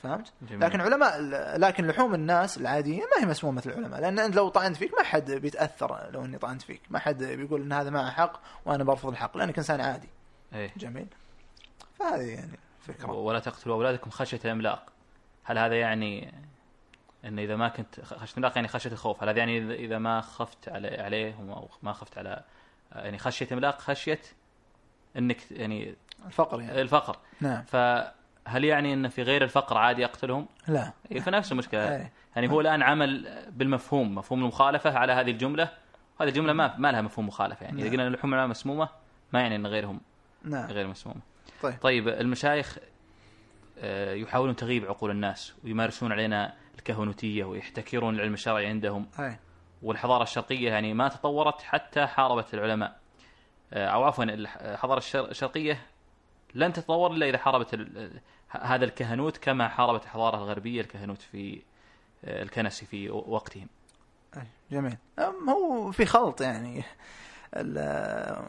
فهمت؟ 0.03 0.33
جميل. 0.41 0.61
لكن 0.61 0.81
علماء 0.81 1.21
لكن 1.57 1.87
لحوم 1.87 2.13
الناس 2.13 2.57
العاديين 2.57 2.99
ما 3.15 3.23
هي 3.23 3.25
مسمومة 3.25 3.63
العلماء 3.65 4.01
لأن 4.01 4.19
أنت 4.19 4.35
لو 4.35 4.49
طعنت 4.49 4.77
فيك 4.77 4.93
ما 4.93 5.03
حد 5.03 5.31
بيتأثر 5.31 6.09
لو 6.11 6.25
إني 6.25 6.37
طعنت 6.37 6.61
فيك. 6.61 6.81
ما 6.89 6.99
حد 6.99 7.23
بيقول 7.23 7.61
إن 7.61 7.73
هذا 7.73 7.89
معه 7.89 8.11
حق 8.11 8.41
وأنا 8.65 8.83
برفض 8.83 9.09
الحق 9.09 9.37
لأنك 9.37 9.57
إنسان 9.57 9.81
عادي. 9.81 10.09
إيه. 10.53 10.71
جميل. 10.77 11.07
فهذه 11.99 12.21
يعني 12.21 12.59
فكرة. 12.81 13.11
ولا 13.11 13.39
تقتلوا 13.39 13.75
أولادكم 13.75 14.09
خشية 14.09 14.39
الإملاق. 14.45 14.85
هل 15.43 15.57
هذا 15.57 15.75
يعني 15.75 16.33
إن 17.25 17.39
إذا 17.39 17.55
ما 17.55 17.69
كنت 17.69 18.01
خشية 18.01 18.31
الإملاق 18.31 18.51
يعني 18.55 18.67
خشية 18.67 18.91
الخوف؟ 18.91 19.23
هل 19.23 19.29
هذا 19.29 19.39
يعني 19.39 19.75
اذا 19.75 19.97
ما 19.97 20.21
خفت 20.21 20.69
علي 20.69 21.01
عليهم 21.01 21.49
أو 21.51 21.69
ما 21.83 21.93
خفت 21.93 22.17
على 22.17 22.43
يعني 22.91 23.17
خشية 23.17 23.47
املاق 23.51 23.79
خشية 23.81 24.21
إنك 25.17 25.51
يعني 25.51 25.95
الفقر 26.25 26.61
يعني. 26.61 26.81
الفقر. 26.81 27.17
نعم. 27.41 27.63
فهل 28.47 28.63
يعني 28.63 28.93
إن 28.93 29.07
في 29.07 29.23
غير 29.23 29.43
الفقر 29.43 29.77
عادي 29.77 30.05
أقتلهم؟ 30.05 30.47
لا. 30.67 30.93
إيه، 31.11 31.19
فنفس 31.19 31.51
المشكلة. 31.51 31.95
إيه. 31.95 32.11
يعني 32.35 32.49
هو 32.49 32.61
الآن 32.61 32.81
عمل 32.81 33.27
بالمفهوم 33.51 34.15
مفهوم 34.15 34.39
المخالفة 34.39 34.97
على 34.97 35.13
هذه 35.13 35.31
الجملة. 35.31 35.69
هذه 36.21 36.27
الجملة 36.27 36.53
ما 36.53 36.77
ما 36.77 36.91
لها 36.91 37.01
مفهوم 37.01 37.27
مخالفة 37.27 37.65
يعني. 37.65 37.81
إذا 37.81 37.89
نعم. 37.89 37.91
قلنا 37.97 38.07
اللحوم 38.07 38.49
مسمومة 38.49 38.89
ما 39.33 39.41
يعني 39.41 39.55
إن 39.55 39.67
غيرهم 39.67 40.01
نعم. 40.43 40.65
غير 40.71 40.87
مسمومة. 40.87 41.19
طيب. 41.61 41.75
طيب 41.81 42.07
المشايخ 42.07 42.77
آه، 43.79 44.13
يحاولون 44.13 44.55
تغيب 44.55 44.85
عقول 44.85 45.11
الناس 45.11 45.53
ويمارسون 45.63 46.11
علينا 46.11 46.53
الكهنوتية 46.77 47.43
ويحتكرون 47.43 48.15
العلم 48.15 48.33
الشرعي 48.33 48.65
عندهم. 48.65 49.07
أي. 49.19 49.39
والحضارة 49.83 50.23
الشرقية 50.23 50.69
يعني 50.69 50.93
ما 50.93 51.07
تطورت 51.07 51.61
حتى 51.61 52.05
حاربت 52.05 52.53
العلماء. 52.53 52.99
آه، 53.73 53.87
أو 53.87 54.03
عفوا 54.03 54.23
الحضارة 54.23 54.97
الشر- 54.97 55.31
الشرقية 55.31 55.81
لن 56.55 56.73
تتطور 56.73 57.11
إلا 57.13 57.29
إذا 57.29 57.37
حاربت 57.37 57.73
هذا 58.63 58.85
الكهنوت 58.85 59.37
كما 59.37 59.67
حاربت 59.67 60.03
الحضاره 60.03 60.37
الغربية 60.37 60.81
الكهنوت 60.81 61.21
في 61.21 61.61
آه، 62.25 62.43
الكنسي 62.43 62.85
في 62.85 63.09
وقتهم 63.09 63.67
جميل 64.71 64.97
هو 65.49 65.91
في 65.91 66.05
خلط 66.05 66.41
يعني 66.41 66.83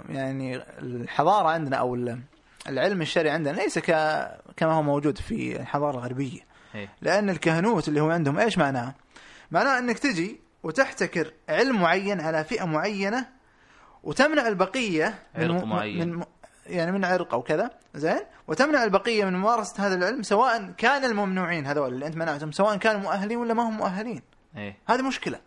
يعني 0.09 0.57
الحضارة 0.79 1.49
عندنا 1.49 1.77
أو 1.77 1.95
ال- 1.95 2.21
العلم 2.69 3.03
الشرعي 3.03 3.31
عندنا 3.31 3.53
ليس 3.57 3.79
كما 3.79 4.73
هو 4.73 4.83
موجود 4.83 5.19
في 5.19 5.61
الحضارة 5.61 5.91
الغربية 5.99 6.41
إيه. 6.75 6.89
لأن 7.03 7.31
الكهنوت 7.31 7.89
اللي 7.89 8.01
هو 8.01 8.11
عندهم 8.11 8.39
إيش 8.39 8.59
معناه؟ 8.59 8.95
معناه 9.51 9.79
إنك 9.79 9.99
تجي 9.99 10.41
وتحتكر 10.63 11.33
علم 11.49 11.81
معين 11.81 12.21
على 12.21 12.45
فئة 12.45 12.65
معينة 12.65 13.27
وتمنع 14.05 14.49
البقية 14.49 15.19
من 15.39 15.51
عرق 15.51 15.65
معين. 15.65 16.09
من 16.15 16.25
يعني 16.69 16.93
من 16.93 17.05
عرق 17.05 17.35
أو 17.35 17.43
كذا 17.43 17.71
زين؟ 17.95 18.21
وتمنع 18.49 18.85
البقية 18.85 19.25
من 19.25 19.33
ممارسة 19.33 19.87
هذا 19.87 19.95
العلم 19.95 20.23
سواء 20.23 20.71
كان 20.79 21.05
الممنوعين 21.05 21.67
هذول 21.67 21.95
اللي 21.95 22.07
أنت 22.07 22.17
منعتهم 22.17 22.53
سواء 22.53 22.77
كانوا 22.77 23.01
مؤهلين 23.01 23.39
ولا 23.39 23.55
ما 23.55 23.63
هم 23.63 23.77
مؤهلين. 23.77 24.23
إيه. 24.57 24.77
هذه 24.89 25.03
مشكلة. 25.03 25.41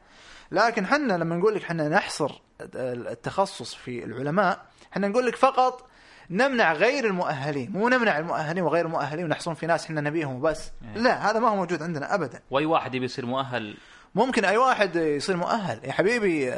لكن 0.51 0.85
حنا 0.85 1.13
لما 1.13 1.35
نقول 1.35 1.55
لك 1.55 1.63
حنا 1.63 1.89
نحصر 1.89 2.41
التخصص 2.75 3.75
في 3.75 4.03
العلماء 4.03 4.65
حنا 4.91 5.07
نقول 5.07 5.25
لك 5.25 5.35
فقط 5.35 5.87
نمنع 6.29 6.73
غير 6.73 7.05
المؤهلين 7.05 7.71
مو 7.71 7.89
نمنع 7.89 8.19
المؤهلين 8.19 8.63
وغير 8.63 8.85
المؤهلين 8.85 9.25
ونحصرهم 9.25 9.55
في 9.55 9.65
ناس 9.65 9.85
حنا 9.85 10.01
نبيهم 10.01 10.35
وبس. 10.35 10.71
إيه. 10.83 11.01
لا 11.01 11.31
هذا 11.31 11.39
ما 11.39 11.49
هو 11.49 11.55
موجود 11.55 11.83
عندنا 11.83 12.15
ابدا. 12.15 12.41
وأي 12.51 12.65
واحد 12.65 12.95
يبي 12.95 13.05
يصير 13.05 13.25
مؤهل؟ 13.25 13.77
ممكن 14.15 14.45
أي 14.45 14.57
واحد 14.57 14.95
يصير 14.95 15.37
مؤهل. 15.37 15.79
يا 15.83 15.91
حبيبي 15.91 16.53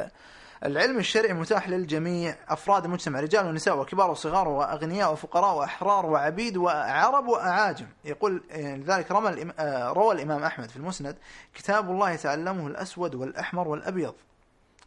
العلم 0.66 0.98
الشرعي 1.00 1.34
متاح 1.34 1.70
للجميع 1.70 2.36
أفراد 2.50 2.86
المجتمع 2.86 3.20
رجال 3.20 3.46
ونساء 3.48 3.80
وكبار 3.80 4.12
وصغار 4.12 4.48
وأغنياء 4.48 5.12
وفقراء 5.14 5.56
وأحرار 5.58 6.06
وعبيد 6.06 6.58
وعرب 6.58 7.28
وأعاجم. 7.28 7.88
يقول 8.06 8.44
يعني 8.50 8.78
لذلك. 8.84 9.12
آه، 9.12 9.90
روى 9.90 10.16
الإمام 10.16 10.44
أحمد 10.44 10.70
في 10.70 10.78
المسند 10.78 11.18
كتاب 11.54 11.92
الله 11.92 12.12
يتعلمه 12.12 12.68
الأسود 12.68 13.16
والأحمر 13.16 13.68
والأبيض. 13.68 14.14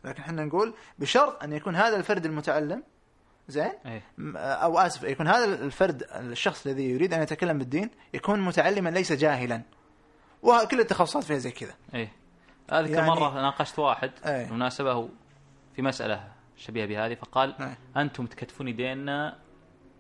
لكن 0.05 0.23
إحنا 0.23 0.45
نقول 0.45 0.75
بشرط 0.99 1.43
أن 1.43 1.53
يكون 1.53 1.77
هذا 1.77 1.97
الفرد 1.97 2.25
المتعلم 2.25 2.83
زين؟ 3.49 3.73
إيه. 3.87 4.03
م- 4.19 4.37
أو 4.37 4.79
آسف 4.79 5.03
يكون 5.03 5.29
هذا 5.29 5.45
الفرد 5.45 6.03
الشخص 6.15 6.67
الذي 6.67 6.91
يريد 6.91 7.15
أن 7.15 7.23
يتكلم 7.23 7.59
بالدين 7.59 7.91
يكون 8.15 8.41
متعلما 8.41 8.89
ليس 8.91 9.13
جاهلا. 9.13 9.63
وكل 10.43 10.81
التخصصات 10.81 11.25
فيها 11.25 11.39
زي 11.39 11.51
كذا. 11.51 11.75
إيه. 11.95 12.13
أذكر 12.73 12.91
يعني- 12.95 13.09
مرة 13.11 13.35
ناقشت 13.35 13.79
واحد 13.79 14.11
إيه. 14.27 14.45
بالمناسبه 14.45 14.93
هو 14.93 15.09
في 15.77 15.83
مسألة 15.83 16.33
شبيهة 16.57 16.87
بهذه 16.87 17.15
فقال 17.15 17.55
إيه. 17.61 17.79
أنتم 17.97 18.27
تكتفون 18.27 18.69
يدينا 18.69 19.39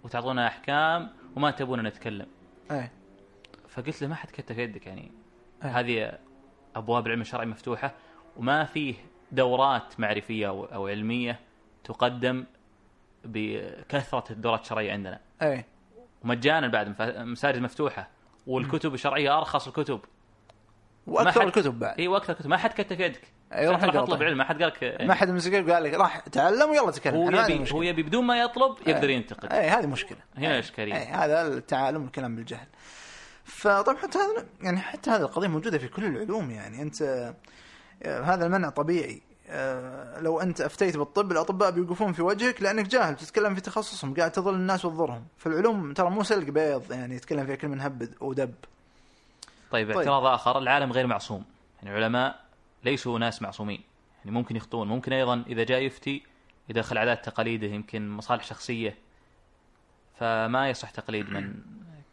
وتعطونا 0.04 0.46
أحكام 0.46 1.10
وما 1.36 1.50
تبون 1.50 1.82
نتكلم. 1.82 2.26
إيه. 2.70 2.92
فقلت 3.68 4.02
له 4.02 4.08
ما 4.08 4.14
حد 4.14 4.30
كتف 4.30 4.58
يدك 4.58 4.86
يعني. 4.86 5.12
إيه. 5.64 5.80
هذه 5.80 6.18
أبواب 6.76 7.06
العلم 7.06 7.20
الشرعي 7.20 7.46
مفتوحة 7.46 7.94
وما 8.36 8.64
فيه 8.64 8.94
دورات 9.32 10.00
معرفية 10.00 10.48
أو 10.48 10.64
أو 10.64 10.88
علمية 10.88 11.40
تقدم 11.84 12.44
بكثرة 13.24 14.32
الدورات 14.32 14.60
الشرعية 14.60 14.92
عندنا. 14.92 15.20
إيه. 15.42 15.66
ومجانا 16.24 16.68
بعد 16.68 17.02
مساجد 17.18 17.58
مفتوحة 17.58 18.08
والكتب 18.46 18.94
الشرعية 18.94 19.38
أرخص 19.38 19.66
الكتب. 19.66 20.00
وأكثر 21.06 21.42
الكتب 21.42 21.78
بعد. 21.78 21.98
اي 21.98 22.08
وأكثر 22.08 22.32
كتب 22.32 22.50
ما 22.50 22.56
حد 22.56 22.70
كتف 22.70 23.00
يدك. 23.00 23.35
أي، 23.52 23.68
روح 23.68 23.76
راح 23.76 23.84
اقرأ 23.84 24.02
اطلب 24.02 24.18
طيب. 24.18 24.28
علم 24.28 24.38
ما 24.38 24.44
حد 24.44 24.62
قال 24.62 24.72
لك 24.72 25.00
ما 25.00 25.14
حد 25.14 25.30
مسك 25.30 25.70
قال 25.70 25.84
لك 25.84 25.94
راح 25.94 26.18
تعلم 26.18 26.70
ويلا 26.70 26.90
تكلم 26.90 27.16
هو 27.16 27.30
يبي. 27.30 27.72
هو 27.72 27.82
يبي 27.82 28.02
بدون 28.02 28.24
ما 28.24 28.40
يطلب 28.40 28.76
يقدر 28.86 29.08
إيه. 29.08 29.16
ينتقد 29.16 29.52
اي 29.52 29.68
هذه 29.68 29.86
مشكلة 29.86 30.18
هنا 30.36 30.46
إيه. 30.46 30.54
الإشكالية. 30.54 30.94
إيه، 30.94 31.24
هذا 31.24 31.46
التعالم 31.46 32.02
والكلام 32.02 32.36
بالجهل 32.36 32.66
فطبعا 33.44 33.96
حتى 33.96 34.18
هذا 34.18 34.46
يعني 34.62 34.78
حتى 34.78 35.10
هذه 35.10 35.20
القضية 35.20 35.48
موجودة 35.48 35.78
في 35.78 35.88
كل 35.88 36.04
العلوم 36.04 36.50
يعني 36.50 36.82
أنت 36.82 37.02
آه، 38.02 38.20
هذا 38.22 38.46
المنع 38.46 38.68
طبيعي 38.68 39.22
آه، 39.48 40.20
لو 40.20 40.40
أنت 40.40 40.60
أفتيت 40.60 40.96
بالطب 40.96 41.32
الأطباء 41.32 41.70
بيوقفون 41.70 42.12
في 42.12 42.22
وجهك 42.22 42.62
لأنك 42.62 42.86
جاهل 42.86 43.16
تتكلم 43.16 43.54
في 43.54 43.60
تخصصهم 43.60 44.14
قاعد 44.14 44.30
تضل 44.30 44.54
الناس 44.54 44.84
وتضرهم 44.84 45.24
فالعلوم 45.38 45.92
ترى 45.92 46.10
مو 46.10 46.22
سلق 46.22 46.50
بيض 46.50 46.92
يعني 46.92 47.14
يتكلم 47.14 47.46
فيها 47.46 47.54
كل 47.54 47.68
من 47.68 47.80
هب 47.80 48.08
ودب 48.20 48.54
طيب 49.70 49.88
طيب. 49.88 49.96
اعتراض 49.96 50.24
آخر 50.24 50.58
العالم 50.58 50.92
غير 50.92 51.06
معصوم 51.06 51.44
يعني 51.82 51.98
العلماء 51.98 52.45
ليسوا 52.86 53.18
ناس 53.18 53.42
معصومين. 53.42 53.82
يعني 54.18 54.30
ممكن 54.30 54.56
يخطئون. 54.56 54.88
ممكن 54.88 55.12
أيضا 55.12 55.44
إذا 55.46 55.64
جاء 55.64 55.80
يفتي 55.82 56.22
يدخل 56.68 56.98
عادات 56.98 57.24
تقاليده 57.24 57.66
يمكن 57.66 58.08
مصالح 58.08 58.44
شخصية. 58.44 58.98
فما 60.18 60.70
يصح 60.70 60.90
تقليد 60.90 61.30
من 61.30 61.54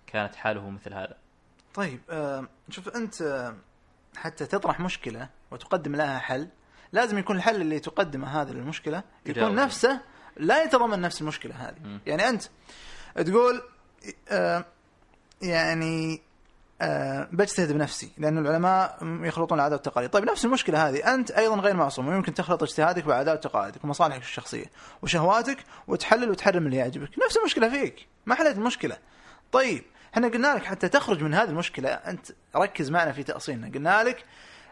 كانت 0.08 0.36
حاله 0.36 0.70
مثل 0.70 0.94
هذا. 0.94 1.18
طيب 1.74 2.00
آه، 2.10 2.48
شوف 2.70 2.90
أنت 2.90 3.22
آه، 3.22 3.56
حتى 4.18 4.45
تطرح 4.45 4.80
مشكلة 4.80 5.30
وتقدم 5.52 5.95
لها 5.95 6.20
حل 6.20 6.48
لازم 6.91 7.18
يكون 7.18 7.36
الحل 7.36 7.62
اللي 7.62 7.80
تقدمه 7.80 8.41
هذا 8.41 8.54
للمشكلة 8.54 9.04
يكون. 9.26 9.56
نفسه 9.56 10.02
لا 10.38 10.64
يتضمن 10.64 11.02
نفس 11.02 11.22
المشكلة 11.22 11.56
هذه. 11.56 11.80
مم. 11.84 12.00
يعني 12.06 12.30
أنت 12.30 12.44
تقول 13.16 13.62
آه، 14.30 14.66
يعني 15.41 16.22
بجتهد 17.32 17.72
بنفسي 17.72 18.12
لأن 18.18 18.38
العلماء 18.38 18.98
يخلطون 19.02 19.58
العادات 19.58 19.80
والتقاليد. 19.80 20.10
طيب 20.10 20.24
نفس 20.24 20.45
المشكلة 20.45 20.90
هذه 20.90 21.14
أنت 21.14 21.32
أيضا 21.32 21.56
غير 21.56 21.76
معصوم 21.76 22.08
ويمكن 22.08 22.34
تخلط 22.34 22.64
اجتهادك 22.64 23.06
بعادات 23.06 23.45
وتقاليدك 23.45 23.84
ومصالحك 23.84 24.22
الشخصية 24.22 24.66
وشهواتك 25.02 25.58
وتحلل 25.88 26.30
وتحرم 26.30 26.66
اللي 26.66 26.78
يعجبك. 26.78 27.10
نفس 27.26 27.38
المشكلة 27.38 27.70
فيك 27.70 28.08
ما 28.26 28.36
حليت 28.36 28.58
المشكلة. 28.58 28.98
طيب 29.52 29.84
إحنا 30.14 30.28
قلنا 30.28 30.56
لك 30.56 30.64
حتى 30.66 30.90
تخرج 30.90 31.24
من 31.24 31.34
هذه 31.34 31.50
المشكلة 31.50 31.90
أنت 31.90 32.28
ركز 32.56 32.90
معنا 32.90 33.12
في 33.12 33.24
تأصيلنا. 33.24 33.72
قلنا 33.74 34.04
لك 34.04 34.26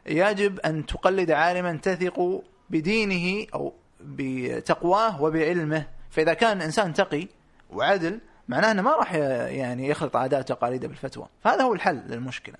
يجب 0.05 0.59
أن 0.59 0.85
تقلد 0.85 1.31
عالما 1.31 1.77
تثق 1.77 2.43
بدينه 2.69 3.47
أو 3.53 3.73
بتقواه 4.01 5.21
وبعلمه. 5.21 5.87
فإذا 6.09 6.33
كان 6.33 6.61
إنسان 6.61 6.93
تقي 6.93 7.27
وعدل 7.69 8.19
معناه 8.47 8.71
إنه 8.71 8.81
ما 8.81 8.95
راح 8.95 9.13
يعني 9.13 9.87
يخلط 9.87 10.15
عادات 10.15 10.51
وتقاليده 10.51 10.87
بالفتوى 10.87 11.27
فهذا 11.43 11.63
هو 11.63 11.73
الحل 11.73 11.95
للمشكلة 12.07 12.55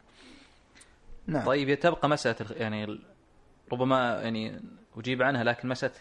نعم 1.28 1.46
طيب 1.46 1.80
تبقى 1.80 2.10
مسألة 2.10 2.36
يعني 2.52 3.00
ربما 3.72 4.22
يعني 4.22 4.62
أجيب 4.98 5.22
عنها 5.22 5.44
لكن 5.44 5.68
مسألة 5.68 5.94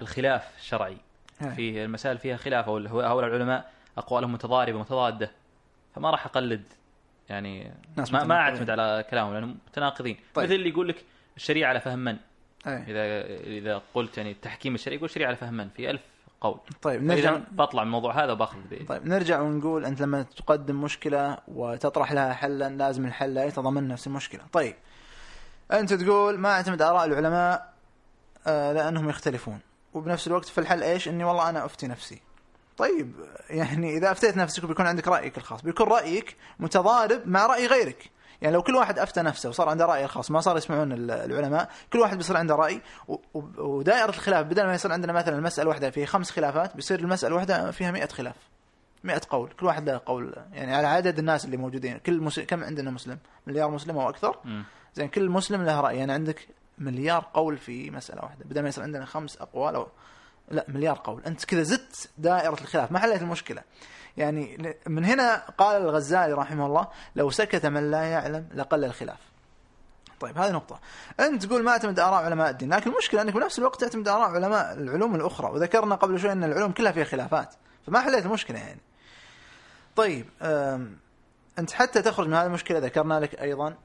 الخلاف 0.00 0.56
الشرعي. 0.58 0.96
في 1.40 1.84
المسائل 1.84 2.18
فيها 2.18 2.36
خلاف 2.36 2.68
أو 2.68 2.76
هؤلاء 2.76 3.30
العلماء 3.30 3.72
اقوالهم 3.98 4.32
متضاربة 4.32 4.78
متضادة 4.78 5.30
فما 5.94 6.10
راح 6.10 6.26
أقلد 6.26 6.62
يعني 7.28 7.72
ناس 7.96 8.12
ما, 8.12 8.24
ما. 8.24 8.34
أعتمد 8.34 8.70
على 8.70 9.04
كلامهم 9.10 9.34
لأنهم 9.34 9.58
متناقضين 9.68 10.14
طيب. 10.14 10.24
طيب. 10.34 10.44
مثل 10.44 10.54
اللي 10.54 10.68
يقول 10.68 10.88
لك 10.88 11.04
الشريعة 11.36 11.68
على 11.68 11.80
فهم 11.80 11.98
من 11.98 12.16
أي. 12.66 12.82
اذا 12.82 13.24
إذا 13.40 13.82
قلت 13.94 14.18
يعني 14.18 14.30
التحكيم 14.30 14.74
الشرعي 14.74 14.96
يقول 14.96 15.08
الشريعة 15.08 15.28
على 15.28 15.36
فهم 15.36 15.54
من 15.54 15.68
في 15.68 15.90
ألف 15.90 16.02
قول. 16.40 16.58
طيب 16.82 17.02
نرجع 17.02 17.38
بطلع 17.52 17.82
من 17.82 17.86
الموضوع 17.86 18.24
هذا 18.24 18.32
وباخذ 18.32 18.58
ب- 18.70 18.88
طيب 18.88 19.06
نرجع 19.06 19.40
ونقول 19.40 19.84
أنت 19.84 20.02
لما 20.02 20.22
تقدم 20.22 20.80
مشكلة 20.80 21.38
وتطرح 21.48 22.12
لها 22.12 22.32
حلا 22.32 22.68
لازم 22.68 23.06
الحل 23.06 23.34
لا 23.34 23.44
يتضمن 23.44 23.88
نفس 23.88 24.06
المشكلة. 24.06 24.40
طيب 24.52 24.74
أنت 25.72 25.92
تقول 25.94 26.38
ما 26.38 26.48
أعتمد 26.52 26.82
آراء 26.82 27.04
العلماء 27.04 27.72
آه 28.46 28.72
لأنهم 28.72 29.08
يختلفون. 29.08 29.58
وبنفس 29.94 30.26
الوقت 30.26 30.44
في 30.44 30.58
الحل 30.58 30.82
إيش؟ 30.82 31.08
إني 31.08 31.24
والله 31.24 31.48
أنا 31.48 31.64
أفتي 31.64 31.86
نفسي. 31.86 32.20
طيب 32.78 33.12
يعني 33.50 33.96
إذا 33.96 34.10
أفتيت 34.12 34.36
نفسك 34.36 34.64
وبيكون 34.64 34.86
عندك 34.86 35.08
رأيك 35.08 35.38
الخاص. 35.38 35.62
بيكون 35.62 35.88
رأيك 35.88 36.36
متضارب 36.58 37.22
مع 37.28 37.46
رأي 37.46 37.66
غيرك. 37.66 38.10
يعني 38.42 38.54
لو 38.54 38.62
كل 38.62 38.74
واحد 38.76 38.98
أفتى 38.98 39.22
نفسه 39.22 39.48
وصار 39.48 39.68
عنده 39.68 39.86
رأي 39.86 40.04
الخاص 40.04 40.30
ما 40.30 40.40
صار 40.40 40.56
يسمعون 40.56 40.92
ال- 40.92 41.10
العلماء 41.10 41.70
كل 41.92 41.98
واحد 41.98 42.16
بيصير 42.16 42.36
عنده 42.36 42.54
رأي 42.54 42.80
ودائرة 43.58 44.08
الخلاف 44.08 44.46
بدل 44.46 44.64
ما 44.66 44.74
يصير 44.74 44.92
عندنا 44.92 45.12
مثلا 45.12 45.36
المساله 45.38 45.68
واحدة 45.68 45.90
فيها 45.90 46.06
خمس 46.06 46.30
خلافات 46.30 46.76
بيصير 46.76 46.98
المسألة 47.00 47.34
واحدة 47.34 47.70
فيها 47.70 47.90
مئة 47.90 48.08
خلاف 48.08 48.34
مئة 49.04 49.20
قول 49.30 49.50
كل 49.60 49.66
واحد 49.66 49.88
له 49.88 50.00
قول 50.06 50.34
يعني 50.52 50.74
على 50.74 50.86
عدد 50.86 51.18
الناس 51.18 51.44
اللي 51.44 51.56
موجودين 51.56 51.98
كل 51.98 52.20
مسلم 52.20 52.44
كم 52.44 52.64
عندنا 52.64 52.90
مسلم؟ 52.90 53.18
مليار 53.46 53.70
مسلم 53.70 53.98
أو 53.98 54.08
أكثر. 54.08 54.36
زين 54.94 55.08
كل 55.08 55.28
مسلم 55.30 55.62
له 55.64 55.80
رأي 55.80 55.96
يعني 55.96 56.12
عندك 56.12 56.48
مليار 56.78 57.26
قول 57.34 57.56
في 57.58 57.90
مسألة 57.90 58.22
واحدة 58.22 58.44
بدل 58.44 58.62
ما 58.62 58.68
يصير 58.68 58.84
عندنا 58.84 59.04
خمس 59.04 59.36
أقوال 59.36 59.74
أو 59.74 59.88
لا 60.50 60.64
مليار 60.68 61.00
قول 61.04 61.22
أنت 61.26 61.44
كذا 61.44 61.62
زدت 61.62 62.10
دائرة 62.18 62.52
الخلاف 62.60 62.92
ما 62.92 62.98
حليت 62.98 63.22
المشكلة. 63.22 63.62
يعني 64.20 64.74
من 64.86 65.04
هنا 65.04 65.36
قال 65.58 65.82
الغزالي 65.82 66.32
رحمه 66.32 66.66
الله 66.66 66.88
لو 67.16 67.30
سكت 67.30 67.66
من 67.66 67.90
لا 67.90 68.02
يعلم 68.02 68.48
لقل 68.54 68.84
الخلاف 68.84 69.18
طيب 70.20 70.38
هذه 70.38 70.52
نقطة. 70.52 70.80
أنت 71.20 71.46
تقول 71.46 71.62
ما 71.62 71.70
اعتمد 71.70 72.00
آراء 72.00 72.24
علماء 72.24 72.50
الدين، 72.50 72.74
لكن 72.74 72.90
المشكلة 72.90 73.22
أنك 73.22 73.34
بنفس 73.34 73.58
الوقت 73.58 73.80
تعتمد 73.80 74.08
آراء 74.08 74.30
علماء 74.30 74.72
العلوم 74.72 75.14
الأخرى، 75.14 75.50
وذكرنا 75.50 75.94
قبل 75.94 76.20
شوي 76.20 76.32
أن 76.32 76.44
العلوم 76.44 76.72
كلها 76.72 76.92
فيها 76.92 77.04
خلافات، 77.04 77.54
فما 77.86 78.00
حليت 78.00 78.26
المشكلة 78.26 78.58
يعني. 78.58 78.80
طيب 79.96 80.26
أنت 81.58 81.72
حتى 81.72 82.02
تخرج 82.02 82.26
من 82.28 82.34
هذه 82.34 82.46
المشكلة 82.46 82.78
ذكرنا 82.78 83.20
لك 83.20 83.42
أيضا 83.42 83.76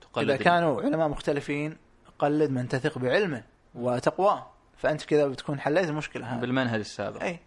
تقلد 0.00 0.30
إذا 0.30 0.36
كانوا 0.36 0.82
علماء 0.82 1.08
مختلفين 1.08 1.76
قلد 2.18 2.50
من 2.50 2.68
تثق 2.68 2.98
بعلمه 2.98 3.42
وتقواه، 3.74 4.46
فأنت 4.76 5.04
كذا 5.04 5.26
بتكون 5.26 5.60
حليت 5.60 5.88
المشكلة 5.88 6.26
هذه. 6.26 6.40
بالمنهج 6.40 6.78
السابق 6.78 7.22
أي 7.22 7.40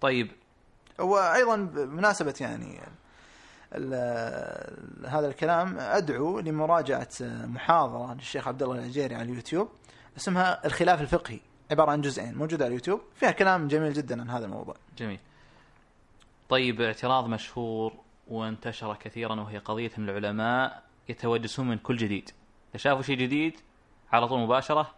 طيب. 0.00 0.30
وأيضا 0.98 1.56
بمناسبة 1.56 2.34
يعني 2.40 2.80
هذا 5.08 5.28
الكلام 5.28 5.78
أدعو 5.78 6.40
لمراجعة 6.40 7.08
محاضرة 7.22 8.14
للشيخ 8.14 8.48
عبد 8.48 8.62
الله 8.62 8.74
العجيري 8.74 9.14
على 9.14 9.30
اليوتيوب 9.30 9.68
اسمها 10.16 10.66
الخلاف 10.66 11.00
الفقهي 11.00 11.40
عبارة 11.70 11.90
عن 11.90 12.00
جزئين 12.00 12.34
موجودة 12.34 12.64
على 12.64 12.68
اليوتيوب 12.70 13.00
فيها 13.14 13.30
كلام 13.30 13.68
جميل 13.68 13.92
جدا 13.92 14.20
عن 14.20 14.30
هذا 14.30 14.44
الموضوع. 14.44 14.74
جميل. 14.98 15.18
طيب 16.48 16.80
اعتراض 16.80 17.26
مشهور 17.26 17.92
وانتشر 18.28 18.94
كثيرا 18.94 19.40
وهي 19.40 19.58
قضية 19.58 19.90
أن 19.98 20.08
العلماء 20.08 20.82
يتوجسون 21.08 21.68
من 21.68 21.78
كل 21.78 21.96
جديد. 21.96 22.30
إذا 22.70 22.78
شافوا 22.78 23.02
شيء 23.02 23.16
جديد 23.16 23.60
على 24.12 24.28
طول 24.28 24.40
مباشرة 24.40 24.94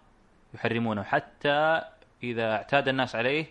يحرمونه 0.55 1.03
حتى 1.03 1.83
إذا 2.23 2.53
اعتاد 2.53 2.89
الناس 2.89 3.17
عليه 3.17 3.47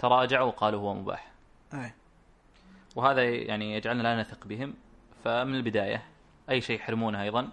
تراجعوا 0.00 0.46
وقالوا 0.46 0.80
هو 0.80 0.94
مباح 0.94 1.30
أي. 1.74 1.92
وهذا 2.96 3.22
يعني 3.24 3.74
يجعلنا 3.74 4.02
لا 4.02 4.20
نثق 4.20 4.46
بهم 4.46 4.74
فمن 5.24 5.54
البداية 5.54 6.02
أي 6.50 6.60
شيء 6.60 6.76
يحرمونه 6.76 7.22
أيضا 7.22 7.48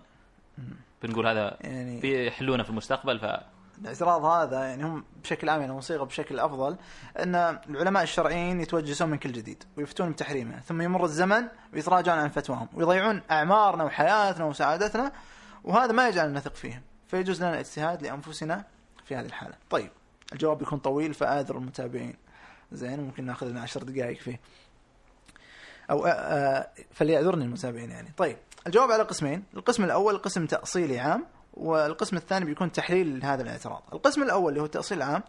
بنقول 1.03 1.28
هذا 1.28 1.57
يعني 1.61 1.99
بيحلونه 1.99 2.64
في 2.64 2.69
المستقبل 2.69 3.19
ف 3.19 3.26
الاعتراض 3.82 4.26
هذا 4.26 4.64
يعني 4.64 4.84
هم 4.84 5.03
بشكل 5.24 5.49
عام 5.49 5.61
يعني 5.61 5.74
مصيغه 5.74 6.03
بشكل 6.03 6.40
أفضل 6.40 6.78
أن 7.19 7.36
العلماء 7.69 8.03
الشرعيين 8.03 8.61
يتوجسون 8.61 9.10
من 9.10 9.18
كل 9.18 9.32
جديد 9.32 9.64
ويفتون 9.78 10.11
بتحريمه 10.11 10.60
ثم 10.60 10.82
يمر 10.82 11.03
الزمن 11.06 11.48
ويتراجعون 11.74 12.19
عن 12.19 12.30
فتواهم 12.30 12.68
ويضيعون 12.74 13.22
أعمارنا 13.32 13.84
وحياتنا 13.84 14.45
وسعادتنا 14.45 15.11
وهذا 15.64 15.91
ما 15.91 16.07
يجعلنا 16.07 16.40
نثق 16.40 16.56
فيهم 16.56 16.82
فيجوز 17.07 17.44
لنا 17.44 17.53
الاجتهاد 17.53 18.03
لأنفسنا 18.03 18.65
في 19.06 19.15
هذه 19.15 19.26
الحالة. 19.26 19.56
طيب 19.69 19.91
الجواب 20.34 20.61
يكون 20.61 20.80
طويل 20.80 21.14
فاعذر 21.14 21.57
المتابعين. 21.57 22.15
زين 22.72 22.99
ممكن 22.99 23.26
ناخذ 23.26 23.48
لنا 23.48 23.61
عشر 23.61 23.84
دقائق 23.84 24.19
فيه. 24.19 24.39
أو 25.89 26.06
آه، 26.06 26.10
آه، 26.10 26.68
فليعذرني 26.94 27.44
المتابعين 27.45 27.91
يعني. 27.91 28.14
طيب 28.18 28.38
الجواب 28.68 28.91
على 28.91 29.03
قسمين، 29.03 29.44
القسم 29.53 29.84
الأول 29.84 30.18
قسم 30.18 30.45
تأصيلي 30.45 30.99
عام 30.99 31.26
والقسم 31.53 32.18
الثاني 32.18 32.45
بيكون 32.45 32.72
تحليل 32.72 33.19
لهذا 33.19 33.44
الاعتراض. 33.44 33.84
القسم 33.94 34.23
الأول 34.23 34.49
اللي 34.49 34.61
هو 34.61 34.65
التأصيل 34.65 34.98
العام 34.98 35.23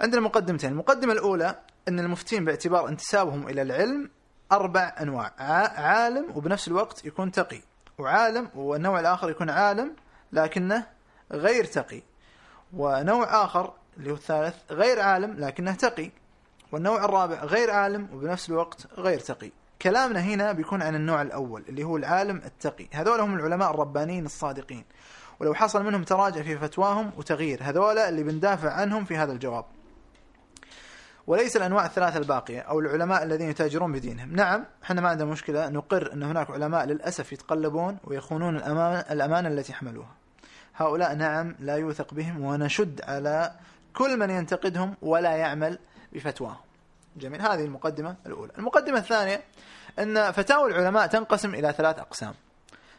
عندنا 0.00 0.20
مقدمتين. 0.20 0.70
المقدمة 0.70 1.12
الأولى 1.12 1.58
أن 1.88 2.00
المفتين 2.00 2.44
باعتبار 2.44 2.88
انتسابهم 2.88 3.48
إلى 3.48 3.62
العلم 3.62 4.10
أربع 4.52 4.94
أنواع. 5.00 5.32
ع- 5.38 5.80
عالم 5.80 6.26
وبنفس 6.36 6.68
الوقت 6.68 7.04
يكون 7.04 7.30
تقي. 7.30 7.60
وعالم 7.98 8.50
والنوع 8.54 9.00
الآخر 9.00 9.30
يكون 9.30 9.50
عالم 9.50 9.96
لكنه 10.32 10.86
غير 11.32 11.64
تقي. 11.64 12.02
ونوع 12.72 13.44
آخر 13.44 13.72
اللي 13.96 14.10
هو 14.10 14.14
الثالث 14.14 14.56
غير 14.70 15.00
عالم 15.00 15.32
لكنه 15.38 15.74
تقي. 15.74 16.10
والنوع 16.72 17.04
الرابع 17.04 17.44
غير 17.44 17.70
عالم 17.70 18.08
وبنفس 18.14 18.48
الوقت 18.48 18.86
غير 18.98 19.18
تقي. 19.18 19.50
كلامنا 19.82 20.20
هنا 20.20 20.52
بيكون 20.52 20.82
عن 20.82 20.94
النوع 20.94 21.22
الأول 21.22 21.64
اللي 21.68 21.84
هو 21.84 21.96
العالم 21.96 22.36
التقي. 22.36 22.86
هذول 22.92 23.20
هم 23.20 23.34
العلماء 23.34 23.70
الربانيين 23.70 24.26
الصادقين. 24.26 24.84
ولو 25.40 25.54
حصل 25.54 25.84
منهم 25.84 26.04
تراجع 26.04 26.42
في 26.42 26.58
فتواهم 26.58 27.10
وتغيير 27.16 27.58
هذولا 27.62 28.08
اللي 28.08 28.22
بندافع 28.22 28.72
عنهم 28.72 29.04
في 29.04 29.16
هذا 29.16 29.32
الجواب. 29.32 29.64
وليس 31.26 31.56
الأنواع 31.56 31.86
الثلاثة 31.86 32.18
الباقية 32.18 32.60
أو 32.60 32.80
العلماء 32.80 33.22
الذين 33.22 33.50
يتاجرون 33.50 33.92
بدينهم. 33.92 34.36
نعم 34.36 34.64
إحنا 34.84 35.00
ما 35.00 35.08
عندنا 35.08 35.30
مشكلة 35.30 35.68
نقر 35.68 36.12
أن 36.12 36.22
هناك 36.22 36.50
علماء 36.50 36.84
للأسف 36.84 37.32
يتقلبون 37.32 37.98
ويخونون 38.04 38.56
الامانه 38.56 38.98
الأمانة 38.98 39.48
التي 39.48 39.72
حملوها. 39.72 40.14
هؤلاء 40.76 41.14
نعم 41.14 41.54
لا 41.60 41.76
يوثق 41.76 42.14
بهم 42.14 42.40
ونشد 42.44 43.00
على 43.04 43.52
كل 43.94 44.18
من 44.18 44.30
ينتقدهم 44.30 44.94
ولا 45.02 45.32
يعمل 45.36 45.78
بفتواهم 46.16 46.56
جميل. 47.16 47.40
هذه 47.40 47.64
المقدمة 47.64 48.16
الأولى. 48.26 48.52
المقدمة 48.58 48.98
الثانية 48.98 49.42
أن 49.98 50.32
فتاوى 50.32 50.70
العلماء 50.70 51.06
تنقسم 51.06 51.54
إلى 51.54 51.72
ثلاث 51.72 51.98
أقسام. 51.98 52.34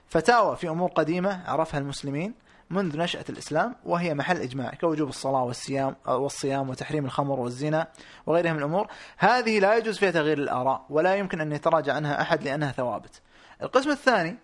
فتاوى 0.07 0.55
في 0.55 0.69
أمور 0.69 0.89
قديمة 0.89 1.49
عرفها 1.49 1.79
المسلمين 1.79 2.33
منذ 2.69 2.97
نشأة 2.97 3.25
الإسلام 3.29 3.75
وهي 3.85 4.13
محل 4.13 4.41
إجماع 4.41 4.69
كوجوب 4.69 5.09
الصلاة 5.09 5.43
والصيام 5.43 5.95
والصيام 6.07 6.69
وتحريم 6.69 7.05
الخمر 7.05 7.39
والزنا 7.39 7.87
وغيرها 8.25 8.53
من 8.53 8.59
الأمور. 8.59 8.87
هذه 9.17 9.59
لا 9.59 9.77
يجوز 9.77 9.97
فيها 9.97 10.11
تغيير 10.11 10.37
الآراء 10.37 10.85
ولا 10.89 11.15
يمكن 11.15 11.41
أن 11.41 11.51
يتراجع 11.51 11.93
عنها 11.93 12.21
أحد 12.21 12.43
لأنها 12.43 12.71
ثوابت. 12.71 13.21
القسم 13.61 13.91
الثاني 13.91 14.37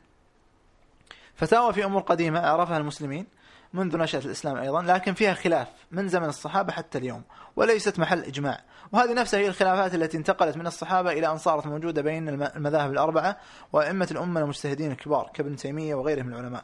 فتاوى 1.36 1.74
في 1.74 1.86
أمور 1.86 2.02
قديمة 2.02 2.40
عرفها 2.40 2.78
المسلمين 2.78 3.28
منذ 3.74 3.98
نشأة 3.98 4.20
الإسلام 4.20 4.58
أيضا 4.58 4.82
لكن 4.82 5.14
فيها 5.14 5.34
خلاف 5.34 5.68
من 5.92 6.08
زمن 6.08 6.26
الصحابة 6.30 6.72
حتى 6.72 6.98
اليوم 6.98 7.24
وليست 7.56 8.00
محل 8.00 8.24
إجماع. 8.24 8.62
وهذه 8.92 9.14
نفسها 9.14 9.40
هي 9.40 9.48
الخلافات 9.48 9.96
التي 9.96 10.18
انتقلت 10.18 10.58
من 10.58 10.68
الصحابة 10.68 11.12
إلى 11.12 11.32
أن 11.32 11.38
صارت 11.38 11.68
موجودة 11.68 12.02
بين 12.02 12.30
الم- 12.30 12.50
المذاهب 12.56 12.92
الأربعة 12.92 13.38
وأئمة 13.74 14.08
الأمة 14.12 14.42
المجتهدين 14.42 14.92
الكبار 14.92 15.30
كابن 15.34 15.56
تيمية 15.56 15.96
وغيرهم 15.96 16.26
من 16.26 16.34
العلماء. 16.34 16.64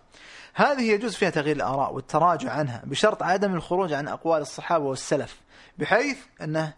هذه 0.53 0.91
يجوز 0.91 1.15
فيها 1.15 1.29
تغيير 1.29 1.55
الآراء 1.55 1.93
والتراجع 1.93 2.51
عنها 2.51 2.81
بشرط 2.85 3.23
عدم 3.23 3.53
الخروج 3.53 3.93
عن 3.93 4.07
أقوال 4.07 4.41
الصحابة 4.41 4.85
والسلف 4.85 5.41
بحيث 5.77 6.17
أنه 6.41 6.73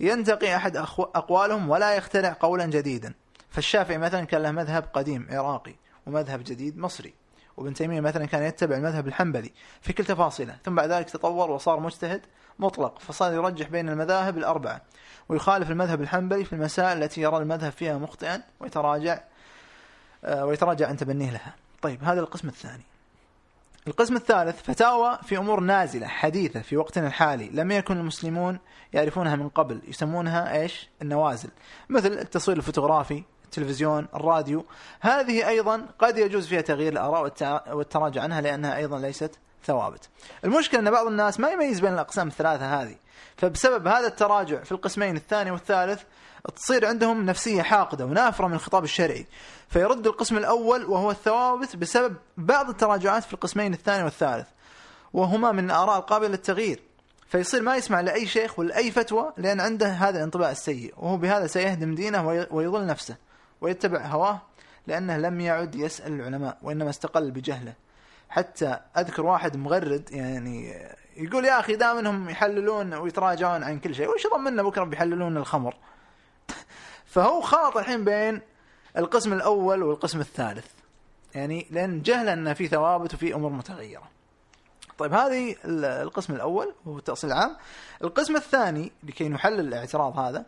ينتقي 0.00 0.56
أحد 0.56 0.76
أقوالهم 0.98 1.70
ولا 1.70 1.94
يخترع 1.94 2.36
قولا 2.40 2.66
جديدا. 2.66 3.14
فالشافعي 3.50 3.98
مثلا 3.98 4.24
كان 4.24 4.42
له 4.42 4.50
مذهب 4.50 4.84
قديم 4.92 5.26
عراقي 5.30 5.74
ومذهب 6.06 6.44
جديد 6.44 6.78
مصري. 6.78 7.14
وابن 7.56 7.74
تيمية 7.74 8.00
مثلا 8.00 8.26
كان 8.26 8.42
يتبع 8.42 8.76
المذهب 8.76 9.08
الحنبلي 9.08 9.52
في 9.80 9.92
كل 9.92 10.04
تفاصيله 10.04 10.56
ثم 10.64 10.74
بعد 10.74 10.90
ذلك 10.90 11.10
تطور 11.10 11.50
وصار 11.50 11.80
مجتهد 11.80 12.20
مطلق 12.58 12.98
فصار 12.98 13.32
يرجح 13.32 13.68
بين 13.68 13.88
المذاهب 13.88 14.38
الأربعة 14.38 14.80
ويخالف 15.28 15.70
المذهب 15.70 16.00
الحنبلي 16.00 16.44
في 16.44 16.52
المسائل 16.52 17.02
التي 17.02 17.20
يرى 17.20 17.36
المذهب 17.36 17.72
فيها 17.72 17.98
مخطئا 17.98 18.42
ويتراجع 18.60 19.20
آه، 20.24 20.44
ويتراجع 20.44 20.88
عن 20.88 20.96
تبنيه 20.96 21.30
لها. 21.30 21.54
طيب 21.82 22.04
هذا 22.04 22.20
القسم 22.20 22.48
الثاني. 22.48 22.82
القسم 23.86 24.16
الثالث 24.16 24.62
فتاوى 24.62 25.18
في 25.22 25.38
أمور 25.38 25.60
نازلة 25.60 26.06
حديثة 26.06 26.60
في 26.60 26.76
وقتنا 26.76 27.06
الحالي 27.06 27.48
لم 27.48 27.70
يكن 27.70 27.96
المسلمون 27.96 28.58
يعرفونها 28.92 29.36
من 29.36 29.48
قبل 29.48 29.80
يسمونها 29.88 30.60
إيش؟ 30.60 30.88
النوازل. 31.02 31.50
مثل 31.88 32.12
التصوير 32.12 32.56
الفوتوغرافي 32.56 33.24
التلفزيون 33.58 34.08
الراديو. 34.14 34.64
هذه 35.00 35.48
أيضا 35.48 35.86
قد 35.98 36.18
يجوز 36.18 36.46
فيها 36.46 36.60
تغيير 36.60 36.92
الآراء 36.92 37.32
والتراجع 37.72 38.22
عنها 38.22 38.40
لأنها 38.40 38.76
أيضا 38.76 38.98
ليست 38.98 39.38
ثوابت. 39.64 40.08
المشكلة 40.44 40.80
أن 40.80 40.90
بعض 40.90 41.06
الناس 41.06 41.40
ما 41.40 41.50
يميز 41.50 41.80
بين 41.80 41.92
الأقسام 41.92 42.28
الثلاثة 42.28 42.82
هذه. 42.82 42.96
فبسبب 43.36 43.86
هذا 43.88 44.06
التراجع 44.06 44.62
في 44.62 44.72
القسمين 44.72 45.16
الثاني 45.16 45.50
والثالث 45.50 46.02
تصير 46.56 46.86
عندهم 46.86 47.26
نفسية 47.26 47.62
حاقدة 47.62 48.04
ونافرة 48.04 48.46
من 48.46 48.54
الخطاب 48.54 48.84
الشرعي. 48.84 49.26
فيرد 49.68 50.06
القسم 50.06 50.36
الأول 50.38 50.84
وهو 50.84 51.10
الثوابت 51.10 51.76
بسبب 51.76 52.16
بعض 52.36 52.68
التراجعات 52.68 53.24
في 53.24 53.34
القسمين 53.34 53.72
الثاني 53.74 54.04
والثالث 54.04 54.46
وهما 55.12 55.52
من 55.52 55.64
الآراء 55.64 55.98
القابلة 55.98 56.28
للتغيير. 56.28 56.82
فيصير 57.28 57.62
ما 57.62 57.76
يسمع 57.76 58.00
لأي 58.00 58.26
شيخ 58.26 58.58
ولا 58.58 58.76
أي 58.76 58.90
فتوى 58.90 59.32
لأن 59.36 59.60
عنده 59.60 59.88
هذا 59.88 60.18
الانطباع 60.18 60.50
السيء 60.50 60.94
وهو 60.96 61.16
بهذا 61.16 61.46
سيهدم 61.46 61.94
دينه 61.94 62.26
وي- 62.26 62.46
ويضل 62.50 62.86
نفسه. 62.86 63.16
ويتبع 63.60 64.06
هواه 64.06 64.40
لأنه 64.86 65.16
لم 65.16 65.40
يعد 65.40 65.74
يسأل 65.74 66.12
العلماء 66.12 66.58
وإنما 66.62 66.90
استقل 66.90 67.30
بجهله. 67.30 67.72
حتى 68.28 68.78
أذكر 68.98 69.26
واحد 69.26 69.56
مغرد 69.56 70.10
يعني 70.12 70.74
يقول 71.16 71.44
يا 71.44 71.60
أخي 71.60 71.76
دام 71.76 71.98
أنهم 71.98 72.28
يحللون 72.30 72.94
ويتراجعون 72.94 73.62
عن 73.62 73.78
كل 73.78 73.94
شيء 73.94 74.08
وش 74.08 74.26
ضمننا 74.34 74.62
بكرة 74.62 74.84
بيحللون 74.84 75.36
الخمر؟ 75.36 75.74
فهو 77.12 77.40
خلط 77.40 77.76
الحين 77.76 78.04
بين 78.04 78.40
القسم 78.96 79.32
الأول 79.32 79.82
والقسم 79.82 80.20
الثالث. 80.20 80.66
يعني 81.34 81.66
لأن 81.70 82.02
جهل 82.02 82.28
أن 82.28 82.54
في 82.54 82.68
ثوابت 82.68 83.14
وفي 83.14 83.34
أمور 83.34 83.50
متغيرة. 83.50 84.08
طيب 84.98 85.12
هذه 85.14 85.56
ال- 85.64 85.84
القسم 85.84 86.32
الأول 86.34 86.74
وهو 86.86 86.98
التأصيل 86.98 87.32
العام. 87.32 87.56
القسم 88.04 88.36
الثاني 88.36 88.92
لكي 89.02 89.28
نحلل 89.28 89.60
الاعتراض 89.60 90.18
هذا 90.18 90.44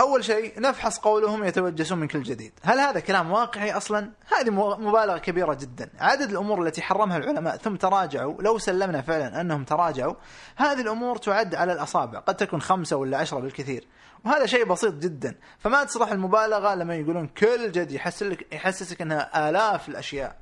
أول 0.00 0.24
شيء 0.24 0.60
نفحص 0.60 0.98
قولهم 0.98 1.44
يتوجسون 1.44 1.98
من 1.98 2.08
كل 2.08 2.22
جديد. 2.22 2.52
هل 2.62 2.80
هذا 2.80 3.00
كلام 3.00 3.30
واقعي 3.30 3.72
أصلا؟ 3.72 4.10
هذه 4.38 4.50
مبالغة 4.78 5.18
كبيرة 5.18 5.54
جدا. 5.54 5.90
عدد 5.98 6.30
الأمور 6.30 6.62
التي 6.66 6.82
حرمها 6.82 7.16
العلماء 7.16 7.56
ثم 7.56 7.76
تراجعوا 7.76 8.42
لو 8.42 8.58
سلمنا 8.58 9.02
فعلا 9.02 9.40
أنهم 9.40 9.64
تراجعوا 9.64 10.14
هذه 10.56 10.80
الأمور 10.80 11.16
تعد 11.16 11.54
على 11.54 11.72
الأصابع. 11.72 12.18
قد 12.18 12.36
تكون 12.36 12.60
خمسة 12.60 12.96
ولا 12.96 13.18
عشرة 13.18 13.40
بالكثير. 13.40 13.86
وهذا 14.24 14.46
شيء 14.46 14.64
بسيط 14.64 14.94
جدا. 14.94 15.34
فما 15.58 15.84
تصلح 15.84 16.12
المبالغة 16.12 16.74
لما 16.74 16.94
يقولون 16.94 17.26
كل 17.26 17.72
جد 17.72 17.90
يحسسك, 17.90 18.52
يحسسك 18.52 19.02
أنها 19.02 19.48
آلاف 19.48 19.88
الأشياء. 19.88 20.36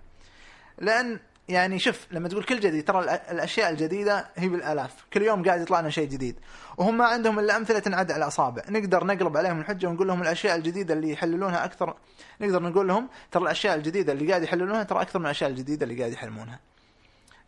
لأن 0.79 1.21
يعني 1.49 1.79
شوف 1.79 2.07
لما 2.11 2.29
تقول 2.29 2.45
كل 2.45 2.61
جديد 2.61 2.85
ترى 2.85 3.01
الأشياء 3.31 3.71
الجديدة 3.71 4.27
هي 4.37 4.49
بالآلاف. 4.49 4.95
كل 5.13 5.23
يوم 5.23 5.45
قاعد 5.45 5.61
يطلع 5.61 5.81
لنا 5.81 5.91
شيء 5.91 6.09
جديد. 6.09 6.37
وهم 6.77 6.99
ما 6.99 7.05
عندهم 7.05 7.39
إلا 7.39 7.57
أمثلة 7.57 7.79
تنعد 7.79 8.13
على 8.13 8.23
الأصابع. 8.25 8.63
نقدر 8.69 9.05
نقلب 9.05 9.37
عليهم 9.37 9.61
الحجة 9.61 9.87
ونقول 9.87 10.09
لهم 10.09 10.23
الأشياء 10.23 10.57
الجديدة 10.57 10.95
اللي 10.95 11.11
يحللونها 11.13 11.65
أكثر 11.65 11.97
نقدر 12.41 12.63
نقول 12.63 12.89
لهم 12.89 13.09
ترى 13.31 13.43
الأشياء 13.43 13.75
الجديدة 13.75 14.13
اللي 14.13 14.29
قاعد 14.29 14.43
يحللونها 14.43 14.83
ترى 14.83 15.01
أكثر 15.03 15.19
من 15.19 15.25
الأشياء 15.25 15.51
الجديدة 15.51 15.85
اللي 15.85 15.99
قاعد 15.99 16.13
يحرمونها 16.13 16.61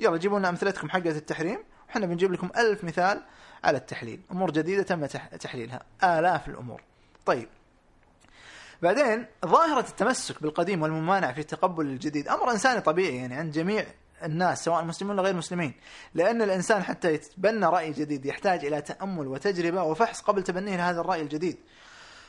يلا 0.00 0.16
جيبوا 0.16 0.38
لنا 0.38 0.48
أمثلتكم 0.48 0.90
حقت 0.90 1.06
التحريم. 1.06 1.58
إحنا 1.90 2.06
بنجيب 2.06 2.32
لكم 2.32 2.48
ألف 2.56 2.84
مثال 2.84 3.22
على 3.64 3.78
التحليل. 3.78 4.20
أمور 4.32 4.50
جديدة 4.50 4.82
تم 4.82 5.06
تح- 5.06 5.26
تحليلها. 5.26 5.82
آلاف 6.04 6.48
الأمور. 6.48 6.82
طيب. 7.26 7.48
بعدين 8.82 9.26
ظاهرة 9.46 9.88
التمسك 9.88 10.42
بالقديم 10.42 10.82
والممانعة 10.82 11.32
في 11.32 11.42
تقبل 11.42 11.86
الجديد 11.86 12.28
أمر 12.28 12.50
إنساني 12.50 12.80
طبيعي 12.80 13.16
يعني 13.16 13.34
عند 13.34 13.52
جميع 13.52 13.84
الناس 14.24 14.64
سواء 14.64 14.84
مسلمون 14.84 15.14
ولا 15.14 15.22
غير 15.22 15.36
مسلمين 15.36 15.72
لأن 16.14 16.42
الإنسان 16.42 16.82
حتى 16.82 17.14
يتبنى 17.14 17.66
رأي 17.66 17.92
جديد 17.92 18.26
يحتاج 18.26 18.64
إلى 18.64 18.82
تأمل 18.82 19.26
وتجربة 19.26 19.82
وفحص 19.82 20.20
قبل 20.20 20.42
تبنيه 20.42 20.76
لهذا 20.76 21.00
الرأي 21.00 21.22
الجديد. 21.22 21.56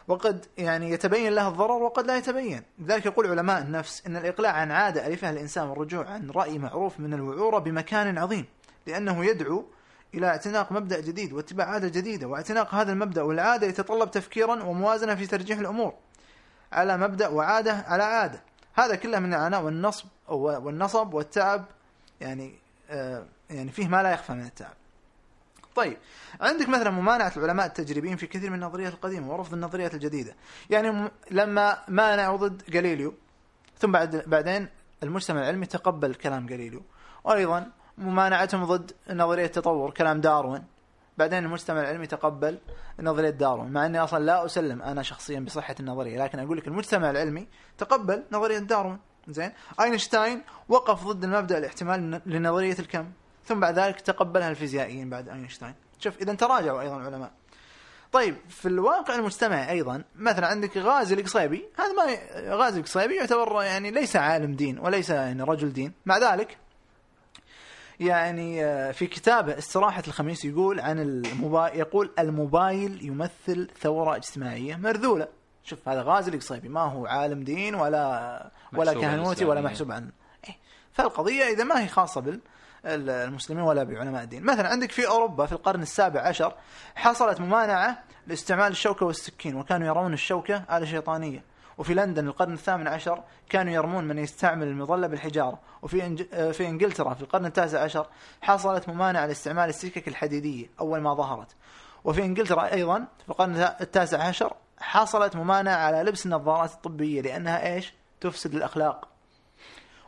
وقد 0.08 0.46
يعني 0.58 0.92
يتبين 0.92 1.34
له 1.34 1.48
الضرر 1.48 1.84
وقد 1.84 2.08
لا 2.08 2.18
يتبين. 2.18 2.64
لذلك 2.80 3.06
يقول 3.06 3.28
علماء 3.28 3.62
النفس 3.62 4.04
أن 4.08 4.18
الإقلاع 4.18 4.52
عن 4.52 4.72
عادة 4.72 5.08
ألفها 5.08 5.30
الإنسان 5.30 5.68
والرجوع 5.68 6.10
عن 6.10 6.30
رأي 6.30 6.60
معروف 6.60 7.00
من 7.00 7.14
الوعورة 7.14 7.60
بمكان 7.60 8.18
عظيم 8.18 8.46
لأنه 8.88 9.26
يدعو 9.26 9.66
إلى 10.14 10.28
اعتناق 10.28 10.72
مبدأ 10.72 11.00
جديد 11.00 11.34
واتباع 11.34 11.70
عادة 11.70 11.88
جديدة 11.88 12.28
واعتناق 12.28 12.76
هذا 12.76 12.92
المبدأ 12.92 13.22
والعادة 13.22 13.68
يتطلب 13.68 14.12
تفكيرا 14.12 14.64
وموازنة 14.64 15.16
في 15.16 15.28
ترجيح 15.28 15.60
الأمور. 15.60 15.94
على 16.72 16.98
مبدأ 16.98 17.28
وعادة 17.28 17.74
على 17.74 18.04
عادة. 18.04 18.42
هذا 18.74 18.96
كله 18.96 19.20
من 19.20 19.34
العناء 19.34 19.64
والنصب 19.64 20.08
والنصب 20.28 21.14
والتعب 21.14 21.66
يعني 22.22 22.56
آه 22.90 23.26
يعني 23.50 23.72
فيه 23.72 23.88
ما 23.88 24.04
لا 24.04 24.12
يخفى 24.12 24.34
من 24.34 24.46
التعب. 24.46 24.74
طيب 25.76 25.98
عندك 26.42 26.70
مثلا 26.70 26.90
ممانعة 26.90 27.34
العلماء 27.38 27.66
التجريبيين 27.66 28.18
في 28.18 28.28
كثير 28.28 28.50
من 28.50 28.56
النظريات 28.56 28.94
القديمة 28.94 29.34
ورفض 29.34 29.54
النظريات 29.54 29.94
الجديدة. 29.94 30.36
يعني 30.70 31.12
لما 31.32 31.78
مانعوا 31.88 32.38
ضد 32.38 32.64
جاليليو 32.70 33.14
ثم 33.80 33.92
بعد 33.92 34.24
بعدين 34.28 34.68
المجتمع 35.04 35.40
العلمي 35.42 35.66
تقبل 35.66 36.16
كلام 36.16 36.46
جاليليو 36.46 36.82
وأيضا 37.24 37.72
ممانعتهم 37.98 38.66
ضد 38.66 38.92
نظرية 39.10 39.46
التطور 39.46 39.92
كلام 39.92 40.22
داروين. 40.22 40.64
بعدين 41.18 41.46
المجتمع 41.46 41.82
العلمي 41.82 42.08
تقبل 42.08 42.60
نظرية 43.00 43.30
داروين 43.30 43.72
مع 43.72 43.86
إني 43.86 44.00
أصلا 44.00 44.24
لا 44.24 44.46
أسلم 44.46 44.82
أنا 44.82 45.04
شخصيا 45.04 45.40
بصحة 45.40 45.76
النظرية 45.80 46.24
لكن 46.24 46.40
أقول 46.40 46.58
لك 46.58 46.68
المجتمع 46.68 47.10
العلمي 47.10 47.48
تقبل 47.78 48.24
نظرية 48.32 48.60
داروين. 48.60 49.00
زين؟ 49.28 49.52
أينشتاين 49.82 50.42
وقف 50.70 51.08
ضد 51.08 51.24
المبدأ 51.24 51.58
الاحتمال 51.58 52.22
لنظرية 52.26 52.76
الكم 52.80 53.12
ثم 53.46 53.60
بعد 53.60 53.80
ذلك 53.80 54.02
تقبلها 54.02 54.50
الفيزيائيين 54.50 55.10
بعد 55.10 55.30
أينشتاين. 55.30 55.76
شوف 56.00 56.18
إذا 56.22 56.34
تراجعوا 56.34 56.82
أيضا 56.82 56.98
العلماء. 56.98 57.32
طيب 58.12 58.36
في 58.50 58.68
الواقع 58.68 59.16
المجتمعي 59.16 59.70
أيضا 59.70 60.04
مثلا 60.16 60.48
عندك 60.48 60.78
غازي 60.78 61.16
القصيبي 61.16 61.66
هذا 61.80 61.94
ما 61.94 62.56
غازي 62.56 62.80
القصيبي 62.80 63.16
يعتبر 63.16 63.64
يعني 63.64 63.92
ليس 63.92 64.16
عالم 64.16 64.56
دين 64.56 64.80
وليس 64.80 65.10
يعني 65.10 65.44
رجل 65.44 65.74
دين. 65.74 65.94
مع 66.06 66.18
ذلك 66.18 66.58
يعني 68.02 68.66
آه، 68.66 68.92
في 68.92 69.08
كتابه 69.08 69.58
استراحة 69.58 70.04
الخميس 70.08 70.46
يقول 70.46 70.80
عن 70.80 71.00
الموبايل 71.00 71.80
يقول 71.80 72.12
الموبايل 72.20 73.06
يمثل 73.06 73.70
ثورة 73.82 74.16
اجتماعية 74.16 74.76
مرذولة 74.76 75.28
شوف 75.64 75.90
هذا 75.90 76.02
غازي 76.02 76.32
القصيبي 76.32 76.70
ما 76.70 76.82
هو 76.82 77.06
عالم 77.06 77.44
دين 77.44 77.76
ولا 77.76 78.52
ولا 78.74 78.94
كهنوتي 78.94 79.46
ولا 79.46 79.60
الإسلامية. 79.60 79.62
محسوب 79.62 79.92
عنه 79.92 80.12
إيه، 80.50 80.56
فالقضية 80.92 81.44
إذا 81.44 81.64
ما 81.64 81.84
هي 81.84 81.88
خاصة 81.88 82.22
بال 82.22 82.40
المسلمين 82.86 83.64
ولا 83.64 83.84
بعلماء 83.84 84.24
الدين. 84.24 84.44
مثلا 84.44 84.68
عندك 84.68 84.92
في 84.92 85.08
أوروبا 85.08 85.46
في 85.46 85.52
القرن 85.52 85.82
السابع 85.82 86.22
عشر 86.22 86.54
حصلت 86.96 87.42
ممانعة 87.42 88.04
لاستعمال 88.28 88.72
الشوكة 88.72 89.06
والسكين 89.06 89.56
وكانوا 89.56 89.88
يرون 89.88 90.14
الشوكة 90.14 90.64
آلة 90.72 90.86
شيطانية. 90.86 91.44
وفي 91.82 91.94
لندن 91.94 92.28
القرن 92.28 92.54
الثامن 92.54 92.88
عشر 92.88 93.24
كانوا 93.50 93.74
يرمون 93.74 94.04
من 94.04 94.18
يستعمل 94.18 94.68
المظلة 94.68 95.08
بالحجارة. 95.08 95.60
وفي 95.82 96.06
إنج... 96.06 96.24
في 96.52 96.68
إنجلترا 96.68 97.14
في 97.14 97.22
القرن 97.22 97.46
التاسع 97.46 97.84
عشر 97.84 98.08
حصلت 98.42 98.90
ممانعة 98.90 99.26
لاستعمال 99.26 99.70
السكك 99.70 100.08
الحديدية 100.08 100.70
أول 100.80 101.02
ما 101.02 101.14
ظهرت. 101.14 101.48
وفي 102.04 102.26
إنجلترا 102.26 102.74
أيضا 102.74 103.06
في 103.24 103.30
القرن 103.30 103.56
التاسع 103.82 104.24
عشر 104.24 104.54
حصلت 104.80 105.36
ممانعة 105.36 105.76
على 105.76 106.04
لبس 106.04 106.26
النظارات 106.26 106.72
الطبية 106.72 107.22
لأنها 107.22 107.74
إيش؟ 107.74 107.94
تفسد 108.22 108.54
الأخلاق. 108.54 109.08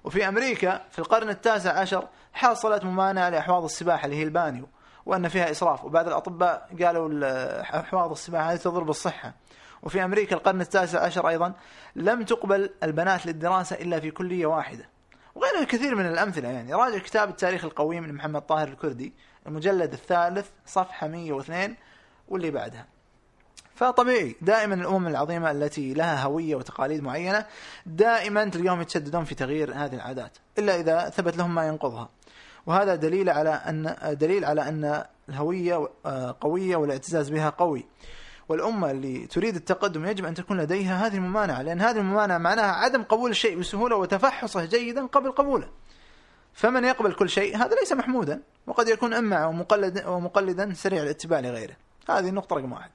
وفي 0.04 0.28
أمريكا 0.28 0.82
في 0.92 1.00
القرن 1.00 1.30
التاسع 1.30 1.80
عشر 1.80 2.08
حصلت 2.34 2.84
ممانعة 2.84 3.30
لأحواض 3.30 3.64
السباحة 3.64 4.06
اللي 4.06 4.16
هي 4.16 4.24
البانيو 4.24 4.68
وأن 5.06 5.28
فيها 5.28 5.52
إسراف. 5.52 5.86
وبعض 5.86 6.08
الأطباء 6.08 6.70
قالوا 6.84 7.10
ال- 7.10 7.24
أحواض 7.76 8.12
السباحة 8.12 8.52
هذه 8.52 8.58
تضر 8.58 8.84
بالصحة. 8.84 9.34
وفي 9.84 10.04
أمريكا 10.04 10.36
القرن 10.36 10.62
التاسع 10.62 11.04
عشر 11.04 11.30
أيضا 11.30 11.54
لم 11.96 12.24
تقبل 12.24 12.70
البنات 12.84 13.26
للدراسة 13.26 13.76
إلا 13.76 14.00
في 14.00 14.12
كلية 14.12 14.46
واحدة. 14.46 14.90
وغيرها 15.36 15.62
الكثير 15.62 15.96
من 15.96 16.06
الأمثلة 16.06 16.50
يعني. 16.50 16.74
راجع 16.74 16.98
كتاب 16.98 17.30
التاريخ 17.30 17.66
القويم 17.66 18.06
لمحمد 18.06 18.42
طاهر 18.42 18.68
الكردي 18.68 19.14
المجلد 19.48 19.94
الثالث 19.94 20.50
صفحة 20.66 21.08
102 21.08 21.76
واللي 22.28 22.52
بعدها. 22.52 22.86
فطبيعي 23.76 24.36
دائما 24.42 24.76
الأمم 24.76 25.08
العظيمة 25.08 25.52
التي 25.52 25.94
لها 25.94 26.24
هوية 26.24 26.56
وتقاليد 26.56 27.04
معينة 27.04 27.46
دائما 27.86 28.46
تلقاهم 28.46 28.82
يتشددون 28.82 29.24
في 29.24 29.36
تغيير 29.36 29.74
هذه 29.74 29.96
العادات 29.96 30.38
إلا 30.58 30.80
إذا 30.80 31.10
ثبت 31.10 31.38
لهم 31.38 31.56
ما 31.56 31.68
ينقضها. 31.68 32.10
وهذا 32.66 32.96
دليل 32.96 33.30
على 33.30 33.50
أن 33.50 33.96
دليل 34.20 34.46
على 34.46 34.62
أن 34.70 35.04
الهوية 35.30 35.90
آه، 36.06 36.36
قوية 36.42 36.76
والاعتزاز 36.76 37.30
بها 37.30 37.50
قوي. 37.50 37.86
والأمة 38.50 38.92
اللي 38.92 39.28
تريد 39.28 39.56
التقدم 39.56 40.06
يجب 40.06 40.26
أن 40.26 40.34
تكون 40.34 40.62
لديها 40.62 41.08
هذه 41.08 41.16
الممانعة 41.16 41.62
لأن 41.62 41.82
هذه 41.82 41.98
الممانعة 41.98 42.38
معناها 42.38 42.72
عدم 42.72 43.04
قبول 43.04 43.32
الشيء 43.32 43.60
بسهولة 43.60 43.96
وتفحصه 43.96 44.66
جيدا 44.66 45.06
قبل 45.06 45.32
قبوله. 45.32 45.70
فمن 46.54 46.84
يقبل 46.84 47.14
كل 47.14 47.30
شيء 47.30 47.58
هذا 47.58 47.76
ليس 47.76 47.94
محمودا 47.94 48.42
وقد 48.68 48.88
يكون 48.88 49.14
امع 49.14 49.46
ومقلد 49.46 50.06
ومقلدا 50.06 50.74
سريع 50.74 51.04
الاتباع 51.04 51.40
لغيره. 51.40 51.76
هذه 52.10 52.30
النقطة 52.30 52.56
رقم 52.56 52.72
واحد. 52.72 52.90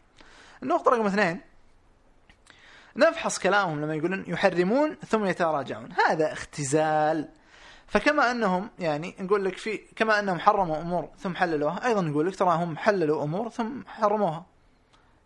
النقطة 0.62 0.90
رقم 0.90 1.06
اثنين 1.06 1.40
نفحص 2.96 3.38
كلامهم 3.38 3.80
لما 3.80 3.94
يقولون 3.94 4.24
يحرمون 4.26 4.96
ثم 5.08 5.24
يتراجعون. 5.24 5.88
هذا 6.08 6.32
اختزال. 6.32 7.28
فكما 7.86 8.30
أنهم 8.30 8.70
يعني 8.78 9.14
نقول 9.20 9.44
لك 9.44 9.56
في 9.56 9.80
كما 9.96 10.18
أنهم 10.18 10.38
حرموا 10.38 10.80
أمور 10.80 11.08
ثم 11.18 11.34
حللوها 11.34 11.86
أيضا 11.86 12.00
نقول 12.00 12.26
لك 12.26 12.36
ترى 12.36 12.50
هم 12.50 12.76
حللوا 12.76 13.24
أمور 13.24 13.48
ثم 13.48 13.82
حرموها. 13.86 14.46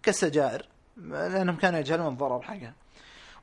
كالسجائر 0.02 0.66
لأنهم 0.96 1.56
كانوا 1.56 1.80
يجهلون 1.80 2.12
الضرر 2.12 2.42
حقها 2.42 2.74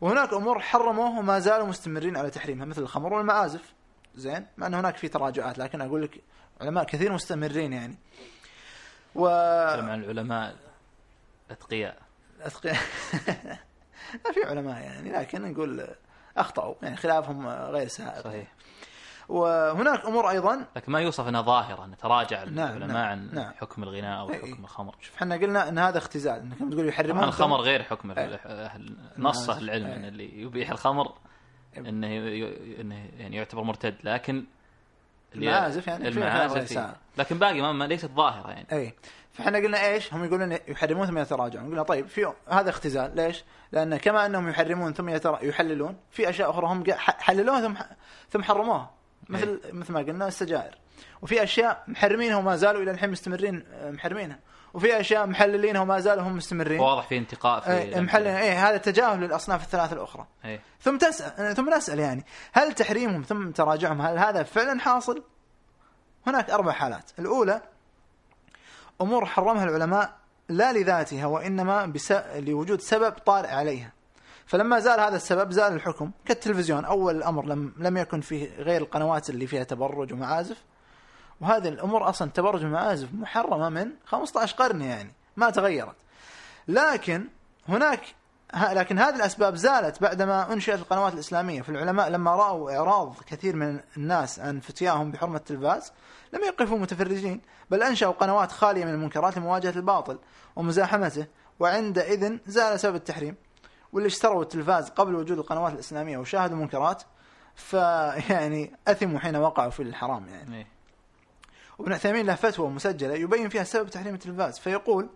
وهناك 0.02 0.34
أمور 0.34 0.60
حرموها 0.60 1.20
وما 1.20 1.40
زالوا 1.40 1.68
مستمرين 1.68 2.18
على 2.18 2.30
تحريمها 2.30 2.66
مثل 2.66 2.82
الخمر 2.82 3.14
والمعازف 3.14 3.74
زين؟ 4.16 4.46
مع 4.58 4.68
أن 4.68 4.74
هناك 4.74 4.98
في 4.98 5.08
تراجعات 5.08 5.58
لكن 5.58 5.82
أقول 5.82 6.04
لك 6.04 6.22
علماء 6.62 6.84
كثير 6.84 7.12
مستمرين 7.12 7.74
يعني. 7.74 7.98
و 9.16 9.28
عن 9.28 10.04
العلماء 10.04 10.56
الأتقياء. 11.48 11.98
أثقياء 12.42 12.76
في 14.34 14.44
علماء 14.46 14.82
يعني 14.82 15.12
لكن 15.12 15.52
نقول 15.52 15.88
أخطأوا. 16.38 16.76
يعني 16.82 16.98
خلافهم 16.98 17.48
غير 17.48 17.88
سائغ 17.88 18.24
صحيح. 18.24 18.48
وهناك 19.30 20.06
أمور 20.06 20.30
أيضا 20.30 20.66
لكن 20.76 20.92
ما 20.92 21.00
يوصف 21.00 21.28
انها 21.28 21.42
ظاهره 21.42 21.86
ان 21.86 21.98
تراجع 21.98 22.44
نعم، 22.44 22.78
العلماء 22.78 22.88
نعم، 22.88 22.98
عن 22.98 23.30
نعم. 23.34 23.54
حكم 23.54 23.84
الغناء 23.84 24.20
أو. 24.20 24.34
حكم 24.34 24.64
الخمر 24.64 24.96
شوف 25.02 25.16
إحنا 25.16 25.36
قلنا 25.36 25.70
إن 25.70 25.80
هذا 25.80 25.98
اختزال 25.98 26.40
إنك 26.40 26.74
تقول 26.74 26.88
يحرمون 26.88 27.24
الخمر 27.24 27.62
غير 27.62 27.84
حكم. 27.84 28.14
أهل- 28.14 28.92
نص 29.18 29.50
أهل 29.50 29.64
العلم 29.64 29.86
إيه. 29.86 29.96
إن 29.96 30.06
اللي 30.06 30.42
يبيح 30.42 30.72
الخمر. 30.72 31.14
إنه 31.78 32.08
إنه 32.80 33.10
يعني 33.18 33.36
يعتبر 33.36 33.64
مرتد 33.64 33.96
لكن 34.04 34.46
المعازف 35.36 35.88
يعني 35.88 36.08
المعازف. 36.08 36.96
لكن 37.18 37.38
باقي 37.40 37.62
ما, 37.62 37.72
ما 37.72 37.86
ليست 37.86 38.12
ظاهرة 38.12 38.50
يعني 38.50 38.68
إي 38.72 38.94
فإحنا 39.32 39.58
قلنا 39.58 39.86
إيش؟ 39.86 40.14
هم 40.14 40.24
يقولون 40.26 40.58
يحرمون 40.68 41.08
ثم 41.08 41.18
يتراجعون، 41.18 41.70
قلنا 41.70 41.84
طيب 41.84 42.08
في 42.08 42.34
هذا 42.48 42.70
اختزال، 42.70 43.16
ليش؟ 43.16 43.44
لأن 43.72 43.98
كما 43.98 44.26
أنهم 44.26 44.50
يحرمون 44.50 44.94
ثم. 44.94 45.10
يحللون، 45.42 45.98
في 46.12 46.30
أشياء 46.30 46.50
أخرى 46.50 46.68
هم 46.68 46.84
حللوها 46.98 47.62
ثم. 47.62 47.76
ثم 48.30 48.44
حرموها، 48.44 48.92
مثل 49.30 49.60
مثل 49.74 49.94
ما 49.94 50.00
قلنا 50.00 50.28
السجائر. 50.28 50.78
وفي 51.22 51.44
أشياء 51.44 51.84
محرمينها 51.88 52.38
وما 52.38 52.56
زالوا 52.56 52.84
إلى 52.84 52.92
الحين 52.92 53.10
مستمرين 53.10 53.66
آه، 53.74 53.92
محرمينها. 53.92 54.40
وفي 54.74 55.00
أشياء 55.00 55.26
محللينها 55.28 55.82
وما 55.82 56.00
زالوا 56.00 56.24
هم 56.24 56.36
مستمرين. 56.36 56.80
واضح 56.80 57.08
في 57.08 57.18
انتقاء 57.18 57.60
في 57.60 57.72
اي 57.72 58.02
محلل 58.02 58.28
اي 58.28 58.52
هذا 58.52 58.78
تجاهل 58.78 59.20
للاصناف 59.20 59.64
الثلاث 59.64 59.94
الأخرى. 59.94 60.28
إيه. 60.46 60.60
ثم 60.82 60.98
تسأل 60.98 61.56
ثم 61.56 61.74
نسأل 61.74 62.00
يعني 62.00 62.26
هل 62.54 62.74
تحريمهم 62.74 63.22
ثم 63.22 63.52
تراجعهم 63.52 64.02
هل 64.02 64.18
هذا 64.18 64.44
فعلا 64.44 64.80
حاصل؟ 64.80 65.24
هناك 66.28 66.50
أربع 66.50 66.72
حالات 66.72 67.12
الأولى 67.20 67.62
أمور 69.02 69.26
حرمها 69.26 69.64
العلماء 69.64 70.14
لا 70.50 70.74
لذاتها 70.74 71.26
وإنما 71.26 71.86
بس... 71.86 72.12
لوجود 72.36 72.82
سبب 72.82 73.12
طارئ 73.12 73.50
عليها 73.50 73.92
فلما 74.50 74.80
زال 74.80 75.00
هذا 75.00 75.16
السبب 75.16 75.52
زال 75.52 75.74
الحكم 75.74 76.12
كالتلفزيون. 76.26 76.86
أول 76.86 77.16
الأمر 77.16 77.46
لم, 77.46 77.74
لم 77.78 77.98
يكن 77.98 78.22
فيه 78.22 78.56
غير 78.58 78.82
القنوات 78.82 79.30
اللي 79.30 79.48
فيها 79.48 79.64
تبرج 79.64 80.14
ومعازف. 80.14 80.58
وهذه 81.42 81.68
الأمور 81.68 82.10
أصلا 82.10 82.30
تبرج 82.32 82.66
ومعازف 82.66 83.14
محرمة 83.14 83.70
من 83.70 83.92
15 84.06 84.56
قرن 84.56 84.82
يعني 84.82 85.14
ما 85.38 85.50
تغيرت. 85.50 85.96
لكن 86.68 87.28
هناك 87.68 88.02
لكن 88.54 89.00
هذه 89.00 89.16
الأسباب 89.16 89.56
زالت 89.56 90.02
بعدما 90.02 90.54
أنشئت 90.54 90.80
القنوات 90.80 91.14
الإسلامية. 91.14 91.62
فالعلماء 91.62 92.10
لما 92.10 92.36
رأوا 92.36 92.78
إعراض 92.78 93.16
كثير 93.28 93.56
من 93.56 93.80
الناس 93.98 94.40
عن 94.40 94.60
فتياهم 94.60 95.12
بحرمة 95.12 95.38
التلفاز 95.38 95.92
لم 96.34 96.44
يقفوا 96.44 96.78
متفرجين 96.78 97.42
بل 97.70 97.84
أنشأوا 97.84 98.14
قنوات 98.14 98.52
خالية 98.52 98.86
من 98.86 98.94
المنكرات 98.94 99.38
لمواجهة 99.38 99.76
الباطل 99.76 100.20
ومزاحمته. 100.56 101.26
وعندئذ 101.60 102.38
زال 102.48 102.80
سبب 102.80 102.96
التحريم. 102.96 103.36
واللي 103.94 104.08
اشتروا 104.08 104.42
التلفاز 104.44 104.90
قبل 104.90 105.16
وجود 105.16 105.38
القنوات 105.38 105.74
الإسلامية 105.74 106.18
وشاهدوا 106.18 106.56
المنكرات 106.56 107.04
فيعني 107.56 108.72
أثموا 108.88 109.20
حين 109.20 109.36
وقعوا 109.36 109.70
في 109.70 109.84
الحرام 109.84 110.28
يعني 110.28 110.58
إيه. 110.58 110.68
وابن 111.80 111.94
عثيمين 111.94 112.26
له 112.26 112.36
فتوى 112.36 112.70
مسجلة 112.70 113.14
يبين 113.14 113.50
فيها 113.50 113.64
سبب 113.64 113.90
تحريم 113.90 114.14
التلفاز 114.14 114.60
فيقول 114.60 115.10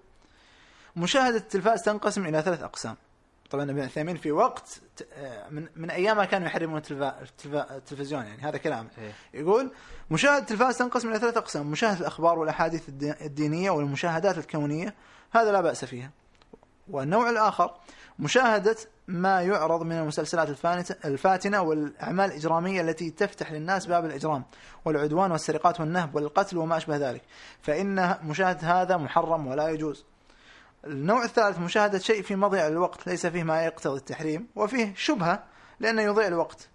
مشاهدة 0.95 1.37
التلفاز 1.37 1.81
تنقسم 1.83 2.25
إلى 2.25 2.41
ثلاث 2.41 2.63
أقسام 2.63 2.95
طبعا 3.49 3.63
ابن 3.63 3.79
عثيمين 3.79 4.17
في 4.17 4.31
وقت 4.31 4.81
آه، 5.13 5.49
من 5.49 5.67
من 5.75 5.89
أيام 5.91 6.17
ما 6.17 6.25
كانوا 6.25 6.47
يحرمون 6.47 6.81
التلفزيون 7.45 8.25
يعني 8.25 8.41
هذا 8.41 8.57
كلامه 8.57 8.89
إيه. 8.97 9.11
يقول 9.33 9.71
مشاهدة 10.11 10.37
التلفاز 10.37 10.77
تنقسم 10.77 11.09
إلى 11.09 11.19
ثلاث 11.19 11.37
أقسام 11.37 11.71
مشاهدة 11.71 11.99
الأخبار 11.99 12.39
والأحاديث 12.39 12.89
الدي- 12.89 13.25
الدينية 13.25 13.69
والمشاهدات 13.71 14.37
الكونية 14.37 14.93
هذا 15.31 15.51
لا 15.51 15.61
بأس 15.61 15.85
فيها 15.85 16.11
والنوع 16.89 17.29
الآخر 17.29 17.75
مشاهدة 18.19 18.75
ما 19.07 19.41
يعرض 19.41 19.83
من 19.83 19.91
المسلسلات 19.91 20.65
الفاتنة 21.05 21.61
والأعمال 21.61 22.25
الإجرامية 22.31 22.81
التي 22.81 23.09
تفتح 23.09 23.51
للناس 23.51 23.85
باب 23.85 24.05
الإجرام 24.05 24.45
والعدوان 24.85 25.31
والسرقات 25.31 25.79
والنهب 25.79 26.15
والقتل 26.15 26.57
وما 26.57 26.77
أشبه 26.77 26.97
ذلك. 26.97 27.21
فإن 27.61 28.17
مشاهده 28.23 28.81
هذا 28.81 28.97
محرم 28.97 29.47
ولا 29.47 29.69
يجوز. 29.69 30.05
النوع 30.85 31.23
الثالث 31.23 31.59
مشاهدة 31.59 31.99
شيء 31.99 32.21
في 32.21 32.35
مضيع 32.35 32.67
الوقت 32.67 33.07
ليس 33.07 33.25
فيه 33.25 33.43
ما 33.43 33.63
يقتضي 33.65 33.97
التحريم 33.97 34.47
وفيه 34.55 34.93
شبهة 34.95 35.43
لأنه 35.79 36.01
يضيع 36.01 36.27
الوقت. 36.27 36.69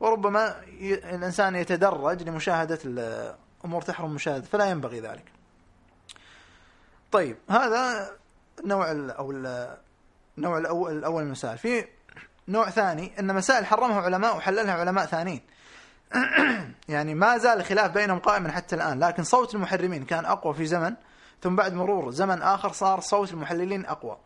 وربما. 0.00 0.62
الإنسان 0.80 1.54
يتدرج 1.54 2.22
لمشاهدة 2.22 2.78
الأمور 2.84 3.82
تحرم 3.82 4.14
مشاهدة 4.14 4.44
فلا 4.44 4.70
ينبغي 4.70 5.00
ذلك. 5.00 5.32
طيب 7.12 7.36
هذا 7.50 8.10
ال... 8.64 9.10
أو 9.10 9.30
ال... 9.30 9.76
النوع 10.38 10.58
الأول, 10.58 10.98
الأول 10.98 11.22
من 11.22 11.26
المسائل. 11.26 11.58
في 11.58 11.84
نوع 12.48 12.70
ثاني 12.70 13.12
أن 13.18 13.34
مسائل 13.34 13.66
حرمها 13.66 14.00
علماء 14.00 14.36
وحللها 14.36 14.74
علماء 14.74 15.06
ثانيين. 15.06 15.40
يعني 16.88 17.14
ما 17.14 17.38
زال 17.38 17.60
الخلاف 17.60 17.90
بينهم 17.90 18.18
قائما 18.18 18.52
حتى 18.52 18.76
الآن 18.76 19.04
لكن 19.04 19.24
صوت 19.24 19.54
المحرمين 19.54 20.04
كان 20.04 20.24
أقوى 20.24 20.54
في 20.54 20.66
زمن 20.66 20.94
ثم 21.42 21.56
بعد 21.56 21.74
مرور 21.74 22.10
زمن 22.10 22.42
آخر 22.42 22.72
صار 22.72 23.00
صوت 23.00 23.32
المحللين 23.32 23.86
أقوى. 23.86 24.16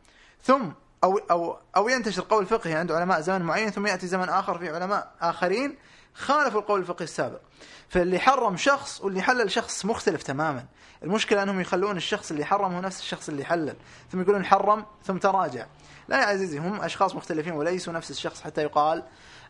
ثم 0.43 0.69
أو 1.05 1.19
أو 1.31 1.59
أو 1.77 1.89
ينتشر 1.89 2.25
قول 2.31 2.47
فقهي 2.47 2.75
عند 2.75 2.93
علماء 2.93 3.21
زمن 3.21 3.43
معين 3.43 3.71
ثم 3.71 3.87
يأتي 3.87 4.07
زمن 4.07 4.29
آخر 4.29 4.59
في 4.59 4.69
علماء 4.69 5.13
آخرين 5.21 5.77
خالفوا 6.15 6.61
القول 6.61 6.81
الفقهي 6.81 7.05
السابق. 7.05 7.41
فاللي 7.89 8.19
حرم 8.19 8.57
شخص 8.57 9.01
واللي 9.01 9.23
حلل 9.23 9.51
شخص 9.51 9.85
مختلف 9.85 10.23
تماما. 10.23 10.65
المشكلة 11.03 11.43
أنهم 11.43 11.61
يخلون 11.61 11.97
الشخص 11.97 12.31
اللي 12.31 12.45
حرم 12.45 12.75
هو 12.75 12.81
نفس 12.81 13.01
الشخص 13.01 13.29
اللي 13.29 13.45
حلل. 13.45 13.77
ثم 14.13 14.21
يقولون 14.21 14.45
حرم 14.45 14.85
ثم 15.05 15.17
تراجع. 15.17 15.67
لا 16.11 16.21
يا 16.21 16.25
عزيزي 16.25 16.59
هم 16.59 16.81
أشخاص 16.81 17.15
مختلفين 17.15 17.53
وليسوا 17.53 17.93
نفس 17.93 18.11
الشخص 18.11 18.43
حتى 18.43 18.63
يقال 18.63 19.03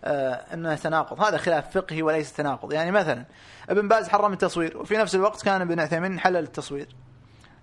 آه 0.05 0.35
إنه 0.55 0.75
تناقض. 0.75 1.21
هذا 1.21 1.37
خلاف 1.37 1.79
فقهي 1.79 2.03
وليس 2.03 2.33
تناقض. 2.33 2.73
يعني 2.73 2.91
مثلا 2.91 3.25
ابن 3.69 3.89
باز 3.89 4.09
حرم 4.09 4.33
التصوير 4.33 4.79
وفي 4.79 4.97
نفس 4.97 5.15
الوقت 5.15 5.43
كان 5.43 5.61
ابن 5.61 5.81
عثيمين 5.81 6.21
حلل 6.21 6.37
التصوير. 6.37 6.89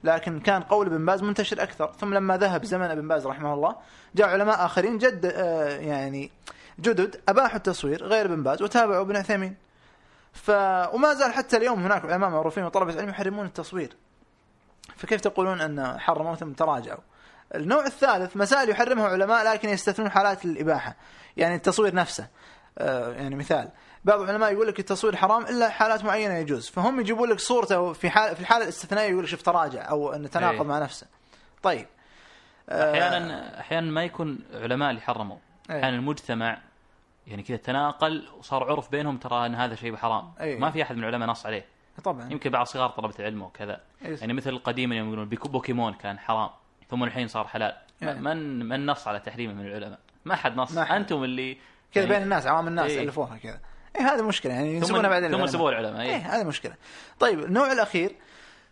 لكن 0.04 0.40
كان 0.40 0.62
قول 0.62 0.88
ابن 0.88 1.06
باز 1.06 1.24
منتشر 1.24 1.64
أكثر. 1.64 1.92
ثم 2.00 2.14
لما 2.14 2.38
ذهب 2.38 2.66
زمن 2.66 2.92
ابن 2.92 3.08
باز 3.08 3.28
رحمه 3.28 3.54
الله 3.54 3.76
جاء 4.16 4.30
علماء 4.30 4.66
آخرين 4.66 4.98
جد 4.98 5.26
آه 5.26 5.68
يعني 5.68 6.32
جدد 6.80 7.22
اباحوا 7.30 7.58
التصوير 7.58 8.04
غير 8.04 8.26
ابن 8.26 8.44
باز 8.44 8.62
وتابعوا 8.62 9.02
ابن 9.02 9.16
عثيمين. 9.16 9.56
ف 10.34 10.50
وما 10.94 11.14
زال 11.14 11.34
حتى 11.34 11.58
اليوم 11.58 11.84
هناك 11.84 12.06
علماء 12.06 12.30
معروفين 12.30 12.64
وطلبة 12.64 12.98
علم 12.98 13.10
يحرمون 13.10 13.46
التصوير. 13.46 13.96
فكيف 14.96 15.22
تقولون 15.22 15.62
أن 15.62 16.00
حرموا 16.00 16.36
ثم 16.36 16.52
تراجعوا؟ 16.52 17.02
النوع 17.56 17.86
الثالث 17.86 18.38
مسائل 18.38 18.70
يحرمها 18.70 19.08
علماء 19.08 19.54
لكن 19.54 19.70
يستثنون 19.70 20.10
حالات 20.10 20.46
الإباحة 20.46 20.96
يعني 21.38 21.56
التصوير 21.56 21.96
نفسه. 21.96 22.28
آه 22.78 23.14
يعني 23.14 23.36
مثال 23.36 23.70
بعض 24.06 24.22
العلماء 24.22 24.54
يقول 24.54 24.68
لك 24.68 24.80
التصوير 24.80 25.16
حرام 25.16 25.46
إلا 25.46 25.70
حالات 25.70 26.04
معينة 26.04 26.34
يجوز 26.34 26.70
فهم 26.70 27.00
يجيبون 27.00 27.30
لك 27.30 27.40
صورته 27.40 27.94
في 27.94 28.10
حال 28.10 28.36
في 28.36 28.42
الحالة 28.42 28.64
الاستثنائية 28.64 29.10
يقول 29.10 29.24
لك 29.24 29.30
شوف 29.30 29.42
تراجع 29.42 29.90
أو 29.90 30.14
إنه 30.14 30.28
تناقض 30.28 30.62
إيه. 30.62 30.64
مع 30.64 30.80
نفسه. 30.80 31.08
طيب. 31.64 31.88
آه، 32.70 32.92
أحيانا 32.92 33.60
أحيانا 33.60 33.92
ما 33.92 34.04
يكون 34.04 34.40
علماء 34.54 34.90
اللي 34.90 35.02
حرموا. 35.02 35.38
إيه. 35.70 35.80
أحيانا 35.80 35.96
المجتمع 35.96 36.62
يعني 37.28 37.44
كذا 37.44 37.58
تناقل 37.58 38.28
وصار 38.38 38.64
عرف 38.64 38.92
بينهم 38.92 39.18
ترى 39.18 39.46
إن 39.46 39.56
هذا 39.56 39.76
شيء 39.76 39.96
حرام. 39.96 40.32
إيه. 40.42 40.60
ما 40.60 40.72
في 40.72 40.84
أحد 40.84 40.96
من 40.96 41.04
العلماء 41.04 41.30
نص 41.30 41.46
عليه. 41.46 41.66
طبعا. 42.04 42.32
يمكن 42.32 42.50
بعض 42.50 42.66
صغار 42.66 42.90
طلبة 42.90 43.14
العلم 43.20 43.42
وكذا. 43.42 43.82
إيه. 44.06 44.18
يعني 44.20 44.34
مثل 44.34 44.58
قديما 44.58 44.96
يوم 44.96 45.08
يقولون 45.08 45.30
بوكيمون 45.30 45.94
كان 45.94 46.20
حرام. 46.20 46.50
ثم 46.90 47.04
الحين 47.04 47.28
صار 47.28 47.48
حلال. 47.48 47.78
إيه. 48.04 48.14
من 48.14 48.66
من 48.70 48.86
نص 48.86 49.08
على 49.08 49.20
تحريمه 49.20 49.54
من 49.54 49.66
العلماء. 49.66 50.00
ما 50.26 50.36
حد 50.36 50.56
نص. 50.56 50.72
ما 50.72 50.86
حد. 50.86 50.96
أنتم 50.96 51.24
اللي 51.24 51.58
كذا 51.94 52.04
يعني 52.04 52.16
بين 52.16 52.24
الناس 52.24 52.48
عوام 52.48 52.68
الناس 52.68 52.92
إيه. 52.92 53.04
ألفوها 53.04 53.38
كذا. 53.38 53.60
اي 54.00 54.06
هذه 54.06 54.22
مشكلة. 54.22 54.54
يعني 54.54 54.76
ينسبونها 54.76 55.10
بعدين 55.10 55.32
ثم. 55.32 55.46
سبوا 55.46 55.70
العلماء 55.70 56.02
إيه. 56.02 56.10
إيه. 56.10 56.36
هذه 56.36 56.44
مشكلة. 56.44 56.74
طيب 57.20 57.40
النوع 57.40 57.72
الأخير 57.72 58.16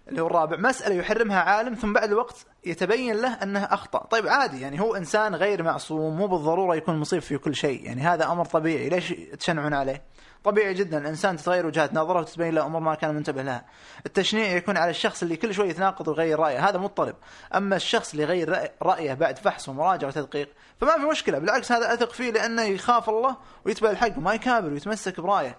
اللي 0.07 0.21
هو 0.21 0.27
الرابع 0.27 0.57
مسألة 0.57 0.95
يحرمها 0.95 1.39
عالم 1.39 1.73
ثم 1.73 1.93
بعد 1.93 2.11
الوقت 2.11 2.45
يتبين 2.65 3.15
له 3.15 3.33
أنه 3.33 3.63
أخطأ. 3.63 4.05
طيب 4.05 4.27
عادي. 4.27 4.61
يعني 4.61 4.81
هو 4.81 4.95
إنسان 4.95 5.35
غير 5.35 5.63
معصوم 5.63 6.17
مو 6.17 6.27
بالضرورة 6.27 6.75
يكون 6.75 6.99
مصيب 6.99 7.21
في 7.21 7.37
كل 7.37 7.55
شيء. 7.55 7.85
يعني 7.85 8.01
هذا 8.01 8.31
أمر 8.31 8.45
طبيعي. 8.45 8.89
ليش 8.89 9.13
تشنعون 9.39 9.73
عليه؟ 9.73 10.01
طبيعي 10.45 10.73
جدا 10.73 10.97
الإنسان 10.97 11.37
تتغير 11.37 11.65
وجهات 11.65 11.93
نظره 11.93 12.19
وتتبين 12.19 12.53
له 12.55 12.65
أمور 12.65 12.81
ما 12.81 12.95
كان 12.95 13.15
منتبه 13.15 13.43
لها. 13.43 13.65
التشنيع 14.05 14.47
يكون 14.47 14.77
على 14.77 14.89
الشخص 14.89 15.23
اللي 15.23 15.37
كل 15.37 15.53
شوي 15.53 15.69
يتناقض 15.69 16.07
ويغير 16.07 16.39
رأيه. 16.39 16.69
هذا 16.69 16.77
مضطرب. 16.77 17.15
أما 17.55 17.75
الشخص 17.75 18.11
اللي 18.11 18.23
يغير 18.23 18.69
رأيه 18.81 19.13
بعد 19.13 19.37
فحص 19.37 19.69
ومراجعة 19.69 20.07
وتدقيق 20.07 20.49
فما 20.81 20.93
في 20.93 21.05
مشكلة. 21.05 21.39
بالعكس 21.39 21.71
هذا 21.71 21.93
أثق 21.93 22.11
فيه 22.11 22.31
لأنه 22.31 22.61
يخاف 22.61 23.09
الله 23.09 23.37
ويتبع 23.65 23.89
الحق 23.89 24.17
وما 24.17 24.33
يكابر 24.33 24.73
ويتمسك 24.73 25.19
برأيه. 25.19 25.57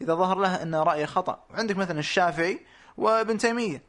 إذا 0.00 0.14
ظهر 0.14 0.38
له 0.38 0.62
أن 0.62 0.74
رأيه 0.74 1.06
خطأ. 1.06 1.44
وعندك 1.50 1.76
مثلا 1.76 1.98
الشافعي 1.98 2.60
وابن 2.96 3.38
تيمية. 3.38 3.82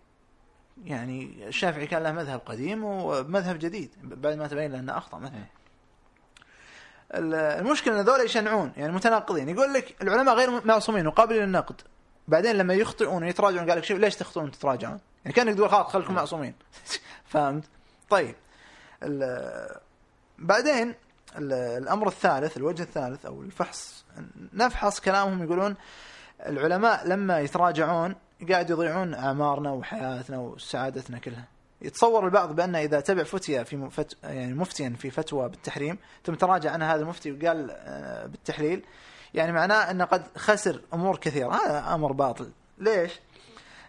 يعني 0.84 1.48
الشافعي 1.48 1.88
كان 1.88 2.04
له 2.04 2.12
مذهب 2.12 2.40
قديم 2.46 2.84
ومذهب 2.84 3.60
جديد 3.60 3.92
بعد 4.04 4.38
ما 4.38 4.48
تبين 4.48 4.72
له 4.72 4.80
أنه 4.80 4.98
أخطأ 4.98 5.18
مثلا. 5.18 5.38
ال- 5.38 5.59
المشكلة 7.14 8.00
إن 8.00 8.06
ذولا 8.06 8.24
يشنعون 8.24 8.72
يعني 8.78 8.92
متناقضين. 8.94 9.50
يقول 9.50 9.74
لك 9.74 9.96
العلماء 10.02 10.36
غير 10.36 10.66
معصومين 10.66 11.08
وقابلين 11.08 11.44
للنقد. 11.44 11.82
بعدين 12.28 12.56
لما 12.56 12.74
يخطئون 12.74 13.24
ويتراجعون 13.24 13.70
قال 13.70 13.78
لك 13.78 13.84
شوف 13.84 14.00
ليش 14.00 14.16
تخطئون 14.16 14.52
تتراجعون 14.52 15.00
يعني 15.26 15.36
كأنك 15.36 15.56
تقول 15.56 15.70
خلاص 15.70 15.86
خلكم 15.88 16.14
معصومين. 16.14 16.54
فهمت؟ 17.32 17.64
طيب. 18.10 18.36
بعدين 20.40 20.96
ال- 21.38 21.54
الأمر 21.54 22.08
الثالث 22.08 22.58
الوجه 22.58 22.84
الثالث 22.84 23.26
أو 23.26 23.42
الفحص 23.42 24.06
نفحص 24.54 25.00
كلامهم 25.00 25.44
يقولون 25.44 25.76
العلماء 26.46 27.08
لما 27.08 27.40
يتراجعون 27.40 28.16
قاعد 28.50 28.70
يضيعون 28.70 29.14
أعمارنا 29.14 29.72
وحياتنا 29.72 30.38
وسعادتنا 30.38 31.18
كلها. 31.20 31.44
يتصور 31.82 32.26
البعض 32.26 32.56
بأن 32.56 32.76
إذا 32.76 33.00
تبع 33.00 33.24
فتيا 33.24 33.64
في 33.64 33.90
فت... 33.90 34.18
يعني 34.24 34.54
مفتيا 34.54 34.96
في 35.00 35.10
فتوى 35.10 35.50
بالتحريم 35.50 35.98
ثم 36.26 36.34
تراجع 36.34 36.72
عنها 36.72 36.96
هذا 36.96 37.02
المفتي 37.02 37.32
وقال 37.32 37.72
آه، 37.72 38.26
بالتحليل 38.26 38.84
يعني 39.34 39.52
معناه 39.52 39.92
أنه 39.92 40.06
قد 40.06 40.24
خسر 40.38 40.82
أمور 40.94 41.18
كثيرة. 41.18 41.56
هذا 41.56 41.94
أمر 41.94 42.12
باطل. 42.12 42.52
ليش؟ 42.78 43.20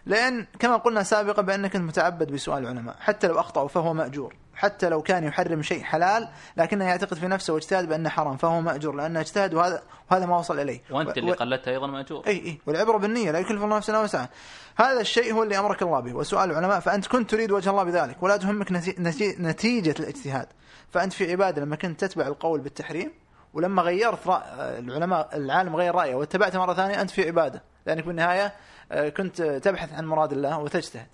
لأن 0.05 0.45
كما 0.59 0.77
قلنا 0.77 1.03
سابقا 1.03 1.41
بأنك 1.41 1.75
متعبد 1.75 2.31
بسؤال 2.31 2.63
العلماء 2.63 2.95
حتى 2.99 3.27
لو 3.27 3.39
أخطأوا 3.39 3.67
فهو 3.67 3.93
مأجور. 3.93 4.35
حتى 4.61 4.89
لو 4.89 5.01
كان 5.01 5.23
يحرم 5.23 5.61
شيء 5.61 5.83
حلال 5.83 6.27
لكنه 6.57 6.85
يعتقد 6.85 7.17
في 7.17 7.27
نفسه 7.27 7.53
واجتهاد 7.53 7.89
بأنه 7.89 8.09
حرام 8.09 8.37
فهو 8.37 8.61
مأجور 8.61 8.95
لأنه 8.95 9.19
اجتهد 9.19 9.53
وهذا 9.53 9.83
وهذا 10.11 10.25
ما 10.25 10.37
وصل 10.37 10.59
إليه. 10.59 10.81
وأنت 10.91 11.17
اللي 11.17 11.31
و- 11.31 11.35
قلدته 11.35 11.71
أيضا 11.71 11.87
مأجور. 11.87 12.27
اي 12.27 12.31
اي 12.45 12.59
والعبرة 12.65 12.97
بالنية 12.97 13.31
لا 13.31 13.39
يكلف 13.39 13.63
الله 13.63 13.77
نفسا 13.77 13.93
الا 13.93 14.01
وسعها. 14.01 14.29
هذا 14.75 15.01
الشيء 15.01 15.33
هو 15.33 15.43
اللي 15.43 15.59
أمرك 15.59 15.81
الله 15.81 15.99
به 15.99 16.13
وسؤال 16.13 16.51
العلماء 16.51 16.79
فأنت 16.79 17.07
كنت 17.07 17.29
تريد 17.31 17.51
وجه 17.51 17.69
الله 17.69 17.83
بذلك 17.83 18.23
ولا 18.23 18.37
تهمك 18.37 18.71
نتي... 18.71 18.95
نتي... 18.99 19.35
نتيجة 19.39 19.95
الاجتهاد. 19.99 20.47
فأنت 20.89 21.13
في 21.13 21.31
عبادة 21.31 21.61
لما 21.61 21.75
كنت 21.75 22.05
تتبع 22.05 22.27
القول 22.27 22.59
بالتحريم 22.59 23.11
ولما 23.53 23.81
غيرت 23.81 24.27
رأ... 24.27 24.43
العلماء 24.57 25.29
العالم 25.37 25.75
غير 25.75 25.95
رأيه 25.95 26.15
واتبعته 26.15 26.59
مرة 26.59 26.73
ثانية 26.73 27.01
أنت 27.01 27.09
في 27.11 27.27
عبادة. 27.27 27.61
لأنك 27.85 28.05
بالنهاية 28.05 28.53
آه، 28.91 29.09
كنت 29.09 29.41
تبحث 29.41 29.93
عن 29.93 30.05
مراد 30.05 30.31
الله 30.31 30.59
وتجتهد. 30.59 31.07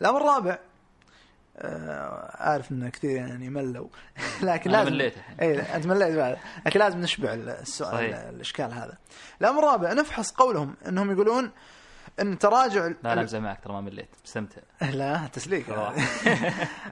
الأمر 0.00 0.20
الرابع 0.20 0.58
آه، 1.62 2.36
عارف 2.42 2.72
ان 2.72 2.88
كثير 2.88 3.10
يعني 3.10 3.50
ملوا 3.50 3.88
لكن 4.42 4.70
لازم 4.70 4.92
مليت. 4.92 5.14
اي 5.42 5.60
أنت 5.76 5.86
مليت 5.86 6.16
بعد 6.16 6.36
لكن 6.66 6.80
لازم 6.80 7.00
نشبع 7.00 7.34
السؤال 7.34 7.92
صحيح. 7.92 8.16
الإشكال 8.16 8.72
هذا 8.72 8.98
الأمر 9.40 9.58
الرابع 9.58 9.92
نفحص 9.92 10.30
قولهم 10.32 10.74
إنهم 10.88 11.10
يقولون 11.12 11.50
إن 12.20 12.38
تراجع 12.38 12.86
لا 12.86 12.94
لا 13.02 13.20
امزح 13.20 13.38
معك 13.38 13.60
ترى 13.64 13.72
ما 13.72 13.80
مليت. 13.80 14.08
مستمتع 14.24 14.60
لا 14.92 15.28
تسليك. 15.32 15.66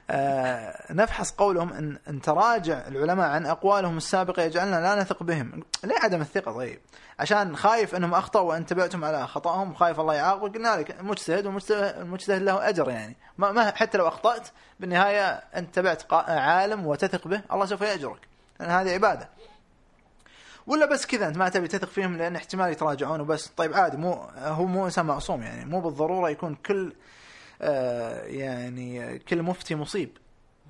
آه، 0.09 0.93
نفحص 0.93 1.31
قولهم 1.31 1.73
ان 1.73 1.97
إن 2.07 2.21
تراجع 2.21 2.87
العلماء 2.87 3.29
عن 3.29 3.45
أقوالهم 3.45 3.97
السابقة 3.97 4.43
يجعلنا 4.43 4.75
لا 4.75 5.01
نثق 5.01 5.23
بهم، 5.23 5.63
ليه 5.83 5.99
عدم 6.03 6.21
الثقة؟ 6.21 6.51
طيب؟ 6.51 6.79
عشان 7.19 7.55
خايف 7.55 7.95
إنهم 7.95 8.13
أخطأوا 8.13 8.49
وإن 8.49 8.65
تبعتم 8.65 9.05
على 9.05 9.27
خطأهم 9.27 9.73
خايف 9.73 9.99
الله 9.99 10.13
يعاقبك. 10.13 10.55
قلنا 10.55 10.77
لك 10.77 11.01
مجتهد 11.01 11.45
والمجتهد 11.45 11.97
المجتهد 11.97 12.41
له 12.41 12.69
أجر 12.69 12.89
يعني. 12.89 13.15
ما, 13.37 13.51
ما 13.51 13.71
حتى 13.71 13.97
لو 13.97 14.07
أخطأت 14.07 14.47
بالنهاية 14.79 15.29
انت 15.31 15.75
تبعت 15.75 16.13
عالم 16.13 16.85
وتثق 16.87 17.27
به 17.27 17.41
الله 17.51 17.65
سوف 17.65 17.81
يأجرك. 17.81 18.27
لأن 18.59 18.69
هذه 18.69 18.93
عبادة. 18.93 19.29
ولا 20.69 20.85
بس 20.85 21.05
كذا 21.05 21.27
أنت 21.27 21.37
ما 21.37 21.49
تبي 21.49 21.67
تثق 21.67 21.87
فيهم 21.87 22.17
لأن 22.17 22.35
احتمال 22.35 22.71
يتراجعون 22.71 23.21
وبس. 23.21 23.47
طيب 23.47 23.73
عادي 23.73 23.97
مو 23.97 24.13
هو 24.37 24.65
مو 24.65 24.85
إنسان 24.85 25.05
معصوم 25.05 25.41
يعني 25.41 25.65
مو 25.65 25.81
بالضرورة 25.81 26.29
يكون 26.29 26.55
كل 26.55 26.93
آه، 27.61 28.23
يعني 28.23 29.19
كل 29.19 29.43
مفتي 29.43 29.75
مصيب. 29.75 30.17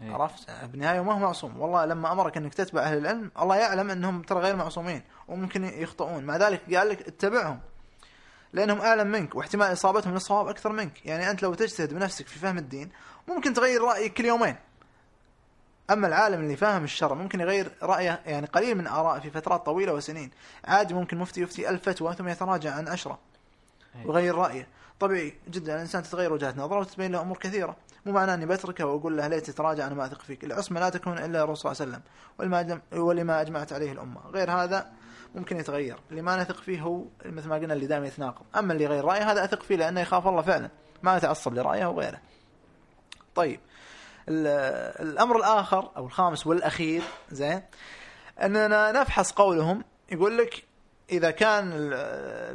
إيه. 0.02 0.14
عرفت؟ 0.14 0.52
بالنهايه 0.72 1.02
ما 1.02 1.14
هو 1.14 1.20
معصوم. 1.20 1.62
والله 1.62 1.86
لما 1.86 2.12
أمرك 2.12 2.38
إنك 2.38 2.54
تتبع 2.54 2.82
أهل 2.82 2.98
العلم 2.98 3.32
الله 3.42 3.56
يعلم 3.56 3.90
أنهم 3.90 4.22
ترى 4.22 4.40
غير 4.40 4.56
معصومين 4.56 5.02
وممكن 5.28 5.64
يخطئون. 5.64 6.24
مع 6.24 6.38
ذلك 6.38 6.76
قال 6.76 6.90
لك 6.90 7.08
اتبعهم 7.08 7.60
لأنهم 8.54 8.82
أعلم 8.82 9.08
منك 9.08 9.36
واحتمال 9.36 9.74
إصابتهم 9.74 10.14
للصواب 10.14 10.48
أكثر 10.48 10.72
منك. 10.72 11.06
يعني 11.06 11.32
أنت 11.32 11.44
لو 11.44 11.54
تجتهد 11.54 11.94
بنفسك 11.94 12.28
في 12.28 12.40
فهم 12.40 12.58
الدين 12.58 12.90
ممكن 13.28 13.54
تغير 13.54 13.82
رأيك 13.82 14.14
كل 14.14 14.26
يومين. 14.26 14.56
أما 15.92 16.08
العالم 16.08 16.42
اللي 16.42 16.56
فاهم 16.56 16.84
الشرع 16.84 17.14
ممكن 17.14 17.40
يغير 17.40 17.72
رأيه 17.84 18.22
يعني 18.26 18.48
قليل 18.48 18.78
من 18.78 18.88
اراء 18.88 19.20
في 19.20 19.30
فترات 19.30 19.66
طويلة 19.66 19.94
وسنين. 19.94 20.32
عادي 20.66 20.94
ممكن 20.94 21.18
مفتي 21.18 21.42
يفتي 21.42 21.70
ألف 21.70 21.90
فتوى 21.90 22.14
ثم 22.14 22.28
يتراجع 22.28 22.74
عن 22.74 22.88
عشرة. 22.88 23.20
إيه. 23.96 24.06
ويغير 24.08 24.36
رأيه. 24.36 24.68
طبيعي 25.00 25.34
جدا 25.50 25.76
الإنسان 25.76 26.04
تتغير 26.04 26.34
وجهه 26.34 26.54
نظره 26.58 26.80
وتتبين 26.80 27.12
له 27.12 27.22
أمور 27.22 27.38
كثيرة. 27.38 27.76
مو 28.06 28.12
معناه 28.12 28.34
أني 28.34 28.46
بتركه 28.46 28.86
وأقول 28.86 29.18
له 29.18 29.28
ليت 29.28 29.50
تتراجع 29.50 29.88
أنا 29.88 29.96
ما 29.96 30.06
أثق 30.06 30.22
فيك. 30.22 30.44
العصمة 30.44 30.80
لا 30.80 30.90
تكون 30.90 31.18
إلا 31.18 31.44
الرسول 31.44 31.76
صلى 31.76 31.86
الله 31.86 32.02
عليه 32.38 32.52
وسلم 32.58 32.82
ولما 32.92 33.42
أجمعت 33.42 33.74
عليه 33.74 33.92
الأمة. 33.92 34.22
غير 34.28 34.52
هذا 34.52 34.92
ممكن 35.36 35.58
يتغير. 35.58 36.00
اللي 36.12 36.22
ما 36.22 36.42
نثق 36.42 36.56
فيه 36.56 36.82
هو 36.82 37.04
مثل 37.26 37.50
ما 37.50 37.56
قلنا 37.56 37.74
اللي 37.74 37.86
دائما 37.86 38.08
يتناقض. 38.08 38.46
أما 38.58 38.74
اللي 38.74 38.86
غير 38.86 39.06
رأيه 39.06 39.32
هذا 39.32 39.44
أثق 39.44 39.64
فيه 39.64 39.76
لأنه 39.76 40.02
يخاف 40.02 40.28
الله 40.28 40.42
فعلا. 40.42 40.70
ما 41.04 41.18
يتعصب 41.18 41.54
لرأيه 41.54 41.86
وغيره. 41.86 42.20
طيب. 43.36 43.60
الأمر 44.30 45.38
الآخر 45.38 45.92
أو 45.98 46.06
الخامس 46.06 46.48
والأخير 46.48 47.02
زين؟ 47.32 47.62
أننا 48.42 48.92
نفحص 48.92 49.32
قولهم 49.32 49.84
يقول 50.12 50.38
لك 50.38 50.64
إذا 51.10 51.32
كان 51.32 51.72
ال- 51.74 51.94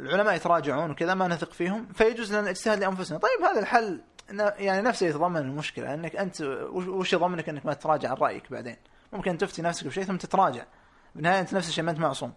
العلماء 0.05 0.35
يتراجعون 0.35 0.91
وكذا 0.91 1.13
ما 1.13 1.27
نثق 1.27 1.51
فيهم 1.53 1.87
فيجوز 1.93 2.31
لنا 2.31 2.39
الاجتهاد 2.39 2.79
لأنفسنا. 2.79 3.17
طيب 3.17 3.41
هذا 3.49 3.59
الحل 3.59 4.01
يعني 4.57 4.81
نفسه 4.81 5.07
يتضمن 5.07 5.37
المشكلة 5.37 5.93
أنك 5.93 6.15
أنت 6.15 6.41
وش- 6.41 7.13
يضمنك 7.13 7.49
أنك 7.49 7.65
ما 7.65 7.73
تتراجع 7.73 8.09
عن 8.09 8.15
رأيك 8.15 8.51
بعدين؟ 8.51 8.77
ممكن 9.13 9.37
تفتي 9.37 9.61
نفسك 9.61 9.87
بشيء 9.87 10.03
ثم 10.03 10.17
تتراجع. 10.17 10.63
بالنهاية 11.15 11.39
أنت 11.39 11.53
نفس 11.53 11.69
الشيء 11.69 11.83
ما 11.83 11.91
أنت 11.91 11.99
معصوم. 11.99 12.33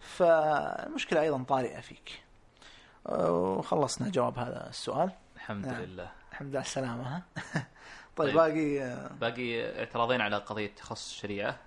فالمشكلة 0.00 1.20
أيضا 1.20 1.42
طارئة 1.48 1.80
فيك. 1.80 2.22
وخلصنا 3.06 4.08
جواب 4.08 4.38
هذا 4.38 4.66
السؤال. 4.70 5.10
الحمد 5.36 5.66
نعم. 5.66 5.80
لله. 5.82 6.10
الحمد 6.32 6.48
لله 6.50 6.60
السلامة. 6.60 7.22
طيب. 8.16 8.28
طيب. 8.28 8.34
باقي 8.36 9.08
باقي 9.20 9.78
اعتراضين 9.78 10.20
على 10.20 10.36
قضية 10.36 10.74
تخصص 10.74 11.10
الشريعة 11.12 11.58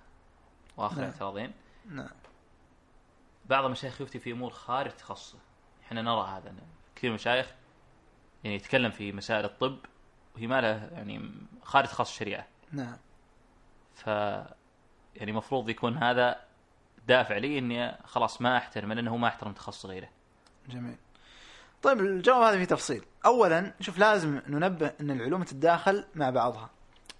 وآخر 0.76 1.00
نعم. 1.00 1.10
اعتراضين. 1.10 1.52
نعم. 1.90 2.08
بعض 3.46 3.64
المشايخ 3.64 4.00
يفتي 4.00 4.18
في 4.18 4.32
أمور 4.32 4.50
خارج 4.50 4.90
تخصصه. 4.90 5.38
إحنا 5.86 6.02
نرى 6.02 6.28
هذا. 6.28 6.54
كثير 6.96 7.12
مشايخ 7.12 7.54
يعني 8.44 8.56
يتكلم 8.56 8.90
في 8.90 9.12
مسائل 9.12 9.44
الطب 9.44 9.78
وهي 10.36 10.46
ما 10.46 10.60
له 10.60 10.90
يعني 10.92 11.30
خارج 11.62 11.88
تخصص 11.88 12.10
الشريعة. 12.10 12.46
نعم. 12.72 12.96
ف 13.94 14.06
يعني 14.06 15.30
المفروض 15.30 15.68
يكون 15.68 15.96
هذا 15.96 16.40
دافع 17.08 17.36
لي 17.36 17.58
إني 17.58 17.92
خلاص 18.04 18.42
ما 18.42 18.56
احترمه 18.56 18.94
لأنه 18.94 19.10
هو 19.10 19.16
ما 19.16 19.28
أحترم 19.28 19.52
تخصص 19.52 19.86
غيره. 19.86 20.08
جميل. 20.68 20.96
طيب 21.82 22.00
الجواب 22.00 22.42
هذا 22.42 22.58
فيه 22.58 22.64
تفصيل. 22.64 23.04
اولا 23.26 23.72
شوف 23.80 23.98
لازم 23.98 24.40
ننبه 24.48 24.92
إن 25.00 25.10
العلوم 25.10 25.42
تتداخل 25.42 26.04
مع 26.14 26.30
بعضها. 26.30 26.70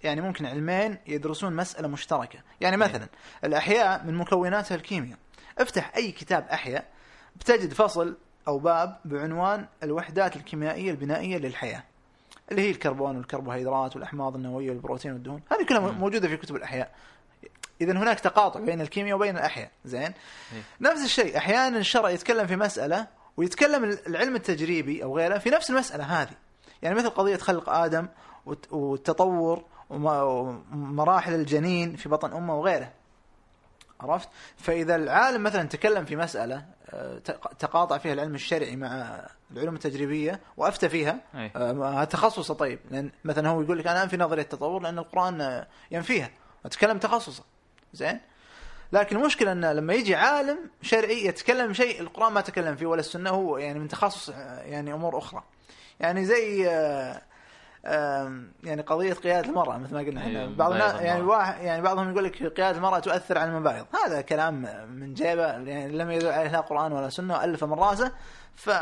يعني 0.03 0.21
ممكن 0.21 0.45
علمين 0.45 0.97
يدرسون 1.07 1.55
مسألة 1.55 1.87
مشتركة. 1.87 2.39
يعني 2.61 2.77
مثلا 2.77 3.07
الأحياء 3.43 4.03
من 4.05 4.15
مكوناتها 4.15 4.75
الكيمياء. 4.75 5.17
افتح 5.57 5.91
أي 5.95 6.11
كتاب 6.11 6.47
أحياء 6.47 6.85
بتجد 7.35 7.73
فصل 7.73 8.17
أو 8.47 8.59
باب 8.59 8.99
بعنوان 9.05 9.67
الوحدات 9.83 10.35
الكيميائية 10.35 10.91
البنائية 10.91 11.37
للحياة 11.37 11.83
اللي 12.51 12.61
هي 12.61 12.71
الكربون 12.71 13.17
والكربوهيدرات 13.17 13.95
والأحماض 13.95 14.35
النووية 14.35 14.69
والبروتين 14.69 15.13
والدهون. 15.13 15.41
هذه 15.51 15.65
كلها 15.65 15.79
مم. 15.79 15.97
موجودة 15.97 16.27
في 16.27 16.37
كتب 16.37 16.55
الأحياء. 16.55 16.91
إذا 17.81 17.91
هناك 17.91 18.19
تقاطع 18.19 18.59
بين 18.59 18.81
الكيمياء 18.81 19.15
وبين 19.15 19.37
الأحياء. 19.37 19.71
زين؟ 19.85 20.01
إيه. 20.01 20.61
نفس 20.81 21.05
الشيء 21.05 21.37
أحيانا 21.37 21.77
الشرع 21.77 22.09
يتكلم 22.09 22.47
في 22.47 22.55
مسألة 22.55 23.07
ويتكلم 23.39 23.97
العلم 24.07 24.35
التجريبي 24.35 25.03
أو 25.03 25.17
غيره 25.17 25.37
في 25.37 25.49
نفس 25.49 25.69
المسألة 25.69 26.03
هذه. 26.21 26.33
يعني 26.81 26.95
مثل 26.95 27.09
قضية 27.09 27.37
خلق 27.37 27.69
آدم 27.69 28.07
والت- 28.45 28.73
والتطور 28.73 29.63
ومراحل 29.89 31.33
الجنين 31.33 31.95
في 31.95 32.09
بطن 32.09 32.33
أمه 32.33 32.59
وغيره. 32.59 32.91
عرفت؟ 34.01 34.29
فإذا 34.57 34.95
العالم 34.95 35.43
مثلا 35.43 35.63
تكلم 35.67 36.05
في 36.05 36.15
مسألة 36.15 36.65
آه، 36.89 37.17
تق- 37.19 37.53
تقاطع 37.53 37.97
فيها 37.97 38.13
العلم 38.13 38.35
الشرعي 38.35 38.75
مع 38.75 39.21
العلوم 39.51 39.75
التجريبية 39.75 40.39
وأفتى 40.57 40.89
فيها 40.89 41.19
أي. 41.35 41.51
آه، 41.55 42.03
تخصصه 42.03 42.53
طيب. 42.53 42.79
لأن 42.91 43.11
مثلا 43.23 43.49
هو 43.49 43.61
يقول 43.61 43.79
لك 43.79 43.87
أنا 43.87 44.03
أنفي 44.03 44.17
نظرية 44.17 44.41
التطور 44.41 44.81
لأن 44.81 44.97
القرآن 44.99 45.41
آه، 45.41 45.67
ينفيها. 45.91 46.29
أتكلم 46.65 46.97
تخصصه. 46.97 47.43
زين؟ 47.93 48.19
لكن 48.91 49.17
المشكلة 49.17 49.51
أن 49.51 49.65
لما 49.65 49.93
يجي 49.93 50.15
عالم 50.15 50.57
شرعي 50.81 51.25
يتكلم 51.25 51.73
شيء 51.73 52.01
القرآن 52.01 52.33
ما 52.33 52.41
تكلم 52.41 52.75
فيه 52.75 52.85
ولا 52.85 52.99
السنة 52.99 53.29
هو 53.29 53.57
يعني 53.57 53.79
من 53.79 53.87
تخصص 53.87 54.29
آه، 54.29 54.61
يعني 54.61 54.93
أمور 54.93 55.17
أخرى. 55.17 55.43
يعني 55.99 56.25
زي 56.25 56.69
آه، 57.85 58.43
يعني 58.63 58.81
قضية 58.81 59.13
قيادة 59.13 59.49
المرأة 59.49 59.77
مثل 59.77 59.93
ما 59.93 59.99
قلنا. 59.99 60.21
إحنا 60.21 60.39
أيوة، 60.39 60.55
بعض 60.55 60.71
الناس 60.71 61.01
يعني. 61.01 61.21
واحد 61.21 61.61
يعني 61.63 61.81
بعضهم 61.81 62.11
يقول 62.11 62.23
لك 62.23 62.43
قيادة 62.43 62.77
المرأة 62.77 62.99
تؤثر 62.99 63.37
على 63.37 63.51
المبايض. 63.51 63.85
هذا 64.05 64.21
كلام 64.21 64.85
من 64.89 65.13
جيبه 65.13 65.47
يعني 65.47 65.97
لم 65.97 66.11
يدل 66.11 66.27
عليه 66.27 66.49
لا 66.49 66.59
قرآن 66.59 66.91
ولا 66.91 67.09
سنة 67.09 67.33
وألف 67.33 67.63
من 67.63 67.73
رأسه. 67.73 68.11
ف 68.55 68.69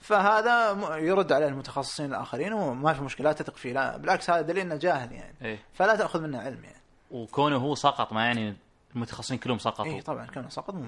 فهذا 0.00 0.78
يرد 0.96 1.32
عليه 1.32 1.46
المتخصصين 1.46 2.06
الآخرين 2.06 2.52
وما 2.52 2.92
في 2.92 3.02
مشكلة 3.02 3.26
لا 3.26 3.32
تثق 3.32 3.56
فيه 3.56 3.72
لا. 3.72 3.96
بالعكس 3.96 4.30
هذا 4.30 4.40
دليل 4.40 4.62
انه 4.62 4.76
جاهل 4.76 5.12
يعني. 5.12 5.34
إيه. 5.42 5.58
فلا 5.74 5.96
تأخذ 5.96 6.20
منه 6.20 6.40
علم 6.40 6.64
يعني. 6.64 6.79
وكونه 7.10 7.56
هو 7.56 7.74
سقط 7.74 8.12
ما 8.12 8.24
يعني 8.24 8.56
المتخصصين 8.96 9.38
كلهم 9.38 9.58
سقطوا. 9.58 9.84
اي 9.84 10.00
طبعا 10.02 10.26
كان 10.26 10.50
سقط 10.50 10.74
مو 10.74 10.82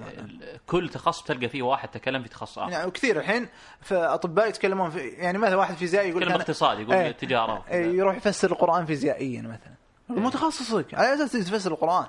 كل 0.67 0.89
تخصص 0.89 1.23
تلقى 1.23 1.49
فيه 1.49 1.61
واحد 1.61 1.89
تكلم 1.89 2.23
في 2.23 2.29
تخصص 2.29 2.59
آخر. 2.59 2.71
يعني 2.71 2.87
وكثير 2.87 3.19
الحين 3.19 3.47
فأطباء 3.81 4.49
يتكلمون 4.49 4.89
في 4.89 4.99
يعني 4.99 5.37
مثلا 5.37 5.55
واحد 5.55 5.75
فيزيائي 5.75 6.09
يقول 6.09 6.21
يتكلم 6.21 6.37
باقتصاد 6.37 6.79
يقول 6.79 6.93
إيه. 6.93 7.11
تجارة. 7.11 7.65
إيه، 7.71 7.85
يروح 7.97 8.15
يفسر 8.15 8.51
القرآن 8.51 8.85
فيزيائيا 8.85 9.41
مثلا. 9.41 9.73
متخصصك 10.09 10.93
على 10.93 11.13
أساس 11.13 11.31
تفسر 11.31 11.71
القرآن. 11.71 12.05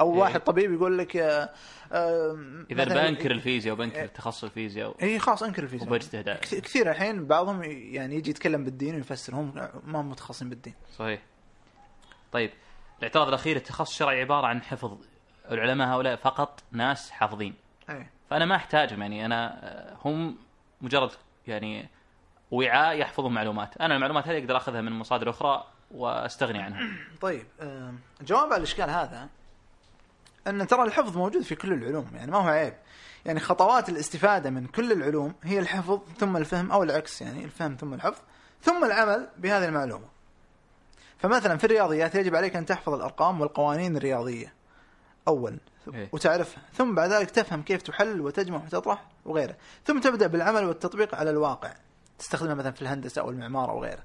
أو 0.00 0.14
إيه. 0.14 0.20
واحد 0.20 0.40
طبيب 0.40 0.72
يقول 0.72 0.98
لك 0.98 1.16
آه، 1.16 1.50
آه، 1.92 2.38
إذا 2.70 2.84
بنكر 2.84 3.30
الفيزياء 3.30 3.74
وبنكر 3.74 4.06
تخصص 4.06 4.44
الفيزياء 4.44 4.94
اي 5.02 5.18
خلاص 5.18 5.42
أنكر 5.42 5.62
الفيزياء. 5.62 5.88
وبجتهد 5.90 6.28
كث- 6.30 6.54
كثير 6.54 6.90
الحين 6.90 7.26
بعضهم 7.26 7.62
يعني 7.64 8.16
يجي 8.16 8.30
يتكلم 8.30 8.64
بالدين 8.64 8.94
ويفسر 8.94 9.34
هم 9.34 9.68
ما 9.86 10.00
هم 10.00 10.10
متخصصين 10.10 10.48
بالدين. 10.48 10.74
صحيح. 10.98 11.22
طيب 12.32 12.50
الاعتراض 12.98 13.28
الأخير 13.28 13.56
التخصص 13.56 13.90
الشرعي 13.90 14.20
عبارة 14.20 14.46
عن 14.46 14.62
حفظ 14.62 14.98
العلماء 15.50 15.88
هؤلاء 15.88 16.16
فقط 16.16 16.62
ناس 16.72 17.10
حافظين. 17.10 17.54
أي. 17.90 18.06
فأنا 18.30 18.44
ما 18.44 18.56
أحتاجهم 18.56 19.02
يعني 19.02 19.26
أنا 19.26 19.64
آه، 19.64 19.96
هم 20.04 20.36
مجرد 20.80 21.10
يعني 21.46 21.88
وعاء 22.50 22.96
يحفظون 22.96 23.34
معلومات. 23.34 23.76
أنا 23.76 23.94
المعلومات 23.96 24.28
هذه 24.28 24.38
أقدر 24.38 24.56
أخذها 24.56 24.80
من 24.80 24.92
مصادر 24.92 25.30
أخرى 25.30 25.64
وأستغني 25.90 26.62
عنها. 26.62 26.80
طيب 27.20 27.46
آه، 27.60 27.94
الجواب 28.20 28.46
على 28.46 28.56
الإشكال 28.56 28.90
هذا 28.90 29.28
أن 30.46 30.66
ترى 30.66 30.82
الحفظ 30.82 31.16
موجود 31.16 31.42
في 31.42 31.54
كل 31.54 31.72
العلوم 31.72 32.10
يعني 32.14 32.30
ما 32.30 32.38
هو 32.38 32.48
عيب. 32.48 32.74
يعني 33.26 33.40
خطوات 33.40 33.88
الاستفادة 33.88 34.50
من 34.50 34.66
كل 34.66 34.92
العلوم 34.92 35.34
هي 35.42 35.58
الحفظ 35.58 36.00
ثم 36.18 36.36
الفهم 36.36 36.72
أو 36.72 36.82
العكس 36.82 37.22
يعني 37.22 37.44
الفهم 37.44 37.76
ثم 37.80 37.94
الحفظ 37.94 38.20
ثم 38.62 38.84
العمل 38.84 39.28
بهذه 39.38 39.64
المعلومة. 39.64 40.15
فمثلا 41.26 41.56
في 41.56 41.64
الرياضيات 41.64 42.14
يجب 42.14 42.34
عليك 42.34 42.56
أن 42.56 42.66
تحفظ 42.66 42.94
الأرقام 42.94 43.40
والقوانين 43.40 43.96
الرياضية. 43.96 44.54
اولا 45.28 45.58
إيه. 45.94 46.08
وتعرفها 46.12 46.62
ثم 46.74 46.94
بعد 46.94 47.10
ذلك 47.10 47.30
تفهم 47.30 47.62
كيف 47.62 47.82
تحل 47.82 48.20
وتجمع 48.20 48.64
وتطرح 48.64 49.04
وغيره. 49.24 49.56
ثم 49.84 50.00
تبدأ 50.00 50.26
بالعمل 50.26 50.64
والتطبيق 50.64 51.14
على 51.14 51.30
الواقع. 51.30 51.74
تستخدمها 52.18 52.54
مثلا 52.54 52.72
في 52.72 52.82
الهندسة 52.82 53.22
أو 53.22 53.30
المعمار 53.30 53.70
أو 53.70 53.82
غيره. 53.82 54.02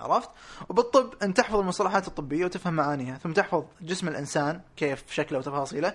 عرفت؟ 0.00 0.30
وبالطب 0.68 1.14
أن 1.22 1.34
تحفظ 1.34 1.56
المصطلحات 1.56 2.08
الطبية 2.08 2.44
وتفهم 2.44 2.74
معانيها، 2.74 3.18
ثم 3.18 3.32
تحفظ 3.32 3.64
جسم 3.80 4.08
الإنسان 4.08 4.60
كيف 4.76 5.04
شكله 5.10 5.38
وتفاصيله 5.38 5.94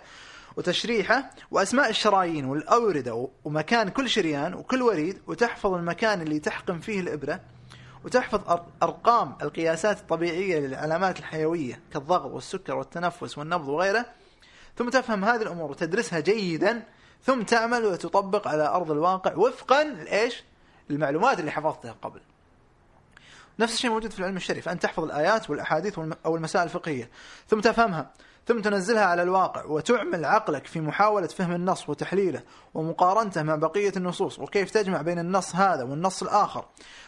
وتشريحه 0.57 1.29
وأسماء 1.51 1.89
الشرايين 1.89 2.45
والأوردة 2.45 3.27
ومكان 3.43 3.89
كل 3.89 4.09
شريان 4.09 4.53
وكل 4.53 4.81
وريد 4.81 5.21
وتحفظ 5.27 5.73
المكان 5.73 6.21
اللي 6.21 6.39
تحقن 6.39 6.79
فيه 6.79 6.99
الإبرة. 6.99 7.39
وتحفظ 8.05 8.39
أر- 8.57 8.83
أرقام 8.83 9.35
القياسات 9.41 9.99
الطبيعية 9.99 10.59
للعلامات 10.59 11.19
الحيوية 11.19 11.79
كالضغط 11.93 12.31
والسكر 12.31 12.75
والتنفس 12.75 13.37
والنبض 13.37 13.67
وغيره 13.67 14.05
ثم 14.77 14.89
تفهم 14.89 15.25
هذه 15.25 15.41
الأمور 15.41 15.71
وتدرسها 15.71 16.19
جيدا 16.19 16.83
ثم 17.23 17.41
تعمل 17.41 17.85
وتطبق 17.85 18.47
على 18.47 18.67
أرض 18.67 18.91
الواقع 18.91 19.35
وفقا 19.35 19.83
لإيش؟ 19.83 20.43
المعلومات 20.89 21.39
اللي 21.39 21.51
حفظتها 21.51 21.95
قبل. 22.01 22.21
نفس 23.59 23.73
الشيء 23.73 23.91
موجود 23.91 24.11
في 24.11 24.19
العلم 24.19 24.37
الشريف 24.37 24.69
أن 24.69 24.79
تحفظ 24.79 25.03
الآيات 25.03 25.49
والأحاديث 25.49 25.99
أو 26.25 26.35
المسائل 26.35 26.65
الفقهية 26.65 27.09
ثم 27.47 27.59
تفهمها 27.59 28.11
ثم 28.47 28.61
تنزلها 28.61 29.05
على 29.05 29.23
الواقع 29.23 29.65
وتعمل 29.65 30.25
عقلك 30.25 30.67
في 30.67 30.81
محاولة 30.81 31.27
فهم 31.27 31.51
النص 31.51 31.89
وتحليله 31.89 32.43
ومقارنته 32.73 33.43
مع 33.43 33.55
بقية 33.55 33.93
النصوص 33.97 34.39
وكيف 34.39 34.71
تجمع 34.71 35.01
بين 35.01 35.19
النص 35.19 35.55
هذا 35.55 35.83
والنص 35.83 36.23
الآخر. 36.23 36.65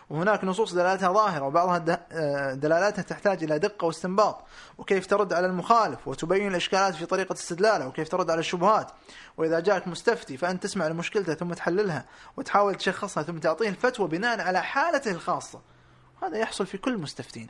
وهناك 0.10 0.44
نصوص 0.44 0.74
دلالتها 0.74 1.14
ظاهرة 1.14 1.46
وبعضها 1.46 2.06
آه، 2.12 2.54
دلالاتها 2.54 3.02
تحتاج 3.02 3.44
إلى 3.44 3.60
دقة 3.60 3.86
واستنباط. 3.86 4.44
وكيف 4.78 5.08
ترد 5.08 5.34
على 5.34 5.48
المخالف 5.48 6.08
وتبين 6.08 6.48
الإشكالات 6.48 6.96
في 6.96 7.06
طريقة 7.06 7.34
استدلاله 7.34 7.88
وكيف 7.88 8.10
ترد 8.10 8.30
على 8.32 8.40
الشبهات. 8.40 8.92
وإذا 9.38 9.60
جاءك 9.60 9.88
مستفتي 9.88 10.38
فأنت 10.38 10.64
تسمع 10.64 10.88
لمشكلته 10.88 11.34
ثم 11.34 11.54
تحللها 11.54 12.06
وتحاول 12.38 12.76
تشخصها 12.76 13.24
ثم 13.24 13.38
تعطيه 13.38 13.70
الفتوى 13.70 14.08
بناء 14.08 14.42
على 14.42 14.62
حالته 14.64 15.12
الخاصة. 15.12 15.62
هذا 16.24 16.38
يحصل 16.38 16.66
في 16.66 16.78
كل 16.78 16.98
مستفتين. 16.98 17.48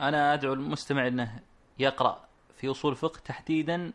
أنا 0.00 0.34
أدعو 0.34 0.52
المستمع 0.52 1.06
إنه 1.06 1.40
يقرأ. 1.78 2.25
في 2.56 2.70
أصول 2.70 2.92
الفقه 2.92 3.18
تحديدا 3.24 3.92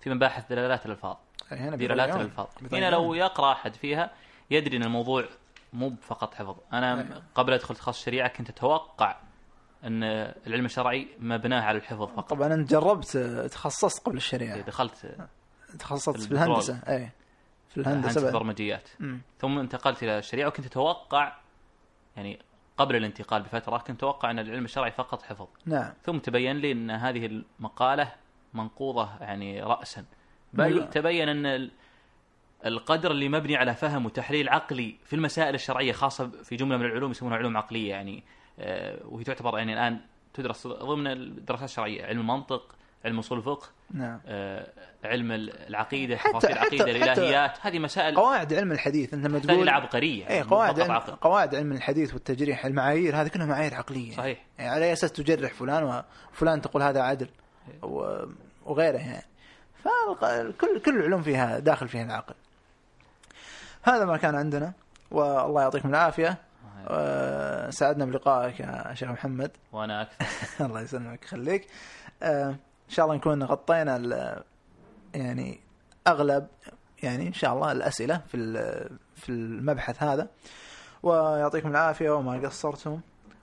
في 0.00 0.10
مباحث 0.10 0.48
دلالات 0.50 0.86
الألفاظ 0.86 1.16
هنا 1.50 1.76
دلالات. 1.76 2.16
الألفاظ. 2.16 2.46
هنا 2.72 2.90
لو 2.90 3.14
يقرأ 3.14 3.52
أحد 3.52 3.74
فيها 3.74 4.10
يدري 4.50 4.76
إن 4.76 4.82
الموضوع 4.82 5.24
مو 5.72 5.94
فقط 6.02 6.34
حفظ 6.34 6.56
أنا. 6.72 7.22
قبل 7.34 7.52
أدخل 7.52 7.76
تخصص 7.76 7.98
الشريعة 7.98 8.28
كنت 8.28 8.50
أتوقع 8.50 9.16
إن 9.84 10.02
العلم 10.46 10.64
الشرعي 10.64 11.08
مبناه 11.18 11.60
على 11.60 11.78
الحفظ 11.78 12.02
فقط 12.02 12.30
طبعا 12.30 12.54
انت 12.54 12.70
جربت 12.70 13.16
تخصصت 13.52 14.06
قبل 14.06 14.16
الشريعة 14.16 14.60
دخلت 14.60 15.16
تخصصت 15.78 16.20
في. 16.20 16.32
الهندسة 16.32 16.80
أي 16.88 17.10
في 17.68 17.80
هندسه 17.80 17.90
الهندسه 17.90 18.22
بعد. 18.22 18.32
برمجيات. 18.32 18.88
ثم 19.38 19.58
انتقلت 19.58 20.02
إلى 20.02 20.18
الشريعة 20.18 20.48
وكنت 20.48 20.66
أتوقع 20.66 21.36
يعني 22.16 22.38
قبل 22.82 22.96
الانتقال 22.96 23.42
بفترة 23.42 23.78
كنت 23.78 23.90
أتوقع 23.98 24.30
أن 24.30 24.38
العلم 24.38 24.64
الشرعي 24.64 24.90
فقط 24.90 25.22
حفظ. 25.22 25.46
نعم. 25.66 25.92
ثم 26.02 26.18
تبين 26.18 26.56
لي 26.56 26.72
أن 26.72 26.90
هذه 26.90 27.26
المقالة 27.26 28.12
منقوضة 28.54 29.08
يعني 29.20 29.62
راسا. 29.62 30.04
بل 30.52 30.78
نعم. 30.78 30.90
تبين 30.90 31.28
ال- 31.28 31.70
القدر 32.66 33.10
اللي 33.10 33.28
مبني 33.28 33.56
على 33.56 33.74
فهم 33.74 34.06
وتحليل 34.06 34.48
عقلي 34.48 34.96
في 35.04 35.16
المسائل 35.16 35.54
الشرعية 35.54 35.92
خاصة 35.92 36.28
في 36.28 36.56
جملة 36.56 36.76
من 36.76 36.84
العلوم 36.84 37.10
يسمونها 37.10 37.36
علوم 37.36 37.56
عقلية 37.56 37.90
يعني 37.90 38.22
آه، 38.58 38.98
وهي 39.04 39.24
تعتبر 39.24 39.58
يعني 39.58 39.72
الآن 39.72 40.00
تدرس 40.34 40.66
ضمن 40.66 41.06
الدراسات 41.06 41.68
الشرعية 41.68 42.06
علم 42.06 42.20
المنطق 42.20 42.74
علم 43.04 43.18
أصول 43.18 43.38
الفقه 43.38 43.66
نعم. 43.90 44.20
آه، 44.26 44.66
علم 45.04 45.32
العقيدة 45.32 46.16
حتى- 46.16 46.44
العقيدة 46.44 46.84
حتى 46.84 46.90
الإلهيات 46.90 47.58
هذه 47.60 47.78
مسائل 47.78 48.16
قواعد 48.16 48.54
علم 48.54 48.72
الحديث 48.72 49.14
أنت 49.14 49.26
لما 49.26 49.38
تقول 49.38 49.68
عبقريه 49.68 50.28
اي 50.30 50.42
قواعد 50.42 50.80
علم 50.80 50.92
عقل. 50.92 51.12
قواعد 51.16 51.54
علم 51.54 51.72
الحديث 51.72 52.14
والتجريح 52.14 52.66
المعايير 52.66 53.16
هذه 53.20 53.28
كلها 53.28 53.46
معايير 53.46 53.74
عقلية. 53.74 54.16
صحيح. 54.16 54.44
يعني 54.58 54.70
على 54.70 54.84
أي 54.84 54.92
أساس 54.92 55.12
تجرح 55.12 55.52
فلان 55.52 56.02
وفلان 56.32 56.60
تقول 56.62 56.82
هذا 56.82 57.00
عدل 57.02 57.28
وغيره 58.66 58.98
يعني. 58.98 59.24
فكل 59.84 60.80
كل 60.80 60.96
العلوم 60.98 61.22
فيها 61.22 61.58
داخل 61.58 61.88
فيها 61.88 62.02
العقل. 62.04 62.34
هذا 63.82 64.04
ما 64.04 64.16
كان 64.16 64.34
عندنا 64.34 64.72
والله 65.10 65.62
يعطيكم 65.62 65.88
العافية. 65.88 66.38
آه، 66.88 67.70
سعدنا 67.70 68.04
بلقائك 68.04 68.60
يا 68.60 68.94
شيخ 68.94 69.08
محمد. 69.10 69.50
وأنا 69.72 70.02
أكثر. 70.02 70.26
الله 70.66 70.80
يسلمك 70.80 71.24
يخليك. 71.24 71.66
آه، 72.22 72.54
إن 72.92 72.96
شاء 72.96 73.06
الله 73.06 73.16
نكون 73.16 73.42
غطينا 73.42 73.96
ال- 73.96 74.42
يعني 75.14 75.60
أغلب 76.06 76.46
يعني 77.02 77.28
إن 77.28 77.32
شاء 77.32 77.54
الله 77.54 77.72
الأسئلة 77.72 78.18
في 78.28 78.36
في 79.16 79.28
المبحث 79.28 80.02
هذا. 80.02 80.28
ويعطيكم 81.02 81.68
العافية 81.70 82.10
وما 82.10 82.40
قصرتم 82.48 83.00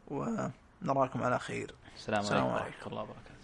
ونراكم 0.08 1.24
على 1.24 1.40
خير. 1.40 1.74
السلام 1.96 2.48
عليكم. 2.48 2.66
ورحمة 2.66 2.88
الله 2.88 3.02
وبركاته. 3.02 3.39